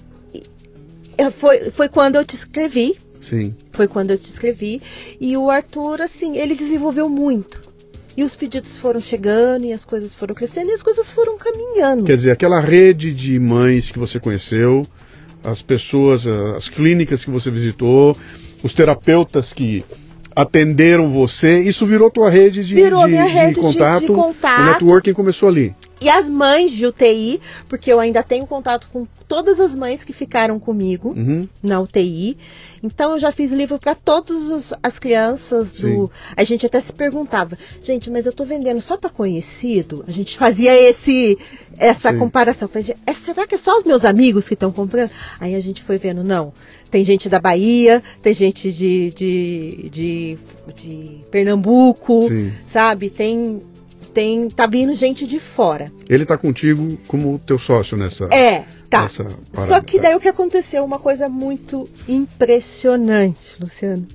foi, 1.31 1.69
foi 1.71 1.89
quando 1.89 2.15
eu 2.15 2.25
te 2.25 2.35
escrevi. 2.35 2.97
Sim. 3.19 3.55
Foi 3.71 3.87
quando 3.87 4.11
eu 4.11 4.17
te 4.17 4.25
escrevi. 4.25 4.81
E 5.19 5.35
o 5.35 5.49
Arthur, 5.49 6.01
assim, 6.01 6.37
ele 6.37 6.55
desenvolveu 6.55 7.09
muito. 7.09 7.61
E 8.15 8.23
os 8.23 8.35
pedidos 8.35 8.75
foram 8.77 8.99
chegando 8.99 9.65
e 9.65 9.71
as 9.71 9.85
coisas 9.85 10.13
foram 10.13 10.33
crescendo 10.33 10.71
e 10.71 10.73
as 10.73 10.81
coisas 10.81 11.09
foram 11.09 11.37
caminhando. 11.37 12.03
Quer 12.03 12.15
dizer, 12.15 12.31
aquela 12.31 12.59
rede 12.59 13.13
de 13.13 13.39
mães 13.39 13.91
que 13.91 13.99
você 13.99 14.19
conheceu, 14.19 14.87
as 15.43 15.61
pessoas, 15.61 16.25
as 16.25 16.67
clínicas 16.67 17.23
que 17.23 17.29
você 17.29 17.51
visitou, 17.51 18.17
os 18.63 18.73
terapeutas 18.73 19.53
que 19.53 19.85
atenderam 20.37 21.09
você, 21.09 21.57
isso 21.57 21.83
virou 21.83 22.11
tua 22.11 22.29
rede 22.29 22.63
de, 22.63 22.75
virou 22.75 23.05
de, 23.05 23.09
minha 23.09 23.25
rede 23.25 23.55
de, 23.55 23.59
contato, 23.59 24.01
de, 24.01 24.07
de 24.07 24.13
contato. 24.13 24.61
O 24.61 24.65
networking 24.65 25.13
começou 25.13 25.49
ali. 25.49 25.73
E 25.99 26.09
as 26.09 26.29
mães 26.29 26.71
de 26.71 26.85
UTI, 26.85 27.41
porque 27.67 27.91
eu 27.91 27.99
ainda 27.99 28.21
tenho 28.21 28.45
contato 28.45 28.87
com 28.93 29.05
todas 29.27 29.59
as 29.59 29.75
mães 29.75 30.03
que 30.03 30.13
ficaram 30.13 30.59
comigo 30.59 31.09
uhum. 31.09 31.47
na 31.61 31.79
UTI. 31.81 32.37
Então 32.81 33.13
eu 33.13 33.19
já 33.19 33.31
fiz 33.31 33.51
livro 33.51 33.79
para 33.79 33.95
todas 33.95 34.73
as 34.81 34.99
crianças 34.99 35.73
do. 35.73 36.09
A 36.35 36.43
gente 36.43 36.65
até 36.65 36.79
se 36.79 36.93
perguntava, 36.93 37.57
gente, 37.81 38.11
mas 38.11 38.25
eu 38.25 38.29
estou 38.29 38.45
vendendo 38.45 38.79
só 38.79 38.95
para 38.95 39.09
conhecido? 39.09 40.05
A 40.07 40.11
gente 40.11 40.37
fazia 40.37 40.79
esse 40.79 41.37
essa 41.77 42.11
Sim. 42.11 42.19
comparação. 42.19 42.67
Falei, 42.67 42.95
é, 43.05 43.13
será 43.13 43.47
que 43.47 43.55
é 43.55 43.57
só 43.57 43.75
os 43.77 43.83
meus 43.83 44.05
amigos 44.05 44.47
que 44.47 44.53
estão 44.53 44.71
comprando? 44.71 45.09
Aí 45.39 45.55
a 45.55 45.59
gente 45.59 45.83
foi 45.83 45.97
vendo, 45.97 46.23
não. 46.23 46.53
Tem 46.89 47.03
gente 47.03 47.27
da 47.27 47.39
Bahia, 47.39 48.01
tem 48.21 48.33
gente 48.33 48.71
de, 48.71 49.11
de, 49.11 49.89
de, 49.91 50.37
de 50.73 51.17
Pernambuco, 51.29 52.27
Sim. 52.27 52.53
sabe? 52.67 53.09
Tem 53.09 53.61
tem 54.17 54.49
tá 54.49 54.65
vindo 54.65 54.95
gente 54.95 55.27
de 55.27 55.39
fora. 55.39 55.91
Ele 56.09 56.25
tá 56.25 56.35
contigo 56.35 56.97
como 57.07 57.37
teu 57.37 57.59
sócio 57.59 57.95
nessa. 57.95 58.25
É, 58.33 58.63
tá. 58.89 59.03
Nessa 59.03 59.25
parada, 59.53 59.75
Só 59.75 59.79
que 59.79 59.97
tá. 59.97 60.03
daí 60.03 60.15
o 60.15 60.19
que 60.19 60.27
aconteceu 60.27 60.83
uma 60.83 60.97
coisa 60.97 61.29
muito 61.29 61.87
impressionante, 62.07 63.55
Luciano. 63.59 64.07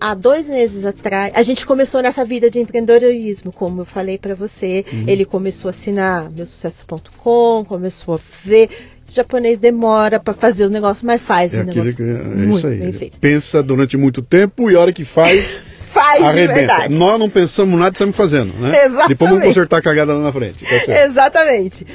Há 0.00 0.14
dois 0.14 0.48
meses 0.48 0.86
atrás, 0.86 1.30
a 1.36 1.42
gente 1.42 1.66
começou 1.66 2.00
nessa 2.00 2.24
vida 2.24 2.48
de 2.48 2.58
empreendedorismo, 2.58 3.52
como 3.52 3.82
eu 3.82 3.84
falei 3.84 4.16
para 4.16 4.34
você. 4.34 4.82
Uhum. 4.90 5.04
Ele 5.08 5.26
começou 5.26 5.68
a 5.68 5.70
assinar 5.70 6.30
meusucesso.com, 6.30 7.66
começou 7.68 8.14
a 8.14 8.20
ver. 8.46 8.70
O 9.10 9.12
japonês 9.14 9.58
demora 9.58 10.18
para 10.18 10.32
fazer 10.32 10.64
o 10.64 10.70
negócio, 10.70 11.06
mas 11.06 11.20
faz 11.20 11.52
é 11.52 11.60
o 11.60 11.64
negócio. 11.64 11.94
Que, 11.94 12.02
é 12.02 12.06
muito 12.06 12.56
isso 12.56 12.66
aí. 12.66 13.12
Pensa 13.20 13.62
durante 13.62 13.98
muito 13.98 14.22
tempo 14.22 14.70
e 14.70 14.74
a 14.74 14.80
hora 14.80 14.92
que 14.92 15.04
faz. 15.04 15.60
faz 15.94 16.22
arrebenta. 16.22 16.52
de 16.52 16.58
verdade. 16.58 16.98
Nós 16.98 17.18
não 17.18 17.30
pensamos 17.30 17.78
nada, 17.78 17.92
estamos 17.92 18.16
fazendo, 18.16 18.52
né? 18.54 18.84
Exatamente. 18.84 19.08
Depois 19.08 19.30
vamos 19.30 19.44
consertar 19.46 19.78
a 19.78 19.82
cagada 19.82 20.12
lá 20.14 20.20
na 20.20 20.32
frente. 20.32 20.64
Tá 20.64 21.04
Exatamente. 21.04 21.86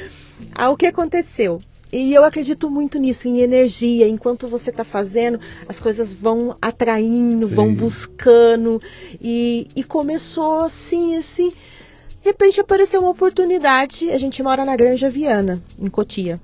Ah, 0.54 0.70
o 0.70 0.76
que 0.76 0.86
aconteceu? 0.86 1.60
E 1.92 2.14
eu 2.14 2.24
acredito 2.24 2.70
muito 2.70 2.98
nisso, 2.98 3.28
em 3.28 3.40
energia. 3.40 4.08
Enquanto 4.08 4.48
você 4.48 4.70
está 4.70 4.84
fazendo, 4.84 5.40
as 5.68 5.80
coisas 5.80 6.12
vão 6.12 6.56
atraindo, 6.62 7.48
Sim. 7.48 7.54
vão 7.54 7.74
buscando. 7.74 8.80
E, 9.20 9.68
e 9.76 9.84
começou 9.84 10.60
assim, 10.60 11.16
assim. 11.16 11.50
De 11.50 12.28
repente 12.28 12.60
apareceu 12.60 13.00
uma 13.00 13.10
oportunidade. 13.10 14.10
A 14.10 14.18
gente 14.18 14.42
mora 14.42 14.64
na 14.64 14.76
Granja 14.76 15.10
Viana, 15.10 15.60
em 15.78 15.88
Cotia. 15.88 16.40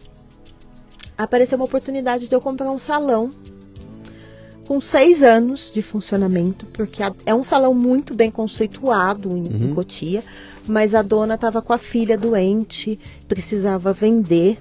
Apareceu 1.16 1.56
uma 1.56 1.64
oportunidade 1.64 2.28
de 2.28 2.34
eu 2.34 2.40
comprar 2.40 2.70
um 2.70 2.78
salão 2.78 3.30
com 4.66 4.80
seis 4.80 5.22
anos 5.22 5.70
de 5.72 5.80
funcionamento, 5.80 6.66
porque 6.66 7.02
é 7.24 7.34
um 7.34 7.44
salão 7.44 7.72
muito 7.72 8.14
bem 8.14 8.30
conceituado 8.30 9.30
em, 9.30 9.44
uhum. 9.44 9.70
em 9.70 9.74
Cotia, 9.74 10.24
mas 10.66 10.94
a 10.94 11.02
dona 11.02 11.34
estava 11.34 11.62
com 11.62 11.72
a 11.72 11.78
filha 11.78 12.18
doente, 12.18 12.98
precisava 13.28 13.92
vender. 13.92 14.58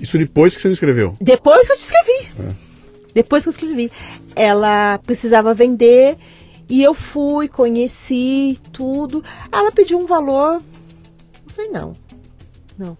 Isso 0.00 0.16
depois 0.16 0.54
que 0.54 0.62
você 0.62 0.68
me 0.68 0.74
escreveu? 0.74 1.16
Depois 1.20 1.66
que 1.66 1.72
eu 1.72 1.76
te 1.76 1.82
escrevi. 1.82 2.28
É. 2.38 2.54
Depois 3.12 3.42
que 3.42 3.48
eu 3.48 3.52
escrevi. 3.52 3.92
Ela 4.36 4.98
precisava 4.98 5.52
vender 5.52 6.16
e 6.68 6.82
eu 6.82 6.94
fui, 6.94 7.48
conheci 7.48 8.58
tudo. 8.72 9.22
Ela 9.50 9.72
pediu 9.72 9.98
um 9.98 10.06
valor. 10.06 10.62
Eu 11.46 11.54
falei, 11.54 11.70
não. 11.70 11.92
Não. 12.78 12.96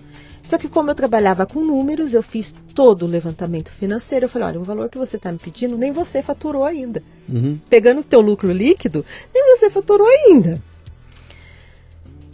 Só 0.51 0.59
que 0.59 0.69
como 0.69 0.91
eu 0.91 0.97
trabalhava 0.97 1.47
com 1.47 1.61
números, 1.61 2.13
eu 2.13 2.25
fiz 2.25 2.53
todo 2.75 3.05
o 3.05 3.09
levantamento 3.09 3.71
financeiro. 3.71 4.25
Eu 4.25 4.29
falei, 4.29 4.49
olha, 4.49 4.61
o 4.61 4.65
valor 4.65 4.89
que 4.89 4.99
você 4.99 5.15
está 5.15 5.31
me 5.31 5.39
pedindo, 5.39 5.79
nem 5.79 5.93
você 5.93 6.25
faturou 6.25 6.65
ainda. 6.65 7.05
Uhum. 7.29 7.57
Pegando 7.71 8.01
o 8.01 8.03
teu 8.03 8.21
lucro 8.21 8.51
líquido, 8.51 9.07
nem 9.33 9.57
você 9.57 9.71
faturou 9.71 10.09
ainda. 10.09 10.61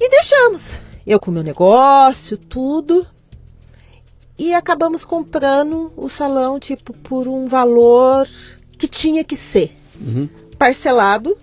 E 0.01 0.09
deixamos. 0.09 0.81
Eu 1.07 1.21
com 1.21 1.31
o 1.31 1.35
meu 1.35 1.43
negócio, 1.43 2.39
tudo. 2.39 3.07
E 4.39 4.55
acabamos 4.55 5.05
comprando 5.05 5.93
o 5.95 6.09
salão, 6.09 6.59
tipo, 6.59 6.95
por 6.95 7.29
um 7.29 7.47
valor 7.47 8.27
que 8.79 8.89
tinha 8.89 9.23
que 9.25 9.37
ser. 9.37 9.77
Uhum. 10.01 10.27
Parcelado. 10.59 11.37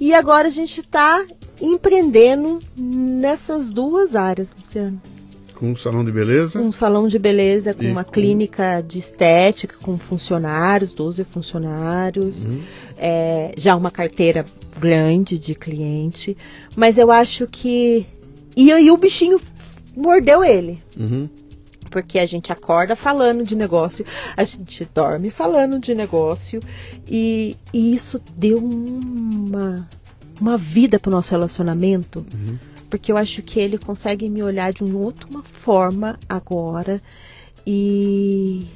E 0.00 0.12
agora 0.12 0.48
a 0.48 0.50
gente 0.50 0.80
está 0.80 1.24
empreendendo 1.60 2.60
nessas 2.76 3.70
duas 3.70 4.16
áreas, 4.16 4.52
Luciano. 4.52 5.00
Com 5.56 5.70
um 5.72 5.76
salão 5.76 6.04
de 6.04 6.12
beleza? 6.12 6.58
Um 6.60 6.70
salão 6.70 7.08
de 7.08 7.18
beleza, 7.18 7.74
com 7.74 7.82
E 7.82 7.90
uma 7.90 8.04
com- 8.04 8.12
clínica 8.12 8.80
de 8.86 8.98
estética, 8.98 9.74
com 9.82 9.98
funcionários, 9.98 10.92
12 10.92 11.24
funcionários, 11.24 12.44
Uhum. 12.44 12.60
é, 12.96 13.52
já 13.56 13.74
uma 13.74 13.90
carteira 13.90 14.44
grande 14.78 15.38
de 15.38 15.54
cliente. 15.54 16.36
Mas 16.76 16.98
eu 16.98 17.10
acho 17.10 17.46
que. 17.46 18.06
E 18.56 18.70
aí 18.70 18.90
o 18.90 18.96
bichinho 18.96 19.40
mordeu 19.96 20.44
ele. 20.44 20.78
Uhum. 20.98 21.28
Porque 21.90 22.18
a 22.18 22.26
gente 22.26 22.52
acorda 22.52 22.94
falando 22.94 23.44
de 23.44 23.56
negócio, 23.56 24.04
a 24.36 24.44
gente 24.44 24.86
dorme 24.94 25.30
falando 25.30 25.78
de 25.78 25.94
negócio, 25.94 26.60
e, 27.08 27.56
e 27.72 27.94
isso 27.94 28.20
deu 28.36 28.58
uma, 28.58 29.88
uma 30.40 30.58
vida 30.58 30.98
pro 30.98 31.10
nosso 31.10 31.30
relacionamento 31.30 32.26
Uhum. 32.34 32.58
Porque 32.88 33.10
eu 33.12 33.16
acho 33.16 33.42
que 33.42 33.58
ele 33.60 33.78
consegue 33.78 34.28
me 34.28 34.42
olhar 34.42 34.72
de 34.72 34.82
uma 34.84 34.98
outra 34.98 35.28
forma 35.42 36.18
agora 36.28 37.00
e 37.66 38.66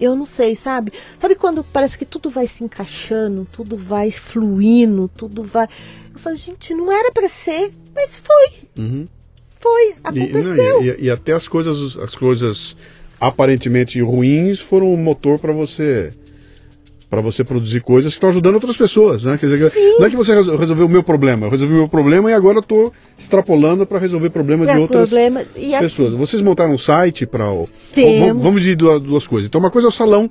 eu 0.00 0.14
não 0.16 0.26
sei, 0.26 0.54
sabe? 0.54 0.92
Sabe 1.18 1.34
quando 1.34 1.62
parece 1.64 1.96
que 1.96 2.04
tudo 2.04 2.30
vai 2.30 2.46
se 2.46 2.64
encaixando, 2.64 3.46
tudo 3.50 3.76
vai 3.76 4.10
fluindo, 4.10 5.08
tudo 5.16 5.42
vai. 5.42 5.68
Eu 6.12 6.18
falo, 6.18 6.36
gente, 6.36 6.74
não 6.74 6.90
era 6.92 7.12
para 7.12 7.28
ser, 7.28 7.72
mas 7.94 8.16
foi, 8.18 8.68
Uhum. 8.82 9.06
foi, 9.58 9.90
E- 9.90 9.94
aconteceu. 10.02 10.54
não, 10.54 10.82
E, 10.82 10.88
e- 10.90 11.04
e 11.04 11.10
até 11.10 11.32
as 11.32 11.46
coisas, 11.48 11.96
as 11.96 12.14
coisas 12.14 12.76
aparentemente 13.20 14.00
ruins 14.00 14.58
foram 14.60 14.92
um 14.92 14.96
motor 14.96 15.38
para 15.38 15.52
você 15.52 16.12
para 17.14 17.22
você 17.22 17.44
produzir 17.44 17.80
coisas 17.80 18.10
que 18.12 18.16
estão 18.16 18.28
ajudando 18.30 18.54
outras 18.56 18.76
pessoas, 18.76 19.22
né? 19.24 19.36
Quer 19.38 19.46
dizer, 19.46 19.70
Sim. 19.70 19.98
não 19.98 20.06
é 20.06 20.10
que 20.10 20.16
você 20.16 20.34
resol- 20.34 20.56
resolveu 20.56 20.86
o 20.86 20.88
meu 20.88 21.02
problema, 21.02 21.46
eu 21.46 21.50
resolvi 21.50 21.72
o 21.74 21.76
meu 21.76 21.88
problema 21.88 22.28
e 22.30 22.34
agora 22.34 22.58
estou 22.58 22.92
extrapolando 23.18 23.86
para 23.86 23.98
resolver 24.00 24.30
problemas 24.30 24.68
de 24.68 24.76
outras 24.78 25.10
problema, 25.10 25.40
assim, 25.40 25.70
pessoas. 25.78 26.14
Vocês 26.14 26.42
montaram 26.42 26.72
um 26.72 26.78
site 26.78 27.24
para 27.24 27.48
o. 27.50 27.68
Temos. 27.94 28.42
Vamos, 28.42 28.60
dividir 28.60 28.76
duas, 28.76 29.00
duas 29.00 29.26
coisas. 29.26 29.48
Então, 29.48 29.60
uma 29.60 29.70
coisa 29.70 29.86
é 29.86 29.90
o 29.90 29.92
salão. 29.92 30.28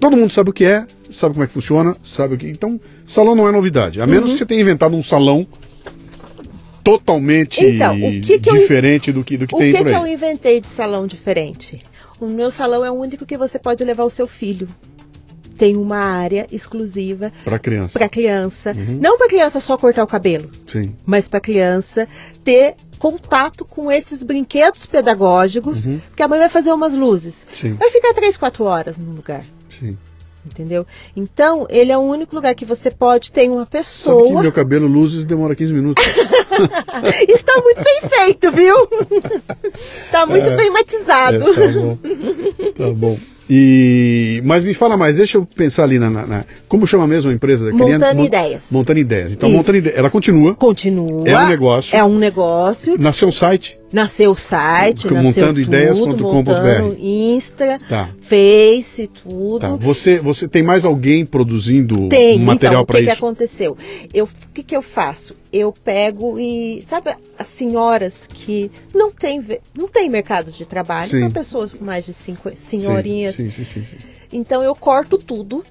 Todo 0.00 0.16
mundo 0.16 0.32
sabe 0.32 0.50
o 0.50 0.52
que 0.52 0.64
é, 0.64 0.84
sabe 1.12 1.34
como 1.34 1.44
é 1.44 1.46
que 1.46 1.52
funciona, 1.52 1.96
sabe 2.02 2.34
o 2.34 2.38
que. 2.38 2.48
Então, 2.48 2.80
salão 3.06 3.36
não 3.36 3.46
é 3.48 3.52
novidade. 3.52 4.00
A 4.00 4.06
menos 4.06 4.24
Uhum. 4.30 4.32
que 4.32 4.38
você 4.38 4.46
tenha 4.46 4.60
inventado 4.60 4.96
um 4.96 5.02
salão 5.02 5.46
totalmente 6.82 7.64
Então, 7.64 7.94
o 7.96 8.20
que 8.20 8.38
que 8.38 8.50
eu- 8.50 8.54
diferente 8.58 9.12
do 9.12 9.22
que, 9.22 9.36
do 9.36 9.46
que 9.46 9.54
o 9.54 9.58
tem 9.58 9.70
que, 9.72 9.78
por 9.78 9.86
que 9.86 9.94
aí. 9.94 10.00
eu 10.00 10.06
inventei 10.06 10.60
de 10.60 10.66
salão 10.66 11.06
diferente? 11.06 11.80
O 12.20 12.26
meu 12.26 12.50
salão 12.50 12.84
é 12.84 12.90
o 12.90 12.94
único 12.94 13.24
que 13.26 13.36
você 13.36 13.58
pode 13.58 13.82
levar 13.84 14.04
o 14.04 14.10
seu 14.10 14.26
filho. 14.26 14.68
Tem 15.62 15.76
uma 15.76 15.98
área 15.98 16.48
exclusiva 16.50 17.32
Para 17.44 17.56
criança. 17.56 17.96
para 17.96 18.08
criança, 18.08 18.72
Uhum. 18.76 18.98
não 19.00 19.16
para 19.16 19.28
criança 19.28 19.60
só 19.60 19.76
cortar 19.76 20.02
o 20.02 20.08
cabelo, 20.08 20.50
Sim. 20.66 20.92
mas 21.06 21.28
para 21.28 21.38
criança 21.38 22.08
ter 22.42 22.74
contato 22.98 23.64
com 23.64 23.88
esses 23.88 24.24
brinquedos 24.24 24.86
pedagógicos, 24.86 25.86
Uhum. 25.86 26.00
porque 26.08 26.20
a 26.20 26.26
mãe 26.26 26.40
vai 26.40 26.48
fazer 26.48 26.72
umas 26.72 26.96
luzes. 26.96 27.46
Sim. 27.52 27.74
Vai 27.74 27.92
ficar 27.92 28.12
três, 28.12 28.36
quatro 28.36 28.64
horas 28.64 28.98
no 28.98 29.12
lugar. 29.12 29.44
Sim. 29.78 29.96
Entendeu? 30.44 30.84
Então, 31.16 31.64
ele 31.70 31.92
é 31.92 31.96
o 31.96 32.00
único 32.00 32.34
lugar 32.34 32.52
que 32.56 32.64
você 32.64 32.90
pode 32.90 33.30
ter 33.30 33.48
uma 33.48 33.58
Sabe 33.58 33.66
que 33.70 33.76
pessoa. 33.78 34.42
meu 34.42 34.50
cabelo 34.50 34.88
luzes 34.88 35.24
demora 35.24 35.54
15 35.54 35.72
minutos. 35.72 36.02
Está 37.28 37.60
muito 37.60 37.84
bem 37.84 38.00
feito, 38.10 38.50
viu? 38.50 38.74
Está 40.06 40.26
muito 40.26 40.48
É. 40.50 40.56
bem 40.56 40.70
matizado. 40.72 41.36
É, 41.36 41.54
tá 41.54 41.68
bom. 41.78 41.98
Tá 42.76 42.90
bom. 42.90 43.18
E, 43.54 44.40
mas 44.46 44.64
me 44.64 44.72
fala 44.72 44.96
mais, 44.96 45.18
deixa 45.18 45.36
eu 45.36 45.44
pensar 45.44 45.82
ali 45.82 45.98
na. 45.98 46.08
na- 46.08 46.26
na- 46.26 46.44
como 46.66 46.86
chama 46.86 47.06
mesmo 47.06 47.30
a 47.30 47.34
empresa? 47.34 47.70
Montando 47.70 48.16
Mon- 48.16 48.24
Ideias. 48.24 48.62
Montando 48.70 48.98
ideias. 48.98 49.32
Então, 49.32 49.46
Isso. 49.50 49.58
montando 49.58 49.76
ideias. 49.76 49.98
Ela 49.98 50.08
continua. 50.08 50.54
Continua. 50.54 51.28
É 51.28 51.36
um 51.38 51.48
negócio. 51.48 51.94
É 51.96 52.02
um 52.02 52.16
negócio. 52.18 52.98
Nasceu 52.98 53.28
um 53.28 53.32
site. 53.32 53.76
Nasceu 53.92 54.30
o 54.30 54.36
site, 54.36 55.06
Com- 55.08 55.14
nasceu 55.14 55.44
montandoideias.com.br. 55.46 56.10
tudo, 56.16 56.32
montando 56.32 56.96
Insta, 56.98 57.78
Tá. 57.88 58.08
Face, 58.22 59.06
tudo. 59.08 59.60
Tá. 59.60 59.76
Você, 59.76 60.18
você 60.18 60.48
tem 60.48 60.62
mais 60.62 60.84
alguém 60.84 61.26
produzindo 61.26 62.08
Tem, 62.08 62.38
material 62.38 62.82
então, 62.82 62.82
o 62.82 62.86
para 62.86 62.98
que, 63.00 63.04
que 63.06 63.12
isso? 63.12 63.18
aconteceu? 63.24 63.76
Eu, 64.14 64.24
o 64.24 64.48
que, 64.54 64.62
que 64.62 64.74
eu 64.74 64.80
faço? 64.82 65.36
Eu 65.52 65.72
pego 65.72 66.38
e. 66.40 66.84
Sabe 66.88 67.14
as 67.38 67.46
senhoras 67.48 68.26
que 68.26 68.70
não 68.94 69.10
tem, 69.12 69.44
não 69.76 69.86
tem 69.88 70.08
mercado 70.08 70.50
de 70.50 70.64
trabalho? 70.64 71.10
São 71.10 71.30
pessoas 71.30 71.72
com 71.72 71.84
mais 71.84 72.06
de 72.06 72.14
cinco 72.14 72.50
senhorinhas. 72.56 73.34
Sim, 73.36 73.50
sim, 73.50 73.64
sim, 73.64 73.84
sim. 73.84 73.96
Então 74.32 74.62
eu 74.62 74.74
corto 74.74 75.18
tudo, 75.18 75.62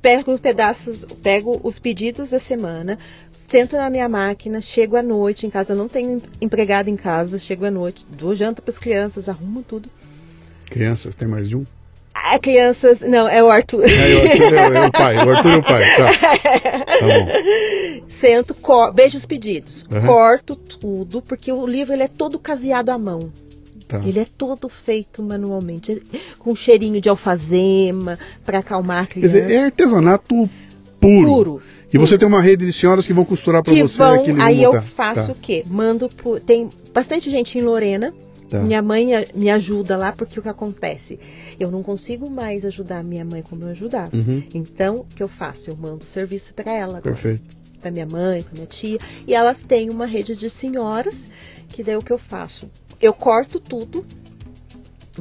pego 0.00 0.32
os 0.32 0.40
pedaços, 0.40 1.04
pego 1.22 1.60
os 1.62 1.78
pedidos 1.78 2.30
da 2.30 2.38
semana, 2.38 2.98
sento 3.48 3.76
na 3.76 3.88
minha 3.90 4.08
máquina, 4.08 4.60
chego 4.60 4.96
à 4.96 5.02
noite 5.02 5.46
em 5.46 5.50
casa, 5.50 5.72
eu 5.72 5.76
não 5.76 5.88
tenho 5.88 6.20
empregado 6.40 6.88
em 6.88 6.96
casa, 6.96 7.38
chego 7.38 7.64
à 7.64 7.70
noite, 7.70 8.04
dou 8.10 8.34
janta 8.34 8.60
para 8.62 8.70
as 8.70 8.78
crianças, 8.78 9.28
arrumo 9.28 9.62
tudo. 9.62 9.88
Crianças, 10.66 11.14
tem 11.14 11.28
mais 11.28 11.48
de 11.48 11.56
um? 11.56 11.64
Ah, 12.12 12.38
crianças, 12.38 13.00
não, 13.00 13.28
é 13.28 13.42
o 13.42 13.50
Arthur. 13.50 13.84
É, 13.84 14.14
o 14.14 14.30
Arthur 14.30 14.54
é, 14.54 14.78
é 14.84 14.86
o 14.86 14.90
pai. 14.92 15.16
O 15.16 15.30
Arthur 15.30 15.50
é 15.50 15.56
o 15.56 15.62
pai. 15.62 15.82
Tá. 15.96 16.86
Tá 16.86 17.06
bom. 17.06 18.06
Sento, 18.08 18.54
cor... 18.54 18.92
vejo 18.94 19.18
os 19.18 19.26
pedidos, 19.26 19.84
Aham. 19.92 20.06
corto 20.06 20.56
tudo, 20.56 21.20
porque 21.20 21.52
o 21.52 21.66
livro 21.66 21.92
ele 21.92 22.02
é 22.04 22.08
todo 22.08 22.38
caseado 22.38 22.88
à 22.88 22.98
mão. 22.98 23.30
Tá. 23.86 23.98
Ele 24.04 24.18
é 24.18 24.26
todo 24.36 24.68
feito 24.68 25.22
manualmente, 25.22 26.02
com 26.38 26.54
cheirinho 26.56 27.00
de 27.00 27.08
alfazema, 27.08 28.18
para 28.44 28.58
acalmar 28.58 29.04
a 29.04 29.06
Quer 29.06 29.12
criança. 29.20 29.40
dizer, 29.40 29.52
é 29.52 29.64
artesanato 29.66 30.50
puro. 30.98 31.26
puro. 31.26 31.62
E 31.92 31.98
você 31.98 32.18
tem 32.18 32.26
uma 32.28 32.42
rede 32.42 32.66
de 32.66 32.72
senhoras 32.72 33.06
que 33.06 33.12
vão 33.12 33.24
costurar 33.24 33.62
para 33.62 33.72
você 33.74 33.98
vão, 33.98 34.14
aquilo 34.20 34.38
e 34.38 34.42
aí 34.42 34.62
eu 34.62 34.72
montar. 34.72 34.82
faço 34.82 35.26
Tá, 35.26 35.32
o 35.32 35.34
quê? 35.36 35.64
Mando 35.66 36.08
por, 36.08 36.40
tem 36.40 36.68
bastante 36.92 37.30
gente 37.30 37.58
em 37.58 37.62
Lorena. 37.62 38.12
tá. 38.50 38.58
Minha 38.60 38.82
mãe 38.82 39.06
me 39.34 39.48
ajuda 39.50 39.96
lá 39.96 40.12
porque 40.12 40.38
o 40.38 40.42
que 40.42 40.48
acontece? 40.48 41.18
Eu 41.58 41.70
não 41.70 41.82
consigo 41.82 42.28
mais 42.28 42.64
ajudar 42.64 43.02
minha 43.02 43.24
mãe 43.24 43.40
como 43.42 43.62
eu 43.64 43.68
ajudava. 43.68 44.14
Uhum, 44.14 44.42
Então, 44.52 44.96
o 44.98 45.04
que 45.14 45.22
eu 45.22 45.28
faço? 45.28 45.70
Eu 45.70 45.76
mando 45.76 46.04
serviço 46.04 46.52
para 46.54 46.70
ela, 46.72 46.98
agora, 46.98 47.14
perfeito. 47.14 47.56
para 47.80 47.90
minha 47.90 48.06
mãe, 48.06 48.42
para 48.42 48.52
minha 48.54 48.66
tia, 48.66 48.98
e 49.26 49.32
elas 49.34 49.58
têm 49.66 49.88
uma 49.88 50.06
rede 50.06 50.34
de 50.36 50.50
senhoras 50.50 51.28
que 51.68 51.82
daí 51.82 51.96
o 51.96 52.02
que 52.02 52.12
eu 52.12 52.18
faço? 52.18 52.68
Eu 53.00 53.12
corto 53.14 53.58
tudo, 53.60 54.04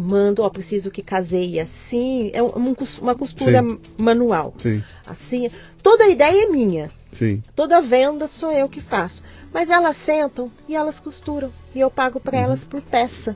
mando, 0.02 0.42
ó, 0.44 0.50
preciso 0.50 0.92
que 0.92 1.02
caseie 1.02 1.60
assim, 1.60 2.32
é 2.34 2.40
cos- 2.76 2.98
uma 3.00 3.16
costura 3.16 3.62
Sim. 3.62 3.80
manual, 3.98 4.54
Sim, 4.58 4.84
assim. 5.06 5.50
Toda 5.84 6.04
a 6.06 6.10
ideia 6.10 6.44
é 6.44 6.48
minha. 6.52 6.90
sim. 7.12 7.42
Toda 7.56 7.82
venda 7.82 8.28
sou 8.28 8.52
eu 8.52 8.68
que 8.70 8.82
faço. 8.82 9.22
Mas 9.54 9.70
elas 9.70 9.96
sentam 9.96 10.52
e 10.68 10.76
elas 10.76 11.00
costuram. 11.00 11.50
E 11.74 11.80
eu 11.80 11.90
pago 11.90 12.20
para 12.20 12.38
elas 12.38 12.64
por 12.66 12.82
peça. 12.82 13.36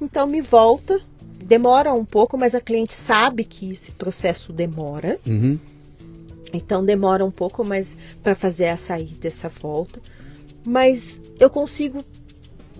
Então 0.00 0.26
me 0.26 0.40
volta, 0.40 0.98
demora 1.44 1.92
um 1.92 2.04
pouco, 2.04 2.38
mas 2.38 2.54
a 2.54 2.60
cliente 2.60 2.94
sabe 2.94 3.44
que 3.44 3.70
esse 3.70 3.90
processo 3.92 4.52
demora. 4.52 5.18
Uhum. 5.26 5.58
Então 6.52 6.82
demora 6.84 7.24
um 7.24 7.30
pouco 7.30 7.62
mais 7.64 7.94
para 8.22 8.34
fazer 8.34 8.68
a 8.68 8.76
sair 8.76 9.14
dessa 9.20 9.48
volta. 9.50 10.00
Mas 10.64 11.20
eu 11.38 11.50
consigo, 11.50 12.02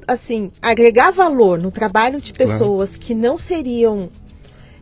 assim, 0.08 0.50
agregar 0.62 1.10
valor 1.12 1.58
no 1.60 1.70
trabalho 1.70 2.20
de 2.20 2.32
Claro. 2.32 2.50
pessoas 2.52 2.96
que 2.96 3.14
não 3.14 3.36
seriam. 3.38 4.08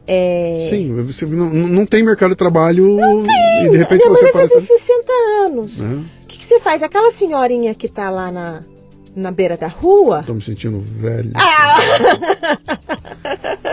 é, 0.06 0.68
Sim, 0.70 0.94
você 1.02 1.26
não, 1.26 1.50
não 1.50 1.84
tem 1.84 2.02
mercado 2.02 2.30
de 2.30 2.36
trabalho 2.36 2.96
e 2.98 3.70
de 3.70 3.76
repente 3.76 3.98
minha 4.06 4.08
você 4.16 4.22
mãe 4.24 4.32
vai 4.32 4.44
aparece. 4.44 4.54
fazer 4.54 4.66
60 4.78 5.12
anos. 5.44 5.80
Né? 5.80 6.04
O 6.22 6.26
que, 6.28 6.38
que 6.38 6.44
você 6.44 6.60
faz? 6.60 6.82
Aquela 6.82 7.10
senhorinha 7.12 7.74
que 7.74 7.88
tá 7.88 8.08
lá 8.08 8.30
na, 8.30 8.62
na 9.14 9.30
beira 9.32 9.56
da 9.56 9.66
rua. 9.68 10.22
Tô 10.26 10.34
me 10.34 10.42
sentindo 10.42 10.80
velho. 10.80 11.32
Ah! 11.34 11.76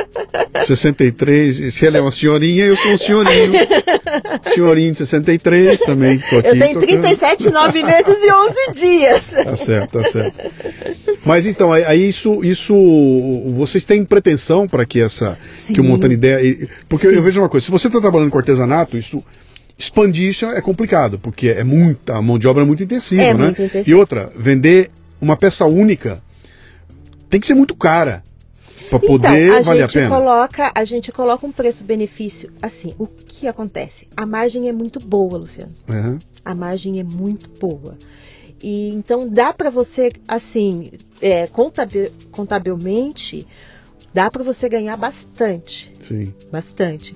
63, 0.63 1.59
e 1.59 1.71
se 1.71 1.85
ela 1.85 1.97
é 1.97 2.01
uma 2.01 2.11
senhorinha, 2.11 2.65
eu 2.65 2.75
sou 2.75 2.91
um 2.91 2.97
senhorinho. 2.97 3.53
Senhorinho 4.53 4.91
de 4.91 4.97
63 4.99 5.79
também. 5.81 6.19
Tô 6.19 6.37
aqui 6.37 6.47
Eu 6.49 6.59
tenho 6.59 6.73
tocando. 6.79 7.01
37, 7.01 7.49
9 7.49 7.83
meses 7.83 8.17
e 8.23 8.31
11 8.31 8.55
dias. 8.73 9.25
Tá 9.43 9.55
certo, 9.55 9.99
tá 9.99 10.03
certo. 10.03 10.51
Mas 11.25 11.45
então, 11.45 11.71
aí, 11.71 12.07
isso, 12.07 12.43
isso. 12.43 12.73
Vocês 13.51 13.83
têm 13.83 14.03
pretensão 14.05 14.67
para 14.67 14.85
que 14.85 14.99
essa. 14.99 15.37
Que 15.67 15.79
o 15.79 15.83
Sim. 15.83 15.89
Montando 15.89 16.13
Ideia. 16.13 16.67
Porque 16.87 17.09
Sim. 17.09 17.15
eu 17.15 17.23
vejo 17.23 17.41
uma 17.41 17.49
coisa, 17.49 17.65
se 17.65 17.71
você 17.71 17.87
está 17.87 17.99
trabalhando 17.99 18.29
com 18.29 18.37
artesanato, 18.37 18.97
isso. 18.97 19.23
Expandir 19.75 20.29
isso 20.29 20.45
é 20.45 20.61
complicado, 20.61 21.17
porque 21.17 21.49
é 21.49 21.63
muita, 21.63 22.15
a 22.15 22.21
mão 22.21 22.37
de 22.37 22.47
obra 22.47 22.61
é 22.61 22.65
muito 22.65 22.83
intensiva, 22.83 23.23
É 23.23 23.33
né? 23.33 23.45
muito 23.45 23.59
intensiva. 23.59 23.89
E 23.89 23.93
outra, 23.95 24.31
vender 24.35 24.91
uma 25.19 25.35
peça 25.35 25.65
única 25.65 26.21
tem 27.27 27.39
que 27.39 27.47
ser 27.47 27.55
muito 27.55 27.73
cara 27.75 28.23
para 28.89 28.99
poder 28.99 29.45
então, 29.47 29.57
a 29.57 29.61
valer 29.61 29.83
a 29.83 29.87
gente 29.87 29.93
pena. 29.93 30.09
coloca, 30.15 30.71
a 30.75 30.83
gente 30.83 31.11
coloca 31.11 31.45
um 31.45 31.51
preço-benefício. 31.51 32.51
Assim, 32.61 32.93
o 32.97 33.07
que 33.07 33.47
acontece? 33.47 34.07
A 34.15 34.25
margem 34.25 34.67
é 34.69 34.71
muito 34.73 34.99
boa, 34.99 35.37
Luciano. 35.37 35.71
Aham, 35.89 36.19
A 36.43 36.53
margem 36.55 36.99
é 36.99 37.03
muito 37.03 37.49
boa. 37.59 37.97
E 38.61 38.89
então 38.89 39.27
dá 39.27 39.51
para 39.53 39.69
você, 39.69 40.11
assim, 40.27 40.91
é, 41.21 41.47
contabil- 41.47 42.11
contabilmente, 42.31 43.45
dá 44.13 44.29
para 44.31 44.43
você 44.43 44.69
ganhar 44.69 44.95
bastante, 44.97 45.91
sim, 46.07 46.33
bastante. 46.51 47.13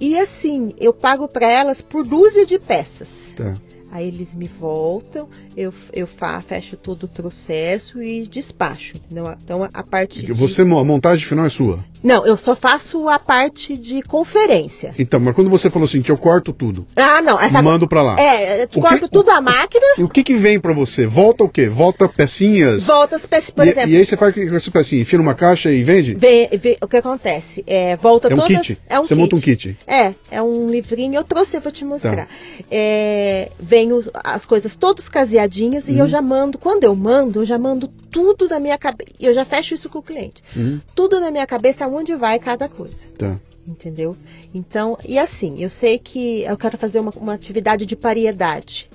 E 0.00 0.16
assim, 0.18 0.72
eu 0.78 0.92
pago 0.92 1.28
para 1.28 1.50
elas 1.50 1.80
por 1.80 2.04
dúzia 2.06 2.44
de 2.46 2.58
peças. 2.58 3.32
tá. 3.36 3.54
Aí 3.90 4.06
eles 4.08 4.34
me 4.34 4.46
voltam, 4.46 5.28
eu, 5.56 5.72
eu 5.92 6.06
fa, 6.06 6.40
fecho 6.40 6.76
todo 6.76 7.04
o 7.04 7.08
processo 7.08 8.02
e 8.02 8.26
despacho. 8.26 8.96
Entendeu? 8.96 9.34
Então 9.42 9.68
a 9.72 9.82
parte. 9.82 10.24
de- 10.26 10.32
Você, 10.32 10.62
a 10.62 10.64
montagem 10.64 11.24
final 11.26 11.46
é 11.46 11.48
sua. 11.50 11.78
Não, 12.02 12.24
eu 12.24 12.36
só 12.36 12.54
faço 12.54 13.08
a 13.08 13.18
parte 13.18 13.76
de 13.76 14.02
conferência. 14.02 14.94
Então, 14.98 15.18
mas 15.18 15.34
quando 15.34 15.50
você 15.50 15.68
falou 15.68 15.84
assim, 15.86 16.00
eu 16.06 16.16
corto 16.16 16.52
tudo, 16.52 16.86
Ah, 16.94 17.20
não. 17.20 17.40
Essa... 17.40 17.60
mando 17.60 17.88
para 17.88 18.02
lá. 18.02 18.16
É, 18.20 18.60
eu 18.60 18.64
O 18.66 18.68
que- 18.68 18.80
corto 18.80 19.08
tudo 19.08 19.30
a 19.30 19.40
máquina, 19.40 19.84
E 19.98 20.02
o 20.04 20.08
que 20.08 20.22
que 20.22 20.34
vem 20.34 20.60
para 20.60 20.72
você? 20.72 21.06
Volta 21.06 21.42
o 21.42 21.48
quê? 21.48 21.68
Volta 21.68 22.08
pecinhas? 22.08 22.86
volta 22.86 23.16
as 23.16 23.26
peças, 23.26 23.50
por 23.50 23.66
e, 23.66 23.70
exemplo. 23.70 23.90
e 23.90 23.96
aí 23.96 24.04
você 24.04 24.16
faz 24.16 24.30
o 24.30 24.34
que 24.34 24.46
com 24.48 24.54
essa 24.56 24.70
pecinha? 24.70 25.02
Enfia 25.02 25.18
numa 25.18 25.34
caixa 25.34 25.72
e 25.72 25.82
vende? 25.82 26.14
Vê, 26.14 26.48
vê, 26.60 26.76
o 26.80 26.86
que 26.86 26.96
acontece? 26.98 27.64
É, 27.66 27.96
volta 27.96 28.28
É 28.28 28.34
um 28.34 28.36
todas- 28.36 28.58
kit? 28.66 28.78
É 28.88 29.00
um 29.00 29.04
você 29.04 29.14
kit. 29.14 29.20
monta 29.22 29.36
um 29.36 29.40
kit. 29.40 29.76
É, 29.86 30.14
é 30.30 30.42
um 30.42 30.68
livrinho. 30.70 31.14
Eu 31.16 31.24
trouxe, 31.24 31.56
eu 31.56 31.60
vou 31.60 31.72
te 31.72 31.84
mostrar. 31.84 32.26
Tá. 32.26 32.28
É, 32.70 33.50
vem 33.58 33.77
os- 33.92 34.10
as 34.24 34.44
coisas 34.44 34.74
todas 34.74 35.08
caseadinhas 35.08 35.88
e 35.88 35.92
Uhum. 35.92 35.98
eu 35.98 36.08
já 36.08 36.20
mando. 36.20 36.58
Quando 36.58 36.84
eu 36.84 36.94
mando, 36.96 37.40
eu 37.40 37.44
já 37.44 37.58
mando 37.58 37.86
tudo 38.10 38.48
da 38.48 38.58
minha 38.58 38.76
cabeça. 38.78 39.10
Eu 39.20 39.32
já 39.32 39.44
fecho 39.44 39.74
isso 39.74 39.88
com 39.88 39.98
o 39.98 40.02
cliente. 40.02 40.42
Uhum, 40.56 40.80
Tudo 40.94 41.20
na 41.20 41.30
minha 41.30 41.46
cabeça 41.46 41.84
aonde 41.84 42.14
vai 42.16 42.38
cada 42.38 42.68
coisa. 42.68 43.06
tá. 43.16 43.38
Entendeu? 43.66 44.16
Então, 44.54 44.96
e 45.06 45.18
assim, 45.18 45.56
eu 45.62 45.68
sei 45.68 45.98
que 45.98 46.42
eu 46.42 46.56
quero 46.56 46.78
fazer 46.78 47.00
uma, 47.00 47.12
uma 47.16 47.34
atividade 47.34 47.84
de 47.84 47.94
pariedade. 47.94 48.90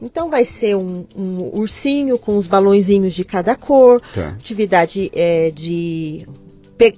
Então 0.00 0.30
vai 0.30 0.44
ser 0.44 0.76
um, 0.76 1.04
um 1.16 1.58
ursinho 1.58 2.16
com 2.18 2.36
os 2.36 2.46
balõezinhos 2.46 3.12
de 3.14 3.24
cada 3.24 3.56
cor, 3.56 4.00
Tá. 4.14 4.28
atividade 4.28 5.10
é, 5.12 5.50
de, 5.50 6.24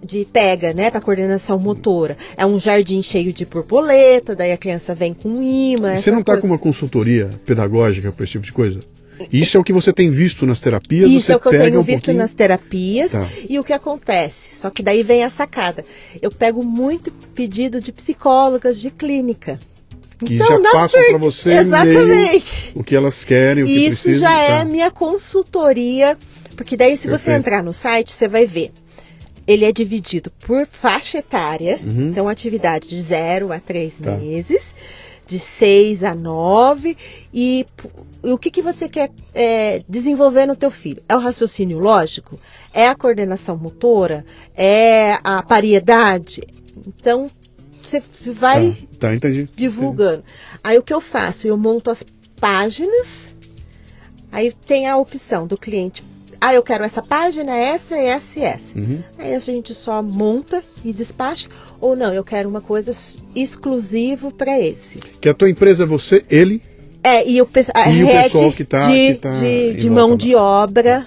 de 0.04 0.24
pega, 0.24 0.72
né, 0.72 0.90
para 0.90 1.00
coordenação 1.00 1.58
motora. 1.58 2.16
É 2.36 2.44
um 2.44 2.58
jardim 2.58 3.02
cheio 3.02 3.32
de 3.32 3.44
borboleta, 3.46 4.34
daí 4.34 4.52
a 4.52 4.56
criança 4.56 4.94
vem 4.94 5.14
com 5.14 5.42
imã. 5.42 5.94
Você 5.96 6.10
não 6.10 6.18
está 6.18 6.32
coisas. 6.32 6.40
com 6.42 6.48
uma 6.48 6.58
consultoria 6.58 7.30
pedagógica 7.46 8.10
para 8.10 8.24
esse 8.24 8.32
tipo 8.32 8.44
de 8.44 8.52
coisa? 8.52 8.80
Isso 9.32 9.56
é 9.56 9.60
o 9.60 9.64
que 9.64 9.72
você 9.72 9.92
tem 9.92 10.10
visto 10.10 10.46
nas 10.46 10.60
terapias? 10.60 11.10
Isso 11.10 11.26
você 11.26 11.32
é 11.32 11.36
o 11.36 11.40
que 11.40 11.48
eu 11.48 11.52
tenho 11.52 11.80
um 11.80 11.82
visto 11.82 12.04
pouquinho... 12.04 12.18
nas 12.18 12.32
terapias. 12.32 13.10
Tá. 13.10 13.26
E 13.48 13.58
o 13.58 13.64
que 13.64 13.72
acontece? 13.72 14.56
Só 14.60 14.70
que 14.70 14.80
daí 14.82 15.02
vem 15.02 15.24
a 15.24 15.30
sacada. 15.30 15.84
Eu 16.22 16.30
pego 16.30 16.62
muito 16.64 17.10
pedido 17.34 17.80
de 17.80 17.90
psicólogas 17.92 18.78
de 18.80 18.90
clínica. 18.92 19.58
Que 20.24 20.34
Então, 20.34 20.46
já 20.48 20.58
não 20.58 20.72
passam 20.72 21.00
per- 21.00 21.10
para 21.10 21.18
você 21.18 21.52
Exatamente. 21.52 22.72
o 22.74 22.82
que 22.84 22.94
elas 22.94 23.24
querem, 23.24 23.64
o 23.64 23.66
que 23.66 23.72
Isso 23.86 24.02
precisam. 24.02 24.28
já 24.28 24.34
tá. 24.36 24.42
é 24.60 24.64
minha 24.64 24.90
consultoria, 24.90 26.16
porque 26.56 26.76
daí 26.76 26.96
se 26.96 27.06
você 27.08 27.24
Perfeito. 27.24 27.38
entrar 27.38 27.62
no 27.62 27.72
site, 27.72 28.12
você 28.12 28.26
vai 28.28 28.46
ver. 28.46 28.72
Ele 29.48 29.64
é 29.64 29.72
dividido 29.72 30.30
por 30.46 30.66
faixa 30.66 31.18
etária, 31.18 31.80
Uhum. 31.82 32.10
então 32.10 32.28
atividade 32.28 32.86
de 32.88 33.00
0 33.00 33.50
a 33.50 33.58
3 33.58 33.98
Tá. 33.98 34.16
meses, 34.16 34.74
de 35.26 35.38
6 35.38 36.04
a 36.04 36.14
9, 36.14 36.96
e, 37.32 37.66
e 38.24 38.30
o 38.32 38.36
que, 38.38 38.50
que 38.50 38.60
você 38.62 38.88
quer 38.88 39.10
é, 39.34 39.82
desenvolver 39.88 40.44
no 40.46 40.54
teu 40.54 40.70
filho? 40.70 41.02
É 41.08 41.16
o 41.16 41.18
raciocínio 41.18 41.78
lógico? 41.78 42.38
É 42.74 42.86
a 42.88 42.94
coordenação 42.94 43.56
motora? 43.56 44.24
É 44.54 45.18
a 45.24 45.42
pariedade? 45.42 46.42
Então, 46.86 47.30
você, 47.82 48.02
vai 48.30 48.72
Tá, 48.98 49.08
tá, 49.08 49.14
entendi. 49.14 49.48
divulgando. 49.56 50.24
Aí 50.62 50.76
o 50.78 50.82
que 50.82 50.92
eu 50.92 51.00
faço? 51.00 51.46
Eu 51.46 51.56
monto 51.56 51.90
as 51.90 52.04
páginas, 52.40 53.28
aí 54.30 54.52
tem 54.66 54.86
a 54.86 54.96
opção 54.96 55.46
do 55.46 55.56
cliente. 55.56 56.02
Ah, 56.40 56.54
eu 56.54 56.62
quero 56.62 56.84
essa 56.84 57.02
página, 57.02 57.56
essa, 57.56 57.96
essa 57.96 58.38
e 58.38 58.42
essa. 58.44 58.78
Uhum. 58.78 59.02
Aí 59.18 59.34
a 59.34 59.38
gente 59.40 59.74
só 59.74 60.00
monta 60.02 60.62
e 60.84 60.92
despacha. 60.92 61.48
Ou 61.80 61.96
não, 61.96 62.12
eu 62.14 62.22
quero 62.22 62.48
uma 62.48 62.60
coisa 62.60 62.92
exclusivo 63.34 64.30
para 64.30 64.58
esse. 64.60 64.98
Que 65.20 65.28
a 65.28 65.34
tua 65.34 65.50
empresa 65.50 65.82
é 65.82 65.86
você, 65.86 66.24
ele. 66.30 66.62
É, 67.02 67.28
e 67.28 67.40
o, 67.40 67.48
a 67.74 67.90
E 67.90 68.04
o 68.04 68.06
pessoal 68.06 68.52
que 68.52 68.64
tá- 68.64 68.86
de, 68.90 69.14
que 69.14 69.20
tá 69.20 69.30
de, 69.32 69.74
de 69.74 69.90
mão 69.90 70.16
de 70.16 70.34
obra. 70.34 71.06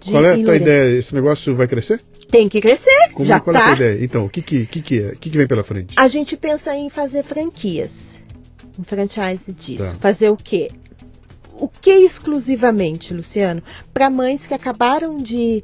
De, 0.00 0.10
Qual 0.12 0.24
é 0.24 0.30
a 0.30 0.34
tua 0.34 0.44
Lorena. 0.44 0.56
ideia? 0.64 0.98
Esse 0.98 1.14
negócio 1.14 1.54
vai 1.54 1.66
crescer? 1.68 2.00
Tem 2.30 2.48
que 2.48 2.60
crescer. 2.60 3.10
Como, 3.12 3.26
já 3.26 3.38
qual 3.40 3.54
é 3.54 3.58
a 3.58 3.62
tá. 3.62 3.66
tua 3.76 3.76
ideia? 3.86 4.04
Então, 4.04 4.24
o 4.24 4.30
que 4.30 4.40
que, 4.40 4.66
que, 4.66 4.80
que 4.80 4.98
é? 5.00 5.08
O 5.08 5.16
que, 5.16 5.30
que 5.30 5.36
vem 5.36 5.46
pela 5.46 5.62
frente? 5.64 5.94
A 5.98 6.08
gente 6.08 6.36
pensa 6.36 6.74
em 6.76 6.88
fazer 6.88 7.22
franquias. 7.24 8.10
Um 8.78 8.84
franchise 8.84 9.52
disso. 9.52 9.84
Tá. 9.92 9.96
Fazer 10.00 10.30
o 10.30 10.36
quê? 10.36 10.70
O 11.60 11.68
que 11.68 11.90
exclusivamente, 11.90 13.12
Luciano? 13.14 13.62
Para 13.92 14.08
mães 14.10 14.46
que 14.46 14.54
acabaram 14.54 15.18
de, 15.18 15.62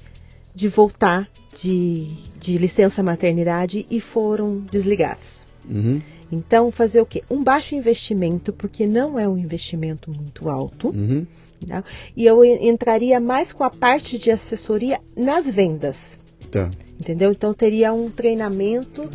de 0.54 0.68
voltar 0.68 1.28
de, 1.60 2.08
de 2.38 2.58
licença 2.58 3.02
maternidade 3.02 3.86
e 3.90 4.00
foram 4.00 4.60
desligadas. 4.70 5.36
Uhum, 5.68 6.00
Então, 6.30 6.70
fazer 6.70 7.00
o 7.00 7.06
quê? 7.06 7.22
Um 7.30 7.42
baixo 7.42 7.74
investimento, 7.74 8.52
porque 8.52 8.86
não 8.86 9.18
é 9.18 9.26
um 9.26 9.38
investimento 9.38 10.10
muito 10.10 10.48
alto. 10.48 10.88
uhum. 10.88 11.26
tá? 11.66 11.82
E 12.16 12.24
eu 12.26 12.44
en- 12.44 12.68
entraria 12.68 13.18
mais 13.18 13.52
com 13.52 13.64
a 13.64 13.70
parte 13.70 14.18
de 14.18 14.30
assessoria 14.30 15.00
nas 15.16 15.48
vendas. 15.50 16.18
Tá. 16.50 16.70
Entendeu? 17.00 17.32
Então 17.32 17.52
teria 17.52 17.92
um 17.92 18.08
treinamento 18.10 19.10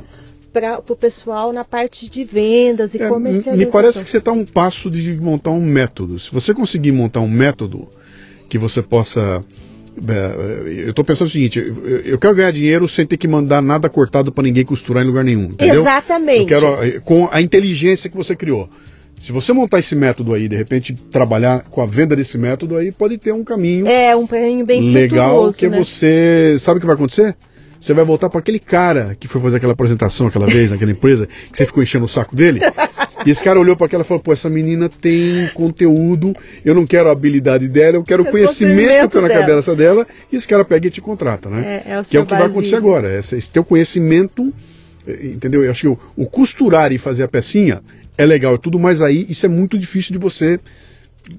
para 0.51 0.79
o 0.79 0.95
pessoal 0.95 1.53
na 1.53 1.63
parte 1.63 2.09
de 2.09 2.23
vendas 2.23 2.93
e 2.93 3.01
É, 3.01 3.07
comercialização. 3.07 3.57
me 3.57 3.65
parece 3.65 4.03
que 4.03 4.09
você 4.09 4.17
está 4.17 4.31
um 4.31 4.45
passo 4.45 4.89
de 4.89 5.15
montar 5.15 5.51
um 5.51 5.61
método. 5.61 6.19
Se 6.19 6.31
você 6.31 6.53
conseguir 6.53 6.91
montar 6.91 7.21
um 7.21 7.29
método 7.29 7.87
que 8.49 8.57
você 8.57 8.81
possa. 8.81 9.43
é, 10.07 10.83
eu 10.85 10.89
estou 10.89 11.05
pensando 11.05 11.27
o 11.27 11.31
seguinte: 11.31 11.59
eu, 12.05 12.17
quero 12.19 12.35
ganhar 12.35 12.51
dinheiro 12.51 12.87
sem 12.87 13.05
ter 13.05 13.17
que 13.17 13.27
mandar 13.27 13.61
nada 13.61 13.89
cortado 13.89 14.31
para 14.31 14.43
ninguém 14.43 14.65
costurar 14.65 15.03
em 15.03 15.07
lugar 15.07 15.23
nenhum. 15.23 15.43
Entendeu? 15.43 15.81
Exatamente. 15.81 16.51
Eu 16.53 16.59
quero, 16.59 16.83
eh, 16.83 16.99
com 16.99 17.29
a 17.31 17.41
inteligência 17.41 18.09
que 18.09 18.17
você 18.17 18.35
criou. 18.35 18.69
Se 19.19 19.31
você 19.31 19.53
montar 19.53 19.77
esse 19.77 19.95
método 19.95 20.33
aí, 20.33 20.47
de 20.47 20.55
repente 20.55 20.93
trabalhar 20.93 21.61
com 21.69 21.79
a 21.79 21.85
venda 21.85 22.15
desse 22.15 22.39
método 22.39 22.75
aí, 22.75 22.91
pode 22.91 23.19
ter 23.19 23.31
um 23.31 23.43
caminho 23.43 23.85
É 23.87 24.15
um 24.15 24.25
prêmio 24.25 24.65
bem 24.65 24.81
legal 24.91 25.53
que 25.53 25.69
né? 25.69 25.77
você. 25.77 26.57
Sabe 26.57 26.79
o 26.79 26.81
que 26.81 26.87
vai 26.87 26.95
acontecer? 26.95 27.35
Você 27.81 27.93
vai 27.95 28.05
voltar 28.05 28.29
para 28.29 28.39
aquele 28.39 28.59
cara 28.59 29.17
que 29.19 29.27
foi 29.27 29.41
fazer 29.41 29.57
aquela 29.57 29.73
apresentação 29.73 30.27
aquela 30.27 30.45
vez 30.45 30.69
naquela 30.69 30.91
empresa, 30.91 31.25
que 31.27 31.57
você 31.57 31.65
ficou 31.65 31.81
enchendo 31.81 32.05
o 32.05 32.07
saco 32.07 32.35
dele. 32.35 32.59
E 33.25 33.31
esse 33.31 33.43
cara 33.43 33.59
olhou 33.59 33.75
para 33.75 33.87
aquela 33.87 34.03
e 34.03 34.05
falou: 34.05 34.21
pô, 34.21 34.31
essa 34.31 34.49
menina 34.49 34.87
tem 34.87 35.49
conteúdo, 35.55 36.31
eu 36.63 36.75
não 36.75 36.85
quero 36.85 37.09
a 37.09 37.11
habilidade 37.11 37.67
dela, 37.67 37.97
eu 37.97 38.03
quero 38.03 38.23
o 38.23 38.27
É 38.27 38.31
conhecimento 38.31 39.07
que 39.09 39.13
tá 39.15 39.21
na 39.21 39.27
dela. 39.27 39.39
cabeça 39.47 39.75
dela. 39.75 40.07
E 40.31 40.35
esse 40.35 40.47
cara 40.47 40.63
pega 40.63 40.87
e 40.87 40.91
te 40.91 41.01
contrata, 41.01 41.49
né? 41.49 41.81
É, 41.87 41.91
é 41.93 41.99
o 41.99 42.03
que 42.03 42.17
é 42.17 42.19
o 42.19 42.25
que 42.25 42.33
vai 42.35 42.45
acontecer 42.45 42.75
agora. 42.75 43.17
Esse, 43.17 43.35
esse 43.35 43.51
teu 43.51 43.63
conhecimento, 43.63 44.53
entendeu? 45.23 45.63
Eu 45.65 45.71
acho 45.71 45.81
que 45.81 45.87
o, 45.87 45.99
o 46.15 46.25
costurar 46.27 46.91
e 46.91 46.97
fazer 46.99 47.23
a 47.23 47.27
pecinha 47.27 47.81
é 48.17 48.25
legal, 48.25 48.53
é 48.55 48.57
tudo, 48.59 48.77
mas 48.79 49.01
aí 49.01 49.25
isso 49.27 49.45
é 49.45 49.49
muito 49.49 49.77
difícil 49.77 50.13
de 50.13 50.19
você 50.19 50.59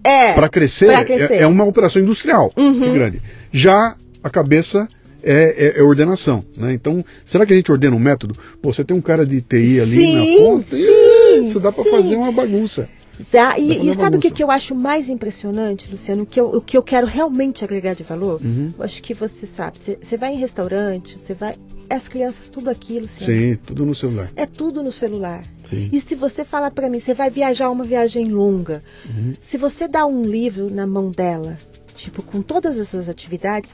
É. 0.04 0.32
para 0.32 0.48
crescer, 0.48 1.04
crescer. 1.04 1.32
É, 1.34 1.42
é 1.42 1.46
uma 1.46 1.64
operação 1.64 2.02
industrial 2.02 2.52
Uhum. 2.56 2.72
muito 2.72 2.94
grande. 2.94 3.22
Já 3.52 3.94
a 4.24 4.30
cabeça 4.30 4.88
é, 5.22 5.66
é- 5.66 5.78
é 5.78 5.82
ordenação, 5.82 6.44
né? 6.56 6.72
Então, 6.72 7.04
será 7.24 7.44
que 7.46 7.52
a 7.52 7.56
gente 7.56 7.70
ordena 7.70 7.94
um 7.96 7.98
método? 7.98 8.34
Pô, 8.60 8.72
você 8.72 8.84
tem 8.84 8.96
um 8.96 9.00
cara 9.00 9.24
de 9.24 9.40
TI 9.40 9.80
ali 9.80 9.96
Sim, 9.96 10.14
na 10.14 10.44
ponta, 10.44 10.76
sim, 10.76 11.44
isso 11.44 11.60
dá 11.60 11.70
para 11.72 11.84
fazer 11.90 12.16
uma 12.16 12.32
bagunça. 12.32 12.88
Dá 13.30 13.58
e, 13.58 13.88
e 13.88 13.94
sabe 13.94 14.16
o 14.16 14.20
que, 14.20 14.30
que 14.30 14.42
eu 14.42 14.50
acho 14.50 14.74
mais 14.74 15.08
impressionante, 15.08 15.88
Luciano? 15.90 16.22
O 16.22 16.26
que 16.26 16.40
eu, 16.40 16.46
o 16.46 16.60
que 16.62 16.76
eu 16.76 16.82
quero 16.82 17.06
realmente 17.06 17.62
agregar 17.62 17.94
de 17.94 18.02
valor? 18.02 18.40
Uhum. 18.42 18.72
Eu 18.76 18.84
acho 18.84 19.02
que 19.02 19.12
você 19.14 19.46
sabe. 19.46 19.78
Você 19.78 20.16
vai 20.16 20.32
em 20.34 20.38
restaurante, 20.38 21.18
você 21.18 21.34
vai. 21.34 21.54
As 21.90 22.08
crianças, 22.08 22.48
tudo 22.48 22.70
aqui, 22.70 22.98
Luciano. 22.98 23.32
Sim, 23.32 23.58
tudo 23.66 23.84
no 23.84 23.94
celular. 23.94 24.30
É 24.34 24.46
tudo 24.46 24.82
no 24.82 24.90
celular. 24.90 25.44
Sim. 25.68 25.90
E 25.92 26.00
se 26.00 26.14
você 26.14 26.42
falar 26.42 26.70
para 26.70 26.88
mim, 26.88 26.98
você 26.98 27.12
vai 27.12 27.28
viajar 27.30 27.68
uma 27.70 27.84
viagem 27.84 28.24
longa, 28.28 28.82
Uhum. 29.06 29.34
se 29.42 29.58
você 29.58 29.86
dá 29.86 30.06
um 30.06 30.24
livro 30.24 30.72
na 30.72 30.86
mão 30.86 31.10
dela, 31.10 31.58
tipo, 31.94 32.22
com 32.22 32.40
todas 32.40 32.78
essas 32.78 33.10
atividades, 33.10 33.70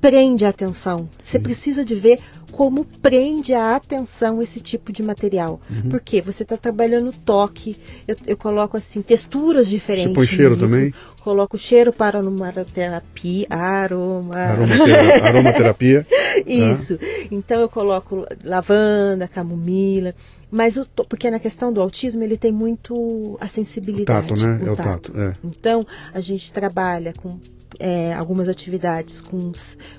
prende 0.00 0.44
a 0.44 0.48
atenção. 0.50 1.08
Você 1.22 1.38
precisa 1.38 1.84
de 1.84 1.94
ver 1.94 2.18
como 2.52 2.84
prende 2.84 3.52
a 3.52 3.76
atenção 3.76 4.40
esse 4.40 4.60
tipo 4.60 4.92
de 4.92 5.02
material. 5.02 5.60
Uhum. 5.68 5.90
Porque 5.90 6.20
você 6.22 6.42
está 6.42 6.56
trabalhando 6.56 7.12
toque, 7.12 7.76
eu, 8.06 8.16
eu 8.26 8.36
coloco 8.36 8.76
assim, 8.76 9.02
texturas 9.02 9.68
diferentes. 9.68 10.10
Você 10.12 10.14
põe 10.14 10.26
cheiro 10.26 10.54
livro. 10.54 10.66
também? 10.68 10.94
Coloco 11.22 11.58
cheiro 11.58 11.92
para 11.92 12.18
aromaterapia, 12.18 13.46
aroma. 13.50 14.36
Aromatera- 14.36 15.24
aromaterapia. 15.26 16.06
Isso. 16.46 16.98
Então 17.30 17.60
eu 17.60 17.68
coloco 17.68 18.24
lavanda, 18.44 19.26
camomila. 19.28 20.14
Mas 20.50 20.76
o 20.76 20.86
porque 21.08 21.28
na 21.30 21.40
questão 21.40 21.72
do 21.72 21.80
autismo 21.82 22.22
ele 22.22 22.36
tem 22.36 22.52
muito 22.52 23.36
a 23.40 23.46
O 23.46 23.48
sensibilidade. 23.48 24.28
tato, 24.28 24.40
né? 24.46 24.60
o 24.62 24.68
É 24.68 24.70
o 24.70 24.76
tato. 24.76 25.12
É. 25.16 25.34
Então 25.42 25.84
a 26.14 26.20
gente 26.20 26.52
trabalha 26.52 27.12
com 27.12 27.38
é, 27.78 28.12
algumas 28.14 28.48
atividades 28.48 29.20
com, 29.20 29.52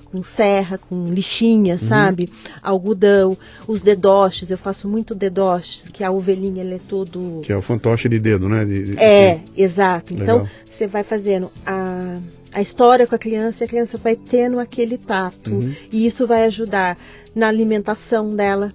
com 0.06 0.22
serra, 0.22 0.78
com 0.78 1.06
lixinha, 1.06 1.74
Uhum. 1.74 1.78
sabe? 1.88 2.28
Algodão, 2.62 3.36
os 3.66 3.82
dedoches, 3.82 4.50
eu 4.50 4.58
faço 4.58 4.88
muito 4.88 5.14
dedoches, 5.14 5.88
que 5.88 6.02
a 6.04 6.10
ovelhinha 6.10 6.62
é 6.64 6.78
todo 6.88 7.40
Que 7.44 7.52
é 7.52 7.56
o 7.56 7.62
fantoche 7.62 8.08
de 8.08 8.18
dedo, 8.18 8.48
né? 8.48 8.64
De- 8.64 8.84
de- 8.94 8.98
é, 8.98 9.40
exato. 9.56 10.12
Então, 10.14 10.38
Legal. 10.38 10.48
você 10.68 10.86
vai 10.86 11.02
fazendo 11.04 11.50
a, 11.66 12.18
a 12.52 12.60
história 12.60 13.06
com 13.06 13.14
a 13.14 13.18
criança 13.18 13.62
e 13.62 13.66
a 13.66 13.68
criança 13.68 13.98
vai 13.98 14.16
tendo 14.16 14.58
aquele 14.58 14.98
tato. 14.98 15.50
Uhum. 15.52 15.74
E 15.92 16.06
isso 16.06 16.26
vai 16.26 16.44
ajudar 16.44 16.96
na 17.34 17.48
alimentação 17.48 18.34
dela. 18.34 18.72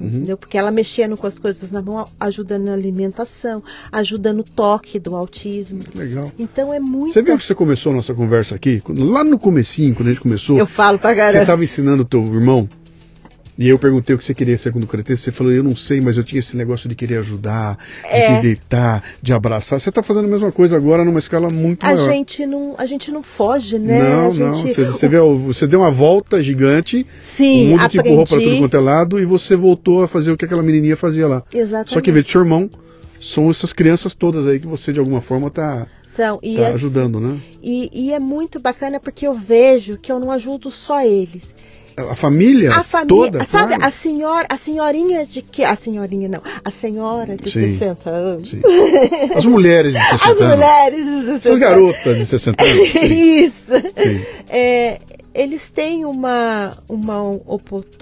Uhum. 0.00 0.06
Entendeu? 0.08 0.36
Porque 0.36 0.56
ela 0.56 0.70
mexendo 0.70 1.16
com 1.16 1.26
as 1.26 1.38
coisas 1.38 1.70
na 1.70 1.82
mão 1.82 2.06
ajuda 2.20 2.58
na 2.58 2.72
alimentação, 2.72 3.62
ajuda 3.90 4.32
no 4.32 4.42
toque 4.44 4.98
do 4.98 5.14
autismo. 5.16 5.80
Legal. 5.94 6.30
Então 6.38 6.72
é 6.72 6.80
muito. 6.80 7.12
Você 7.12 7.22
viu 7.22 7.36
que 7.36 7.44
você 7.44 7.54
começou 7.54 7.92
a 7.92 7.96
nossa 7.96 8.14
conversa 8.14 8.54
aqui? 8.54 8.82
Lá 8.88 9.24
no 9.24 9.38
comecinho, 9.38 9.94
quando 9.94 10.08
a 10.08 10.12
gente 10.12 10.20
começou, 10.22 10.58
Eu 10.58 10.66
falo 10.66 10.98
pra 10.98 11.12
você 11.14 11.20
caramba. 11.20 11.42
estava 11.42 11.64
ensinando 11.64 12.02
o 12.02 12.04
teu 12.04 12.22
irmão, 12.24 12.68
e 13.58 13.68
eu 13.68 13.78
perguntei 13.78 14.14
o 14.14 14.18
que 14.18 14.24
você 14.24 14.32
queria 14.32 14.56
ser 14.56 14.70
quando 14.72 14.86
crescesse, 14.86 15.24
você 15.24 15.32
falou, 15.32 15.52
eu 15.52 15.62
não 15.64 15.74
sei, 15.74 16.00
mas 16.00 16.16
eu 16.16 16.22
tinha 16.22 16.38
esse 16.38 16.56
negócio 16.56 16.88
de 16.88 16.94
querer 16.94 17.16
ajudar, 17.18 17.76
de 17.76 18.08
É. 18.08 18.26
querer 18.26 18.40
deitar, 18.40 19.02
de 19.20 19.32
abraçar. 19.32 19.80
Você 19.80 19.88
está 19.88 20.02
fazendo 20.02 20.26
a 20.26 20.28
mesma 20.28 20.52
coisa 20.52 20.76
agora 20.76 21.04
numa 21.04 21.18
escala 21.18 21.50
muito 21.50 21.82
A 21.84 21.88
maior. 21.92 22.04
gente 22.06 22.46
não, 22.46 22.74
a 22.78 22.86
gente 22.86 23.10
não 23.10 23.22
foge, 23.22 23.78
né? 23.78 23.98
Não, 24.00 24.30
a 24.30 24.34
não. 24.34 24.54
gente, 24.54 24.74
Você, 24.74 24.84
você, 24.84 25.08
vê, 25.08 25.18
o- 25.18 25.38
você 25.38 25.66
deu 25.66 25.80
uma 25.80 25.90
volta 25.90 26.40
gigante, 26.42 27.04
Sim, 27.20 27.66
o 27.66 27.70
mundo 27.70 27.88
te 27.88 27.98
empurrou 27.98 28.24
para 28.24 28.36
aprendi. 28.36 28.44
tudo 28.50 28.58
quanto 28.62 28.76
é 28.76 28.80
lado, 28.80 29.18
e 29.18 29.24
você 29.24 29.56
voltou 29.56 30.02
a 30.04 30.08
fazer 30.08 30.30
o 30.30 30.36
que 30.36 30.44
aquela 30.44 30.62
menininha 30.62 30.96
fazia 30.96 31.26
lá. 31.26 31.42
Exatamente. 31.52 31.90
Só 31.94 32.00
que, 32.00 32.12
de 32.12 32.30
seu 32.30 32.42
irmão, 32.42 32.70
são 33.20 33.50
essas 33.50 33.72
crianças 33.72 34.14
todas 34.14 34.46
aí 34.46 34.60
que 34.60 34.66
você, 34.68 34.92
de 34.92 35.00
alguma 35.00 35.20
forma, 35.20 35.48
está 35.48 35.86
São, 36.06 36.38
e 36.42 36.54
tá 36.56 36.62
assim, 36.68 36.74
ajudando, 36.74 37.18
né? 37.20 37.36
E, 37.62 37.90
e 38.08 38.12
é 38.12 38.20
muito 38.20 38.60
bacana 38.60 39.00
porque 39.00 39.26
eu 39.26 39.34
vejo 39.34 39.96
que 39.98 40.10
eu 40.12 40.20
não 40.20 40.30
ajudo 40.30 40.70
só 40.70 41.04
eles. 41.04 41.52
A 42.10 42.14
família 42.16 42.72
A 42.74 42.82
família, 42.84 43.08
toda, 43.08 43.38
sabe, 43.46 43.68
claro. 43.76 43.84
a 43.84 43.90
senhora, 43.90 44.46
a 44.48 44.56
senhorinha 44.56 45.26
de 45.26 45.42
que, 45.42 45.64
a 45.64 45.74
senhorinha 45.76 46.28
não, 46.28 46.42
a 46.64 46.70
senhora 46.70 47.36
de 47.36 47.50
Sim. 47.50 47.72
60 47.78 48.10
anos. 48.10 48.50
Sim. 48.50 48.60
As 49.34 49.44
mulheres 49.46 49.92
de 49.92 49.98
60 50.00 50.14
As 50.30 50.40
anos. 50.40 50.54
mulheres 50.56 51.04
de 51.04 51.10
60 51.12 51.36
Essas 51.36 51.58
garotas 51.58 52.18
de 52.18 52.26
60 52.26 52.64
anos. 52.64 52.92
Sim. 52.92 53.44
Isso. 53.44 53.72
Sim. 53.96 54.20
É, 54.48 54.98
eles 55.34 55.70
têm 55.70 56.04
uma, 56.04 56.76
uma 56.88 57.40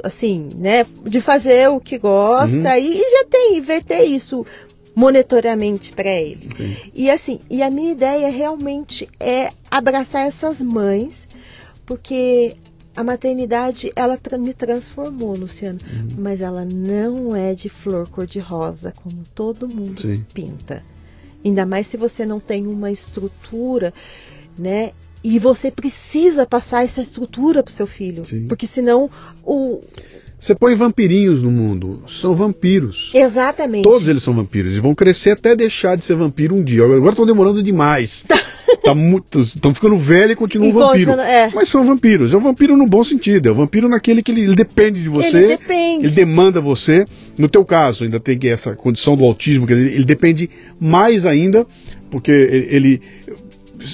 assim, 0.03 0.49
né, 0.57 0.87
de 1.05 1.21
fazer 1.21 1.69
o 1.71 1.81
que 1.81 1.99
gosta 1.99 2.47
Uhum. 2.57 2.77
e, 2.79 2.95
e 2.97 3.11
já 3.11 3.25
tem, 3.31 3.57
inverter 3.59 4.03
isso 4.09 4.47
monitoramamente 4.95 5.93
para 5.93 6.09
eles. 6.11 6.49
Sim. 6.57 6.77
E 6.95 7.11
assim, 7.11 7.39
e 7.51 7.63
a 7.63 7.71
minha 7.71 7.93
ideia 7.93 8.31
realmente 8.31 9.07
é 9.21 9.51
abraçar 9.71 10.27
essas 10.27 10.61
mães, 10.63 11.29
porque 11.85 12.57
a 12.97 13.05
maternidade 13.05 13.93
ela 13.95 14.19
me 14.39 14.55
transformou, 14.55 15.35
Luciano, 15.37 15.79
Uhum. 15.93 16.09
mas 16.19 16.41
ela 16.41 16.65
não 16.65 17.37
é 17.37 17.55
de 17.55 17.69
flor 17.69 18.09
cor-de-rosa 18.09 18.93
como 19.03 19.23
todo 19.35 19.69
mundo 19.69 20.01
Sim. 20.01 20.25
pinta. 20.33 20.83
Ainda 21.45 21.65
mais 21.67 21.87
se 21.87 21.97
você 21.97 22.25
não 22.27 22.41
tem 22.41 22.67
uma 22.67 22.91
estrutura, 22.91 23.93
né? 24.59 24.93
E 25.23 25.39
você 25.39 25.71
precisa 25.71 26.47
passar 26.47 26.85
essa 26.85 27.01
estrutura 27.01 27.63
para 27.63 27.71
o 27.71 27.75
seu 27.75 27.87
filho, 27.87 28.25
Sim. 28.25 28.47
porque 28.47 28.67
senão 28.67 29.11
o 29.45 29.83
Você 30.39 30.55
põe 30.55 30.75
vampirinhos 30.75 31.43
no 31.43 31.51
mundo. 31.51 32.03
São 32.07 32.35
vampiros. 32.35 33.11
exatamente 33.15 33.83
Todos 33.83 34.07
eles 34.07 34.23
são 34.23 34.35
vampiros. 34.35 34.75
E 34.75 34.81
vão 34.81 34.95
crescer 34.95 35.31
até 35.31 35.57
deixar 35.57 35.97
de 35.97 36.05
ser 36.05 36.15
vampiro 36.15 36.55
um 36.55 36.63
dia. 36.63 36.85
Agora 36.85 37.11
estão 37.11 37.25
demorando 37.25 37.63
demais. 37.63 38.23
tá 38.85 38.95
estão 39.41 39.73
ficando 39.75 39.97
velho 39.97 40.33
e 40.33 40.37
continuam 40.37 40.69
E 40.69 40.73
vampiro. 40.73 41.07
continua- 41.13 41.27
é. 41.29 41.51
Mas 41.55 41.69
são 41.71 41.85
vampiros. 41.85 42.35
É 42.35 42.37
um 42.37 42.41
vampiro 42.41 42.77
no 42.77 42.87
bom 42.87 43.03
sentido. 43.03 43.49
É 43.49 43.53
um 43.53 43.57
vampiro 43.57 43.89
naquele 43.89 44.23
que 44.23 44.31
ele, 44.31 44.43
ele 44.43 44.55
depende 44.55 45.03
de 45.03 45.09
você. 45.09 45.39
Ele 45.39 45.47
depende. 45.57 46.07
ele 46.07 46.15
demanda 46.15 46.61
você. 46.61 47.07
No 47.39 47.49
teu 47.49 47.65
caso, 47.65 48.05
ainda 48.05 48.21
tem 48.21 48.39
essa 48.51 48.75
condição 48.77 49.17
do 49.17 49.25
autismo, 49.25 49.67
que 49.67 49.73
ele, 49.73 49.95
ele 49.95 50.05
depende 50.05 50.51
mais 50.79 51.25
ainda, 51.25 51.67
porque 52.11 52.31
ele. 52.31 52.67
ele- 52.77 53.03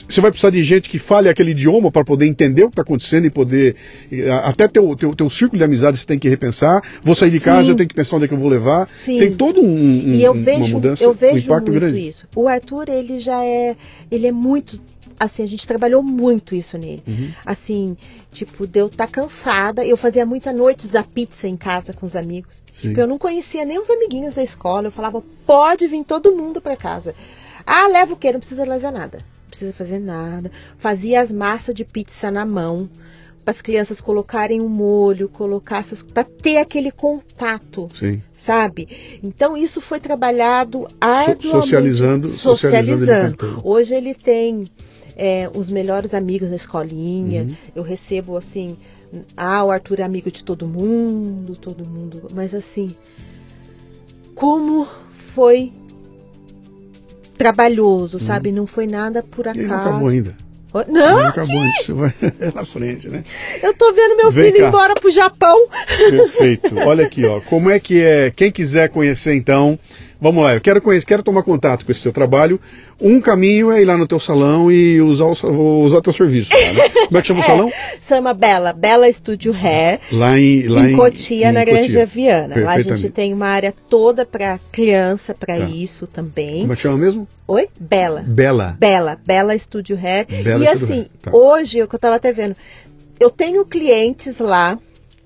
você 0.08 0.20
vai 0.20 0.30
precisar 0.30 0.50
de 0.50 0.62
gente 0.62 0.88
que 0.88 0.98
fale 0.98 1.28
aquele 1.28 1.50
idioma 1.52 1.90
para 1.92 2.04
poder 2.04 2.26
entender 2.26 2.62
o 2.64 2.66
que 2.68 2.72
está 2.72 2.82
acontecendo 2.82 3.26
e 3.26 3.30
poder. 3.30 3.76
eh, 4.10 4.30
Até 4.44 4.66
teu, 4.68 4.94
teu, 4.96 5.14
teu 5.14 5.28
círculo 5.30 5.58
de 5.58 5.64
amizade 5.64 5.98
você 5.98 6.06
tem 6.06 6.18
que 6.18 6.28
repensar. 6.28 6.80
Vou 7.02 7.14
sair 7.14 7.30
de 7.30 7.40
casa, 7.40 7.64
Sim. 7.64 7.70
eu 7.70 7.76
tenho 7.76 7.88
que 7.88 7.94
pensar 7.94 8.16
onde 8.16 8.24
é 8.24 8.28
que 8.28 8.34
eu 8.34 8.38
vou 8.38 8.48
levar. 8.48 8.88
Sim. 9.04 9.18
Tem 9.18 9.34
todo 9.34 9.60
um, 9.60 9.64
um- 9.64 10.14
E 10.14 10.22
eu 10.22 10.32
uma 10.32 10.42
vejo, 10.42 10.74
mudança, 10.76 11.04
eu 11.04 11.10
um 11.10 11.14
vejo 11.14 11.44
impacto 11.46 11.70
muito 11.70 11.80
grande. 11.80 12.08
isso. 12.08 12.26
O 12.34 12.48
Arthur, 12.48 12.88
ele 12.88 13.18
já 13.18 13.44
é, 13.44 13.76
ele 14.10 14.26
é 14.26 14.32
muito, 14.32 14.80
assim, 15.18 15.42
a 15.42 15.46
gente 15.46 15.66
trabalhou 15.66 16.02
muito 16.02 16.54
isso 16.54 16.76
nele. 16.78 17.02
Uhum. 17.06 17.28
Assim, 17.44 17.96
tipo, 18.32 18.66
de 18.66 18.78
eu 18.80 18.86
estar 18.86 19.06
cansada, 19.06 19.84
eu 19.84 19.96
fazia 19.96 20.24
muitas 20.24 20.54
noites 20.54 20.88
da 20.90 21.02
pizza 21.02 21.46
em 21.46 21.56
casa 21.56 21.92
com 21.92 22.06
os 22.06 22.16
amigos. 22.16 22.62
Sim. 22.72 22.88
Tipo, 22.88 23.00
eu 23.00 23.06
não 23.06 23.18
conhecia 23.18 23.64
nem 23.64 23.78
os 23.78 23.90
amiguinhos 23.90 24.34
da 24.36 24.42
escola, 24.42 24.86
eu 24.88 24.92
falava, 24.92 25.22
pode 25.46 25.86
vir 25.86 26.02
todo 26.04 26.32
mundo 26.34 26.60
para 26.60 26.76
casa. 26.76 27.14
Ah, 27.66 27.86
leva 27.88 28.14
o 28.14 28.16
quê? 28.16 28.32
Não 28.32 28.40
precisa 28.40 28.64
levar 28.64 28.90
nada. 28.90 29.18
Precisa 29.52 29.74
fazer 29.74 29.98
nada. 29.98 30.50
Fazia 30.78 31.20
as 31.20 31.30
massas 31.30 31.74
de 31.74 31.84
pizza 31.84 32.30
na 32.30 32.42
mão. 32.46 32.88
Para 33.44 33.50
as 33.50 33.60
crianças 33.60 34.00
colocarem 34.00 34.62
o 34.62 34.68
molho, 34.68 35.28
colocar 35.28 35.80
essas. 35.80 36.02
para 36.02 36.24
ter 36.24 36.56
aquele 36.56 36.90
contato 36.90 37.88
Sim. 37.94 38.22
sabe? 38.32 38.88
Então 39.22 39.54
isso 39.54 39.78
foi 39.80 40.00
trabalhado 40.00 40.88
arduamente. 40.98 41.48
socializando- 41.50 42.28
socializando 42.28 42.98
socializando. 43.00 43.60
Hoje 43.62 43.94
ele 43.94 44.14
tem 44.14 44.70
é, 45.16 45.50
os 45.54 45.68
melhores 45.68 46.14
amigos 46.14 46.48
na 46.48 46.56
escolinha. 46.56 47.42
Uhum. 47.42 47.56
Eu 47.74 47.82
recebo 47.82 48.36
assim, 48.38 48.78
ah, 49.36 49.62
o 49.64 49.70
Arthur 49.70 50.00
é 50.00 50.02
amigo 50.04 50.30
de 50.30 50.42
todo 50.42 50.66
mundo, 50.66 51.54
todo 51.56 51.86
mundo. 51.86 52.28
Mas 52.32 52.54
assim, 52.54 52.94
como 54.34 54.88
foi 55.34 55.72
trabalhoso, 57.42 58.18
sabe? 58.20 58.52
Não 58.52 58.66
foi 58.66 58.86
nada 58.86 59.22
por 59.22 59.46
E 59.46 59.48
acaso. 59.50 59.66
não 59.68 59.76
acabou 59.80 60.08
ainda. 60.08 60.34
Não 60.74 60.84
Não, 60.88 61.18
acabou. 61.28 61.62
Você 61.82 61.92
vai 61.92 62.14
na 62.54 62.64
frente, 62.64 63.06
né? 63.08 63.22
eu 63.62 63.74
tô 63.74 63.92
vendo 63.92 64.16
meu 64.16 64.30
Vem 64.30 64.46
filho 64.50 64.62
cá. 64.62 64.68
embora 64.68 64.94
pro 64.94 65.10
Japão. 65.10 65.58
Perfeito. 65.86 66.74
Olha 66.78 67.04
aqui, 67.04 67.24
ó. 67.26 67.40
Como 67.40 67.68
é 67.68 67.78
que 67.78 68.02
é? 68.02 68.30
Quem 68.30 68.50
quiser 68.50 68.88
conhecer, 68.88 69.34
então, 69.34 69.78
vamos 70.22 70.42
lá. 70.44 70.54
Eu 70.54 70.60
quero 70.60 70.80
conhecer, 70.80 71.04
quero 71.04 71.22
tomar 71.22 71.42
contato 71.42 71.84
com 71.84 71.92
esse 71.92 72.00
seu 72.00 72.12
trabalho. 72.12 72.58
Um 73.00 73.20
caminho 73.20 73.70
é 73.70 73.82
ir 73.82 73.84
lá 73.84 73.96
no 73.96 74.06
teu 74.06 74.20
salão 74.20 74.70
e 74.70 75.00
usar 75.02 75.24
o, 75.26 75.82
usar 75.82 76.00
teu 76.00 76.12
serviço. 76.12 76.50
Né? 76.52 76.88
Como 77.08 77.18
é 77.18 77.20
que 77.20 77.26
chama 77.26 77.40
o 77.40 77.44
salão? 77.44 77.72
Chama 78.08 78.32
Bela, 78.32 78.72
Bela 78.72 79.10
Studio 79.12 79.52
Hair. 79.52 79.98
Lá 80.12 80.38
em, 80.38 80.68
lá 80.68 80.88
em 80.88 80.96
Cotia, 80.96 81.50
na 81.52 81.64
Granja 81.64 81.82
Cotia. 81.82 82.06
Viana. 82.06 82.54
Lá 82.64 82.72
a 82.74 82.80
gente 82.80 83.10
tem 83.10 83.32
uma 83.34 83.48
área 83.48 83.74
toda 83.90 84.24
para 84.24 84.58
criança, 84.70 85.34
para 85.34 85.56
Tá. 85.58 85.64
isso 85.68 86.06
também. 86.06 86.60
Como 86.60 86.72
é 86.72 86.76
que 86.76 86.82
chama 86.82 86.96
mesmo? 86.96 87.26
Oi? 87.48 87.68
Bela. 87.78 88.22
Bela. 88.26 88.76
Bela, 88.78 89.18
Bela 89.26 89.58
Studio 89.58 89.98
Hair. 90.00 90.26
Bela 90.44 90.64
e 90.64 90.68
Studio 90.68 90.84
assim, 90.84 91.06
tá. 91.20 91.30
hoje, 91.34 91.82
o 91.82 91.88
que 91.88 91.94
eu 91.94 91.98
estava 91.98 92.14
até 92.16 92.32
vendo, 92.32 92.54
eu 93.18 93.28
tenho 93.28 93.64
clientes 93.66 94.38
lá 94.38 94.78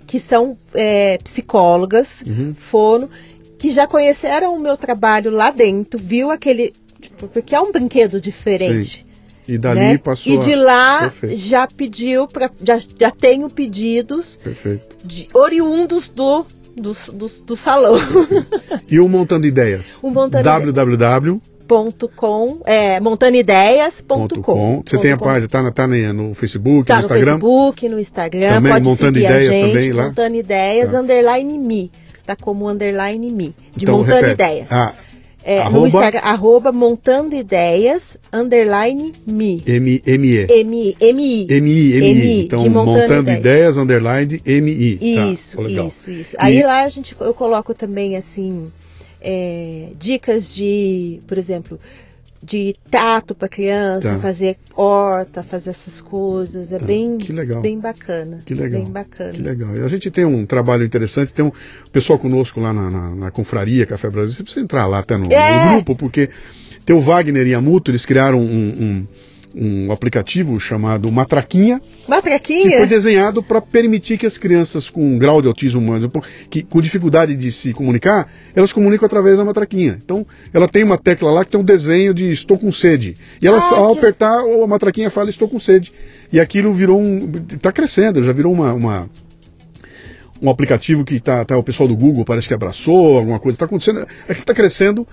que 0.06 0.18
são 0.20 0.56
é, 0.74 1.18
psicólogas, 1.22 2.22
Uhum. 2.26 2.54
fono, 2.56 3.10
que 3.58 3.70
já 3.70 3.86
conheceram 3.86 4.54
o 4.54 4.58
meu 4.60 4.76
trabalho 4.76 5.30
lá 5.30 5.50
dentro, 5.50 5.98
viu 5.98 6.30
aquele. 6.30 6.72
tipo, 7.00 7.26
Porque 7.28 7.54
é 7.54 7.60
um 7.60 7.72
brinquedo 7.72 8.20
diferente. 8.20 9.04
E 9.48 9.56
dali 9.56 9.78
né? 9.80 9.98
passou. 9.98 10.32
E 10.32 10.38
de 10.38 10.56
lá 10.56 11.02
Perfeito. 11.02 11.36
já 11.36 11.66
pediu 11.68 12.26
para 12.26 12.50
já, 12.60 12.80
já 12.98 13.10
tenho 13.12 13.48
pedidos 13.48 14.36
Perfeito. 14.42 14.96
de, 15.04 15.28
oriundos 15.32 16.08
do, 16.08 16.44
do, 16.76 16.92
do, 17.12 17.28
do 17.46 17.56
salão. 17.56 17.94
E 18.90 18.98
o 18.98 19.08
Montando 19.08 19.46
Ideias? 19.46 19.98
O 20.02 20.10
Montando 20.10 20.42
www.com. 20.42 21.38
ponto 21.66 22.08
com, 22.08 22.60
é, 22.64 22.98
montanideias.com. 23.00 24.82
Você 24.84 24.98
tem 24.98 25.12
a 25.12 25.16
página, 25.16 25.48
tá, 25.48 25.62
na, 25.62 25.72
tá 25.72 25.86
no 25.86 26.34
Facebook, 26.34 26.86
Tá 26.86 26.96
no 26.96 27.00
no 27.02 27.06
Instagram? 27.06 27.32
Facebook, 27.32 27.88
no 27.88 28.00
Instagram, 28.00 28.48
Também, 28.54 28.72
pode 28.72 28.88
Montando 28.88 29.18
Ideias 29.18 29.54
gente, 29.54 29.68
também 29.68 29.92
lá? 29.92 30.06
Montando 30.08 30.36
Ideias, 30.36 30.90
Tá. 30.92 31.00
underline 31.00 31.58
me. 31.58 31.90
Tá 32.26 32.34
como 32.36 32.68
underline 32.68 33.30
me, 33.30 33.54
de 33.76 33.84
Então, 33.84 33.98
Montando 33.98 34.26
repete. 34.26 34.32
Ideias. 34.34 34.66
Ah, 34.72 34.94
É, 35.48 35.60
arroba- 35.60 35.78
No 35.78 35.86
Instagram, 35.86 36.20
arroba 36.24 36.72
Montando 36.72 37.36
Ideias, 37.36 38.16
underline 38.32 39.12
me. 39.24 39.62
M, 39.64 40.02
M-E. 40.04 40.46
M, 40.50 40.96
M, 41.00 41.46
I. 41.46 41.46
MI, 41.46 41.46
MI. 41.52 42.00
MI, 42.00 42.40
Então, 42.46 42.58
de 42.58 42.68
Montando 42.68 42.90
montando 42.98 43.20
Ideias. 43.30 43.38
ideias, 43.38 43.78
underline, 43.78 44.42
MI. 44.44 44.96
Tá, 45.14 45.26
Isso, 45.28 45.60
legal. 45.62 45.86
isso, 45.86 46.10
isso. 46.10 46.34
E- 46.34 46.38
Aí 46.40 46.62
lá 46.64 46.82
a 46.82 46.88
gente, 46.88 47.14
eu 47.20 47.32
coloco 47.32 47.72
também 47.74 48.16
assim 48.16 48.72
é, 49.20 49.90
dicas 49.98 50.52
de, 50.52 51.20
por 51.28 51.38
exemplo, 51.38 51.78
de 52.46 52.76
tato 52.90 53.34
para 53.34 53.48
criança, 53.48 54.08
Tá. 54.14 54.18
fazer 54.20 54.56
horta, 54.76 55.42
fazer 55.42 55.70
essas 55.70 56.00
coisas. 56.00 56.72
É 56.72 56.78
Tá, 56.78 56.86
bem, 56.86 57.18
que 57.18 57.32
legal. 57.32 57.60
bem 57.60 57.78
bacana. 57.80 58.40
Que 58.46 58.54
legal. 58.54 58.80
Bem 58.82 58.90
bacana. 58.90 59.32
Que 59.32 59.42
legal. 59.42 59.76
E 59.76 59.80
a 59.82 59.88
gente 59.88 60.10
tem 60.10 60.24
um 60.24 60.46
trabalho 60.46 60.84
interessante, 60.84 61.32
tem 61.34 61.44
um 61.44 61.50
pessoal 61.92 62.18
conosco 62.18 62.60
lá 62.60 62.72
na, 62.72 62.88
na, 62.90 63.14
na 63.16 63.30
Confraria 63.30 63.84
Café 63.84 64.08
Brasil. 64.08 64.34
Você 64.34 64.42
precisa 64.44 64.64
entrar 64.64 64.86
lá 64.86 65.00
até 65.00 65.16
no, 65.16 65.30
É. 65.32 65.64
no 65.66 65.72
grupo, 65.72 65.96
porque 65.96 66.30
tem 66.84 66.94
o 66.94 67.00
Wagner 67.00 67.46
e 67.48 67.54
a 67.54 67.60
Muto, 67.60 67.90
eles 67.90 68.06
criaram 68.06 68.38
um, 68.40 68.44
um, 68.44 69.06
um 69.58 69.90
aplicativo 69.90 70.60
chamado 70.60 71.10
Matraquinha, 71.10 71.80
que 71.80 72.10
Matraquinha? 72.10 72.76
foi 72.76 72.86
desenhado 72.86 73.42
para 73.42 73.58
permitir 73.60 74.18
que 74.18 74.26
as 74.26 74.36
crianças 74.36 74.90
com 74.90 75.00
um 75.02 75.16
grau 75.18 75.40
de 75.40 75.48
autismo 75.48 75.80
humano, 75.80 76.12
que, 76.50 76.62
com 76.62 76.78
dificuldade 76.80 77.34
de 77.34 77.50
se 77.50 77.72
comunicar, 77.72 78.30
elas 78.54 78.70
comunicam 78.70 79.06
através 79.06 79.38
da 79.38 79.44
matraquinha. 79.46 79.98
Então, 80.04 80.26
ela 80.52 80.68
tem 80.68 80.84
uma 80.84 80.98
tecla 80.98 81.30
lá 81.30 81.42
que 81.42 81.50
tem 81.52 81.58
um 81.60 81.64
desenho 81.64 82.12
de 82.12 82.30
estou 82.30 82.58
com 82.58 82.70
sede. 82.70 83.16
E 83.40 83.46
ela, 83.46 83.56
Ah, 83.58 83.74
ao 83.76 83.92
que- 83.94 84.00
apertar, 84.00 84.40
a 84.40 84.66
matraquinha 84.66 85.10
fala 85.10 85.30
estou 85.30 85.48
com 85.48 85.58
sede. 85.58 85.90
E 86.30 86.38
aquilo 86.38 86.72
virou 86.74 87.00
um. 87.00 87.30
Está 87.50 87.72
crescendo, 87.72 88.22
já 88.22 88.32
virou 88.34 88.52
uma. 88.52 88.74
uma- 88.74 89.08
um 90.42 90.50
aplicativo 90.50 91.02
que 91.02 91.18
tá, 91.18 91.44
tá 91.46 91.56
o 91.56 91.62
pessoal 91.62 91.88
do 91.88 91.96
Google 91.96 92.22
parece 92.22 92.46
que 92.46 92.52
abraçou, 92.52 93.16
alguma 93.16 93.38
coisa 93.38 93.56
está 93.56 93.64
acontecendo, 93.64 94.00
aquilo 94.00 94.40
está 94.40 94.52
crescendo 94.52 95.08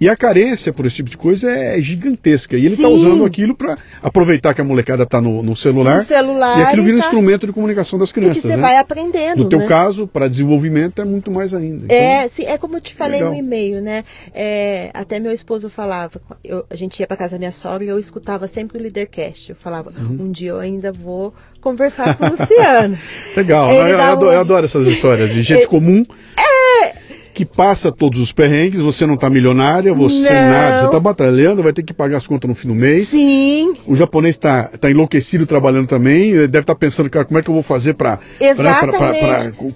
e 0.00 0.08
a 0.08 0.16
carência 0.16 0.72
por 0.72 0.86
esse 0.86 0.96
tipo 0.96 1.10
de 1.10 1.16
coisa 1.16 1.50
é 1.50 1.80
gigantesca. 1.80 2.56
E 2.56 2.64
ele 2.64 2.74
está 2.74 2.88
usando 2.88 3.24
aquilo 3.24 3.54
para 3.54 3.76
aproveitar 4.02 4.54
que 4.54 4.60
a 4.60 4.64
molecada 4.64 5.02
está 5.02 5.20
no, 5.20 5.42
no 5.42 5.56
celular 5.56 5.96
No 5.98 6.02
celular 6.04 6.58
e 6.58 6.62
aquilo 6.62 6.82
vira 6.84 6.96
um 6.96 7.00
tá- 7.00 7.06
instrumento 7.06 7.46
de 7.46 7.52
comunicação 7.52 7.98
das 7.98 8.12
crianças. 8.12 8.42
você 8.42 8.48
né? 8.48 8.56
vai 8.56 8.76
aprendendo, 8.76 9.42
No 9.44 9.48
teu 9.48 9.58
né? 9.60 9.66
caso, 9.66 10.06
para 10.06 10.28
desenvolvimento, 10.28 11.02
é 11.02 11.04
muito 11.04 11.30
mais 11.30 11.52
ainda. 11.52 11.84
Então, 11.86 11.96
É, 11.96 12.28
sim, 12.28 12.44
é 12.44 12.56
como 12.58 12.76
eu 12.76 12.80
te 12.80 12.94
falei 12.94 13.18
Legal. 13.18 13.32
no 13.32 13.38
e-mail, 13.38 13.82
né? 13.82 14.04
É, 14.34 14.90
até 14.94 15.18
meu 15.18 15.32
esposo 15.32 15.68
falava, 15.68 16.20
eu- 16.44 16.64
a 16.70 16.76
gente 16.76 17.00
ia 17.00 17.06
para 17.06 17.16
casa 17.16 17.32
da 17.32 17.38
minha 17.38 17.52
sogra 17.52 17.84
e 17.84 17.88
eu 17.88 17.98
escutava 17.98 18.46
sempre 18.46 18.78
o 18.78 18.80
Leadercast. 18.82 19.50
Eu 19.50 19.56
falava, 19.56 19.90
Uhum. 19.98 20.26
um 20.26 20.30
dia 20.30 20.50
eu 20.50 20.60
ainda 20.60 20.92
vou 20.92 21.34
conversar 21.60 22.16
com 22.16 22.24
o 22.26 22.30
Luciano. 22.30 22.96
Legal, 23.36 23.72
eu, 23.72 23.86
eu 23.88 24.00
adoro, 24.00 24.30
um- 24.30 24.34
eu 24.34 24.40
adoro 24.40 24.64
essas 24.66 24.86
histórias 24.86 25.32
de 25.34 25.42
gente 25.42 25.66
comum 25.68 26.04
que 27.38 27.44
passa 27.46 27.92
todos 27.92 28.18
os 28.18 28.32
perrengues, 28.32 28.80
você 28.80 29.06
não 29.06 29.14
está 29.14 29.30
milionária, 29.30 29.94
você 29.94 30.28
Não. 30.28 30.48
nada, 30.48 30.78
você 30.80 30.86
está 30.86 30.98
batalhando, 30.98 31.62
vai 31.62 31.72
ter 31.72 31.84
que 31.84 31.94
pagar 31.94 32.16
as 32.16 32.26
contas 32.26 32.48
no 32.48 32.54
fim 32.56 32.66
do 32.66 32.74
mês. 32.74 33.10
Sim, 33.10 33.74
O 33.86 33.94
japonês 33.94 34.34
está 34.34 34.64
tá 34.64 34.90
enlouquecido 34.90 35.46
trabalhando 35.46 35.86
também, 35.86 36.32
deve 36.32 36.58
estar 36.58 36.74
pensando, 36.74 37.08
cara, 37.08 37.24
como 37.24 37.38
é 37.38 37.42
que 37.42 37.48
eu 37.48 37.54
vou 37.54 37.62
fazer 37.62 37.94
para 37.94 38.18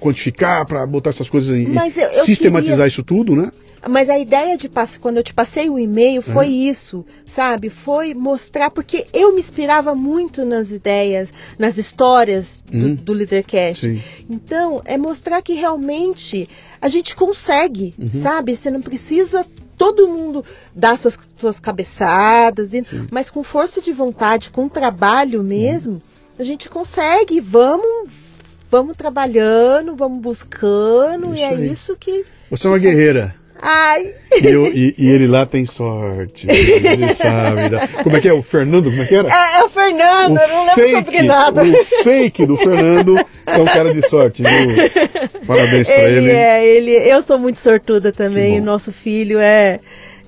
quantificar, 0.00 0.66
para 0.66 0.84
botar 0.86 1.10
essas 1.10 1.28
coisas 1.30 1.56
em 1.56 1.68
Mas 1.68 1.96
eu- 1.96 2.08
eu 2.08 2.24
sistematizar 2.24 2.76
queria- 2.78 2.88
isso 2.88 3.02
tudo, 3.02 3.36
né? 3.36 3.50
Mas 3.88 4.08
a 4.08 4.18
ideia 4.18 4.56
de 4.56 4.70
quando 5.00 5.16
eu 5.16 5.22
te 5.22 5.34
passei 5.34 5.68
o 5.68 5.78
e-mail 5.78 6.22
foi 6.22 6.46
Uhum. 6.46 6.52
isso, 6.52 7.06
sabe? 7.26 7.68
Foi 7.68 8.14
mostrar, 8.14 8.70
porque 8.70 9.06
eu 9.12 9.32
me 9.32 9.40
inspirava 9.40 9.94
muito 9.94 10.44
nas 10.44 10.70
ideias, 10.70 11.28
nas 11.58 11.76
histórias 11.76 12.62
do, 12.70 12.76
Uhum. 12.76 12.94
do 12.94 13.12
Leadercast. 13.12 14.02
Então, 14.30 14.80
é 14.84 14.96
mostrar 14.96 15.42
que 15.42 15.54
realmente 15.54 16.48
a 16.80 16.88
gente 16.88 17.14
consegue, 17.16 17.94
Uhum. 17.98 18.22
sabe? 18.22 18.54
Você 18.56 18.70
não 18.70 18.80
precisa 18.80 19.44
todo 19.76 20.06
mundo 20.08 20.44
dar 20.74 20.96
suas, 20.98 21.18
suas 21.36 21.58
cabeçadas, 21.58 22.70
Sim. 22.70 23.06
mas 23.10 23.30
com 23.30 23.42
força 23.42 23.80
de 23.80 23.92
vontade, 23.92 24.50
com 24.50 24.68
trabalho 24.68 25.42
mesmo, 25.42 26.00
a 26.38 26.44
gente 26.44 26.68
consegue. 26.68 27.40
Vamos, 27.40 28.08
vamos 28.70 28.96
trabalhando, 28.96 29.96
vamos 29.96 30.20
buscando, 30.20 31.26
Isso 31.28 31.36
e 31.36 31.40
é 31.40 31.48
aí. 31.48 31.72
isso 31.72 31.96
que. 31.96 32.24
Você 32.50 32.66
é 32.66 32.70
uma 32.70 32.78
guerreira. 32.78 33.34
Ai, 33.64 34.12
E, 34.42 34.44
eu- 34.46 34.66
e- 34.66 34.92
e 34.98 35.08
ele 35.08 35.28
lá 35.28 35.46
tem 35.46 35.64
sorte. 35.64 36.48
Ele 36.50 37.12
sabe. 37.14 37.62
Como 38.02 38.16
é 38.16 38.20
que 38.20 38.28
é? 38.28 38.32
O 38.32 38.42
Fernando, 38.42 38.90
como 38.90 39.00
é 39.02 39.06
que 39.06 39.14
era? 39.14 39.28
é, 39.28 39.60
é 39.60 39.64
o 39.64 39.68
Fernando, 39.68 40.36
eu 40.36 40.48
não 40.48 40.66
lembro 40.66 40.90
sobre 40.90 41.22
nada. 41.22 41.62
o 41.62 41.84
fake 42.02 42.44
do 42.46 42.56
Fernando 42.56 43.16
é 43.46 43.58
um 43.58 43.64
cara 43.64 43.94
de 43.94 44.02
sorte, 44.08 44.42
viu? 44.42 45.40
Parabéns 45.46 45.86
pra 45.86 46.08
Ele 46.10 46.18
ele. 46.18 46.30
é, 46.32 46.66
ele. 46.66 46.90
Eu 46.92 47.22
sou 47.22 47.38
muito 47.38 47.60
sortuda 47.60 48.10
também. 48.10 48.60
O 48.60 48.64
nosso 48.64 48.92
filho 48.92 49.38
é, 49.38 49.78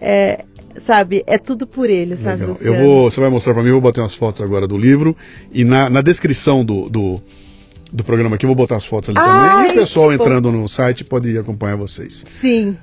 é, 0.00 0.44
sabe? 0.84 1.24
É 1.26 1.36
tudo 1.36 1.66
por 1.66 1.90
ele, 1.90 2.14
sabe? 2.16 2.40
Legal. 2.42 2.48
Luciano? 2.50 2.76
Eu 2.76 2.82
vou, 2.84 3.10
você 3.10 3.20
vai 3.20 3.30
mostrar 3.30 3.52
para 3.52 3.62
mim, 3.64 3.70
eu 3.70 3.74
vou 3.74 3.82
bater 3.82 4.00
umas 4.00 4.14
fotos 4.14 4.42
agora 4.42 4.66
do 4.68 4.76
livro 4.78 5.16
e 5.52 5.64
na, 5.64 5.90
na 5.90 6.02
descrição 6.02 6.64
do, 6.64 6.88
do, 6.88 7.20
do 7.92 8.04
programa 8.04 8.36
aqui 8.36 8.44
eu 8.44 8.48
vou 8.48 8.56
botar 8.56 8.76
as 8.76 8.84
fotos 8.84 9.08
ali 9.10 9.16
também. 9.18 9.68
E 9.68 9.72
o 9.72 9.80
pessoal 9.80 10.12
entrando 10.12 10.52
no 10.52 10.68
site 10.68 11.02
pode 11.04 11.36
acompanhar 11.36 11.76
vocês. 11.76 12.24
Sim. 12.40 12.76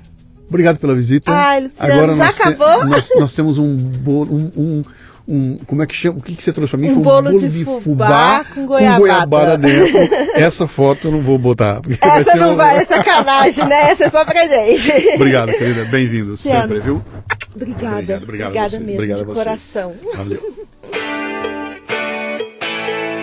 Obrigado 0.52 0.78
pela 0.78 0.94
visita. 0.94 1.32
Ai, 1.32 1.60
Luciano, 1.64 1.92
agora 1.94 2.14
já 2.16 2.24
nós, 2.26 2.36
te- 2.36 2.42
acabou? 2.42 2.84
nós, 2.84 3.08
nós 3.18 3.34
temos 3.34 3.58
um 3.58 3.74
bolo, 3.74 4.34
um, 4.34 4.50
um, 4.54 4.82
um- 5.26 5.58
como 5.66 5.82
é 5.82 5.86
que 5.86 5.94
chama? 5.94 6.18
O 6.18 6.22
que, 6.22 6.36
que 6.36 6.42
você 6.44 6.52
trouxe 6.52 6.72
para 6.72 6.78
mim? 6.80 6.90
Um 6.90 6.94
Foi 6.96 7.02
bolo 7.02 7.38
de 7.38 7.64
fubá 7.64 8.44
com 8.54 8.66
goiabada. 8.66 9.56
dentro. 9.58 9.98
Essa 10.34 10.66
foto 10.66 11.08
eu 11.08 11.12
não 11.12 11.20
vou 11.22 11.38
botar. 11.38 11.80
Essa 12.02 12.36
não 12.36 12.52
um- 12.52 12.56
vai, 12.56 12.76
é 12.78 12.84
sacanagem, 12.84 13.66
né? 13.66 13.92
Essa 13.92 14.04
é 14.04 14.10
só 14.10 14.24
pra 14.26 14.46
gente. 14.46 14.92
Obrigado, 15.16 15.52
querida. 15.52 15.84
Bem-vindo 15.86 16.36
sempre, 16.36 16.80
viu? 16.80 17.02
Obrigada. 17.56 17.96
Obrigado, 17.96 18.22
obrigado 18.24 18.48
Obrigada 18.48 18.68
vocês. 18.68 18.82
mesmo, 18.82 18.94
Obrigado 18.94 19.18
de 19.20 19.24
coração. 19.24 19.92
Valeu. 20.14 20.54